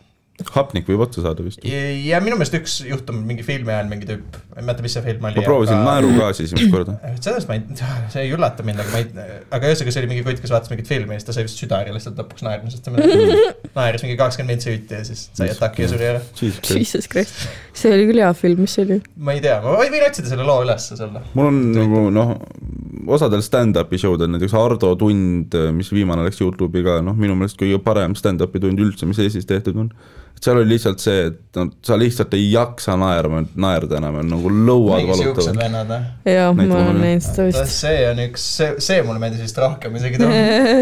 Hapnik 0.56 0.88
võib 0.90 1.04
otsa 1.06 1.24
saada 1.26 1.44
vist. 1.46 1.64
ja 1.66 2.22
minu 2.24 2.38
meelest 2.40 2.58
üks 2.58 2.78
juhtum 2.88 3.22
mingi 3.28 3.46
filmi 3.46 3.74
ajal 3.74 3.90
mingi 3.92 4.10
tüüp, 4.10 4.40
ma 4.52 4.62
ei 4.62 4.68
mäleta, 4.68 4.86
mis 4.86 4.96
see 4.98 5.06
film 5.06 5.28
oli. 5.30 5.40
ma 5.40 5.46
proovisin 5.46 5.84
naerugaasi 5.86 6.48
esimest 6.48 6.74
korda. 6.74 6.98
sellest 7.26 7.52
ma 7.52 7.58
ei, 7.58 7.82
see 8.14 8.26
ei 8.26 8.36
üllata 8.36 8.66
mind, 8.68 8.84
aga 8.84 8.96
ma 8.96 9.02
ei, 9.04 9.38
aga 9.58 9.72
ühesõnaga 9.72 9.96
see 9.96 10.04
oli 10.04 10.12
mingi 10.14 10.26
kutt, 10.28 10.44
kes 10.44 10.56
vaatas 10.56 10.74
mingit 10.74 10.92
filmi 10.92 11.16
ja 11.16 11.22
siis 11.22 11.30
ta 11.30 11.38
sai 11.38 11.48
vist 11.48 11.62
südari 11.62 11.96
lihtsalt 11.96 12.22
lõpuks 12.22 12.46
naermisest. 12.48 12.88
ta 12.88 13.76
naeris 13.78 14.06
mingi 14.06 14.18
kakskümmend 14.20 14.56
mintsi 14.56 14.74
hüüti 14.74 14.98
ja 15.00 15.04
siis 15.08 15.28
sai 15.38 15.52
ataki 15.54 15.86
ja 15.86 15.92
suri 15.92 16.10
ära. 16.14 16.24
Jesus 16.42 17.10
Christ. 17.12 17.48
See 17.78 17.94
oli 17.94 18.08
küll 18.10 18.22
hea 18.24 18.32
film, 18.38 18.66
mis 18.66 18.76
see 18.78 18.88
oli? 18.88 19.02
ma 19.22 19.36
ei 19.38 19.44
tea, 19.44 19.60
ma 19.64 19.78
võin 19.80 20.08
otsida 20.08 20.32
selle 20.34 20.48
loo 20.48 20.62
ülesse 20.66 20.98
selle. 21.00 21.24
mul 21.38 21.52
on 21.52 21.62
nagu 21.76 22.04
noh, 22.14 22.34
osadel 23.16 23.44
stand-up'i 23.46 24.00
show 24.02 24.18
del, 24.20 24.32
näiteks 24.34 24.56
Ardo 24.58 24.94
tund, 25.00 25.56
mis 25.76 25.92
viimane 25.94 26.26
läks 26.28 26.42
Youtube'i 26.42 26.84
ka, 26.86 27.00
noh, 27.06 27.18
minu 27.18 27.38
meelest 27.40 27.60
kõige 27.60 27.80
parem 27.84 28.16
stand-up'i 28.18 28.62
tund 28.64 28.82
üldse, 28.82 29.08
mis 29.10 29.22
Eestis 29.24 29.48
tehtud 29.50 29.80
on. 29.82 29.92
Seal 30.42 30.58
oli 30.58 30.72
lihtsalt 30.74 31.02
see, 31.02 31.26
et 31.30 31.58
no 31.60 31.68
sa 31.86 31.96
lihtsalt 32.00 32.34
ei 32.34 32.48
jaksa 32.50 32.96
naerma, 32.98 33.44
naerda 33.62 34.00
enam, 34.00 34.18
nagu 34.26 34.50
lõuad 34.50 35.04
mingi 35.04 35.18
siuksed 35.20 35.52
valutavad. 35.52 35.60
vennad 35.60 35.92
või? 35.92 36.34
Neid 36.58 36.72
ma 36.72 36.80
olen 36.80 37.00
näinud 37.04 37.26
seda 37.26 37.46
vist. 37.50 37.74
see 37.76 38.00
on 38.10 38.22
üks, 38.26 38.48
see, 38.58 38.72
see 38.82 39.04
mulle 39.06 39.22
meeldis 39.22 39.44
vist 39.46 39.62
rohkem 39.62 40.00
isegi 40.00 40.22
too. 40.22 40.32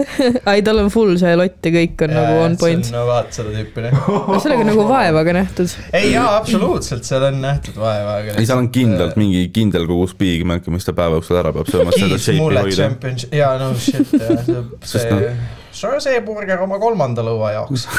ai, 0.53 0.63
tal 0.63 0.79
on 0.85 0.91
full 0.93 1.19
see 1.19 1.35
lott 1.39 1.67
ja 1.67 1.73
kõik 1.75 2.05
on 2.07 2.15
nagu 2.15 2.39
on 2.45 2.57
point. 2.61 2.91
no 2.95 3.03
vaat 3.09 3.35
seda 3.35 3.53
tüüpi 3.57 3.85
noh. 3.89 4.33
sellega 4.39 4.63
on 4.63 4.71
nagu 4.71 4.87
vaeva 4.93 5.27
ka 5.27 5.35
nähtud. 5.41 5.77
ei 5.99 6.13
jaa, 6.13 6.31
absoluutselt, 6.39 7.07
seal 7.09 7.27
on 7.33 7.43
nähtud 7.43 7.79
vaeva, 7.83 8.19
aga. 8.23 8.39
ei, 8.39 8.47
seal 8.47 8.63
on 8.63 8.71
kindlalt 8.75 9.19
mingi 9.19 9.47
kindel 9.55 9.89
kogus 9.89 10.15
Mac, 10.49 10.67
mis 10.71 10.87
ta 10.87 10.95
päeva 10.95 11.19
jooksul 11.19 11.39
ära 11.41 11.51
peab 11.55 11.67
sööma, 11.67 11.91
et 11.91 11.99
seda 11.99 12.19
shape'i 12.23 12.63
hoida. 12.63 13.15
jaa 13.35 13.55
no 13.59 13.73
shit 13.75 14.13
jah, 14.15 14.45
see, 14.47 15.03
see, 15.03 15.33
see, 15.79 15.99
see 16.05 16.19
burger 16.25 16.59
oma 16.65 16.77
kolmanda 16.81 17.21
lõua 17.25 17.49
jaoks. 17.57 17.81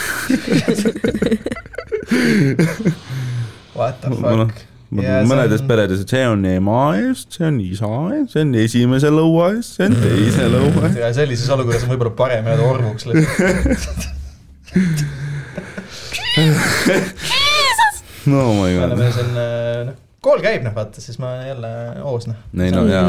What 3.77 4.01
the 4.03 4.11
fuck. 4.17 4.55
See 4.91 5.07
mõnedes 5.31 5.61
on- 5.63 5.69
peredes, 5.71 6.01
et 6.03 6.11
see 6.11 6.25
on 6.27 6.41
ema 6.51 6.79
eest, 6.99 7.29
see 7.37 7.45
on 7.47 7.61
isa 7.63 7.87
eest, 8.17 8.33
see 8.35 8.43
on 8.43 8.51
esimese 8.59 9.07
lõua 9.15 9.53
eest, 9.55 9.77
see 9.77 9.87
on 9.87 9.95
teise 10.03 10.49
lõua 10.51 10.83
eest. 10.89 10.99
ja 11.05 11.11
sellises 11.15 11.47
olukorras 11.55 11.85
on 11.87 11.93
võib-olla 11.95 12.11
parem 12.19 12.43
jääda 12.51 12.65
orvuks 12.67 13.07
lihtsalt. 13.07 14.03
no 18.33 18.41
my 18.59 18.67
me 18.67 18.75
god 18.81 18.91
oleme. 18.97 19.07
siin, 19.15 19.31
noh, 19.87 19.95
kool 20.27 20.41
käib 20.43 20.67
noh, 20.67 20.75
vaata, 20.75 20.99
siis 21.03 21.19
ma 21.23 21.29
jälle 21.47 21.71
hoos 22.03 22.27
noh. 22.31 22.39
Ei, 22.59 22.71
no 22.75 22.83
jaa. 22.91 23.07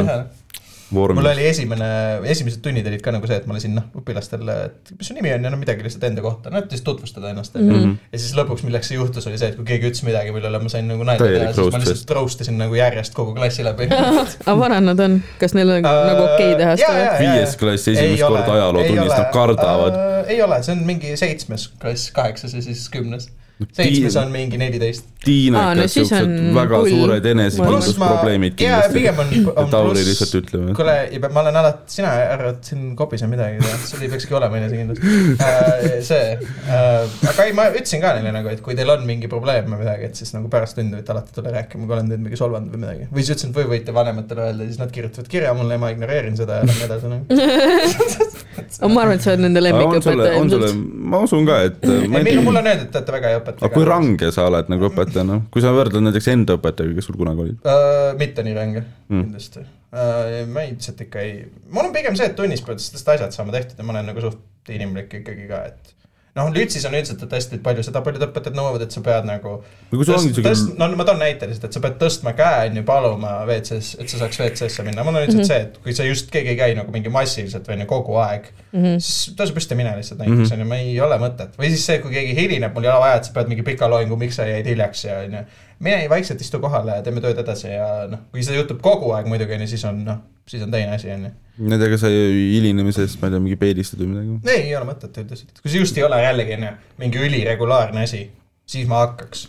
Mul 0.91 1.03
vormis. 1.03 1.25
oli 1.31 1.45
esimene, 1.47 1.87
esimesed 2.33 2.61
tunnid 2.63 2.87
olid 2.87 3.01
ka 3.03 3.13
nagu 3.15 3.27
see, 3.29 3.39
et 3.41 3.47
ma 3.49 3.55
lasin 3.57 3.73
noh, 3.77 3.87
õpilastele, 4.01 4.55
et 4.67 4.93
mis 4.97 5.09
su 5.09 5.15
nimi 5.17 5.31
on 5.33 5.47
ja 5.47 5.51
no 5.53 5.59
midagi 5.59 5.85
lihtsalt 5.85 6.05
enda 6.09 6.23
kohta, 6.25 6.51
no 6.53 6.61
et 6.61 6.71
lihtsalt 6.71 6.89
tutvustada 6.91 7.31
ennast 7.31 7.55
mm. 7.57 7.71
-hmm. 7.71 7.95
ja 8.11 8.21
siis 8.21 8.35
lõpuks, 8.37 8.65
milleks 8.67 8.91
see 8.91 8.99
juhtus, 8.99 9.27
oli 9.31 9.39
see, 9.41 9.51
et 9.53 9.59
kui 9.59 9.67
keegi 9.67 9.91
ütles 9.91 10.05
midagi, 10.07 10.33
mille 10.35 10.51
üle 10.51 10.61
ma 10.63 10.71
sain 10.73 10.87
nagu 10.91 11.07
nalja 11.07 11.27
teha, 11.27 11.51
siis 11.57 11.73
ma 11.73 11.83
lihtsalt 11.83 12.15
roast 12.17 12.45
isin 12.45 12.59
nagu 12.61 12.77
järjest 12.77 13.15
kogu 13.17 13.35
klassi 13.37 13.65
läbi. 13.67 13.89
aga 14.47 14.57
vanad 14.59 14.87
nad 14.91 15.03
on, 15.07 15.19
kas 15.41 15.55
neil 15.57 15.75
on 15.77 15.85
nagu 15.87 16.25
okei 16.29 16.55
teha 16.59 16.77
seda? 16.79 17.11
Viies 17.21 17.57
klass 17.61 17.91
esimest 17.93 18.25
korda 18.27 18.57
ajalootunnis, 18.57 19.13
nad 19.15 19.29
kardavad. 19.35 19.99
äh,. 19.99 20.33
ei 20.35 20.41
ole, 20.41 20.63
see 20.63 20.75
on 20.75 20.83
mingi 20.87 21.15
seitsmes 21.19 21.69
klass, 21.81 22.11
kaheksas 22.15 22.57
ja 22.57 22.63
siis 22.65 22.87
kümnes. 22.93 23.29
Seitsmes 23.69 24.17
on 24.21 24.31
mingi 24.33 24.59
neliteist. 24.61 25.07
No 25.21 25.27
tiinekad, 25.27 25.79
siis 25.85 26.09
on 26.17 26.17
siuksed 26.17 26.55
väga 26.55 26.77
hull. 26.81 26.89
suured 26.95 27.25
enesekindlusprobleemid 27.29 28.55
kindlasti. 28.57 28.95
pigem 28.95 29.19
on, 29.21 29.33
on 29.51 29.59
et 29.67 29.69
Tauri 29.69 29.91
pluss 29.91 30.07
lihtsalt 30.09 30.37
ütleme. 30.39 30.73
kuule, 30.79 30.95
ma 31.27 31.43
olen 31.43 31.59
alati, 31.61 31.93
sina 31.93 32.13
arvad 32.33 32.57
siin 32.65 32.95
kopis 32.97 33.21
on 33.27 33.29
midagi, 33.29 33.61
sul 33.85 34.01
ei 34.01 34.09
peakski 34.09 34.33
olema 34.39 34.57
enesekindlust 34.57 35.05
äh,. 35.45 36.01
see 36.07 36.23
äh,, 36.41 37.13
aga 37.29 37.45
ei, 37.45 37.53
ma 37.57 37.67
ütlesin 37.69 38.01
ka 38.01 38.15
neile 38.17 38.33
nagu, 38.33 38.49
et 38.49 38.65
kui 38.65 38.73
teil 38.79 38.89
on 38.95 39.05
mingi 39.05 39.29
probleem 39.29 39.69
või 39.69 39.83
midagi, 39.83 40.09
et 40.09 40.17
siis 40.17 40.33
nagu 40.33 40.49
pärast 40.49 40.79
tundi 40.79 40.97
võite 40.97 41.13
alati 41.13 41.37
tulla 41.37 41.53
rääkima, 41.59 41.85
kui 41.85 41.97
olen 41.99 42.09
teid 42.15 42.25
mingi 42.25 42.41
solvanud 42.41 42.73
või 42.73 42.81
midagi. 42.87 43.09
või 43.13 43.21
siis 43.21 43.35
ütlesin, 43.35 43.53
et 43.53 43.61
või 43.61 43.71
võite 43.75 43.97
vanematele 44.01 44.47
öelda, 44.49 44.69
siis 44.71 44.81
nad 44.81 44.95
kirjutavad 44.97 45.29
kirja 45.35 45.53
mulle 45.57 45.77
ja 45.77 45.85
ma 45.85 45.93
ignoreerin 45.93 46.41
seda 46.41 46.63
ja 46.63 46.69
lähen 46.71 46.87
edasi 46.89 47.13
nagu. 47.13 47.29
ma 48.79 49.03
arvan, 49.03 49.17
et 49.17 49.25
sa 49.25 49.33
oled 49.33 49.43
nende 49.45 49.63
lemmikõpetaja 49.63 50.37
ilmselt., 50.39 50.79
ma 51.11 51.21
usun 51.25 51.45
ka, 51.49 51.59
et 51.67 51.83
äh, 51.83 51.93
ei, 51.97 52.07
ei 52.07 52.25
meil, 52.29 52.41
mulle 52.45 52.63
on 52.63 52.69
öeldud, 52.71 52.87
et 52.87 52.93
te 52.93 53.01
olete 53.01 53.15
väga 53.17 53.33
hea 53.33 53.41
õpetaja. 53.41 53.67
aga 53.67 53.73
kui 53.75 53.87
range 53.89 54.31
sa 54.35 54.47
oled 54.49 54.71
nagu 54.71 54.87
õpetajana, 54.89 55.39
kui 55.53 55.65
sa 55.65 55.73
võrdled 55.75 56.07
näiteks 56.07 56.31
enda 56.33 56.57
õpetajaga, 56.59 56.97
kes 56.99 57.09
sul 57.11 57.19
kunagi 57.19 57.45
olid? 57.47 57.61
uh,? 57.65 58.11
mitte 58.21 58.45
nii 58.47 58.57
range 58.57 58.83
Mm. 59.11 59.25
kindlasti 59.25 59.59
uh,. 59.59 60.45
ma 60.47 60.63
üldiselt 60.69 61.01
ikka 61.03 61.19
ei, 61.25 61.41
mul 61.73 61.89
on 61.89 61.95
pigem 61.95 62.15
see, 62.15 62.29
et 62.31 62.37
tunnis 62.37 62.61
peavad 62.63 62.79
sellest 62.79 63.09
asjad 63.11 63.35
saama 63.35 63.51
tehtud 63.57 63.79
ja 63.81 63.83
ma 63.83 63.97
olen 63.97 64.07
nagu 64.07 64.23
suht 64.23 64.71
inimlik 64.71 65.11
ikkagi 65.19 65.49
ka, 65.49 65.65
et 65.67 65.91
noh, 66.37 66.49
Lütsis 66.55 66.85
on 66.87 66.95
üldiselt, 66.95 67.23
et 67.25 67.33
hästi 67.35 67.59
palju 67.63 67.83
seda 67.83 68.01
paljud 68.05 68.23
õpetajad 68.27 68.55
nõuavad, 68.55 68.85
et 68.85 68.95
sa 68.95 69.03
pead 69.03 69.27
nagu 69.27 69.57
või 69.91 69.99
kui 69.99 70.07
sul 70.07 70.15
ongi 70.15 70.33
siuke, 70.37 70.53
no 70.79 70.87
ma 70.95 71.07
toon 71.07 71.19
näite 71.19 71.49
lihtsalt, 71.49 71.69
et 71.69 71.77
sa 71.77 71.83
pead 71.83 71.97
tõstma 72.01 72.35
käe 72.37 72.69
on 72.69 72.79
ju 72.79 72.83
paluma 72.87 73.33
WC-s, 73.49 73.97
et 73.99 74.11
sa 74.11 74.21
saaks 74.21 74.39
WC-sse 74.39 74.85
minna, 74.87 75.03
mul 75.03 75.17
on 75.17 75.25
üldiselt 75.25 75.41
mm 75.41 75.43
-hmm. 75.43 75.53
see, 75.53 75.61
et 75.67 75.83
kui 75.83 75.93
sa 75.97 76.07
just 76.07 76.31
keegi 76.31 76.53
ei 76.55 76.59
käi 76.59 76.75
nagu 76.75 76.91
mingi 76.91 77.09
massiliselt 77.09 77.67
või 77.67 77.79
on 77.79 77.85
ju 77.85 77.89
kogu 77.91 78.15
aeg 78.23 78.51
mm, 78.71 78.71
Mhm. 78.71 78.85
-hmm. 78.85 78.99
siis 79.03 79.33
tõuse 79.35 79.55
püsti 79.55 79.75
mine 79.75 79.91
lihtsalt 79.97 80.21
näiteks 80.23 80.53
on 80.55 80.63
ju, 80.63 80.65
ma 80.65 80.77
ei 80.79 80.93
ole 81.01 81.17
mõtet. 81.19 81.57
või 81.59 81.71
siis 81.73 81.85
see, 81.85 81.99
kui 81.99 82.11
keegi 82.11 82.35
hilineb, 82.35 82.73
mul 82.73 82.87
ei 82.87 82.91
ole 82.91 83.03
vaja, 83.03 83.17
et 83.19 83.27
sa 83.27 83.33
pead 83.35 83.51
mingi 83.51 83.63
pika 83.67 83.89
loengu, 83.89 84.15
miks 84.15 84.39
sa 84.39 84.47
jäid 84.47 84.65
hiljaks 84.65 85.03
ja 85.05 85.17
on 85.25 85.33
ju. 85.33 85.43
Mine 85.81 86.09
vaikselt 86.09 86.41
istu 86.43 86.59
kohale 86.63 86.99
ja 86.99 87.05
teeme 87.05 87.23
tööd 87.23 87.39
edasi 87.41 87.71
ja 87.71 87.87
noh, 88.11 88.25
kui 88.33 88.43
see 88.45 88.57
juhtub 88.57 88.81
kogu 88.85 89.13
aeg 89.15 89.29
muidugi 89.29 89.57
on 89.57 89.65
ju, 89.65 89.69
siis 89.73 89.85
on 89.89 90.03
noh, 90.05 90.19
siis 90.49 90.65
on 90.65 90.73
teine 90.73 90.97
asi 90.97 91.11
on 91.13 91.29
ju. 91.29 91.31
nendega 91.71 91.97
sa 92.01 92.11
hilinemisest, 92.11 93.19
ma 93.21 93.29
ei 93.29 93.35
tea, 93.35 93.45
mingi 93.47 93.59
peedistad 93.61 94.03
või 94.03 94.11
midagi. 94.13 94.37
ei, 94.53 94.67
ei 94.69 94.75
ole 94.77 94.89
mõtet 94.91 95.23
üldiselt, 95.23 95.57
kui 95.61 95.73
see 95.73 95.81
just 95.83 95.97
ei 95.97 96.05
ole 96.07 96.21
jällegi 96.21 96.59
on 96.59 96.67
ju 96.67 96.75
mingi 97.01 97.25
üliregulaarne 97.29 98.05
asi, 98.05 98.27
siis 98.69 98.89
ma 98.91 99.05
hakkaks 99.05 99.47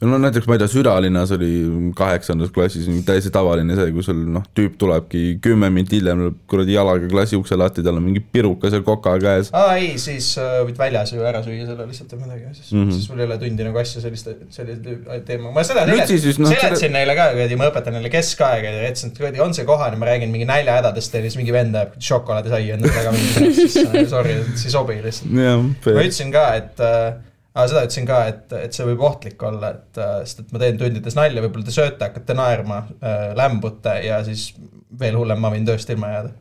no 0.00 0.18
näiteks 0.20 0.48
ma 0.48 0.56
ei 0.56 0.60
tea, 0.62 0.68
südalinnas 0.72 1.32
oli 1.36 1.50
kaheksandas 1.96 2.52
klassis 2.54 2.86
täiesti 3.06 3.32
tavaline 3.34 3.76
see, 3.76 3.90
kui 3.94 4.04
sul 4.04 4.22
noh, 4.32 4.44
tüüp 4.56 4.78
tulebki 4.80 5.22
kümme 5.44 5.68
minti 5.72 5.98
hiljem, 5.98 6.22
kuradi 6.50 6.76
jalaga 6.76 7.10
klassi 7.10 7.38
ukse 7.38 7.58
lahti, 7.60 7.84
tal 7.84 7.98
on 8.00 8.06
mingi 8.06 8.22
pirukas 8.22 8.76
ja 8.76 8.82
koka 8.86 9.16
käes. 9.22 9.52
aa 9.56 9.76
ei, 9.76 9.92
siis 10.00 10.32
äh, 10.40 10.60
võid 10.68 10.80
väljas 10.80 11.12
ju 11.14 11.24
ära 11.26 11.42
süüa 11.44 11.68
selle 11.68 11.86
lihtsalt 11.90 12.14
või 12.16 12.24
midagi, 12.24 12.48
siis 12.56 12.72
mm. 12.72 12.82
-hmm. 12.82 12.96
siis 12.96 13.12
mul 13.12 13.22
ei 13.22 13.28
ole 13.28 13.38
tundi 13.44 13.68
nagu 13.68 13.82
asja 13.82 14.04
selliste, 14.06 14.36
sellise 14.56 15.20
teema, 15.28 15.52
ma 15.54 15.66
seda 15.66 15.84
seletasin 15.86 16.38
selle- 16.40 16.92
neile 16.96 17.16
ka, 17.18 17.30
kuradi, 17.36 17.60
ma 17.60 17.70
õpetan 17.70 17.98
neile 17.98 18.12
keskaega 18.12 18.74
ja 18.76 18.84
ütlesin, 18.88 19.12
et 19.12 19.20
kuradi, 19.20 19.44
on 19.44 19.56
see 19.56 19.68
kohane, 19.68 20.00
ma 20.00 20.08
räägin 20.08 20.32
mingi 20.32 20.48
näljahädadest 20.48 21.18
ja 21.18 21.24
siis 21.26 21.36
mingi 21.40 21.52
vend 21.54 21.76
ajab 21.76 21.98
šokolaadisai 22.10 22.70
enda 22.76 22.92
taga 22.94 23.12
mingi, 23.16 23.52
siis 23.60 23.82
äh, 23.84 24.04
sorry, 24.08 24.40
see 24.54 24.70
ei 24.70 24.78
sobi 24.78 25.00
lihtsalt. 25.04 25.34
ma 25.36 26.00
ütlesin 26.00 26.32
ka, 26.32 26.46
et 26.56 26.80
äh, 26.84 27.10
aga 27.54 27.70
seda 27.70 27.86
ütlesin 27.86 28.06
ka, 28.08 28.20
et, 28.30 28.52
et 28.66 28.76
see 28.76 28.86
võib 28.92 29.06
ohtlik 29.08 29.40
olla, 29.46 29.72
et 29.74 30.02
äh, 30.02 30.20
sest 30.26 30.44
et 30.44 30.52
ma 30.54 30.62
teen 30.62 30.78
tundides 30.80 31.18
nalja, 31.18 31.42
võib-olla 31.42 31.66
te 31.66 31.74
sööte, 31.74 32.06
hakkate 32.06 32.36
naerma 32.38 32.84
äh,, 33.00 33.32
lämbute 33.38 33.96
ja 34.06 34.22
siis 34.26 34.52
veel 35.00 35.18
hullem, 35.18 35.42
ma 35.42 35.50
võin 35.52 35.66
tööst 35.66 35.90
ilma 35.90 36.14
jääda. 36.14 36.36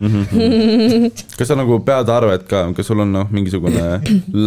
kas 1.36 1.50
sa 1.50 1.56
nagu 1.60 1.76
pead 1.84 2.08
arvet 2.08 2.46
ka, 2.48 2.62
kas 2.72 2.88
sul 2.88 3.02
on 3.04 3.10
noh, 3.12 3.26
mingisugune 3.36 3.98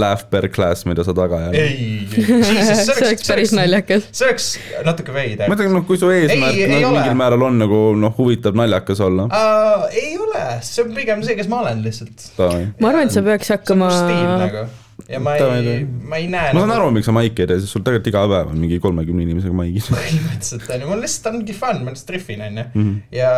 laugh 0.01 0.25
per 0.31 0.47
class, 0.49 0.81
mida 0.89 1.05
sa 1.05 1.13
taga 1.13 1.43
ajad? 1.43 1.57
ei, 1.61 2.07
see 2.09 2.95
oleks 2.95 3.27
päris. 3.29 3.53
naljakas. 3.53 4.07
see 4.09 4.31
oleks 4.31 4.47
natuke 4.87 5.13
veider 5.13 5.45
ma. 5.45 5.53
ütlen, 5.53 5.75
noh, 5.77 5.85
kui 5.85 6.01
su 6.01 6.09
eesmärk 6.09 6.57
Ei, 6.57 6.65
ei 6.65 6.81
ole. 6.81 6.97
mingil 6.97 7.19
määral 7.21 7.45
on 7.51 7.61
nagu 7.61 7.83
noh, 8.01 8.17
huvitav, 8.17 8.57
naljakas 8.57 9.03
olla. 9.05 9.29
Uh, 9.29 9.85
ei 9.93 10.17
ole, 10.17 10.47
see 10.65 10.87
on 10.87 10.97
pigem 10.97 11.21
see, 11.21 11.37
kes 11.37 11.51
ma 11.53 11.61
olen 11.61 11.85
lihtsalt. 11.85 12.31
ma 12.41 12.89
arvan, 12.89 13.05
et 13.05 13.13
sa 13.13 13.21
peaks 13.29 13.53
hakkama, 13.53 13.93
stiil 13.93 14.33
nagu 14.47 14.71
ja 15.09 15.19
ma 15.19 15.35
ei 15.37 15.85
ma 15.85 16.17
ei 16.21 16.27
näe. 16.31 16.53
ma 16.53 16.59
saan 16.63 16.75
aru, 16.77 16.91
miks 16.95 17.05
sa 17.09 17.15
maiki 17.15 17.43
ei 17.45 17.47
tee, 17.53 17.59
sest 17.63 17.73
sul 17.75 17.83
tegelikult 17.85 18.11
iga 18.13 18.25
päev 18.35 18.53
on 18.53 18.61
mingi 18.61 18.79
kolmekümne 18.83 19.25
inimesega 19.27 19.53
maigis. 19.57 19.89
põhimõtteliselt 19.93 20.69
on 20.75 20.85
ju, 20.85 20.91
mul 20.93 21.03
lihtsalt 21.07 21.33
ongi 21.35 21.53
fun, 21.57 21.83
ma 21.83 21.91
lihtsalt 21.95 22.13
trihvin, 22.13 22.45
on 22.47 22.61
ju. 22.63 22.69
Mhm. 22.73 22.95
ja 23.11 23.33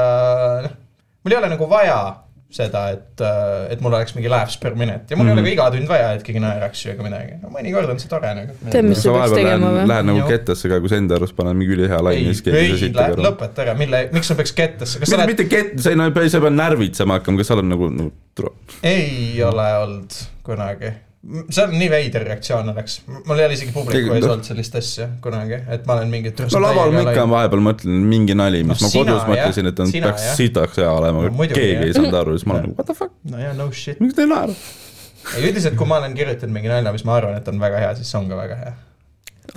noh, 0.67 0.77
mul 1.23 1.35
ei 1.35 1.41
ole 1.41 1.49
nagu 1.55 1.67
vaja 1.71 1.97
seda, 2.55 2.81
et, 2.93 3.19
et 3.73 3.81
mul 3.83 3.91
oleks 3.97 4.13
mingi 4.15 4.29
laughs 4.31 4.55
per 4.61 4.75
minute 4.79 5.09
ja 5.11 5.17
mul 5.17 5.25
mm 5.25 5.31
-hmm. 5.31 5.39
ei 5.39 5.41
ole 5.41 5.41
Mhm. 5.41 5.47
ka 5.49 5.53
iga 5.55 5.71
tund 5.75 5.87
vaja, 5.89 6.11
et 6.15 6.23
keegi 6.23 6.39
naeraks 6.39 6.85
ju 6.85 6.91
ega 6.91 7.03
midagi. 7.03 7.33
mõnikord 7.51 7.89
on 7.91 7.99
see 7.99 8.07
tore 8.09 8.29
nagu. 8.37 8.53
Tead, 8.71 8.85
mis 8.85 9.01
sa 9.03 9.11
peaks 9.11 9.31
tegema 9.33 9.71
või? 9.73 9.87
Lähed 9.89 10.05
nagu 10.05 10.17
Joo. 10.19 10.27
kettesse 10.29 10.69
ka, 10.69 10.79
kui 10.79 10.89
sa 10.89 10.95
enda 10.95 11.15
arust 11.15 11.35
paned 11.35 11.55
mingi 11.57 11.73
ülihea 11.75 11.99
laine, 12.03 12.19
ei 12.21 12.33
siis, 12.33 12.41
keegi 12.45 12.57
ei 12.57 12.69
saa 12.93 13.07
siit 13.09 13.19
lõpeta 13.25 13.65
ära, 13.65 13.73
mille, 13.77 14.09
miks 14.13 14.29
ma 14.29 14.35
peaks 14.35 14.51
kettesse, 14.53 14.99
kas 14.99 15.09
sa 15.09 15.17
mitte, 15.17 15.23
oled, 15.25 15.37
mitte 15.39 15.49
kett, 15.49 15.79
sa 15.81 15.89
ei, 15.89 15.95
no 15.95 16.07
sa 16.13 16.37
ei 16.37 16.41
pea 16.45 16.49
närvitsema 16.49 17.13
hakkama, 17.19 17.37
kas 17.37 17.47
sa 17.47 17.53
oled 17.57 17.65
nagu, 17.73 17.89
nagu 17.89 18.11
tro- 18.39 18.55
ei 18.83 19.43
ole 19.43 19.67
olnud 19.83 20.13
kunagi. 20.43 20.93
See 21.49 21.63
on 21.63 21.73
nii 21.73 21.87
veider 21.89 22.23
reaktsioon 22.27 22.69
oleks, 22.69 22.99
mul 23.25 23.39
ei 23.41 23.47
ole 23.47 23.55
isegi 23.57 23.71
publiku 23.73 24.13
ees 24.13 24.23
noh. 24.25 24.35
olnud 24.35 24.45
sellist 24.47 24.75
asja 24.77 25.07
kunagi, 25.23 25.57
et 25.73 25.85
ma 25.89 25.95
olen 25.97 26.11
mingi. 26.13 26.33
no 26.37 26.61
laval 26.61 26.93
ma 26.93 27.03
ikka 27.07 27.25
vahepeal 27.31 27.63
mõtlen 27.65 28.03
mingi 28.11 28.35
nali, 28.37 28.61
mis 28.67 28.83
No 28.83 28.87
ma 28.87 28.93
kodus 28.93 29.21
jah. 29.21 29.29
mõtlesin, 29.33 29.69
et 29.71 29.79
on, 29.85 29.93
peaks 30.05 30.27
sitaks 30.37 30.81
hea 30.83 30.91
olema 30.91 31.25
No 31.25 31.33
aga 31.33 31.47
keegi 31.57 31.75
jah. 31.79 31.85
ei 31.89 31.95
saanud 31.97 32.19
aru, 32.21 32.35
siis 32.37 32.45
ma 32.49 32.57
olen 32.57 32.67
nagu 32.69 32.77
what 32.77 32.89
the 32.91 32.97
fuck, 32.97 33.13
no 33.31 33.41
jaa, 33.41 33.53
no 33.57 33.69
shit. 33.73 33.99
miks 34.03 34.17
te 34.17 34.25
ei 34.27 34.31
naera? 34.31 34.53
ei 35.35 35.47
üldiselt, 35.49 35.77
kui 35.79 35.89
ma 35.89 35.97
olen 36.03 36.13
kirjutanud 36.17 36.53
mingi 36.53 36.69
nalja, 36.69 36.93
mis 36.93 37.05
ma 37.09 37.15
arvan, 37.17 37.39
et 37.39 37.47
on 37.49 37.59
väga 37.63 37.81
hea, 37.81 37.95
siis 37.97 38.11
see 38.13 38.19
on 38.21 38.29
ka 38.29 38.37
väga 38.43 38.59
hea. 38.61 38.75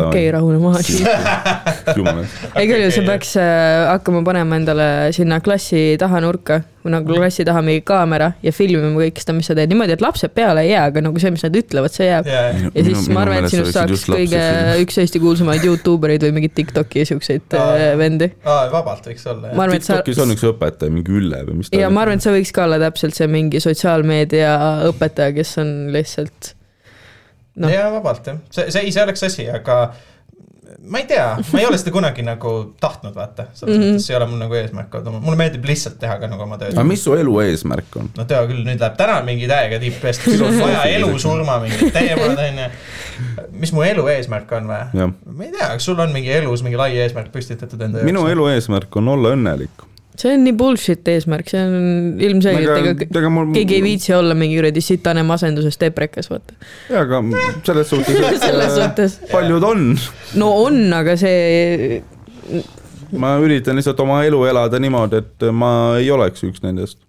okei, 0.06 0.30
rahune 0.34 0.58
maha 0.62 0.80
ei 2.58 2.68
küll 2.68 2.88
sa 2.94 3.04
peaks 3.06 3.34
äh, 3.40 3.84
hakkama 3.92 4.22
panema 4.26 4.58
endale 4.58 4.88
sinna 5.16 5.40
klassi 5.44 5.96
taha 6.00 6.20
nurka, 6.22 6.60
nagu 6.88 7.16
klassi 7.18 7.44
taha 7.48 7.62
mingi 7.64 7.82
kaamera 7.86 8.30
ja 8.44 8.52
filmima 8.54 8.90
kõike 8.96 9.22
seda, 9.22 9.34
mis 9.36 9.48
sa 9.50 9.56
teed. 9.58 9.72
Niimoodi, 9.72 9.96
et 9.96 10.04
lapsed 10.04 10.32
peale 10.36 10.64
ei 10.64 10.72
jää, 10.72 10.86
aga 10.90 11.02
nagu 11.04 11.20
see, 11.20 11.32
mis 11.34 11.44
nad 11.44 11.58
ütlevad, 11.60 11.94
see 11.94 12.08
jääb. 12.08 12.30
jaa, 12.32 12.50
ja 12.64 12.84
siis 12.86 13.08
ma 13.12 13.24
arvan, 13.24 13.44
et 13.44 13.52
sinust 13.52 13.76
saaks 13.76 14.06
kõige, 14.08 14.42
üks 14.84 15.00
Eesti 15.04 15.22
kuulsamaid 15.22 15.66
Youtube 15.68 16.12
eid 16.14 16.26
või 16.26 16.36
mingeid 16.38 16.56
Tiktoki 16.58 17.04
siukseid 17.08 17.58
äh, 17.58 17.88
vendi. 18.00 18.30
aa, 18.44 18.68
vabalt 18.72 19.08
võiks 19.10 19.26
olla, 19.28 19.48
ma 19.48 19.52
jah. 19.52 19.64
arvan, 19.66 19.80
et 19.80 19.88
sa 19.88 19.98
TikTokis 19.98 20.22
on 20.24 20.36
üks 20.36 20.46
õpetaja, 20.52 20.94
mingi 20.94 21.18
Ülle 21.18 21.42
või 21.48 21.60
mis 21.62 21.72
ta 21.72 21.82
ja 21.82 21.90
ma 21.92 22.04
arvan, 22.06 22.20
et 22.20 22.28
sa 22.28 22.34
võiks 22.34 22.54
ka 22.54 22.64
olla 22.68 22.80
täpselt 22.82 23.18
see 23.18 23.28
mingi 23.30 23.62
sotsiaalmeedia 23.64 24.54
õpetaja, 24.88 25.34
kes 25.36 25.58
on 25.64 25.74
lihtsalt 25.94 26.54
noh, 27.58 27.72
jaa, 27.72 27.88
vabalt 27.98 28.26
jah, 28.32 28.38
see, 28.50 28.70
see, 28.74 28.90
see 28.94 29.02
oleks 29.02 29.22
asi, 29.28 29.48
aga 29.50 29.80
ma 30.88 31.00
ei 31.00 31.06
tea, 31.08 31.24
ma 31.52 31.60
ei 31.60 31.66
ole 31.66 31.78
seda 31.80 31.90
kunagi 31.92 32.22
nagu 32.24 32.50
tahtnud 32.80 33.14
vaata, 33.16 33.48
selles 33.56 33.76
Mhm. 33.76 33.86
mõttes 33.96 34.04
see 34.06 34.14
ei 34.14 34.18
ole 34.20 34.26
mul 34.30 34.38
nagu 34.42 34.54
eesmärk 34.54 34.94
olnud, 35.00 35.16
mulle 35.24 35.36
meeldib 35.40 35.64
lihtsalt 35.68 35.96
teha 36.00 36.18
ka 36.20 36.28
nagu 36.30 36.44
oma 36.44 36.58
tööd 36.60 36.72
aga. 36.76 36.84
mis 36.86 37.02
su 37.04 37.14
elu 37.18 37.34
eesmärk 37.44 37.96
on? 38.00 38.10
no 38.16 38.24
tea 38.28 38.40
küll, 38.46 38.62
nüüd 38.68 38.80
läheb 38.84 38.96
täna 39.00 39.16
mingi 39.26 39.48
täiega 39.50 39.80
tipp 39.82 40.04
eest, 40.10 40.22
sul 40.28 40.44
on 40.46 40.58
vaja 40.60 40.84
elu-surma 40.98 41.58
mingid 41.64 41.92
teemad 41.96 42.38
onju. 42.44 42.68
mis 43.64 43.72
mu 43.74 43.82
elu 43.82 44.06
eesmärk 44.14 44.52
on 44.60 44.70
või? 44.70 45.10
ma 45.26 45.44
ei 45.48 45.52
tea, 45.56 45.68
kas 45.74 45.88
sul 45.90 45.98
on 46.04 46.12
mingi 46.14 46.30
elus 46.36 46.62
mingi 46.66 46.78
lai 46.80 46.92
eesmärk 47.00 47.32
püstitatud 47.34 47.82
enda 47.88 48.04
minu 48.06 48.26
elu 48.30 48.46
eesmärk 48.54 48.96
on 49.02 49.08
olla 49.16 49.34
õnnelik. 49.36 49.84
See 50.18 50.34
on 50.34 50.44
nii 50.46 50.54
bullshit 50.58 51.08
eesmärk, 51.12 51.50
see 51.50 51.62
on 51.62 52.18
ilmselgelt, 52.22 53.04
ega 53.04 53.20
ega 53.22 53.30
mul 53.32 53.52
keegi 53.54 53.78
ei 53.78 53.84
viitsi 53.84 54.14
olla 54.16 54.36
mingi 54.38 54.58
kuradi 54.58 54.82
sitane 54.84 55.22
masenduses 55.26 55.78
deprekas, 55.80 56.30
vaata. 56.32 56.56
jaa, 56.90 57.04
aga 57.04 57.22
selles 57.66 57.92
suhtes, 57.92 58.18
et 58.18 58.42
selles 58.48 58.72
äh, 58.72 58.78
suhtes, 58.80 59.18
paljud 59.32 59.66
on. 59.68 59.90
no 60.40 60.52
on, 60.64 60.80
aga 60.98 61.14
see, 61.20 61.92
ma 63.16 63.36
üritan 63.42 63.78
lihtsalt 63.78 64.00
oma 64.04 64.22
elu 64.26 64.42
elada 64.50 64.80
niimoodi, 64.82 65.22
et 65.22 65.50
ma 65.54 65.72
ei 66.00 66.10
oleks 66.14 66.42
üks 66.48 66.64
nendest. 66.66 67.00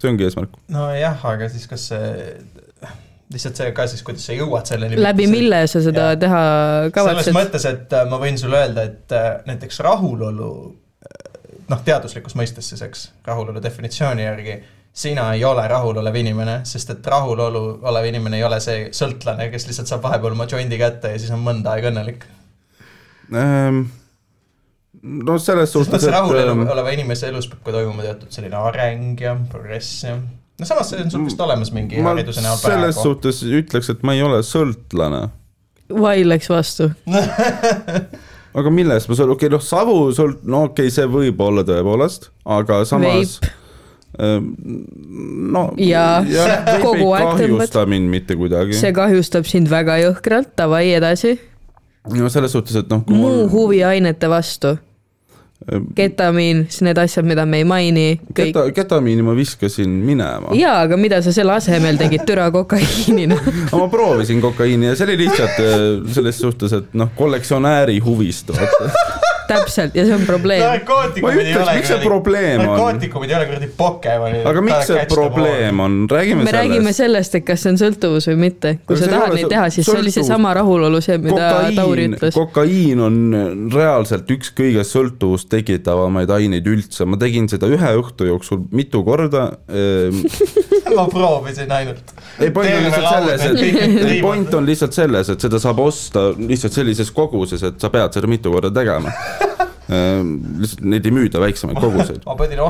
see 0.00 0.12
ongi 0.12 0.28
eesmärk. 0.28 0.56
nojah, 0.72 1.28
aga 1.34 1.50
siis 1.52 1.68
kas 1.70 1.90
see, 1.92 2.32
lihtsalt 3.32 3.60
see 3.60 3.70
ka 3.76 3.88
siis, 3.90 4.02
kuidas 4.06 4.24
sa 4.24 4.36
jõuad 4.36 4.68
selleni. 4.70 4.98
läbi 5.04 5.28
mille 5.30 5.66
sa 5.68 5.84
seda 5.84 6.12
Jaa. 6.14 6.20
teha 6.24 6.42
selles 6.48 6.98
kavatsed. 6.98 7.36
mõttes, 7.36 7.68
et 7.68 7.96
äh, 8.00 8.08
ma 8.08 8.20
võin 8.22 8.40
sulle 8.40 8.64
öelda, 8.64 8.88
et 8.88 9.16
äh, 9.16 9.32
näiteks 9.48 9.84
rahulolu, 9.84 10.52
noh, 11.68 11.84
teaduslikus 11.84 12.36
mõistes 12.38 12.72
siis, 12.72 12.82
eks, 12.84 13.04
rahulolu 13.26 13.62
definitsiooni 13.62 14.24
järgi, 14.24 14.58
sina 14.98 15.28
ei 15.34 15.44
ole 15.44 15.66
rahulolev 15.68 16.16
inimene, 16.18 16.60
sest 16.68 16.90
et 16.94 17.06
rahulolu 17.06 17.62
olev 17.86 18.08
inimene 18.08 18.40
ei 18.40 18.44
ole 18.46 18.58
see 18.64 18.88
sõltlane, 18.96 19.50
kes 19.52 19.68
lihtsalt 19.68 19.90
saab 19.90 20.02
vahepeal 20.08 20.34
oma 20.34 20.48
jondi 20.50 20.80
kätte 20.80 21.12
ja 21.12 21.20
siis 21.20 21.32
on 21.34 21.44
mõnda 21.44 21.76
aega 21.76 21.92
õnnelik. 21.92 22.26
Ähm, 23.28 23.84
no 25.02 25.38
selles 25.38 25.72
suhtes, 25.76 26.02
et 26.02 26.14
rahul 26.14 26.40
ähm, 26.40 26.66
oleva 26.72 26.94
inimese 26.96 27.28
elus 27.28 27.50
peab 27.50 27.62
ka 27.66 27.76
toimuma 27.76 28.06
teatud 28.06 28.32
selline 28.34 28.56
areng 28.70 29.20
ja 29.20 29.36
progress 29.52 30.06
ja 30.08 30.16
no 30.16 30.66
samas 30.66 30.90
see 30.90 31.02
on 31.04 31.12
sul 31.12 31.26
vist 31.28 31.40
olemas 31.44 31.70
mingi 31.76 32.00
hariduse 32.02 32.42
näol 32.42 32.56
selles 32.56 32.96
praegu. 32.96 33.04
suhtes 33.04 33.42
ütleks, 33.44 33.92
et 33.92 34.02
ma 34.02 34.16
ei 34.16 34.24
ole 34.24 34.40
sõltlane 34.46 35.28
vaidleks 35.88 36.50
vastu. 36.50 36.90
aga 38.56 38.72
millest 38.72 39.10
ma 39.10 39.18
sõl-, 39.18 39.34
okei 39.34 39.48
okay, 39.48 39.54
noh, 39.56 39.64
savu 39.64 39.96
sõlt-, 40.16 40.44
no 40.48 40.66
okei 40.68 40.88
okay,, 40.88 40.94
see 40.94 41.08
võib 41.10 41.40
olla 41.44 41.64
tõepoolest, 41.68 42.30
aga 42.58 42.80
samas 42.88 43.38
ähm, 44.18 44.50
no 45.52 45.68
Jaa, 45.82 46.22
veip 46.24 46.82
kogu 46.84 47.12
ei 47.12 47.12
aeg 47.20 47.30
kahjusta 47.42 47.84
mind 47.90 48.12
mitte 48.12 48.38
kuidagi. 48.38 48.76
see 48.78 48.94
kahjustab 48.96 49.48
sind 49.48 49.70
väga 49.72 49.98
jõhkralt, 50.04 50.54
davai 50.58 50.86
edasi. 50.96 51.36
no 52.14 52.32
selles 52.32 52.56
suhtes, 52.56 52.78
et 52.80 52.92
noh, 52.92 53.04
muu 53.10 53.24
mul 53.24 53.48
huviainete 53.52 54.30
vastu, 54.32 54.76
ketamiin, 55.94 56.64
siis 56.68 56.82
need 56.86 56.98
asjad, 57.00 57.26
mida 57.28 57.46
me 57.46 57.62
ei 57.62 57.66
maini, 57.68 58.06
keta-, 58.34 58.68
ketamiini 58.74 59.24
ma 59.26 59.36
viskasin 59.36 59.90
minema. 60.04 60.54
jaa, 60.58 60.80
aga 60.86 60.96
mida 61.00 61.22
sa 61.24 61.34
selle 61.34 61.56
asemel 61.56 62.00
tegid, 62.00 62.24
türa 62.28 62.50
kokaiinina? 62.54 63.38
ma 63.80 63.88
proovisin 63.92 64.42
kokaiini 64.44 64.92
ja 64.92 64.96
see 64.98 65.08
oli 65.08 65.18
lihtsalt 65.24 65.62
äh, 65.64 65.78
selles 66.14 66.40
suhtes, 66.40 66.76
et 66.80 66.98
noh, 66.98 67.12
kollektsionääri 67.16 67.98
huvist, 68.04 68.54
vaata. 68.54 69.16
täpselt, 69.48 69.96
ja 69.98 70.04
see 70.06 70.16
on 70.16 70.24
probleem. 70.28 70.62
ma 70.62 70.74
narkootikumid 70.74 71.40
ei 71.40 71.46
ei 71.46 71.54
ütleks, 71.54 71.78
miks 71.80 71.92
see 71.92 72.00
probleem 72.04 72.62
on. 72.62 72.70
narkootikumid 72.72 73.32
ei 73.32 73.38
ole 73.38 73.48
kuradi 73.50 73.70
Pokemoni. 73.78 74.42
aga 74.52 74.64
miks 74.68 74.90
see 74.90 75.04
probleem 75.12 75.82
on, 75.84 75.98
räägime 76.12 76.46
me 76.46 76.54
räägime 76.54 76.92
sellest. 76.92 77.02
sellest, 77.02 77.38
et 77.40 77.46
kas 77.48 77.64
see 77.64 77.72
on 77.74 77.80
sõltuvus 77.80 78.28
või 78.32 78.38
mitte. 78.46 78.74
kui 78.86 78.98
sa 78.98 79.08
ei 79.08 79.14
tahad 79.14 79.36
neid 79.36 79.52
teha, 79.54 79.68
siis 79.74 79.88
see 79.88 79.94
oli 79.94 80.12
sõltuvus. 80.12 80.18
seesama 80.20 80.54
rahulolu, 80.58 81.02
see, 81.04 81.18
mida 81.22 81.48
Tauri 81.48 81.76
kokaiin, 81.76 82.16
ütles. 82.18 82.38
kokaiin 82.38 83.04
on 83.08 83.18
reaalselt 83.74 84.30
üks 84.34 84.52
kõige 84.56 84.84
sõltuvust 84.86 85.50
tekitavamaid 85.52 86.30
aineid 86.38 86.68
üldse, 86.68 87.06
ma 87.08 87.20
tegin 87.20 87.48
seda 87.50 87.70
ühe 87.70 87.94
õhtu 88.02 88.28
jooksul 88.28 88.64
mitu 88.74 89.02
korda 89.06 89.48
ehm, 89.68 90.22
ma 90.96 91.06
proovisin 91.10 91.72
ainult. 91.72 92.14
ei, 92.40 92.50
point 92.50 92.70
on 92.70 92.84
lihtsalt 92.84 93.08
selles, 93.08 93.42
et 93.42 94.20
point 94.22 94.54
on 94.54 94.66
lihtsalt 94.66 94.96
selles, 94.96 95.32
et 95.34 95.46
seda 95.48 95.60
saab 95.62 95.82
osta 95.84 96.28
lihtsalt 96.38 96.78
sellises 96.80 97.12
koguses, 97.14 97.62
et 97.62 97.80
sa 97.80 97.90
pead 97.92 98.16
seda 98.16 98.30
mitu 98.30 98.52
korda 98.52 98.72
tegema. 98.74 99.12
Lihtsalt 99.88 100.84
neid 100.84 101.06
ei 101.08 101.14
müüda 101.16 101.40
väiksemaid 101.40 101.80
koguseid. 101.80 102.26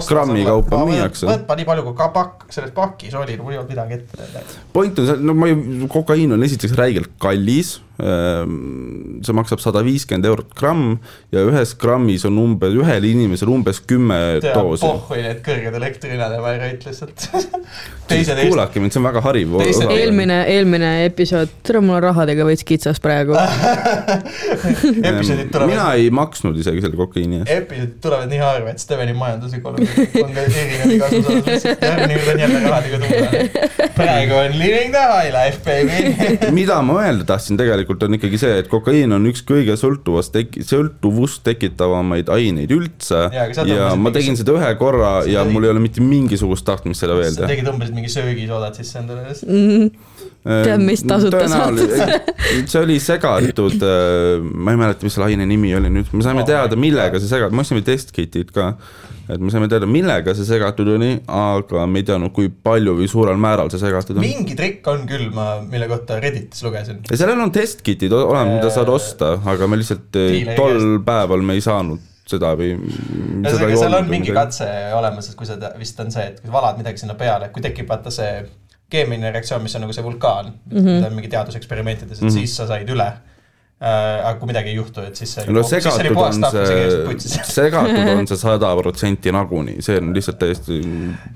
Grammi 0.08 0.44
kaupa 0.46 0.84
müüakse. 0.86 1.26
võtma 1.26 1.58
nii 1.58 1.68
palju, 1.68 1.86
kui 1.88 1.98
ka 1.98 2.08
pakk, 2.14 2.46
selles 2.54 2.74
pakis 2.76 3.16
oli, 3.18 3.38
olnud 3.58 3.72
midagi 3.72 3.98
ette 3.98 4.44
point 4.72 4.98
on 5.02 5.08
see, 5.08 5.18
no 5.26 5.34
ma 5.34 5.50
ei, 5.50 5.58
kokaiin 5.90 6.32
on 6.36 6.46
esiteks 6.46 6.76
räigelt 6.78 7.14
kallis. 7.22 7.78
See 7.98 9.34
maksab 9.34 9.58
sada 9.62 9.82
viiskümmend 9.82 10.26
eurot 10.28 10.52
gramm 10.58 10.98
ja 11.34 11.42
ühes 11.48 11.72
grammis 11.80 12.22
on 12.28 12.36
umbes, 12.38 12.76
ühel 12.78 13.06
inimesel 13.08 13.50
umbes 13.50 13.80
kümme 13.90 14.38
doosi. 14.44 14.84
pohhui 14.86 15.24
need 15.24 15.40
kõrged 15.42 15.78
elektrihinnad 15.80 16.36
ja 16.36 16.42
ma 16.42 16.52
ei 16.54 16.60
rõit 16.62 16.86
lihtsalt. 16.86 17.26
kuulake 18.48 18.80
mind, 18.80 18.94
see 18.94 19.00
on 19.02 19.08
väga 19.08 19.22
hariv. 19.26 19.56
Eelmine, 19.90 20.38
eelmine 20.52 20.92
episood, 21.08 21.50
tere, 21.66 21.82
mul 21.82 21.98
on 21.98 22.04
rahadega 22.06 22.46
veits 22.46 22.62
kitsas 22.68 23.02
praegu. 23.02 23.34
episoodid 25.10 25.50
tulevad 25.50 25.72
mina 25.72 25.88
ei 25.98 26.08
maksnud 26.14 26.56
isegi 26.62 26.84
selle 26.84 26.96
kokaiini 27.00 27.42
eest. 27.42 27.50
episoodid 27.56 27.98
tulevad 28.04 28.30
nii 28.30 28.40
harva, 28.44 28.76
et 28.76 28.82
Steveni 28.82 29.16
majanduslik 29.18 29.66
olukord 29.66 30.22
on 30.22 30.32
ka 30.36 30.46
erinev 30.46 30.94
igas 30.94 31.18
osas. 31.18 31.66
järgmine 31.66 32.22
kord 32.22 32.32
on 32.36 32.42
jälle 32.44 32.62
rahadega 32.68 33.02
tulla. 33.02 33.90
praegu 33.98 34.38
on 34.38 34.56
living 34.62 34.94
the 34.94 35.04
high 35.10 35.34
life, 35.34 35.60
baby. 35.66 36.52
mida 36.54 36.78
ma 36.86 37.00
öelda 37.02 37.26
tahtsin 37.34 37.58
tegelikult 37.58 37.87
on 38.06 38.14
ikkagi 38.18 38.38
see, 38.40 38.58
et 38.62 38.68
kokaiin 38.68 39.12
on 39.16 39.24
üks 39.30 39.40
kõige 39.48 39.74
sõltuvast 39.80 40.32
teki-, 40.34 40.64
sõltuvust 40.68 41.40
tekitavamaid 41.48 42.28
aineid 42.34 42.70
üldse 42.76 43.22
sa 43.32 43.32
ja 43.32 43.46
tõmbasid 43.54 43.88
ma 43.96 43.96
mingi- 44.10 44.14
tegin 44.18 44.36
seda 44.40 44.56
ühe 44.58 44.70
korra 44.80 45.12
sa 45.22 45.30
ja 45.30 45.42
tegid- 45.44 45.52
mul 45.56 45.64
ei 45.64 45.72
ole 45.72 45.80
mitte 45.86 46.04
mingisugust 46.04 46.66
tahtmist 46.68 47.00
seda 47.04 47.16
veel 47.18 47.32
sa 47.32 47.40
teha. 47.46 47.50
tegid 47.54 47.68
umbes 47.72 47.90
mingi 47.96 48.12
söögisoodat 48.12 48.76
sisse 48.82 48.98
endale. 49.00 49.34
Tead, 50.48 50.80
mis 50.84 51.02
tasuta 51.04 51.44
see 52.70 52.80
oli 52.80 52.96
segatud, 53.02 53.82
ma 54.54 54.72
ei 54.74 54.80
mäleta, 54.80 55.04
mis 55.06 55.16
selle 55.16 55.28
aine 55.32 55.46
nimi 55.48 55.74
oli 55.76 55.90
nüüd, 55.92 56.12
me 56.14 56.24
saime 56.24 56.44
Oh 56.44 56.48
teada, 56.48 56.76
millega 56.78 57.20
see 57.20 57.28
segatud, 57.30 57.56
me 57.56 57.64
ostsime 57.64 57.82
testkitid 57.86 58.52
ka. 58.54 58.72
Et 59.28 59.42
me 59.42 59.52
saime 59.52 59.68
teada, 59.70 59.88
millega 59.90 60.34
see 60.36 60.46
segatud 60.48 60.88
oli, 60.94 61.10
aga 61.26 61.86
me 61.90 62.02
ei 62.02 62.06
teadnud, 62.08 62.32
kui 62.36 62.48
palju 62.48 62.96
või 62.98 63.08
suurel 63.10 63.40
määral 63.40 63.70
see 63.72 63.82
segatud 63.82 64.16
on. 64.16 64.24
mingi 64.24 64.56
trikk 64.58 64.86
on 64.92 65.04
küll, 65.08 65.28
ma, 65.34 65.48
mille 65.64 65.88
kohta 65.90 66.20
Redditis 66.22 66.64
lugesin. 66.64 67.02
ja 67.10 67.20
sellel 67.20 67.42
on 67.44 67.52
testkitid 67.54 68.14
olemas, 68.16 68.54
mida 68.56 68.70
saad 68.74 68.92
osta, 68.92 69.34
aga 69.52 69.68
me 69.70 69.80
lihtsalt 69.80 70.20
eh, 70.20 70.54
tol 70.58 71.02
päeval 71.06 71.44
me 71.44 71.58
ei 71.58 71.64
saanud 71.64 72.04
seda 72.28 72.52
või. 72.58 72.74
ühesõnaga, 72.76 73.76
seal 73.80 73.98
on 74.00 74.08
mingi. 74.10 74.32
katse 74.36 74.68
olemas, 74.96 75.30
et 75.30 75.38
kui 75.38 75.48
sa, 75.48 75.58
vist 75.80 76.00
on 76.04 76.12
see, 76.14 76.26
et 76.32 76.42
kui 76.42 76.52
valad 76.52 76.80
midagi 76.80 77.04
sinna 77.04 77.16
peale, 77.18 77.52
kui 77.54 77.64
tekib 77.64 77.88
vaata 77.88 78.12
see 78.14 78.42
keemiline 78.92 79.32
reaktsioon, 79.34 79.64
mis 79.64 79.76
on 79.76 79.84
nagu 79.84 79.96
see 79.96 80.04
vulkaan 80.04 80.52
mm, 80.52 80.76
-hmm. 80.76 80.94
mida 80.94 81.08
on 81.10 81.16
mingi 81.16 81.32
teaduseksperimentides, 81.32 82.18
et 82.18 82.22
mm 82.24 82.28
-hmm. 82.28 82.38
siis 82.40 82.56
sa 82.56 82.66
said 82.66 82.88
üle 82.88 83.08
äh,. 83.08 83.18
Aga 83.78 84.32
kui 84.40 84.48
midagi 84.50 84.72
ei 84.72 84.78
juhtu, 84.80 85.04
et 85.06 85.18
siis 85.18 85.36
see 85.36 85.52
no 85.54 85.62
segatud 85.62 86.16
on 86.18 86.46
see 86.50 87.44
segatud 87.58 88.10
on 88.16 88.26
see 88.26 88.40
sada 88.40 88.72
protsenti 88.80 89.30
nagunii, 89.34 89.78
see 89.86 90.00
on 90.00 90.10
lihtsalt 90.16 90.40
täiesti, 90.40 90.80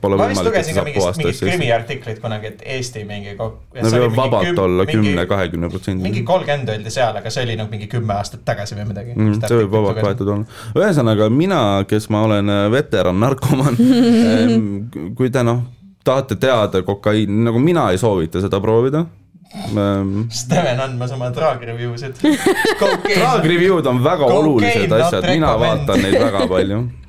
pole 0.02 0.18
ma 0.18 0.26
võimalik, 0.26 0.58
et 0.58 0.66
see 0.66 0.74
saab 0.74 0.88
mingit, 0.88 0.98
puhast 0.98 1.22
mingit 1.22 1.42
krimiartiklit 1.46 2.18
kunagi, 2.24 2.50
et 2.50 2.64
Eesti 2.74 3.04
mingi 3.06 3.36
no 3.38 3.52
võib 3.70 4.18
vabalt 4.18 4.58
olla 4.64 4.86
kümne, 4.90 5.26
kahekümne 5.30 5.70
protsendi. 5.70 6.02
mingi 6.08 6.24
kolmkümmend 6.26 6.74
öeldi 6.74 6.94
seal, 6.94 7.14
aga 7.20 7.30
see 7.30 7.46
oli 7.46 7.58
nagu 7.60 7.70
mingi 7.70 7.86
kümme 7.92 8.16
aastat 8.18 8.42
tagasi 8.48 8.78
või 8.78 8.90
midagi 8.90 9.12
Mm, 9.22 9.38
see 9.44 9.58
võib 9.62 9.74
vabalt 9.76 10.00
võetud 10.02 10.30
olla. 10.34 10.60
ühesõnaga 10.78 11.28
mina, 11.32 11.60
kes 11.88 12.08
ma 12.12 12.24
olen 12.26 12.50
äh, 12.50 12.66
veteran 12.72 13.18
narkomaan, 13.22 13.78
kui 15.18 15.30
te 15.32 15.44
noh, 15.46 15.62
tahate 16.04 16.38
teada 16.40 16.82
kokaiini, 16.86 17.44
nagu 17.48 17.60
mina 17.62 17.90
ei 17.92 18.00
soovita 18.00 18.42
seda 18.42 18.60
proovida. 18.62 19.04
Steven 20.30 20.80
andmas 20.80 21.12
oma 21.12 21.30
drag 21.30 21.60
review 21.68 21.96
sid. 22.00 22.16
Drag 23.18 23.44
review'd 23.44 23.86
on 23.86 24.00
väga 24.04 24.24
Cocaine 24.24 24.38
olulised 24.38 24.92
asjad, 24.92 25.28
mina 25.28 25.56
vaatan 25.60 26.02
neid 26.02 26.18
väga 26.22 26.46
palju. 26.48 26.82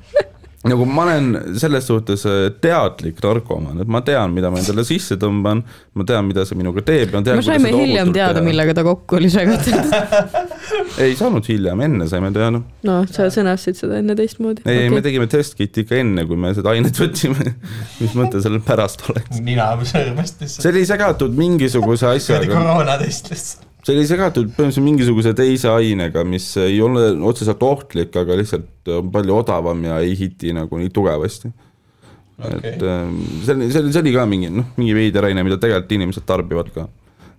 nagu 0.70 0.86
ma 0.88 1.04
olen 1.04 1.58
selles 1.60 1.88
suhtes 1.90 2.24
äh, 2.28 2.46
teadlik 2.62 3.20
narkomaan, 3.24 3.82
et 3.84 3.90
ma 3.90 4.00
tean, 4.06 4.32
mida 4.36 4.50
ma 4.52 4.60
endale 4.62 4.84
sisse 4.86 5.18
tõmban, 5.20 5.62
ma 5.94 6.06
tean, 6.08 6.26
mida 6.28 6.46
see 6.48 6.58
minuga 6.58 6.84
teeb 6.86 7.12
me 7.14 7.42
saime 7.44 7.72
hiljem 7.74 8.12
teada, 8.14 8.42
millega 8.44 8.76
ta 8.76 8.84
kokku 8.86 9.18
oli 9.18 9.30
segatud. 9.32 9.92
ei 11.04 11.16
saanud 11.18 11.44
hiljem, 11.48 11.84
enne 11.88 12.08
saime 12.10 12.32
teada. 12.34 12.62
noh, 12.88 13.10
sa 13.12 13.28
sõnastasid 13.32 13.82
seda 13.82 14.00
enne 14.00 14.16
teistmoodi. 14.18 14.64
ei 14.64 14.86
okay., 14.86 14.94
me 14.94 15.04
tegime 15.04 15.28
testkiti 15.30 15.84
ikka 15.84 16.00
enne, 16.00 16.26
kui 16.28 16.40
me 16.40 16.54
seda 16.56 16.72
ainet 16.74 17.02
võtsime. 17.02 17.54
mis 18.02 18.16
mõte 18.18 18.40
sellel 18.44 18.64
pärast 18.64 19.04
oleks? 19.10 19.42
nina 19.44 19.72
sõrmest 19.82 20.40
lihtsalt. 20.44 20.62
see 20.62 20.72
oli 20.72 20.86
segatud 20.88 21.36
mingisuguse 21.38 22.04
kuradi 22.04 22.22
asjaga, 22.22 22.52
koroonatest 22.54 23.30
lihtsalt. 23.32 23.70
See 23.84 23.94
oli 23.94 24.06
segatud 24.08 24.48
põhimõtteliselt 24.54 24.86
mingisuguse 24.86 25.34
teise 25.36 25.68
ainega, 25.72 26.24
mis 26.28 26.46
ei 26.62 26.80
ole 26.82 27.10
otseselt 27.28 27.62
ohtlik, 27.66 28.16
aga 28.16 28.38
lihtsalt 28.40 28.92
on 28.94 29.12
palju 29.12 29.36
odavam 29.42 29.84
ja 29.84 30.00
ei 30.04 30.16
hiti 30.18 30.54
nagu 30.56 30.80
nii 30.80 30.92
tugevasti 30.94 31.52
okay.. 32.38 32.58
et, 32.62 32.82
ähm, 32.82 33.16
see 33.44 33.54
oli, 33.54 33.70
see 33.72 33.82
oli, 33.82 33.92
see 33.92 34.02
oli 34.02 34.14
ka 34.14 34.26
mingi 34.30 34.50
noh, 34.52 34.70
mingi 34.78 34.96
veider 34.96 35.28
aine, 35.28 35.44
mida 35.46 35.58
tegelikult 35.60 35.96
inimesed 35.98 36.26
tarbivad 36.28 36.70
ka. 36.74 36.86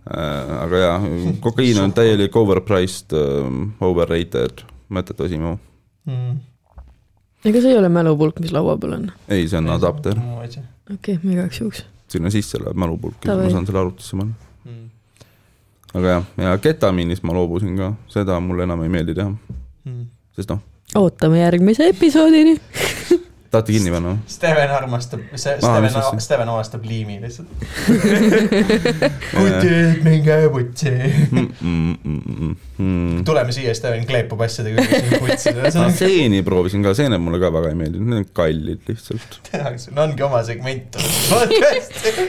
aga 0.06 0.82
jaa, 0.84 0.98
kokaiin 1.42 1.82
on 1.82 1.94
täielik 1.98 2.36
overpriced, 2.38 3.16
overrated, 3.82 4.62
mõttetu 4.94 5.26
asi 5.26 5.42
mu. 5.42 5.56
mm.. 6.06 6.38
ega 7.50 7.64
see 7.64 7.74
ei 7.74 7.82
ole 7.82 7.90
mälupulk, 7.90 8.40
mis 8.44 8.54
laua 8.56 8.78
peal 8.82 9.00
on? 9.00 9.12
ei, 9.28 9.50
see 9.50 9.60
on 9.62 9.74
adapter, 9.74 10.22
okei 10.22 10.66
okay,, 10.94 11.20
ma 11.24 11.38
igaks 11.40 11.62
juhuks. 11.64 11.86
sinna 12.12 12.30
sisse 12.34 12.62
läheb 12.62 12.78
mälupulk 12.78 13.26
ma 13.26 13.50
saan 13.50 13.66
selle 13.66 13.82
arvutisse 13.82 14.20
panna. 14.20 14.45
Aga 15.96 16.08
jah, 16.10 16.24
ja 16.44 16.58
ketamiinist 16.60 17.24
ma 17.24 17.34
loobusin 17.38 17.78
ka, 17.80 17.94
seda 18.12 18.36
mulle 18.44 18.66
enam 18.68 18.82
ei 18.84 18.90
meeldi 18.92 19.16
teha, 19.16 19.32
Mm. 19.86 20.08
sest 20.36 20.50
noh, 20.50 20.60
ootame 20.98 21.40
järgmise 21.40 21.88
episoodini. 21.92 22.56
tahate 23.56 23.76
kinni 23.76 23.94
panna 23.94 24.14
või? 24.14 24.22
Steven 24.36 24.76
armastab, 24.76 25.26
see 25.34 25.56
Steven 25.58 25.90
asja?, 25.90 26.22
Steven 26.28 26.52
avastab 26.54 26.86
liimi 26.88 27.18
lihtsalt. 27.24 27.50
kutid, 29.32 30.04
minge 30.06 30.38
putsi. 30.54 30.94
Mm, 32.76 33.24
tuleme 33.26 33.54
siia, 33.56 33.72
Steven 33.78 34.04
kleepub 34.08 34.42
asjadega, 34.44 34.84
mis 34.84 35.06
on 35.08 35.24
putsi. 35.24 35.54
seeni 35.96 36.42
proovisin 36.46 36.84
ka, 36.84 36.92
seened 36.98 37.22
mulle 37.24 37.40
ka 37.40 37.52
väga 37.56 37.72
ei 37.72 37.78
meeldinud, 37.80 38.10
need 38.12 38.24
on 38.24 38.28
kallid 38.36 38.90
lihtsalt. 38.90 39.40
tehakse, 39.48 39.94
no 39.96 40.04
ongi 40.04 40.26
oma 40.26 40.42
segment. 40.48 40.98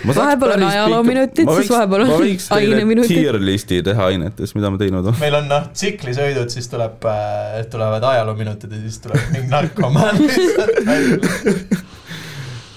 Vahepeal 0.07 0.55
on 0.57 0.67
ajaloominutid, 0.69 1.51
siis 1.59 1.73
vahepeal 1.73 2.07
on 2.07 2.13
ma 2.13 2.21
aineminutid. 2.61 3.17
tier 3.17 3.41
list'i 3.43 3.83
teha 3.87 4.11
ainetest, 4.13 4.55
mida 4.59 4.71
ma 4.71 4.81
teinud 4.81 5.03
olen. 5.03 5.19
meil 5.25 5.39
on 5.41 5.51
noh, 5.51 5.67
tsiklisõidud, 5.75 6.53
siis 6.53 6.71
tuleb 6.73 7.07
äh,, 7.11 7.59
tulevad 7.73 8.07
ajaloominutid 8.13 8.77
ja 8.77 8.83
siis 8.85 9.03
tuleb 9.03 9.33
mingi 9.35 9.51
narkomaan 9.51 10.23
lihtsalt 10.23 11.16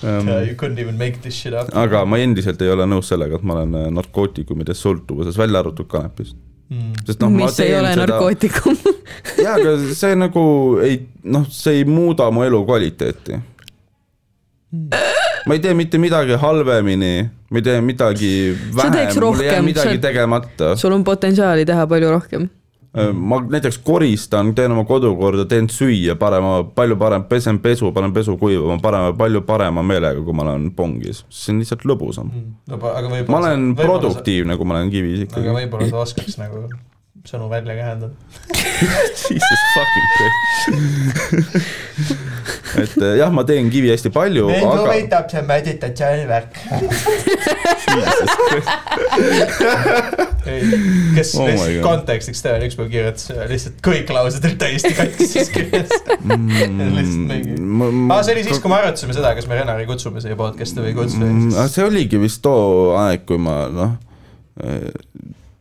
välja. 0.04 0.42
You 0.48 0.56
couldn't 0.56 0.80
even 0.80 0.98
make 0.98 1.20
this 1.22 1.36
shit 1.36 1.54
up. 1.54 1.70
aga 1.76 2.06
ma 2.06 2.18
endiselt 2.24 2.62
ei 2.62 2.70
ole 2.72 2.86
nõus 2.90 3.10
sellega, 3.12 3.40
et 3.40 3.44
ma 3.48 3.58
olen 3.60 3.76
äh, 3.82 3.90
narkootikumidest 3.98 4.86
sõltuvuses, 4.86 5.38
välja 5.40 5.60
arvatud 5.64 5.90
kanepist. 5.92 6.38
sest 7.08 7.22
noh, 7.24 7.32
ma 7.34 7.46
mis 7.48 7.60
ei 7.60 7.72
teen 7.72 7.80
ole 7.80 7.94
seda, 7.96 8.06
narkootikum. 8.06 8.78
jaa, 9.46 9.56
aga 9.58 9.72
see 9.98 10.16
nagu 10.20 10.44
ei, 10.86 11.00
noh, 11.24 11.48
see 11.52 11.80
ei 11.82 11.88
muuda 11.90 12.30
mu 12.32 12.46
elukvaliteeti. 12.46 13.40
ma 15.48 15.58
ei 15.58 15.64
tee 15.64 15.74
mitte 15.74 15.98
midagi 15.98 16.38
halvemini, 16.38 17.14
ma 17.50 17.58
ei 17.58 17.66
tee 17.66 17.82
midagi 17.82 18.32
vähem, 18.54 18.94
mul 18.94 19.00
ei 19.00 19.06
jää 19.08 19.20
rohkem, 19.26 19.66
midagi 19.66 19.98
sa- 19.98 20.06
tegemata. 20.08 20.76
sul 20.78 20.94
on 20.94 21.04
potentsiaali 21.04 21.66
teha 21.66 21.88
palju 21.90 22.12
rohkem. 22.14 22.50
Ma 23.14 23.40
näiteks 23.46 23.80
koristan, 23.86 24.54
teen 24.56 24.74
oma 24.76 24.86
kodu 24.90 25.14
korda, 25.20 25.46
teen 25.50 25.70
süüa 25.72 26.16
parema, 26.20 26.60
palju 26.76 26.98
parem, 27.00 27.26
pesen 27.30 27.62
pesu, 27.64 27.94
panen 27.96 28.14
pesu 28.16 28.38
kuivama 28.42 28.80
parema, 28.84 29.14
palju 29.18 29.44
parema 29.48 29.84
meelega, 29.86 30.22
kui 30.26 30.36
ma 30.36 30.46
olen 30.48 30.70
pongis, 30.76 31.24
see 31.30 31.54
on 31.56 31.64
lihtsalt 31.64 31.88
lõbusam. 31.90 32.32
aga 32.70 33.08
võib-olla 33.08 33.32
ma 33.32 33.42
olen 33.44 33.72
produktiivne, 33.80 34.60
kui 34.60 34.70
ma 34.70 34.80
olen 34.80 34.94
kivis 34.94 35.26
aga 35.26 35.30
ikkagi. 35.30 35.58
võib-olla 35.62 35.90
sa 35.92 36.06
oskaks 36.06 36.40
nagu 36.42 36.68
sõnu 37.30 37.50
välja 37.52 37.76
kähendada. 37.78 38.14
Jesus 39.30 39.62
fucking 39.76 40.08
Christ. 40.16 40.40
et 42.80 42.96
eh, 42.98 43.16
jah, 43.20 43.32
ma 43.34 43.44
teen 43.48 43.70
kivi 43.74 43.92
hästi 43.94 44.12
palju, 44.14 44.48
mind 44.50 44.66
aga 44.66 44.82
huvitab 44.88 45.30
see 45.32 45.44
meditatsioonivärk. 45.46 46.60
kes 51.16 51.34
Oh 51.38 51.48
lihtsalt 51.48 51.82
kontekstiks 51.86 52.44
tean, 52.46 52.64
ükspäev 52.66 52.90
kirjutas 52.94 53.30
äh, 53.34 53.46
lihtsalt 53.52 53.82
kõik 53.86 54.14
laused 54.14 54.46
olid 54.50 54.60
täiesti 54.62 54.94
katkises 54.98 55.52
kirjas. 55.54 55.94
lihtsalt 56.98 57.26
mingi. 57.30 57.58
aa, 58.10 58.22
see 58.26 58.36
oli 58.38 58.46
siis, 58.48 58.62
kui 58.64 58.74
me 58.74 58.80
arutasime 58.82 59.18
seda, 59.18 59.34
kas 59.38 59.50
me 59.50 59.60
Renari 59.60 59.86
kutsume 59.90 60.24
siia 60.24 60.38
podcast'i 60.40 60.84
või 60.84 60.94
ei 60.94 60.98
kutsu 60.98 61.18
Mm, 61.20 61.52
see 61.70 61.84
oligi 61.84 62.20
vist 62.22 62.40
too 62.46 62.94
aeg, 62.98 63.26
kui 63.28 63.38
ma 63.42 63.56
noh. 63.74 63.98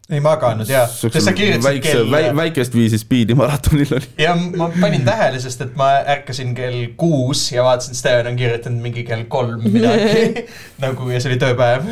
Ei 0.09 0.21
maganud 0.25 0.69
ja, 0.73 0.87
sest 0.89 1.19
sa 1.21 1.33
kirjutasid 1.37 1.65
väikse, 1.69 1.91
kell 1.93 2.37
väikest 2.37 2.75
viisi 2.75 2.99
spiidi 2.99 3.35
maratonil 3.37 3.91
oli. 3.99 4.07
ja 4.19 4.33
ma 4.57 4.71
panin 4.81 5.05
tähele, 5.05 5.41
sest 5.43 5.61
et 5.67 5.75
ma 5.77 5.91
ärkasin 6.15 6.55
kell 6.57 6.79
kuus 6.97 7.43
ja 7.53 7.65
vaatasin, 7.67 7.95
Steven 7.99 8.27
on 8.33 8.37
kirjutanud 8.41 8.81
mingi 8.87 9.05
kell 9.05 9.27
kolm 9.29 9.67
midagi 9.69 10.47
nagu 10.85 11.11
ja 11.13 11.21
see 11.21 11.33
oli 11.35 11.41
tööpäev. 11.43 11.85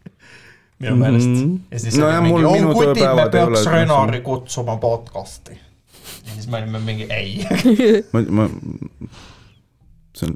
minu 0.82 0.96
meelest 0.98 1.30
Mhm. 1.30 1.54
ja 1.70 1.78
siis 1.78 1.94
No 1.96 2.06
oli 2.08 2.14
ja 2.14 2.20
mingi 2.26 2.44
oh 2.44 2.72
kutid, 2.74 3.06
me 3.16 3.28
peaks 3.30 3.66
Renari 3.70 4.20
kutsuma 4.26 4.74
podcast'i. 4.82 5.54
ja 6.26 6.34
siis 6.34 6.48
me 6.50 6.58
olime 6.58 6.78
mingi 6.82 7.06
ei, 7.10 7.46
ma, 8.12 8.24
ma, 8.42 8.48
see 10.18 10.26
on, 10.28 10.34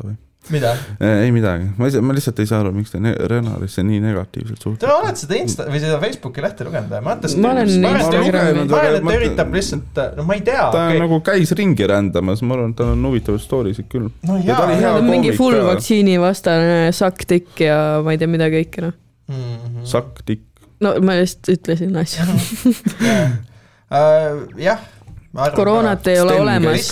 davai. 0.00 0.16
mida? 0.50 0.72
ei 1.00 1.30
midagi, 1.30 1.68
ma 1.78 1.86
saa, 1.92 2.02
ma 2.02 2.12
lihtsalt 2.16 2.40
ei 2.42 2.46
saa 2.50 2.58
aru, 2.64 2.72
miks 2.74 2.90
te 2.90 2.98
Renarisse 3.30 3.82
nii 3.86 4.00
negatiivselt 4.02 4.58
Te 4.58 4.64
suhtute. 4.64 4.88
olete 4.90 5.20
seda 5.22 5.36
Insta 5.38 5.66
või 5.70 5.78
seda 5.84 6.00
Facebooki 6.02 6.42
lehte 6.42 6.64
lugenud 6.66 6.90
või? 6.90 6.98
ma 7.04 7.12
mõtlesin, 7.14 7.44
et 7.46 7.52
ta- 8.72 8.80
üritab 9.20 9.54
lihtsalt, 9.54 10.00
no 10.18 10.24
ma 10.26 10.34
ei 10.34 10.42
tea, 10.48 10.64
ta 10.74 10.80
okei. 10.88 10.98
nagu 11.04 11.20
käis 11.28 11.52
ringi 11.58 11.86
rändamas, 11.92 12.42
ma 12.42 12.56
arvan, 12.58 12.72
et 12.74 12.78
tal 12.82 12.90
on 12.96 13.06
huvitavaid 13.10 13.44
story 13.44 13.74
sid 13.78 13.86
küll. 13.92 14.08
no 14.26 14.40
ja 14.42 14.56
ta 14.58 14.64
oli 14.66 14.74
jaa, 14.74 14.80
hea 14.82 14.92
on 14.98 15.06
mingi 15.10 15.30
koomik 15.30 15.38
full 15.38 15.58
vaktsiinivastane 15.70 16.80
sakk-tikk 16.96 17.62
ja 17.68 17.78
ma 18.02 18.16
ei 18.16 18.18
tea 18.18 18.26
mida 18.34 18.50
kõike 18.50 18.82
noh. 18.88 18.94
Mhm. 19.30 19.86
Sakk, 19.86 20.24
tikk. 20.26 20.42
no 20.82 20.96
ma 21.06 21.14
just 21.20 21.46
ütlesin 21.54 21.94
asju. 22.02 22.26
jah. 24.66 24.82
Koroonat 25.32 26.06
ei 26.06 26.20
ole 26.20 26.34
olemas 26.40 26.88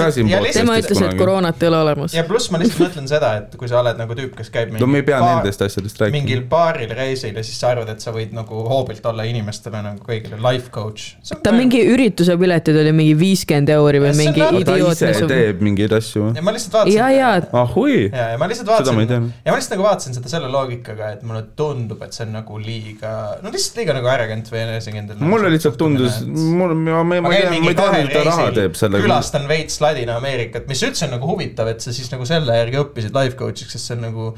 tema 0.52 0.76
ütles, 0.80 1.00
et 1.04 1.16
koroonat 1.18 1.62
ei 1.62 1.68
ole 1.68 1.78
olemas. 1.84 2.14
ja 2.16 2.24
pluss 2.24 2.48
ma 2.50 2.58
lihtsalt 2.62 2.86
mõtlen 2.86 3.08
seda, 3.10 3.32
et 3.42 3.56
kui 3.60 3.68
sa 3.68 3.80
oled 3.82 3.98
nagu 4.00 4.16
tüüp, 4.16 4.32
kes 4.38 4.48
käib 4.54 4.72
no 4.80 4.86
me 4.88 5.02
ei 5.02 5.04
pea 5.06 5.18
paar- 5.20 5.40
nendest 5.40 5.60
asjadest 5.66 6.00
mingil 6.14 6.40
rääkima. 6.40 6.48
baaril 6.54 6.94
reisil 6.96 7.36
ja 7.36 7.44
siis 7.44 7.58
sa 7.60 7.74
arvad, 7.74 7.90
et 7.92 8.00
sa 8.00 8.14
võid 8.16 8.32
nagu 8.36 8.62
hoobilt 8.70 9.04
olla 9.06 9.26
inimestele 9.28 9.82
nagu 9.84 10.00
kõigile 10.06 10.40
life 10.40 10.70
coach. 10.72 11.16
ta 11.42 11.52
mingi 11.52 11.82
ürituse 11.92 12.36
piletid 12.40 12.76
oli 12.80 12.92
mingi 12.96 13.18
viiskümmend 13.20 13.68
euri 13.76 14.00
või 14.00 14.12
Ja 14.14 14.18
mingi 14.22 14.40
nagu- 14.40 14.64
ta 14.64 14.76
idioot, 14.76 14.96
ise 14.96 15.12
mis 15.12 15.20
teeb 15.34 15.60
mingeid 15.60 15.92
asju 16.00 16.22
või? 16.24 16.36
ja 16.36 16.42
ma 16.42 16.56
lihtsalt 16.56 16.72
vaatasin. 16.78 16.96
ja, 16.96 17.10
ja 17.10 17.30
ahhui, 17.52 17.98
ja, 18.08 18.30
ja 18.32 18.38
ma 18.40 18.48
lihtsalt 18.48 18.68
vaatasin 18.72 19.04
teadnud. 19.06 19.30
ja 19.44 19.52
ma 19.52 19.58
lihtsalt 19.60 19.76
nagu 19.76 19.88
vaatasin 19.88 20.14
seda 20.16 20.28
selle 20.32 20.48
loogikaga, 20.48 21.12
et 21.18 21.22
mulle 21.28 21.44
tundub, 21.56 22.00
et 22.02 22.16
see 22.16 22.24
on 22.24 22.32
nagu 22.40 22.58
liiga, 22.58 23.12
no 23.42 23.52
lihtsalt 23.52 23.76
liiga 23.82 23.92
nagu 24.00 24.08
arrogant 24.08 24.48
või 24.48 24.64
enesekindel. 24.64 25.20
mulle 25.20 25.52
lihtsalt 25.52 25.76
tundus, 25.76 26.20
mul, 26.24 26.74
ma, 26.74 27.02
ma, 27.04 27.20
ma 27.20 27.34
ei 27.36 27.44
tea, 27.44 28.00
ma 28.24 28.29
sellega. 28.78 29.04
külastan 29.06 29.50
veits 29.50 29.80
Ladina-Ameerikat, 29.82 30.68
mis 30.70 30.82
üldse 30.86 31.08
on 31.08 31.16
nagu 31.16 31.28
huvitav, 31.30 31.68
et 31.72 31.84
sa 31.84 31.94
siis 31.96 32.10
nagu 32.12 32.28
selle 32.28 32.56
järgi 32.62 32.80
õppisid 32.80 33.16
life 33.16 33.38
coach'iks, 33.40 33.76
sest 33.76 33.90
see 33.90 33.98
on 33.98 34.08
nagu 34.08 34.32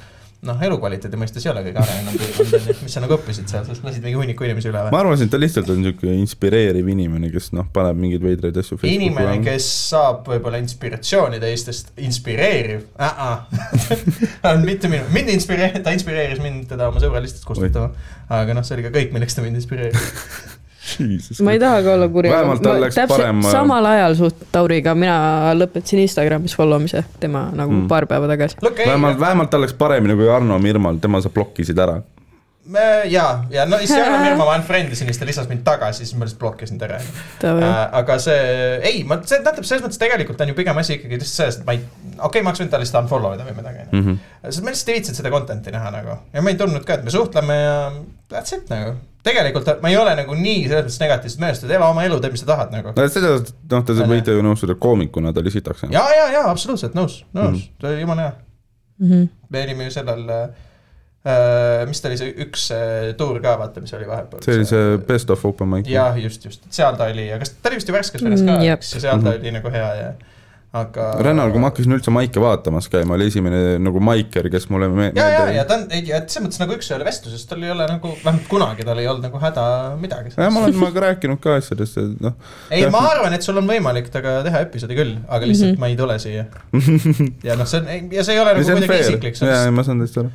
noh, 0.46 0.62
elukvaliteedi 0.66 1.18
mõistes 1.18 1.44
ei 1.46 1.50
ole 1.52 1.60
kõige 1.68 1.78
arenenud 1.78 2.18
piirkond 2.18 2.54
on 2.56 2.64
ju, 2.66 2.74
mis 2.82 2.94
sa 2.96 3.02
nagu 3.04 3.14
õppisid 3.14 3.50
seal, 3.50 3.66
sa 3.66 3.76
lasid 3.86 4.02
mingi 4.02 4.18
hunniku 4.18 4.46
inimesi 4.46 4.70
üle 4.72 4.80
ma 4.80 4.88
või? 4.88 4.98
arvasin, 4.98 5.28
et 5.28 5.34
ta 5.34 5.38
lihtsalt 5.38 5.68
on 5.70 5.78
niisugune 5.84 6.16
inspireeriv 6.18 6.88
inimene, 6.90 7.30
kes 7.30 7.52
noh, 7.54 7.68
paneb 7.74 8.00
mingeid 8.02 8.24
veidraid 8.26 8.58
asju 8.58 8.80
inimene, 8.80 9.36
Facebooki. 9.36 9.44
kes 9.46 9.68
saab 9.92 10.32
võib-olla 10.32 10.58
inspiratsiooni 10.64 11.38
teistest, 11.42 11.92
inspireeriv 12.02 12.88
uh, 12.96 13.22
-uh. 13.28 14.16
on 14.50 14.66
mitte 14.66 14.90
minu, 14.90 15.06
mind 15.14 15.30
inspireeris, 15.36 15.84
ta 15.84 15.94
inspireeris 15.94 16.42
mind 16.42 16.66
teda 16.74 16.90
oma 16.90 17.02
sõbralistest 17.02 17.46
kustutama. 17.46 17.92
aga 18.32 18.58
noh, 18.58 18.66
see 18.66 18.80
oli 18.80 18.88
ka 18.88 18.92
kõik, 18.98 19.14
milleks 19.14 19.38
ta 19.38 19.46
mind 19.46 19.62
inspireeris. 19.62 20.10
ma 21.42 21.52
ei 21.54 21.60
taha 21.62 21.82
ka 21.82 21.92
olla 21.94 22.08
kuri, 22.12 22.30
Vähemalt 22.32 22.62
tal 22.62 22.80
läks 22.82 22.96
parem- 23.08 23.44
äh, 23.44 23.50
samal 23.52 23.86
ajal 23.86 24.16
suht 24.18 24.40
Tauriga 24.52 24.94
mina 24.98 25.52
lõpetasin 25.54 26.02
Instagramis 26.02 26.56
follow 26.58 26.80
mise 26.82 27.04
tema 27.20 27.48
nagu 27.54 27.72
Mm. 27.72 27.88
paar 27.88 28.06
päeva 28.06 28.26
tagasi. 28.28 28.56
vähemalt, 28.62 29.20
vähemalt 29.20 29.50
tal 29.50 29.62
läks 29.62 29.74
paremini 29.78 30.16
kui 30.18 30.28
Arno 30.30 30.58
Mirmal, 30.58 30.98
tema 30.98 31.20
sa 31.20 31.28
blokkisid 31.30 31.78
ära. 31.78 32.02
ja, 33.10 33.44
ja 33.50 33.64
no 33.66 33.78
siis 33.78 33.90
Jaan 33.90 34.20
Mirma 34.26 34.44
ma 34.44 34.54
unfriend 34.56 34.92
isin, 34.92 35.06
siis 35.06 35.18
ta 35.18 35.26
lisas 35.26 35.48
mind 35.48 35.62
tagasi, 35.66 36.04
siis 36.04 36.14
ma 36.18 36.24
lihtsalt 36.24 36.40
blokkisin 36.40 36.78
ta 36.78 36.86
ära. 36.86 36.98
Äh, 37.44 37.88
aga 37.98 38.18
see, 38.22 38.36
ei, 38.82 39.04
ma, 39.04 39.18
see 39.26 39.38
tähendab 39.42 39.64
selles 39.66 39.82
mõttes 39.84 39.98
tegelikult 40.02 40.40
on 40.40 40.48
ju 40.52 40.54
pigem 40.58 40.78
asi 40.78 40.94
ikkagi 40.98 41.18
lihtsalt 41.18 41.36
selles, 41.40 41.58
et 41.60 41.66
ma 41.66 41.72
ei, 41.72 41.82
okei 42.18 42.26
okay,, 42.28 42.42
ma 42.42 42.50
oleks 42.52 42.62
võinud 42.62 42.70
ta 42.74 42.78
lihtsalt 42.82 43.02
unfollow 43.04 43.34
ida 43.34 43.46
või 43.48 43.56
midagi, 43.58 43.86
onju. 43.88 44.02
Mhm. 44.02 44.18
sest 44.50 44.62
ma 44.66 44.70
lihtsalt 44.74 44.88
ei 44.88 44.98
viitsinud 45.00 45.16
seda 45.22 45.30
content'i 45.34 45.74
näha 45.74 45.90
nagu 45.94 46.18
ja 46.32 46.42
ma 46.42 46.50
ei 46.54 46.56
tundnud 46.60 46.84
ka, 46.86 46.94
et 47.00 47.04
me 47.04 47.10
suhtleme 47.14 47.54
ja 47.62 47.78
that's 48.30 48.54
it 48.56 48.70
nagu. 48.70 48.94
Tegelikult 49.22 49.68
ma 49.82 49.88
ei 49.92 49.96
ole 50.00 50.14
nagu 50.18 50.34
nii 50.34 50.64
selles 50.68 50.84
mõttes 50.88 51.00
negatiivselt 51.02 51.40
meelestatud, 51.44 51.70
ela 51.76 51.88
oma 51.92 52.02
elu, 52.08 52.18
tee, 52.20 52.30
mis 52.34 52.42
sa 52.42 52.48
tahad 52.52 52.72
nagu. 52.74 52.92
no 52.96 53.08
seda, 53.08 53.36
noh, 53.70 53.84
te 53.86 53.92
võite 54.10 54.34
ju 54.34 54.42
nõustuda, 54.42 54.74
koomikuna 54.82 55.32
ta 55.32 55.40
oli 55.44 55.50
sitaks. 55.54 55.84
ja, 55.90 56.02
ja, 56.16 56.26
ja 56.32 56.42
absoluutselt 56.50 56.94
nõus, 56.98 57.20
nõus 57.36 57.60
mm., 57.62 57.78
ta 57.80 57.88
oli 57.92 58.00
jumala 58.02 58.26
hea. 58.28 58.34
Mhm. 59.02 59.24
me 59.50 59.62
olime 59.66 59.84
ju 59.88 59.94
sellel 59.94 60.26
äh,, 60.30 61.86
mis 61.88 62.00
ta 62.02 62.10
oli 62.10 62.18
see 62.18 62.32
üks 62.44 62.66
äh, 62.74 63.12
tuur 63.18 63.38
ka, 63.44 63.54
vaata, 63.60 63.80
mis 63.84 63.92
oli 63.94 64.08
vahepeal. 64.10 64.42
see 64.42 64.56
oli 64.58 64.66
see 64.68 64.98
best 65.06 65.30
of 65.30 65.44
open 65.46 65.70
mic. 65.70 65.86
jah, 65.90 66.16
just, 66.18 66.44
just, 66.48 66.66
seal 66.74 66.96
ta 66.98 67.06
oli 67.12 67.28
ja 67.30 67.38
kas 67.42 67.54
ta 67.62 67.70
oli 67.70 67.78
vist 67.78 67.88
ju 67.90 67.94
värskes 67.94 68.24
veres 68.26 68.42
ka 68.42 68.56
Mm,, 68.56 68.66
jep. 68.66 68.82
eks, 68.82 68.94
ja 68.96 69.04
seal 69.06 69.22
ta 69.22 69.30
Mhm. 69.30 69.38
oli 69.40 69.54
nagu 69.58 69.70
hea 69.76 69.90
ja, 70.00 70.12
aga. 70.72 71.06
Rennar, 71.24 71.50
kui 71.52 71.60
ma 71.60 71.68
hakkasin 71.68 71.92
üldse 71.96 72.12
maike 72.14 72.40
vaatamas 72.40 72.88
käima, 72.92 73.16
oli 73.18 73.26
esimene 73.28 73.60
nagu 73.82 74.00
maiker, 74.04 74.48
kes 74.52 74.68
mulle 74.72 74.88
me- 74.88 75.10
ja, 75.16 75.26
ja, 75.28 75.42
ja 75.58 75.64
ta 75.68 75.76
on, 75.76 75.84
ja 75.92 76.22
selles 76.22 76.46
mõttes 76.46 76.62
nagu 76.62 76.76
üks-ühele 76.78 77.04
vestluses, 77.08 77.44
tal 77.48 77.64
ei 77.64 77.74
ole 77.74 77.88
nagu, 77.90 78.14
vähemalt 78.22 78.48
kunagi 78.48 78.86
tal 78.88 79.02
ei 79.02 79.08
olnud 79.10 79.26
nagu 79.28 79.42
häda 79.42 79.66
midagi. 80.00 80.32
jah, 80.36 80.48
ma 80.54 80.62
olen 80.62 80.78
temaga 80.78 81.04
rääkinud 81.06 81.42
ka 81.44 81.58
asjadest, 81.60 82.00
et 82.00 82.24
noh. 82.24 82.38
ei, 82.70 82.86
ma 82.92 83.04
arvan, 83.10 83.36
et 83.36 83.44
sul 83.44 83.60
on 83.60 83.68
võimalik 83.68 84.08
temaga 84.08 84.40
teha 84.48 84.64
episoodi 84.64 84.96
küll, 84.96 85.18
aga 85.28 85.50
lihtsalt 85.50 85.74
mm 85.74 85.76
-hmm. 85.76 85.84
ma 85.84 85.92
ei 85.92 86.00
tule 86.00 86.18
siia. 86.22 86.46
ja 87.48 87.58
noh, 87.60 87.68
see 87.68 87.82
on, 87.82 87.92
ja 88.16 88.24
see 88.24 88.38
ei 88.38 88.40
ole 88.40 88.56
nagu 88.56 88.72
kuidagi 88.72 89.04
isiklik, 89.04 89.40
jaa, 89.44 89.70
ma 89.70 89.84
saan 89.84 90.00
täiesti 90.00 90.24
aru. 90.24 90.32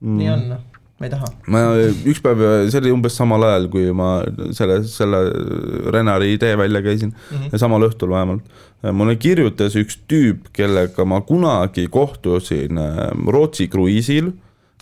nii 0.00 0.32
on, 0.32 0.48
noh, 0.54 0.77
ma 0.98 1.06
ei 1.06 1.12
taha. 1.12 1.30
ma 1.46 1.62
üks 2.10 2.22
päev, 2.24 2.42
see 2.72 2.80
oli 2.82 2.94
umbes 2.94 3.16
samal 3.18 3.46
ajal, 3.48 3.68
kui 3.72 3.92
ma 3.96 4.18
selle, 4.56 4.80
selle 4.88 5.22
Renari 5.94 6.34
idee 6.34 6.56
välja 6.58 6.82
käisin 6.82 7.12
Mm 7.12 7.38
-hmm. 7.38 7.58
samal 7.58 7.82
õhtul 7.88 8.10
vähemalt. 8.10 8.42
mulle 8.92 9.16
kirjutas 9.16 9.76
üks 9.76 9.98
tüüp, 10.08 10.52
kellega 10.52 11.04
ma 11.04 11.20
kunagi 11.20 11.88
kohtusin 11.90 12.78
äh, 12.78 13.10
Rootsi 13.26 13.68
kruiisil 13.68 14.32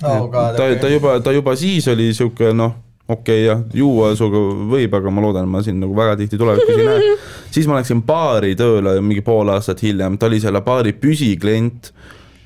Oh 0.05 0.28
ta 0.30 0.76
ta 0.76 0.88
juba, 0.88 1.20
ta 1.20 1.32
juba 1.32 1.56
siis 1.56 1.86
oli 1.88 2.10
sihuke 2.14 2.51
noh, 2.52 2.74
okei 3.09 3.47
okay, 3.47 3.47
jah, 3.47 3.62
juua 3.72 4.10
sinuga 4.18 4.43
võib, 4.68 4.97
aga 4.98 5.12
ma 5.12 5.22
loodan, 5.24 5.48
ma 5.48 5.62
sind 5.64 5.80
nagu 5.80 5.97
väga 5.97 6.18
tihti 6.20 6.36
tulevikus 6.36 6.76
ei 6.76 6.84
näe. 6.84 7.14
siis 7.55 7.68
ma 7.70 7.78
läksin 7.78 8.02
baari 8.05 8.52
tööle 8.59 8.98
mingi 9.01 9.24
pool 9.24 9.48
aastat 9.55 9.80
hiljem, 9.86 10.18
ta 10.20 10.28
oli 10.28 10.43
selle 10.43 10.60
baari 10.66 10.93
püsiklient. 10.93 11.94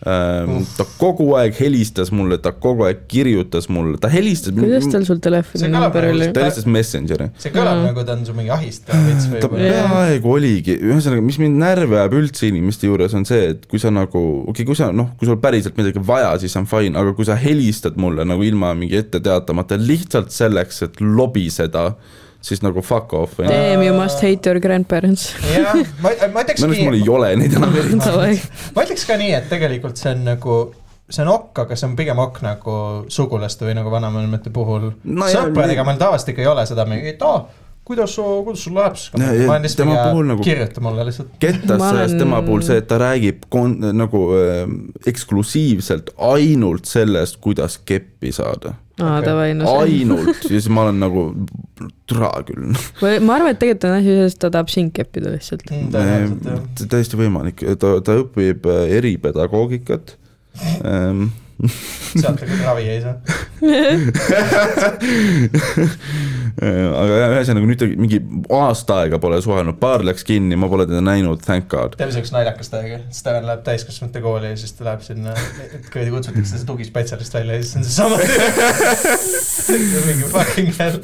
Ta 0.00 0.84
kogu 0.98 1.26
aeg 1.36 1.56
helistas 1.60 2.08
mulle, 2.14 2.38
ta 2.40 2.52
kogu 2.56 2.86
aeg 2.86 3.02
kirjutas 3.10 3.68
mulle, 3.68 3.98
ta 4.00 4.08
helistas. 4.08 4.54
kuidas 4.56 4.88
tal 4.92 5.04
sul 5.04 5.18
See 5.20 5.26
telefoni 5.26 5.66
kõlab 5.66 5.74
number 5.76 6.06
nagu 6.06 6.14
oli 6.16 6.24
see- 6.24 6.32
ta 6.36 6.44
helistas 6.46 6.66
Messengeri. 6.66 7.26
see 7.38 7.52
kõlab 7.52 7.82
nagu 7.84 8.04
ta 8.06 8.12
on 8.16 8.24
su 8.24 8.32
mingi 8.36 8.52
ahistaja 8.54 9.00
veits 9.04 9.26
ta 9.28 9.48
võib-olla. 9.48 9.74
peaaegu 9.74 10.32
oligi, 10.32 10.76
ühesõnaga, 10.78 11.24
mis 11.26 11.38
mind 11.42 11.60
närvi 11.60 11.98
ajab 12.00 12.16
üldse 12.20 12.48
inimeste 12.48 12.88
juures, 12.88 13.14
on 13.14 13.24
see, 13.28 13.50
et 13.50 13.66
kui 13.68 13.78
sa 13.78 13.90
nagu, 13.90 14.22
okei 14.48 14.50
okay,, 14.50 14.64
kui 14.70 14.78
sa 14.78 14.90
noh, 14.92 15.10
kui 15.18 15.28
sul 15.28 15.36
päriselt 15.36 15.76
midagi 15.76 16.00
vaja, 16.00 16.32
siis 16.40 16.56
on 16.56 16.66
fine, 16.70 16.96
aga 16.96 17.12
kui 17.12 17.28
sa 17.28 17.36
helistad 17.36 17.96
mulle 18.00 18.24
nagu 18.24 18.42
ilma 18.42 18.72
mingi 18.74 18.96
ette 18.96 19.20
teatamata 19.20 19.76
lihtsalt 19.76 20.32
selleks, 20.32 20.82
et 20.88 21.00
lobiseda, 21.00 21.90
siis 22.42 22.62
nagu 22.64 22.82
fuck 22.82 23.12
off. 23.14 23.38
minu 23.38 23.50
Damn 23.52 23.82
you 23.86 23.94
must 23.96 24.22
hate 24.24 24.46
your 24.50 24.60
grandparents. 24.60 25.30
jah, 25.54 25.74
ma, 26.02 26.10
ma 26.32 26.40
ütleks 26.44 26.64
arust 26.64 26.84
mul 26.86 26.98
ei 27.00 27.08
ole 27.08 27.32
neid 27.36 27.56
enam 27.58 27.74
eriti. 27.80 28.50
Ma 28.74 28.84
ütleks 28.86 29.06
ka 29.08 29.16
nii, 29.20 29.32
et 29.38 29.48
tegelikult 29.52 29.96
see 30.00 30.12
on 30.16 30.24
nagu 30.32 30.58
see 31.10 31.24
on 31.24 31.32
okk, 31.34 31.64
aga 31.64 31.76
see 31.76 31.88
on 31.90 31.96
pigem 31.98 32.18
okk 32.22 32.42
nagu 32.46 32.74
sugulaste 33.10 33.66
või 33.66 33.74
nagu 33.80 33.90
vanavanemate 33.90 34.52
puhul 34.54 34.92
No 35.04 35.26
sõpradega 35.32 35.82
meil 35.88 35.98
tavaliselt 35.98 36.30
ikka 36.34 36.44
ei 36.44 36.52
ole 36.52 36.62
seda 36.70 36.84
mingi, 36.86 37.16
et 37.16 37.22
aa, 37.26 37.40
kuidas 37.90 38.12
su, 38.14 38.22
kuidas 38.46 38.62
sul 38.62 38.76
läheb 38.78 38.94
siis? 39.00 39.10
Ma 39.18 39.56
olen 39.56 39.64
lihtsalt 39.66 39.80
tema 39.82 39.96
puhul 40.12 40.28
nagu- 40.30 40.44
kirjuta 40.46 40.80
mulle 40.84 41.06
lihtsalt. 41.08 41.32
kettas 41.42 41.82
olen- 41.82 42.14
tema 42.22 42.38
puhul 42.46 42.62
see, 42.62 42.76
et 42.78 42.86
ta 42.86 43.00
räägib 43.02 43.42
kon-, 43.50 43.74
nagu 43.98 44.22
äh, 44.38 44.70
eksklusiivselt 45.10 46.10
ainult 46.30 46.84
sellest, 46.86 47.40
kuidas 47.42 47.78
keppi 47.84 48.30
saada. 48.32 48.74
aa, 49.00 49.18
Okei. 49.18 49.26
davai, 49.26 49.48
no 49.58 49.66
see. 49.66 49.98
ainult 50.00 50.44
ja 50.46 50.54
siis 50.54 50.70
ma 50.72 50.86
olen 50.86 51.00
nagu, 51.02 51.26
türa 52.10 52.30
küll. 52.48 52.70
ma 53.26 53.36
arvan, 53.36 53.52
et 53.54 53.60
tegelikult 53.62 53.88
on 53.90 53.98
asi 53.98 54.16
selles, 54.16 54.36
et 54.36 54.42
ta 54.44 54.52
tahab 54.56 54.72
sind 54.72 54.94
keppida 54.96 55.34
lihtsalt. 55.34 55.66
jah. 55.70 56.64
täiesti 56.84 57.20
võimalik, 57.20 57.64
ta, 57.82 57.96
ta 58.04 58.18
õpib 58.24 58.68
äh, 58.70 58.82
eripedagoogikat 59.00 60.16
ähm,. 60.84 61.30
Sealt 61.68 62.40
ta 62.40 62.46
küll 62.46 62.62
ravi 62.64 62.86
ei 62.88 63.00
saa. 63.02 63.16
aga 66.60 67.18
jah, 67.20 67.34
ühesõnaga 67.36 67.68
nüüd 67.68 67.80
ta 67.80 67.88
mingi 67.90 68.20
aasta 68.56 69.00
aega 69.04 69.20
pole 69.22 69.40
suhelnud, 69.44 69.78
baar 69.82 70.04
läks 70.06 70.24
kinni, 70.26 70.58
ma 70.60 70.70
pole 70.72 70.86
teda 70.88 71.02
näinud, 71.04 71.42
thank 71.44 71.68
god. 71.72 71.96
tead, 71.98 72.10
mis 72.10 72.18
oleks 72.20 72.32
naljakas 72.34 72.72
täiega, 72.72 73.02
Steven 73.14 73.46
läheb 73.48 73.62
täiskasvanute 73.66 74.24
kooli 74.24 74.52
ja 74.52 74.60
siis 74.60 74.74
ta 74.78 74.88
läheb 74.88 75.04
sinna, 75.06 75.36
kuradi 75.90 76.14
kutsutakse 76.14 76.56
see 76.56 76.68
tugispetsialist 76.68 77.38
välja 77.40 77.60
ja 77.60 77.66
siis 77.66 77.76
on 77.76 77.84
seesama 77.88 78.16
mingi 80.08 80.32
fucking 80.32 80.72
hell. 80.78 81.00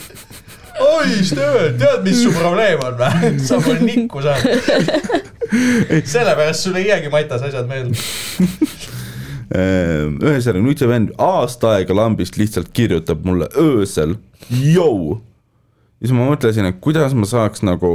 oi, 0.81 1.23
Steven, 1.23 1.79
tead, 1.81 2.03
mis 2.07 2.23
su 2.25 2.33
probleem 2.37 2.83
on 2.87 3.01
või? 3.01 3.33
sa 3.49 3.61
pole 3.65 3.81
nikku 3.85 4.25
saanud. 4.25 5.25
sellepärast 6.15 6.67
sul 6.67 6.77
ei 6.81 6.89
jäägi 6.89 7.09
matas 7.13 7.43
asjad 7.47 7.69
meelde. 7.71 7.99
Ehm, 9.55 10.17
ühesõnaga 10.27 10.65
nüüd 10.65 10.81
see 10.81 10.89
vend 10.91 11.13
aasta 11.23 11.77
aega 11.77 11.95
lambist 11.95 12.39
lihtsalt 12.39 12.73
kirjutab 12.75 13.23
mulle 13.27 13.47
öösel, 13.63 14.17
jõu. 14.51 15.21
ja 16.01 16.09
siis 16.09 16.15
ma 16.17 16.27
mõtlesin, 16.27 16.67
et 16.67 16.81
kuidas 16.83 17.15
ma 17.15 17.29
saaks 17.31 17.63
nagu 17.63 17.93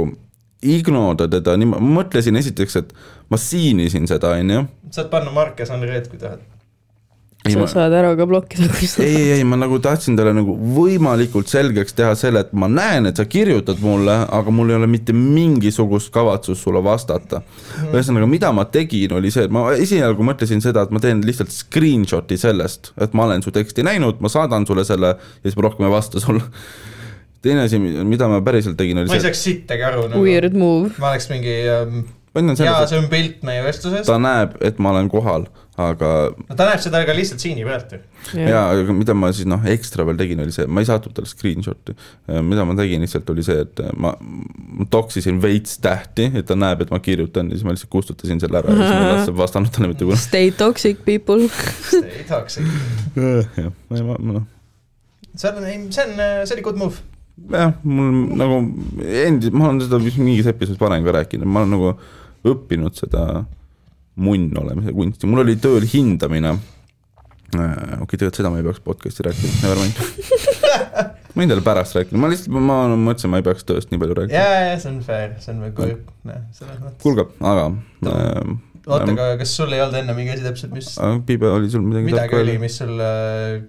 ignoda 0.62 1.26
teda 1.28 1.58
nii, 1.58 1.68
ma 1.74 1.82
mõtlesin 1.82 2.38
esiteks, 2.40 2.78
et 2.80 2.94
ma 3.28 3.40
siinisin 3.40 4.08
seda, 4.08 4.32
onju. 4.40 4.64
saad 4.94 5.12
panna 5.12 5.34
Marke 5.34 5.66
Sanriet, 5.68 6.08
kui 6.08 6.22
tahad. 6.22 6.40
ei, 7.42 7.54
sa 7.54 7.58
ma, 7.58 7.66
saad 7.70 7.94
ära 7.96 8.12
ka 8.18 8.26
blokkida, 8.28 8.68
kui 8.70 8.86
sa 8.86 9.02
ei, 9.02 9.16
ei, 9.18 9.30
ei, 9.38 9.46
ma 9.48 9.56
nagu 9.58 9.78
tahtsin 9.82 10.14
talle 10.18 10.34
nagu 10.36 10.54
võimalikult 10.76 11.50
selgeks 11.50 11.96
teha 11.98 12.12
selle, 12.18 12.44
et 12.46 12.52
ma 12.54 12.68
näen, 12.70 13.08
et 13.10 13.18
sa 13.18 13.26
kirjutad 13.26 13.82
mulle, 13.82 14.14
aga 14.30 14.54
mul 14.54 14.70
ei 14.70 14.78
ole 14.78 14.88
mitte 14.90 15.14
mingisugust 15.16 16.12
kavatsust 16.14 16.62
sulle 16.62 16.82
vastata. 16.84 17.42
ühesõnaga, 17.90 18.28
mida 18.30 18.52
ma 18.54 18.66
tegin, 18.70 19.16
oli 19.18 19.34
see, 19.34 19.48
et 19.48 19.54
ma 19.54 19.66
esialgu 19.74 20.26
mõtlesin 20.28 20.62
seda, 20.62 20.86
et 20.86 20.94
ma 20.94 21.02
teen 21.02 21.24
lihtsalt 21.26 21.50
screenshot'i 21.54 22.38
sellest, 22.38 22.92
et 23.02 23.18
ma 23.18 23.26
olen 23.26 23.42
su 23.42 23.54
teksti 23.54 23.86
näinud, 23.90 24.22
ma 24.22 24.30
saadan 24.32 24.68
sulle 24.68 24.86
selle 24.86 25.16
ja 25.16 25.44
siis 25.48 25.58
ma 25.58 25.66
rohkem 25.66 25.90
ei 25.90 25.94
vasta 25.98 26.22
sulle. 26.22 26.46
teine 27.42 27.66
asi, 27.66 27.78
mida 27.82 28.30
ma 28.30 28.38
päriselt 28.44 28.78
tegin, 28.78 29.02
oli 29.02 29.10
ma 29.10 29.18
ei 29.18 29.20
see, 29.20 29.32
saaks 29.32 29.46
sittagi 29.50 29.82
aru 29.82 30.06
nagu. 30.12 30.22
Weird 30.22 30.54
move. 30.54 30.94
ma 31.02 31.10
oleks 31.10 31.26
mingi 31.32 31.58
ähm,, 31.66 32.04
jaa, 32.34 32.86
see 32.88 32.98
on 33.00 33.08
pilt 33.12 33.42
meie 33.44 33.60
vestlusest. 33.64 34.06
ta 34.08 34.16
näeb, 34.20 34.54
et 34.64 34.78
ma 34.80 34.92
olen 34.94 35.08
kohal, 35.12 35.44
aga 35.80 36.08
no 36.32 36.56
ta 36.56 36.68
näeb 36.68 36.80
seda 36.84 37.02
ka 37.08 37.14
lihtsalt 37.16 37.42
siini 37.44 37.64
pealt 37.66 37.92
ju. 37.92 37.98
ja 38.40 38.62
aga 38.72 38.94
mida 38.96 39.14
ma 39.16 39.28
siis 39.34 39.48
noh, 39.48 39.60
ekstra 39.72 40.06
veel 40.08 40.16
tegin, 40.20 40.40
oli 40.44 40.54
see, 40.54 40.64
ma 40.68 40.80
ei 40.84 40.88
saatnud 40.88 41.14
talle 41.16 41.28
screenshot'i. 41.28 41.96
mida 42.48 42.64
ma 42.68 42.76
tegin 42.78 43.04
lihtsalt 43.04 43.28
oli 43.34 43.44
see, 43.44 43.66
et 43.66 43.84
ma, 44.00 44.14
ma 44.20 44.88
toksisin 44.92 45.42
veits 45.42 45.76
tähti, 45.84 46.30
et 46.40 46.48
ta 46.48 46.56
näeb, 46.58 46.86
et 46.86 46.94
ma 46.94 47.02
kirjutan 47.04 47.52
ja 47.52 47.58
siis 47.58 47.66
ma 47.68 47.76
lihtsalt 47.76 47.92
kustutasin 47.92 48.40
selle 48.42 48.62
ära 48.62 48.72
ja 48.72 48.80
siis 48.80 48.94
ma 48.96 49.04
ei 49.04 49.12
lase- 49.18 49.36
vastanud 49.42 49.74
talle 49.74 49.92
mitte 49.92 50.08
kunagi. 50.08 50.24
Stay 50.24 50.52
toxic 50.56 51.04
people. 51.04 51.48
ei 52.00 52.24
tahaks. 52.28 52.60
jah, 53.16 53.72
ma 53.90 54.00
ei, 54.00 54.08
ma 54.08 54.38
noh, 54.38 54.48
see 55.36 55.52
on, 55.52 55.68
see 55.92 56.08
on, 56.08 56.24
see 56.46 56.56
oli 56.56 56.64
good 56.64 56.80
move. 56.80 57.04
jah, 57.52 57.76
mul 57.84 58.24
nagu 58.40 58.58
endi-, 59.26 59.52
ma 59.52 59.68
olen 59.70 59.84
seda 59.84 60.00
vist 60.00 60.20
mingis 60.20 60.48
episoodis 60.52 60.80
varem 60.80 61.04
ka 61.04 61.16
rääkinud, 61.20 61.48
ma 61.48 61.64
olen 61.64 61.76
nagu 61.76 61.94
õppinud 62.48 62.98
seda 62.98 63.44
munn 64.22 64.52
olemise 64.60 64.92
kunsti, 64.94 65.28
mul 65.30 65.44
oli 65.44 65.56
tööl 65.60 65.86
hindamine. 65.88 66.56
okei 67.52 68.00
okay,, 68.00 68.16
tegelikult 68.16 68.40
seda 68.40 68.52
ma 68.52 68.60
ei 68.60 68.66
peaks 68.66 68.82
podcast'i 68.84 69.26
rääkima, 69.26 69.52
never 69.62 69.80
mind. 69.80 69.96
ma 71.32 71.42
võin 71.42 71.52
teile 71.52 71.64
pärast 71.64 71.96
rääkida, 71.96 72.20
ma 72.20 72.30
lihtsalt, 72.32 72.52
ma 72.56 72.78
mõtlesin, 72.92 73.32
ma 73.32 73.40
ei 73.40 73.46
peaks 73.46 73.64
tööst 73.68 73.92
nii 73.92 74.00
palju 74.02 74.18
rääkima. 74.18 74.42
ja 74.68 74.74
see 74.80 74.92
on 74.92 74.98
fair, 75.06 75.36
see 75.42 75.54
on 75.54 75.62
veel 75.64 75.74
korrektne 75.76 76.38
selles 76.56 76.80
mõttes. 76.82 76.98
kuulge, 77.04 77.26
aga 77.40 77.68
äh, 77.70 78.52
oota, 78.86 79.12
aga 79.14 79.30
kas 79.40 79.54
sul 79.56 79.72
ei 79.72 79.84
olnud 79.84 80.00
enne 80.02 80.16
mingi 80.18 80.34
asi 80.34 80.44
täpselt, 80.44 80.74
mis, 80.76 80.92
äh, 81.00 81.16
Piibe, 81.28 81.48
oli 81.52 81.72
sul 81.72 81.84
midagi 81.86 82.10
midagi 82.10 82.40
oli, 82.40 82.58
mis 82.62 82.76
sul 82.82 83.00
äh, 83.00 83.62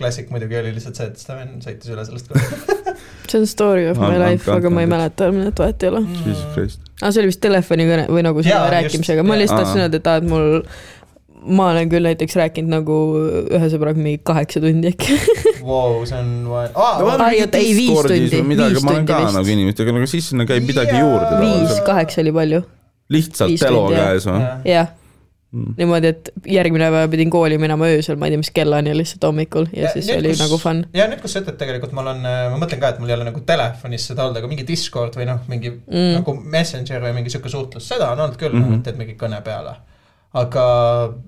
klassik 0.00 0.32
muidugi 0.32 0.56
oli 0.62 0.72
lihtsalt 0.76 1.00
see, 1.00 1.12
et 1.12 1.20
Steven 1.20 1.56
sõitis 1.64 1.92
üle 1.92 2.08
sellest 2.08 2.32
kohast. 2.32 2.74
see 3.30 3.40
on 3.42 3.48
story 3.50 3.88
of 3.90 4.00
my 4.00 4.16
life, 4.20 4.48
aga 4.52 4.72
ma 4.72 4.84
ei 4.84 4.92
mäleta, 4.92 5.32
milline 5.34 5.56
vahet 5.56 5.84
ei 5.84 5.92
ole. 5.92 6.04
Jesus 6.24 6.46
Christ. 6.56 6.85
aa, 7.02 7.10
see 7.10 7.22
oli 7.22 7.30
vist 7.32 7.42
telefonikõne 7.44 8.06
või 8.10 8.26
nagu 8.26 8.44
selle 8.44 8.68
rääkimisega, 8.76 9.24
ma 9.26 9.38
lihtsalt 9.40 9.64
tahtsin 9.64 9.86
öelda, 9.86 10.00
et 10.00 10.10
aa, 10.10 10.20
et 10.22 10.28
mul, 10.30 10.46
ma 11.56 11.70
olen 11.74 11.90
küll 11.92 12.08
näiteks 12.08 12.38
rääkinud 12.40 12.72
nagu 12.72 12.98
ühe 13.58 13.70
sõbraga 13.72 14.00
mingi 14.00 14.22
kaheksa 14.26 14.62
tundi 14.64 14.92
äkki. 14.94 15.18
Vau, 15.66 16.00
see 16.08 16.18
on 16.18 16.32
vaja, 16.50 16.70
aa, 16.74 17.16
Ai, 17.28 17.40
oota, 17.44 17.60
ei, 17.60 17.74
viis 17.76 18.00
tundi, 18.06 18.30
viis 18.30 18.82
ma 18.82 18.94
olen 18.94 19.04
tundi 19.04 19.12
ka 19.12 19.20
vist. 19.24 19.38
nagu 19.38 19.54
inimestega, 19.56 19.96
aga 20.00 20.10
siis 20.14 20.30
sinna 20.32 20.48
käib 20.48 20.68
midagi 20.68 20.94
Jaa. 20.96 21.04
juurde. 21.04 21.40
viis, 21.42 21.82
kaheksa 21.86 22.22
oli 22.24 22.34
palju, 22.40 22.62
lihtsalt 23.16 23.58
jah. 23.60 23.90
käes 23.92 24.30
või? 24.30 24.46
jah. 24.72 24.95
niimoodi, 25.78 26.06
et 26.14 26.30
järgmine 26.52 26.88
päev 26.94 27.10
pidin 27.10 27.30
kooli 27.30 27.58
minema 27.58 27.86
öösel, 27.90 28.16
ma 28.20 28.26
ei 28.28 28.34
tea, 28.34 28.40
mis 28.42 28.50
kellani 28.54 28.92
lihtsalt 28.96 29.24
hommikul 29.28 29.66
ja 29.72 29.82
Ja 29.86 29.92
siis 29.94 30.06
nüüd, 30.10 30.18
oli 30.20 30.32
kus- 30.34 30.42
nagu 30.44 30.58
fun. 30.62 30.84
ja 30.94 31.06
nüüd, 31.10 31.20
kus 31.22 31.32
sa 31.36 31.40
ütled, 31.42 31.56
tegelikult 31.60 31.92
mul 31.96 32.06
on, 32.12 32.20
ma 32.22 32.56
mõtlen 32.62 32.80
ka, 32.82 32.88
et 32.94 32.98
mul 33.02 33.08
ei 33.12 33.14
ole 33.18 33.24
nagu 33.28 33.40
telefonis 33.46 34.06
seda 34.10 34.24
olnud, 34.26 34.36
aga 34.40 34.48
mingi 34.50 34.66
Discord 34.68 35.16
või 35.16 35.26
noh, 35.26 35.40
mingi 35.48 35.70
mm. 35.70 35.92
Mm. 35.92 36.14
nagu 36.20 36.34
Messenger 36.56 37.00
või 37.06 37.12
mingi 37.20 37.30
sihuke 37.34 37.48
suhtlus, 37.52 37.88
seda 37.88 38.10
on 38.12 38.20
olnud 38.20 38.36
küll 38.40 38.52
mm. 38.56 38.64
-hmm. 38.64 38.74
et 38.80 38.82
teed 38.90 38.98
mingi 38.98 39.14
kõne 39.20 39.42
peale. 39.46 39.76
aga 40.36 40.64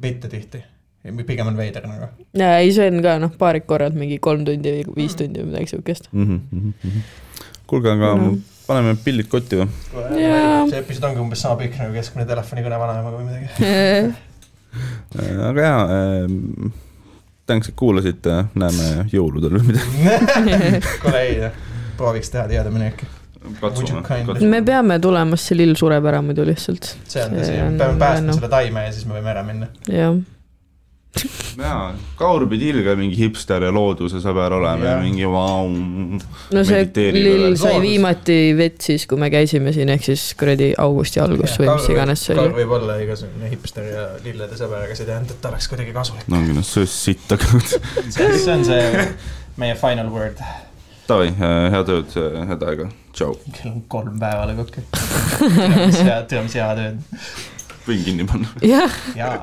mitte 0.03 0.29
tihti, 0.29 0.59
pigem 1.27 1.47
on 1.47 1.57
veider 1.57 1.87
nagu. 1.89 2.11
ja 2.37 2.59
ei, 2.59 2.73
see 2.73 2.91
on 2.91 3.01
ka 3.03 3.19
noh, 3.19 3.31
paarid 3.39 3.65
korrad 3.67 3.95
mingi 3.97 4.19
kolm 4.19 4.45
tundi 4.45 4.71
või 4.83 4.97
viis 4.97 5.15
tundi 5.17 5.41
või 5.41 5.47
midagi 5.55 5.67
siukest. 5.73 6.09
Mhm, 6.13 6.71
kuulge, 7.67 7.91
aga 7.91 8.15
No. 8.17 8.33
Paneme 8.69 8.95
pillid 9.05 9.29
kotti 9.33 9.61
või? 9.61 9.69
See 10.71 10.81
episood 10.83 11.11
ongi 11.11 11.23
umbes 11.25 11.45
sama 11.45 11.59
pikk 11.63 11.81
nagu 11.81 11.97
keskmine 11.97 12.29
telefonikõne 12.29 12.81
vanaemaga 12.81 13.21
või 13.21 13.29
midagi. 13.31 14.27
aga 15.49 15.65
jaa 15.65 15.85
äh,, 15.99 16.73
tänks, 17.49 17.71
et 17.73 17.79
kuulasite, 17.81 18.43
näeme 18.59 19.07
jõuludel 19.13 19.57
või 19.59 19.71
midagi. 19.73 20.83
kuule 21.03 21.23
ei, 21.25 21.53
prooviks 21.97 22.35
teha 22.35 22.49
katsume. 23.61 24.51
me 24.51 24.63
peame 24.67 24.99
tulema, 25.01 25.37
sest 25.37 25.53
see 25.53 25.61
lill 25.61 25.77
sureb 25.79 26.07
ära 26.11 26.21
muidu 26.25 26.45
lihtsalt. 26.49 26.91
see 27.09 27.23
on 27.25 27.37
See 27.39 27.55
tõsi, 27.57 27.79
peame 27.79 28.01
päästma 28.01 28.27
noh. 28.29 28.39
selle 28.39 28.51
taime 28.53 28.85
ja 28.89 28.93
siis 28.95 29.07
me 29.09 29.19
võime 29.19 29.33
ära 29.33 29.45
minna. 29.47 29.71
jah, 29.89 30.19
jaa, 31.59 31.95
Kaur 32.19 32.45
pidi 32.51 32.69
ilge 32.73 32.95
mingi 32.99 33.17
hipster 33.19 33.65
ja 33.67 33.71
looduse 33.75 34.21
sõber 34.23 34.55
olema 34.59 34.93
ja 34.93 34.99
mingi 35.03 35.27
vau. 35.31 35.71
no 35.73 36.65
see 36.67 37.11
lill 37.17 37.57
sai 37.61 37.81
viimati 37.83 38.39
vett 38.59 38.85
siis, 38.91 39.07
kui 39.11 39.21
me 39.21 39.31
käisime 39.33 39.73
siin, 39.75 39.91
ehk 39.95 40.05
siis 40.11 40.29
kuradi 40.39 40.71
augusti 40.79 41.23
algus 41.25 41.57
või 41.61 41.73
mis 41.73 41.91
iganes 41.95 42.25
see 42.29 42.37
oli. 42.37 42.55
võib 42.61 42.77
olla 42.79 42.99
igasugune 43.03 43.51
hipster 43.53 43.89
ja 43.89 44.07
lillede 44.25 44.61
sõber, 44.61 44.85
aga 44.87 44.95
see 44.95 45.07
ei 45.07 45.13
tähenda, 45.13 45.35
et 45.35 45.43
ta 45.43 45.53
oleks 45.53 45.69
kuidagi 45.73 45.97
kasulik. 45.97 46.31
no 46.31 46.41
ongi 46.43 46.57
noh, 46.61 46.67
söös 46.67 46.95
sitta 47.09 47.41
ka. 47.41 47.61
see 48.15 48.55
on 48.55 48.65
see 48.69 49.05
meie 49.59 49.77
final 49.79 50.13
word. 50.15 50.41
Davai, 51.09 51.31
head 51.41 51.89
ööd, 51.89 52.17
head 52.51 52.65
aega, 52.69 52.91
tšau. 53.17 53.33
kell 53.57 53.73
on 53.73 53.85
kolm 53.91 54.19
päeva 54.21 54.45
lõpuks. 54.53 54.85
tere, 55.41 55.87
mis 55.89 56.03
hea, 56.05 56.19
tere, 56.29 56.45
mis 56.45 56.59
hea 56.61 56.73
tööd. 56.79 57.23
võin 57.89 58.05
kinni 58.05 58.29
panna. 58.29 58.53
jah 58.61 59.01
jaa 59.17 59.39